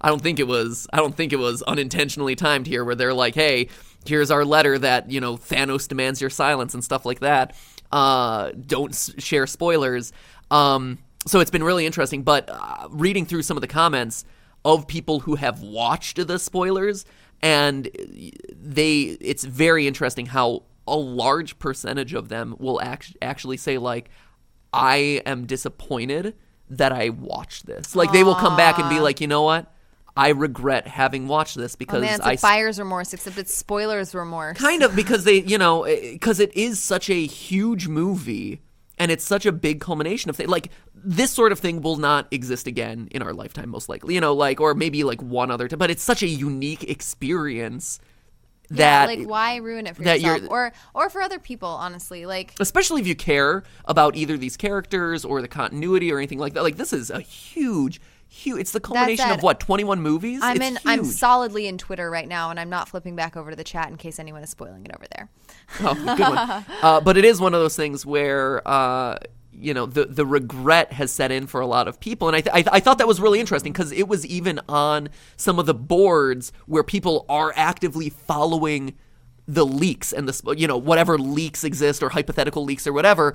I 0.00 0.08
don't 0.08 0.22
think 0.22 0.38
it 0.40 0.46
was 0.46 0.86
I 0.92 0.96
don't 0.98 1.14
think 1.16 1.32
it 1.32 1.38
was 1.38 1.62
unintentionally 1.62 2.36
timed 2.36 2.66
here 2.66 2.84
where 2.84 2.94
they're 2.94 3.14
like, 3.14 3.34
"Hey, 3.34 3.68
here's 4.06 4.30
our 4.30 4.44
letter 4.44 4.78
that, 4.78 5.10
you 5.10 5.20
know, 5.20 5.36
Thanos 5.36 5.88
demands 5.88 6.20
your 6.20 6.30
silence 6.30 6.74
and 6.74 6.82
stuff 6.82 7.04
like 7.06 7.20
that. 7.20 7.54
Uh 7.92 8.50
don't 8.52 8.92
s- 8.92 9.12
share 9.18 9.46
spoilers." 9.46 10.12
Um 10.50 10.98
so 11.26 11.40
it's 11.40 11.50
been 11.50 11.64
really 11.64 11.86
interesting, 11.86 12.22
but 12.22 12.48
uh, 12.48 12.86
reading 12.90 13.26
through 13.26 13.42
some 13.42 13.56
of 13.56 13.60
the 13.60 13.66
comments 13.66 14.24
of 14.64 14.86
people 14.86 15.20
who 15.20 15.34
have 15.34 15.60
watched 15.60 16.24
the 16.26 16.38
spoilers 16.38 17.04
and 17.42 17.88
they 18.52 19.16
it's 19.20 19.44
very 19.44 19.86
interesting 19.86 20.26
how 20.26 20.62
a 20.88 20.96
large 20.96 21.58
percentage 21.58 22.14
of 22.14 22.28
them 22.28 22.54
will 22.58 22.80
act- 22.80 23.16
actually 23.20 23.56
say 23.56 23.76
like 23.78 24.08
I 24.72 25.22
am 25.26 25.46
disappointed 25.46 26.34
that 26.70 26.92
I 26.92 27.10
watched 27.10 27.66
this. 27.66 27.94
Like 27.96 28.12
they 28.12 28.24
will 28.24 28.34
come 28.34 28.56
back 28.56 28.78
and 28.78 28.88
be 28.90 29.00
like, 29.00 29.20
you 29.20 29.26
know 29.26 29.42
what? 29.42 29.72
I 30.16 30.30
regret 30.30 30.86
having 30.86 31.28
watched 31.28 31.56
this 31.56 31.74
Oh 31.74 31.78
because 31.78 32.02
man, 32.02 32.14
it's 32.14 32.24
I 32.24 32.30
like 32.30 32.40
buyer's 32.40 32.78
remorse, 32.78 33.12
except 33.12 33.36
it's 33.38 33.54
spoilers 33.54 34.14
remorse. 34.14 34.58
kind 34.58 34.82
of 34.82 34.96
because 34.96 35.24
they, 35.24 35.42
you 35.42 35.58
know, 35.58 35.84
because 35.84 36.40
it 36.40 36.56
is 36.56 36.82
such 36.82 37.10
a 37.10 37.26
huge 37.26 37.86
movie 37.86 38.62
and 38.98 39.10
it's 39.10 39.24
such 39.24 39.46
a 39.46 39.52
big 39.52 39.80
culmination 39.80 40.30
of 40.30 40.36
things. 40.36 40.48
Like 40.50 40.70
this 40.94 41.30
sort 41.30 41.52
of 41.52 41.58
thing 41.58 41.82
will 41.82 41.96
not 41.96 42.26
exist 42.30 42.66
again 42.66 43.08
in 43.10 43.22
our 43.22 43.32
lifetime, 43.32 43.68
most 43.68 43.88
likely. 43.88 44.14
You 44.14 44.20
know, 44.20 44.34
like 44.34 44.60
or 44.60 44.74
maybe 44.74 45.04
like 45.04 45.22
one 45.22 45.50
other 45.50 45.68
time, 45.68 45.78
but 45.78 45.90
it's 45.90 46.02
such 46.02 46.22
a 46.22 46.26
unique 46.26 46.84
experience 46.84 48.00
Yeah, 48.70 49.06
that 49.06 49.18
like 49.18 49.28
why 49.28 49.56
ruin 49.56 49.86
it 49.86 49.96
for 49.96 50.02
that 50.02 50.20
yourself 50.20 50.50
or 50.50 50.72
or 50.94 51.08
for 51.10 51.22
other 51.22 51.38
people? 51.38 51.68
Honestly, 51.68 52.26
like 52.26 52.54
especially 52.58 53.00
if 53.00 53.06
you 53.06 53.14
care 53.14 53.62
about 53.84 54.16
either 54.16 54.36
these 54.36 54.56
characters 54.56 55.24
or 55.24 55.40
the 55.40 55.48
continuity 55.48 56.10
or 56.10 56.18
anything 56.18 56.38
like 56.38 56.54
that. 56.54 56.62
Like 56.62 56.76
this 56.76 56.92
is 56.92 57.10
a 57.10 57.20
huge, 57.20 58.00
huge. 58.28 58.60
It's 58.60 58.72
the 58.72 58.80
culmination 58.80 59.30
of 59.30 59.42
what 59.42 59.60
twenty 59.60 59.84
one 59.84 60.00
movies. 60.00 60.40
I'm 60.42 60.56
It's 60.56 60.66
in. 60.66 60.78
I'm 60.84 61.04
solidly 61.04 61.66
in 61.66 61.78
Twitter 61.78 62.10
right 62.10 62.28
now, 62.28 62.50
and 62.50 62.60
I'm 62.60 62.70
not 62.70 62.88
flipping 62.88 63.16
back 63.16 63.36
over 63.36 63.50
to 63.50 63.56
the 63.56 63.64
chat 63.64 63.88
in 63.88 63.96
case 63.96 64.18
anyone 64.18 64.42
is 64.42 64.50
spoiling 64.50 64.84
it 64.84 64.92
over 64.94 65.04
there. 65.16 65.28
Oh, 65.80 65.94
good 65.94 66.20
one. 66.20 66.64
uh, 66.82 67.00
but 67.00 67.16
it 67.16 67.24
is 67.24 67.40
one 67.40 67.54
of 67.54 67.60
those 67.60 67.76
things 67.76 68.04
where. 68.04 68.66
Uh, 68.66 69.18
you 69.58 69.72
know 69.72 69.86
the 69.86 70.04
the 70.04 70.26
regret 70.26 70.92
has 70.92 71.10
set 71.10 71.32
in 71.32 71.46
for 71.46 71.62
a 71.62 71.66
lot 71.66 71.88
of 71.88 71.98
people, 71.98 72.28
and 72.28 72.36
I 72.36 72.42
th- 72.42 72.54
I, 72.54 72.62
th- 72.62 72.68
I 72.72 72.80
thought 72.80 72.98
that 72.98 73.08
was 73.08 73.22
really 73.22 73.40
interesting 73.40 73.72
because 73.72 73.90
it 73.90 74.06
was 74.06 74.26
even 74.26 74.60
on 74.68 75.08
some 75.38 75.58
of 75.58 75.64
the 75.64 75.72
boards 75.72 76.52
where 76.66 76.82
people 76.82 77.24
are 77.30 77.54
actively 77.56 78.10
following 78.10 78.94
the 79.48 79.64
leaks 79.64 80.12
and 80.12 80.28
the 80.28 80.54
you 80.56 80.66
know 80.66 80.76
whatever 80.76 81.18
leaks 81.18 81.64
exist 81.64 82.02
or 82.02 82.10
hypothetical 82.10 82.64
leaks 82.64 82.86
or 82.86 82.92
whatever 82.92 83.34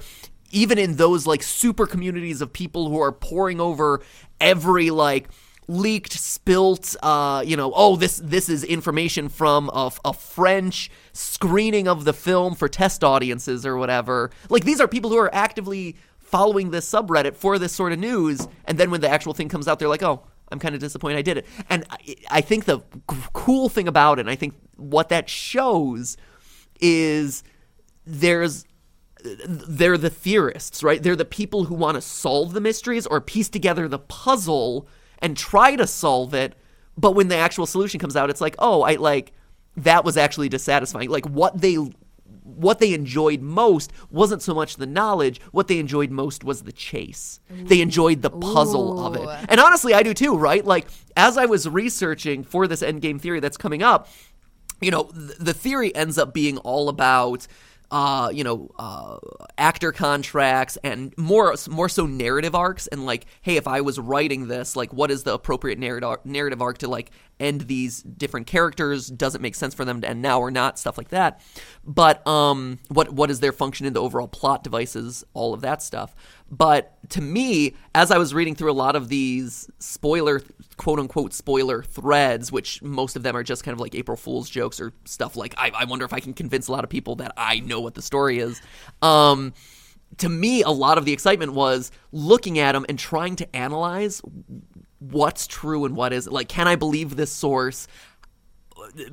even 0.52 0.78
in 0.78 0.96
those 0.96 1.26
like 1.28 1.44
super 1.44 1.86
communities 1.86 2.42
of 2.42 2.52
people 2.52 2.90
who 2.90 3.00
are 3.00 3.12
poring 3.12 3.60
over 3.60 4.02
every 4.40 4.90
like 4.90 5.30
leaked 5.68 6.14
spilt 6.14 6.96
uh 7.02 7.42
you 7.46 7.56
know 7.56 7.72
oh 7.76 7.96
this 7.96 8.20
this 8.24 8.50
is 8.50 8.64
information 8.64 9.30
from 9.30 9.70
a, 9.74 9.92
a 10.04 10.12
french 10.12 10.90
screening 11.14 11.88
of 11.88 12.04
the 12.04 12.14
film 12.14 12.56
for 12.56 12.68
test 12.68 13.04
audiences 13.04 13.66
or 13.66 13.78
whatever 13.78 14.32
like 14.50 14.66
these 14.66 14.82
are 14.82 14.88
people 14.88 15.10
who 15.10 15.18
are 15.18 15.34
actively 15.34 15.96
following 16.18 16.72
this 16.72 16.90
subreddit 16.90 17.36
for 17.36 17.58
this 17.58 17.72
sort 17.72 17.94
of 17.94 18.00
news 18.00 18.48
and 18.66 18.78
then 18.78 18.92
when 18.92 19.02
the 19.02 19.10
actual 19.10 19.34
thing 19.34 19.48
comes 19.48 19.68
out 19.68 19.80
they're 19.80 19.88
like 19.88 20.04
oh 20.04 20.24
I'm 20.52 20.60
kind 20.60 20.76
of 20.76 20.82
disappointed 20.82 21.18
I 21.18 21.22
did 21.22 21.38
it. 21.38 21.46
And 21.70 21.86
I, 21.90 22.16
I 22.30 22.42
think 22.42 22.66
the 22.66 22.82
cool 23.34 23.70
thing 23.70 23.88
about 23.88 24.20
it, 24.20 24.22
and 24.22 24.30
I 24.30 24.36
think 24.36 24.54
what 24.76 25.10
that 25.10 25.30
shows 25.30 26.18
is 26.80 27.44
there's 28.06 28.66
they're 29.24 29.98
the 29.98 30.10
theorists, 30.10 30.84
right? 30.84 31.02
They're 31.02 31.16
the 31.16 31.26
people 31.26 31.66
who 31.66 31.76
want 31.76 31.96
to 31.96 32.02
solve 32.02 32.54
the 32.54 32.62
mysteries 32.62 33.06
or 33.06 33.22
piece 33.22 33.50
together 33.50 33.88
the 33.88 34.00
puzzle 34.00 34.88
and 35.20 35.38
try 35.38 35.76
to 35.76 35.88
solve 35.88 36.34
it. 36.34 36.56
But 36.98 37.12
when 37.12 37.28
the 37.28 37.36
actual 37.36 37.66
solution 37.66 38.00
comes 38.00 38.16
out, 38.16 38.30
it's 38.30 38.42
like, 38.42 38.56
oh, 38.60 38.82
I 38.82 38.96
like 38.96 39.34
that 39.78 40.04
was 40.04 40.18
actually 40.18 40.50
dissatisfying. 40.50 41.10
Like 41.10 41.26
what 41.26 41.62
they 41.62 41.78
what 42.44 42.80
they 42.80 42.94
enjoyed 42.94 43.42
most 43.42 43.92
wasn't 44.10 44.42
so 44.42 44.54
much 44.54 44.76
the 44.76 44.86
knowledge. 44.86 45.40
What 45.52 45.68
they 45.68 45.80
enjoyed 45.80 46.12
most 46.12 46.44
was 46.44 46.64
the 46.64 46.72
chase. 46.72 47.40
They 47.68 47.82
enjoyed 47.82 48.22
the 48.22 48.30
puzzle 48.30 49.06
of 49.06 49.16
it. 49.16 49.46
And 49.50 49.60
honestly, 49.60 49.94
I 49.94 50.04
do 50.04 50.14
too, 50.14 50.36
right? 50.36 50.66
Like 50.66 50.88
as 51.16 51.38
I 51.38 51.46
was 51.46 51.70
researching 51.70 52.44
for 52.44 52.68
this 52.68 52.82
endgame 52.82 53.22
theory 53.22 53.40
that's 53.40 53.58
coming 53.58 53.84
up, 53.84 54.10
you 54.82 54.92
know, 54.92 55.04
th- 55.04 55.38
the 55.40 55.54
theory 55.54 55.96
ends 55.96 56.18
up 56.18 56.34
being 56.34 56.58
all 56.60 56.90
about, 56.90 57.48
uh, 57.92 58.30
you 58.34 58.44
know, 58.44 58.72
uh, 58.80 59.18
actor 59.58 59.92
contracts 59.92 60.78
and 60.84 61.14
more 61.18 61.54
more 61.70 61.90
so 61.90 62.06
narrative 62.06 62.56
arcs 62.56 62.88
and 62.88 63.06
like, 63.06 63.26
hey, 63.42 63.58
if 63.58 63.68
I 63.68 63.82
was 63.82 64.00
writing 64.00 64.48
this, 64.48 64.76
like, 64.76 64.94
what 64.94 65.12
is 65.12 65.24
the 65.24 65.34
appropriate 65.34 65.78
narrative 65.78 66.20
narrative 66.24 66.62
arc 66.62 66.80
to 66.80 66.88
like 66.88 67.12
end 67.42 67.62
these 67.62 68.02
different 68.02 68.48
characters? 68.48 69.08
Does 69.08 69.36
it 69.36 69.42
make 69.42 69.56
sense 69.56 69.74
for 69.74 69.84
them 69.84 70.02
to 70.02 70.10
end 70.10 70.22
now 70.22 70.40
or 70.40 70.52
not? 70.52 70.78
Stuff 70.80 70.98
like 70.98 71.10
that. 71.10 71.42
But 71.84 72.26
um, 72.28 72.80
what 72.90 73.12
what 73.12 73.32
is 73.32 73.40
their 73.40 73.52
function 73.52 73.86
in 73.86 73.94
the 73.94 74.02
overall 74.02 74.28
plot 74.28 74.64
devices? 74.64 75.24
All 75.34 75.54
of 75.54 75.62
that 75.62 75.82
stuff. 75.82 76.16
But 76.50 76.98
to 77.12 77.22
me, 77.22 77.76
as 77.96 78.12
I 78.12 78.18
was 78.18 78.34
reading 78.34 78.56
through 78.56 78.72
a 78.72 78.74
lot 78.74 78.96
of 78.98 79.08
these 79.08 79.70
spoiler, 79.80 80.42
quote 80.76 81.00
unquote, 81.00 81.34
spoiler 81.34 81.82
threads, 81.82 82.52
which 82.52 82.82
most 82.82 83.16
of 83.16 83.24
them 83.24 83.38
are 83.38 83.44
just 83.44 83.64
kind 83.64 83.74
of 83.74 83.80
like 83.80 83.96
April 83.96 84.18
Fool's 84.18 84.50
jokes 84.50 84.82
or 84.82 84.92
stuff 85.06 85.38
like, 85.38 85.56
I, 85.58 85.72
I 85.74 85.86
wonder 85.86 86.04
if 86.04 86.12
I 86.12 86.20
can 86.20 86.34
convince 86.34 86.68
a 86.68 86.74
lot 86.74 86.84
of 86.84 86.90
people 86.90 87.16
that 87.16 87.34
I 87.38 87.60
know 87.62 87.80
what 87.80 87.96
the 87.96 88.02
story 88.02 88.40
is. 88.40 88.62
Um, 89.02 89.54
to 90.18 90.28
me, 90.28 90.62
a 90.62 90.70
lot 90.70 90.98
of 90.98 91.06
the 91.06 91.14
excitement 91.14 91.54
was 91.54 91.90
looking 92.12 92.60
at 92.60 92.74
them 92.74 92.86
and 92.90 93.00
trying 93.00 93.38
to 93.38 93.56
analyze 93.56 94.22
what's 95.02 95.48
true 95.48 95.84
and 95.86 95.96
what 95.96 96.14
isn't. 96.14 96.32
Like, 96.32 96.48
can 96.48 96.68
I 96.68 96.76
believe 96.76 97.16
this 97.16 97.32
source? 97.32 97.88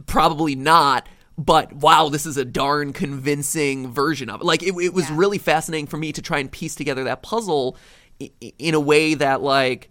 Probably 0.06 0.54
not. 0.54 1.08
But 1.36 1.72
wow, 1.72 2.08
this 2.08 2.26
is 2.26 2.36
a 2.36 2.44
darn 2.44 2.92
convincing 2.92 3.92
version 3.92 4.28
of 4.28 4.40
it. 4.40 4.44
Like, 4.44 4.62
it, 4.62 4.74
it 4.76 4.92
was 4.92 5.08
Yeah. 5.08 5.16
really 5.16 5.38
fascinating 5.38 5.86
for 5.86 5.96
me 5.96 6.12
to 6.12 6.20
try 6.22 6.38
and 6.38 6.50
piece 6.50 6.74
together 6.74 7.04
that 7.04 7.22
puzzle 7.22 7.76
in 8.58 8.74
a 8.74 8.80
way 8.80 9.14
that, 9.14 9.40
like, 9.40 9.88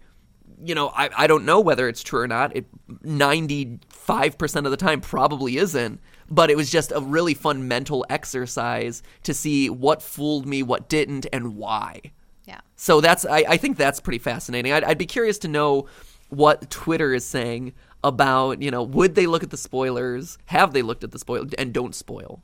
you 0.62 0.74
know, 0.74 0.88
I, 0.88 1.08
I 1.16 1.26
don't 1.26 1.44
know 1.46 1.60
whether 1.60 1.88
it's 1.88 2.02
true 2.02 2.20
or 2.20 2.28
not. 2.28 2.54
It 2.54 2.66
95% 3.02 4.64
of 4.64 4.70
the 4.70 4.76
time 4.76 5.00
probably 5.00 5.56
isn't. 5.56 6.00
But 6.30 6.50
it 6.50 6.56
was 6.58 6.70
just 6.70 6.92
a 6.92 7.00
really 7.00 7.32
fun 7.32 7.68
mental 7.68 8.04
exercise 8.10 9.02
to 9.22 9.32
see 9.32 9.70
what 9.70 10.02
fooled 10.02 10.46
me, 10.46 10.62
what 10.62 10.86
didn't, 10.90 11.26
and 11.32 11.56
why. 11.56 12.02
Yeah. 12.48 12.60
So 12.76 13.02
that's 13.02 13.26
I, 13.26 13.44
I 13.46 13.56
think 13.58 13.76
that's 13.76 14.00
pretty 14.00 14.18
fascinating. 14.18 14.72
I'd, 14.72 14.82
I'd 14.82 14.98
be 14.98 15.06
curious 15.06 15.38
to 15.40 15.48
know 15.48 15.86
what 16.30 16.70
Twitter 16.70 17.12
is 17.12 17.24
saying 17.24 17.74
about 18.02 18.62
you 18.62 18.70
know 18.70 18.82
would 18.82 19.14
they 19.14 19.26
look 19.26 19.42
at 19.42 19.50
the 19.50 19.58
spoilers? 19.58 20.38
Have 20.46 20.72
they 20.72 20.80
looked 20.82 21.04
at 21.04 21.12
the 21.12 21.18
spoil 21.18 21.46
and 21.58 21.74
don't 21.74 21.94
spoil? 21.94 22.42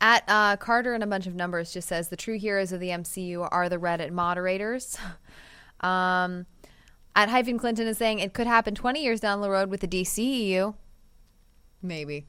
At 0.00 0.24
uh, 0.28 0.56
Carter 0.56 0.92
and 0.92 1.04
a 1.04 1.06
bunch 1.06 1.26
of 1.26 1.34
numbers 1.34 1.72
just 1.72 1.88
says 1.88 2.08
the 2.08 2.16
true 2.16 2.38
heroes 2.38 2.72
of 2.72 2.80
the 2.80 2.88
MCU 2.88 3.48
are 3.50 3.68
the 3.68 3.78
Reddit 3.78 4.10
moderators. 4.10 4.96
um, 5.80 6.46
at 7.16 7.28
hyphen 7.28 7.58
Clinton 7.58 7.86
is 7.86 7.98
saying 7.98 8.20
it 8.20 8.32
could 8.32 8.46
happen 8.46 8.74
20 8.74 9.02
years 9.02 9.20
down 9.20 9.40
the 9.40 9.50
road 9.50 9.70
with 9.70 9.80
the 9.80 9.88
DCEU. 9.88 10.74
Maybe. 11.82 12.26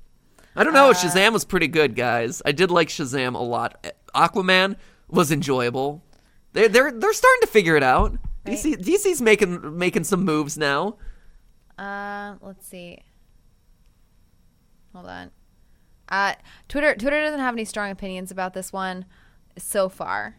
I 0.55 0.63
don't 0.63 0.73
know. 0.73 0.91
Shazam 0.91 1.31
was 1.31 1.45
pretty 1.45 1.67
good, 1.67 1.95
guys. 1.95 2.41
I 2.43 2.51
did 2.51 2.71
like 2.71 2.89
Shazam 2.89 3.35
a 3.35 3.37
lot. 3.37 3.87
Aquaman 4.15 4.75
was 5.07 5.31
enjoyable. 5.31 6.03
They're 6.53 6.67
they're 6.67 6.91
they're 6.91 7.13
starting 7.13 7.41
to 7.41 7.47
figure 7.47 7.75
it 7.75 7.83
out. 7.83 8.17
DC 8.45 8.77
DC's 8.77 9.21
making 9.21 9.77
making 9.77 10.03
some 10.03 10.25
moves 10.25 10.57
now. 10.57 10.97
Uh, 11.77 12.35
let's 12.41 12.67
see. 12.67 12.99
Hold 14.93 15.07
on. 15.07 15.31
Uh, 16.09 16.33
Twitter 16.67 16.95
Twitter 16.95 17.21
doesn't 17.21 17.39
have 17.39 17.53
any 17.53 17.65
strong 17.65 17.91
opinions 17.91 18.31
about 18.31 18.53
this 18.53 18.73
one 18.73 19.05
so 19.57 19.89
far. 19.89 20.37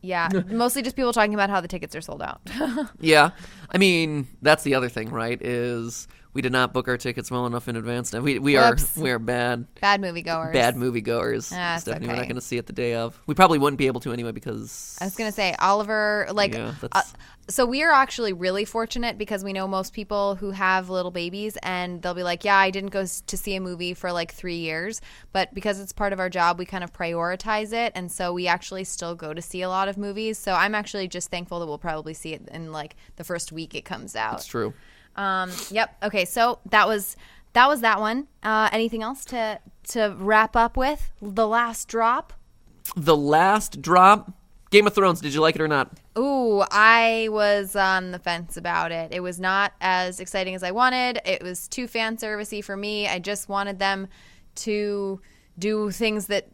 Yeah, 0.00 0.28
mostly 0.48 0.82
just 0.82 0.96
people 0.96 1.12
talking 1.12 1.34
about 1.34 1.50
how 1.50 1.60
the 1.60 1.68
tickets 1.68 1.96
are 1.96 2.00
sold 2.00 2.22
out. 2.22 2.40
Yeah, 3.00 3.30
I 3.70 3.78
mean 3.78 4.28
that's 4.42 4.62
the 4.62 4.74
other 4.74 4.88
thing, 4.88 5.10
right? 5.10 5.40
Is 5.42 6.06
we 6.34 6.42
did 6.42 6.52
not 6.52 6.72
book 6.72 6.88
our 6.88 6.98
tickets 6.98 7.30
well 7.30 7.46
enough 7.46 7.68
in 7.68 7.76
advance. 7.76 8.12
Now 8.12 8.20
we 8.20 8.38
we 8.38 8.56
are 8.56 8.76
we 8.96 9.10
are 9.10 9.18
bad 9.18 9.66
Bad 9.80 10.02
moviegoers. 10.02 10.52
bad 10.52 10.74
moviegoers. 10.76 11.52
Ah, 11.54 11.74
it's 11.74 11.82
Stephanie, 11.82 12.08
we're 12.08 12.16
not 12.16 12.24
going 12.24 12.34
to 12.34 12.40
see 12.40 12.58
it 12.58 12.66
the 12.66 12.72
day 12.72 12.94
of. 12.94 13.18
We 13.26 13.34
probably 13.34 13.58
wouldn't 13.58 13.78
be 13.78 13.86
able 13.86 14.00
to 14.00 14.12
anyway 14.12 14.32
because 14.32 14.98
I 15.00 15.04
was 15.04 15.14
gonna 15.14 15.32
say 15.32 15.54
Oliver, 15.58 16.28
like, 16.32 16.52
Yeah, 16.54 16.74
uh, 16.92 17.02
so 17.48 17.66
we 17.66 17.82
are 17.82 17.92
actually 17.92 18.32
really 18.32 18.64
fortunate 18.64 19.18
because 19.18 19.44
we 19.44 19.52
know 19.52 19.68
most 19.68 19.92
people 19.92 20.34
who 20.34 20.50
have 20.50 20.88
little 20.90 21.10
babies, 21.10 21.56
and 21.62 22.00
they'll 22.02 22.14
be 22.14 22.22
like, 22.22 22.42
"Yeah, 22.44 22.56
I 22.56 22.70
didn't 22.70 22.90
go 22.90 23.04
to 23.04 23.36
see 23.36 23.54
a 23.54 23.60
movie 23.60 23.94
for 23.94 24.10
like 24.12 24.32
three 24.32 24.56
years," 24.56 25.00
but 25.32 25.52
because 25.54 25.78
it's 25.78 25.92
part 25.92 26.12
of 26.12 26.18
our 26.20 26.30
job, 26.30 26.58
we 26.58 26.64
kind 26.64 26.82
of 26.82 26.92
prioritize 26.92 27.72
it, 27.72 27.92
and 27.94 28.10
so 28.10 28.32
we 28.32 28.46
actually 28.48 28.84
still 28.84 29.14
go 29.14 29.34
to 29.34 29.42
see 29.42 29.62
a 29.62 29.68
lot 29.68 29.88
of 29.88 29.96
movies. 29.98 30.38
So 30.38 30.54
I'm 30.54 30.74
actually 30.74 31.06
just 31.06 31.30
thankful 31.30 31.60
that 31.60 31.66
we'll 31.66 31.78
probably 31.78 32.14
see 32.14 32.32
it 32.32 32.48
in 32.50 32.72
like 32.72 32.96
the 33.16 33.24
first 33.24 33.52
week 33.52 33.74
it 33.74 33.84
comes 33.84 34.16
out. 34.16 34.32
That's 34.32 34.46
true. 34.46 34.72
Um, 35.16 35.50
yep. 35.70 35.96
Okay. 36.02 36.24
So 36.24 36.58
that 36.66 36.86
was 36.88 37.16
that 37.52 37.68
was 37.68 37.80
that 37.80 38.00
one. 38.00 38.28
Uh, 38.42 38.68
anything 38.72 39.02
else 39.02 39.24
to 39.26 39.60
to 39.88 40.14
wrap 40.18 40.56
up 40.56 40.76
with? 40.76 41.10
The 41.20 41.46
last 41.46 41.88
drop. 41.88 42.32
The 42.96 43.16
last 43.16 43.80
drop, 43.80 44.32
Game 44.70 44.86
of 44.86 44.94
Thrones. 44.94 45.20
Did 45.20 45.32
you 45.32 45.40
like 45.40 45.54
it 45.54 45.60
or 45.60 45.68
not? 45.68 45.98
Ooh, 46.18 46.62
I 46.70 47.28
was 47.30 47.74
on 47.74 48.12
the 48.12 48.18
fence 48.18 48.56
about 48.56 48.92
it. 48.92 49.12
It 49.12 49.20
was 49.20 49.40
not 49.40 49.72
as 49.80 50.20
exciting 50.20 50.54
as 50.54 50.62
I 50.62 50.70
wanted. 50.70 51.20
It 51.24 51.42
was 51.42 51.66
too 51.66 51.88
fan 51.88 52.16
servicey 52.16 52.62
for 52.62 52.76
me. 52.76 53.08
I 53.08 53.18
just 53.18 53.48
wanted 53.48 53.78
them 53.78 54.08
to 54.56 55.20
do 55.58 55.90
things 55.90 56.26
that 56.26 56.48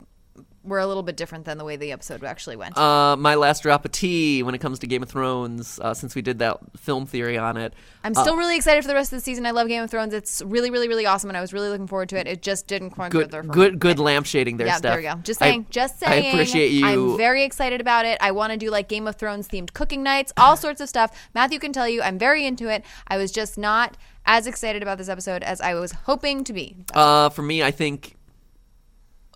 were 0.71 0.79
a 0.79 0.87
little 0.87 1.03
bit 1.03 1.17
different 1.19 1.45
than 1.45 1.59
the 1.59 1.65
way 1.65 1.77
the 1.77 1.93
episode 1.93 2.25
actually 2.25 2.57
went. 2.57 2.79
Uh, 2.79 3.17
my 3.19 3.35
last 3.35 3.63
drop 3.65 3.85
of 3.85 3.93
tea 3.93 4.43
when 4.43 4.55
it 4.55 4.59
comes 4.59 4.79
to 4.79 4.87
Game 4.87 5.03
of 5.03 5.11
Thrones, 5.11 5.79
uh, 5.83 5.93
since 5.93 6.15
we 6.15 6.23
did 6.23 6.39
that 6.39 6.57
film 6.79 7.05
theory 7.05 7.37
on 7.37 7.59
it. 7.59 7.75
I'm 8.03 8.15
still 8.15 8.37
really 8.37 8.57
excited 8.57 8.83
for 8.83 8.89
the 8.89 8.95
rest 8.95 9.13
of 9.13 9.19
the 9.19 9.23
season. 9.23 9.45
I 9.45 9.51
love 9.51 9.69
Game 9.69 9.83
of 9.83 9.91
Thrones. 9.91 10.15
It's 10.15 10.41
really, 10.47 10.71
really, 10.71 10.89
really 10.89 11.05
awesome, 11.05 11.29
and 11.29 11.37
I 11.37 11.43
was 11.43 11.53
really 11.53 11.69
looking 11.69 11.87
forward 11.87 12.09
to 12.11 12.19
it. 12.19 12.27
It 12.27 12.41
just 12.41 12.67
didn't 12.67 12.91
quite 12.91 13.11
Good, 13.11 13.25
get 13.25 13.31
there 13.31 13.43
for 13.43 13.49
me. 13.49 13.55
good, 13.55 13.79
good 13.79 13.99
lampshading 13.99 14.57
there, 14.57 14.67
Yeah, 14.67 14.77
Steph. 14.77 14.93
there 14.93 15.13
we 15.13 15.17
go. 15.17 15.21
Just 15.23 15.43
I- 15.43 15.51
saying. 15.51 15.67
just 15.69 15.99
saying. 16.01 16.25
I 16.25 16.29
appreciate 16.29 16.69
you. 16.71 16.87
I'm 16.87 17.17
very 17.19 17.43
excited 17.45 17.81
about 17.81 18.07
it. 18.07 18.17
I 18.23 18.31
want 18.31 18.53
to 18.53 18.57
do 18.57 18.71
like 18.71 18.89
Game 18.89 19.07
of 19.07 19.17
Thrones 19.17 19.49
themed 19.49 19.73
cooking 19.75 20.03
nights, 20.03 20.33
all 20.39 20.57
sorts 20.57 20.81
of 20.81 20.89
stuff. 20.89 21.29
Matthew 21.35 21.59
can 21.59 21.73
tell 21.73 21.89
you, 21.89 22.01
I'm 22.01 22.19
very 22.19 22.47
into 22.47 22.69
it. 22.73 22.85
I 23.09 23.17
was 23.17 23.33
just 23.33 23.59
not 23.59 23.97
as 24.27 24.47
excited 24.47 24.83
about 24.83 24.99
this 24.99 25.09
episode 25.09 25.43
as 25.43 25.61
I 25.61 25.75
was 25.75 25.93
hoping 25.93 26.45
to 26.45 26.53
be. 26.53 26.77
Uh, 26.95 27.31
for 27.31 27.43
me, 27.43 27.63
I 27.63 27.71
think 27.71 28.17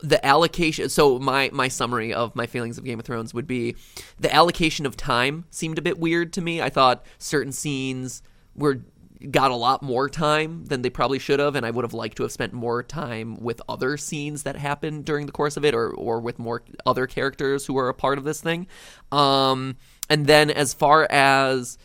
the 0.05 0.25
allocation. 0.25 0.89
So 0.89 1.19
my 1.19 1.51
my 1.53 1.69
summary 1.69 2.13
of 2.13 2.37
my 2.37 2.47
feelings 2.47 2.77
of 2.77 2.85
Game 2.85 2.99
of 2.99 3.07
Thrones 3.07 3.33
would 3.33 3.47
be 3.47 3.75
the 4.21 4.33
allocation 4.33 4.85
of 4.87 4.97
time 4.97 5.47
seemed 5.51 5.79
a 5.79 5.83
bit 5.83 5.99
weird 5.99 6.33
to 6.35 6.41
me. 6.43 6.61
I 6.61 6.69
thought 6.69 7.05
certain 7.19 7.53
scenes 7.53 8.23
were 8.55 8.83
got 9.31 9.51
a 9.51 9.57
lot 9.57 9.83
more 9.83 10.11
time 10.11 10.67
than 10.67 10.83
they 10.83 10.91
probably 10.91 11.19
should 11.19 11.41
have, 11.41 11.57
and 11.57 11.65
I 11.65 11.71
would 11.71 11.85
have 11.85 11.95
liked 11.95 12.19
to 12.19 12.25
have 12.25 12.33
spent 12.33 12.53
more 12.53 12.83
time 12.83 13.37
with 13.41 13.63
other 13.69 13.97
scenes 13.97 14.43
that 14.43 14.57
happened 14.57 15.07
during 15.07 15.25
the 15.25 15.33
course 15.33 15.57
of 15.57 15.65
it, 15.65 15.75
or 15.75 15.91
or 15.93 16.21
with 16.21 16.39
more 16.39 16.63
other 16.85 17.07
characters 17.07 17.65
who 17.65 17.73
were 17.73 17.89
a 17.89 17.95
part 17.95 18.19
of 18.19 18.25
this 18.25 18.43
thing. 18.43 18.67
Um, 19.11 19.77
and 20.11 20.27
then 20.27 20.51
as 20.51 20.75
far 20.75 21.07
as 21.11 21.79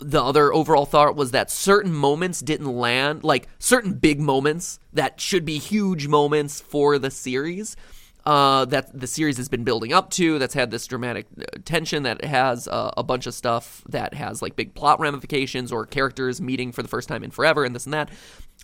the 0.00 0.22
other 0.22 0.52
overall 0.52 0.86
thought 0.86 1.16
was 1.16 1.30
that 1.30 1.50
certain 1.50 1.92
moments 1.92 2.40
didn't 2.40 2.72
land, 2.72 3.24
like 3.24 3.48
certain 3.58 3.94
big 3.94 4.20
moments 4.20 4.78
that 4.92 5.20
should 5.20 5.44
be 5.44 5.58
huge 5.58 6.06
moments 6.08 6.60
for 6.60 6.98
the 6.98 7.10
series. 7.10 7.76
Uh, 8.24 8.64
that 8.64 8.98
the 8.98 9.06
series 9.06 9.36
has 9.36 9.48
been 9.48 9.62
building 9.62 9.92
up 9.92 10.10
to, 10.10 10.36
that's 10.40 10.54
had 10.54 10.72
this 10.72 10.84
dramatic 10.88 11.26
uh, 11.40 11.44
tension, 11.64 12.02
that 12.02 12.24
has 12.24 12.66
uh, 12.66 12.90
a 12.96 13.02
bunch 13.04 13.28
of 13.28 13.34
stuff 13.34 13.84
that 13.88 14.14
has 14.14 14.42
like 14.42 14.56
big 14.56 14.74
plot 14.74 14.98
ramifications 14.98 15.70
or 15.70 15.86
characters 15.86 16.40
meeting 16.40 16.72
for 16.72 16.82
the 16.82 16.88
first 16.88 17.08
time 17.08 17.22
in 17.22 17.30
forever 17.30 17.64
and 17.64 17.72
this 17.72 17.84
and 17.84 17.94
that. 17.94 18.10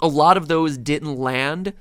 A 0.01 0.09
lot 0.09 0.37
of 0.37 0.49
those 0.49 0.77
didn't 0.77 1.15
land 1.15 1.75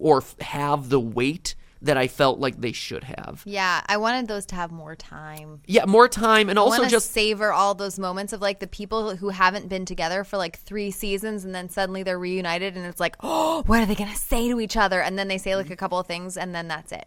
or 0.00 0.18
f- 0.18 0.34
have 0.40 0.88
the 0.88 0.98
weight 0.98 1.54
that 1.86 1.96
I 1.96 2.06
felt 2.08 2.38
like 2.38 2.60
they 2.60 2.72
should 2.72 3.04
have. 3.04 3.42
Yeah, 3.44 3.80
I 3.86 3.96
wanted 3.96 4.28
those 4.28 4.46
to 4.46 4.54
have 4.54 4.70
more 4.70 4.94
time. 4.94 5.62
Yeah, 5.66 5.86
more 5.86 6.08
time 6.08 6.48
and 6.48 6.58
I 6.58 6.62
also 6.62 6.86
just 6.86 7.12
savor 7.12 7.52
all 7.52 7.74
those 7.74 7.98
moments 7.98 8.32
of 8.32 8.40
like 8.40 8.60
the 8.60 8.66
people 8.66 9.16
who 9.16 9.30
haven't 9.30 9.68
been 9.68 9.84
together 9.86 10.22
for 10.24 10.36
like 10.36 10.58
three 10.58 10.90
seasons 10.90 11.44
and 11.44 11.54
then 11.54 11.68
suddenly 11.68 12.02
they're 12.02 12.18
reunited 12.18 12.76
and 12.76 12.86
it's 12.86 13.00
like, 13.00 13.16
oh, 13.22 13.62
what 13.66 13.80
are 13.80 13.86
they 13.86 13.94
gonna 13.94 14.14
say 14.14 14.48
to 14.50 14.60
each 14.60 14.76
other? 14.76 15.00
And 15.00 15.18
then 15.18 15.28
they 15.28 15.38
say 15.38 15.56
like 15.56 15.70
a 15.70 15.76
couple 15.76 15.98
of 15.98 16.06
things 16.06 16.36
and 16.36 16.54
then 16.54 16.68
that's 16.68 16.92
it. 16.92 17.06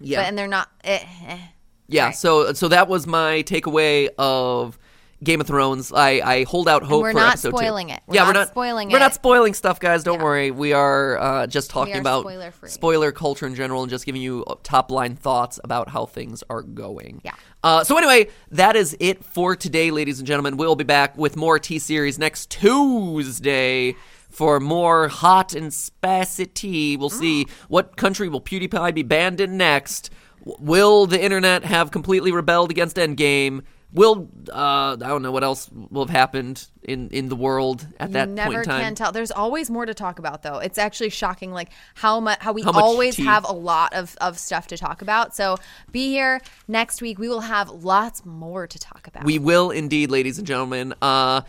yeah. 0.00 0.20
But, 0.20 0.26
and 0.28 0.38
they're 0.38 0.46
not. 0.48 0.70
Eh, 0.84 1.00
eh. 1.26 1.38
Yeah, 1.88 2.06
Right. 2.06 2.14
so 2.16 2.52
so 2.52 2.68
that 2.68 2.88
was 2.88 3.06
my 3.06 3.42
takeaway 3.44 4.08
of 4.18 4.78
Game 5.24 5.40
of 5.40 5.46
Thrones. 5.46 5.92
I, 5.92 6.20
I 6.24 6.44
hold 6.44 6.68
out 6.68 6.82
hope 6.82 7.02
we're 7.02 7.12
for 7.12 7.18
not 7.18 7.28
episode 7.32 7.50
two. 7.52 7.56
spoiling 7.56 7.88
it. 7.90 8.00
We're 8.06 8.14
yeah, 8.16 8.20
not 8.22 8.26
we're 8.28 8.32
not 8.34 8.48
spoiling 8.48 8.90
it. 8.90 8.92
We're 8.92 8.98
it. 8.98 9.00
not 9.00 9.14
spoiling 9.14 9.54
stuff, 9.54 9.80
guys. 9.80 10.04
Don't 10.04 10.18
Yeah. 10.18 10.24
worry. 10.24 10.50
We 10.50 10.72
are 10.72 11.18
uh, 11.18 11.46
just 11.46 11.70
talking 11.70 11.96
are 11.96 12.00
about 12.00 12.20
spoiler-free. 12.22 12.68
spoiler 12.68 13.12
culture 13.12 13.46
in 13.46 13.54
general 13.54 13.82
and 13.82 13.90
just 13.90 14.04
giving 14.04 14.20
you 14.20 14.44
top 14.62 14.90
line 14.90 15.16
thoughts 15.16 15.58
about 15.64 15.88
how 15.88 16.06
things 16.06 16.44
are 16.50 16.62
going. 16.62 17.20
Yeah. 17.24 17.32
Uh, 17.64 17.82
so 17.82 17.96
anyway, 17.96 18.28
that 18.50 18.76
is 18.76 18.96
it 19.00 19.24
for 19.24 19.56
today, 19.56 19.90
ladies 19.90 20.18
and 20.18 20.26
gentlemen. 20.26 20.56
We'll 20.56 20.76
be 20.76 20.84
back 20.84 21.16
with 21.16 21.36
more 21.36 21.58
T 21.58 21.78
series 21.78 22.18
next 22.18 22.50
Tuesday. 22.50 23.96
For 24.28 24.60
more 24.60 25.08
hot 25.08 25.54
and 25.54 25.72
spicy 25.72 26.44
tea, 26.44 26.98
we'll 26.98 27.08
see 27.08 27.46
what 27.68 27.96
country 27.96 28.28
will 28.28 28.42
PewDiePie 28.42 28.94
be 28.94 29.02
banned 29.02 29.40
in 29.40 29.56
next. 29.56 30.10
Will 30.44 31.06
the 31.06 31.22
internet 31.22 31.64
have 31.64 31.90
completely 31.90 32.30
rebelled 32.32 32.70
against 32.70 32.96
Endgame? 32.98 33.62
Will 33.96 34.28
uh, 34.52 34.92
I 34.92 35.08
don't 35.08 35.22
know 35.22 35.32
what 35.32 35.42
else 35.42 35.70
will 35.72 36.04
have 36.04 36.14
happened 36.14 36.68
in, 36.82 37.08
in 37.08 37.30
the 37.30 37.34
world 37.34 37.86
at 37.98 38.12
that 38.12 38.28
you 38.28 38.34
point 38.34 38.36
never 38.36 38.60
in 38.60 38.66
time. 38.66 38.80
can 38.82 38.94
tell. 38.94 39.10
There's 39.10 39.30
always 39.30 39.70
more 39.70 39.86
to 39.86 39.94
talk 39.94 40.18
about, 40.18 40.42
though. 40.42 40.58
It's 40.58 40.76
actually 40.76 41.08
shocking, 41.08 41.50
like 41.50 41.70
how 41.94 42.20
much 42.20 42.38
how 42.40 42.52
we 42.52 42.60
How 42.62 42.72
much 42.72 42.82
always 42.82 43.16
tea. 43.16 43.24
have 43.24 43.48
a 43.48 43.52
lot 43.52 43.94
of 43.94 44.14
of 44.20 44.38
stuff 44.38 44.66
to 44.68 44.76
talk 44.76 45.00
about. 45.00 45.34
So 45.34 45.56
be 45.92 46.08
here 46.08 46.42
next 46.68 47.00
week. 47.00 47.18
We 47.18 47.30
will 47.30 47.40
have 47.40 47.70
lots 47.70 48.24
more 48.26 48.66
to 48.66 48.78
talk 48.78 49.06
about. 49.06 49.24
We 49.24 49.38
will 49.38 49.70
indeed, 49.70 50.10
ladies 50.10 50.36
and 50.36 50.46
gentlemen. 50.46 50.94
Uh, 51.00 51.40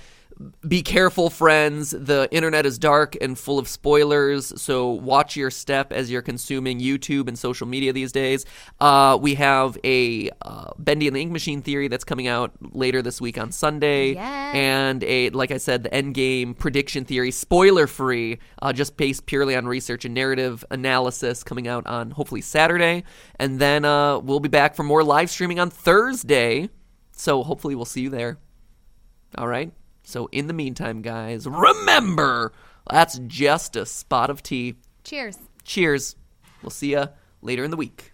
be 0.68 0.84
careful, 0.84 1.30
friends. 1.30 1.92
The 1.92 2.28
internet 2.32 2.66
is 2.66 2.78
dark 2.78 3.16
and 3.20 3.38
full 3.38 3.58
of 3.58 3.68
spoilers, 3.68 4.60
so 4.62 4.90
watch 4.90 5.36
your 5.36 5.50
step 5.50 5.92
as 5.92 6.12
you're 6.12 6.22
consuming 6.22 6.80
YouTube 6.80 7.28
and 7.28 7.38
social 7.38 7.66
media 7.68 7.92
these 7.92 8.12
days. 8.12 8.46
Uh, 8.80 9.18
we 9.20 9.34
have 9.36 9.78
a 9.84 10.30
uh, 10.44 10.72
Bendy 10.78 11.08
and 11.08 11.16
the 11.16 11.22
Ink 11.22 11.32
Machine 11.32 11.62
theory 11.62 11.88
that's 11.88 12.04
coming 12.04 12.28
out 12.28 12.52
later 12.62 13.02
this 13.02 13.20
week 13.20 13.38
on 13.38 13.52
Sunday, 13.52 14.14
Yes. 14.14 14.56
and 14.56 15.04
a 15.04 15.30
like 15.32 15.50
I 15.52 15.58
said, 15.58 15.84
the 15.84 15.90
Endgame 15.90 16.58
prediction 16.58 17.04
theory, 17.06 17.32
spoiler 17.32 17.88
free, 17.88 18.40
uh, 18.62 18.74
just 18.74 18.96
based 18.98 19.26
purely 19.26 19.56
on 19.56 19.66
research 19.68 20.06
and 20.06 20.14
narrative 20.14 20.64
analysis, 20.70 21.44
coming 21.44 21.68
out 21.68 21.88
on 21.88 22.12
hopefully 22.12 22.42
Saturday, 22.42 23.04
and 23.40 23.60
then 23.60 23.86
uh, 23.86 24.20
we'll 24.20 24.40
be 24.40 24.50
back 24.50 24.76
for 24.76 24.84
more 24.84 25.04
live 25.04 25.30
streaming 25.30 25.60
on 25.60 25.70
Thursday. 25.70 26.70
So 27.12 27.42
hopefully 27.44 27.74
we'll 27.74 27.86
see 27.86 28.02
you 28.02 28.10
there. 28.12 28.38
All 29.38 29.48
right. 29.48 29.72
So 30.08 30.30
in 30.32 30.48
the 30.48 30.54
meantime, 30.54 31.02
guys, 31.02 31.46
remember 31.46 32.54
that's 32.90 33.20
just 33.28 33.76
a 33.76 33.86
spot 33.86 34.30
of 34.30 34.42
tea. 34.42 34.76
Cheers. 35.04 35.38
Cheers. 35.66 36.16
We'll 36.64 36.70
see 36.70 36.92
you 36.92 37.10
later 37.42 37.66
in 37.66 37.72
the 37.72 37.78
week. 37.78 38.14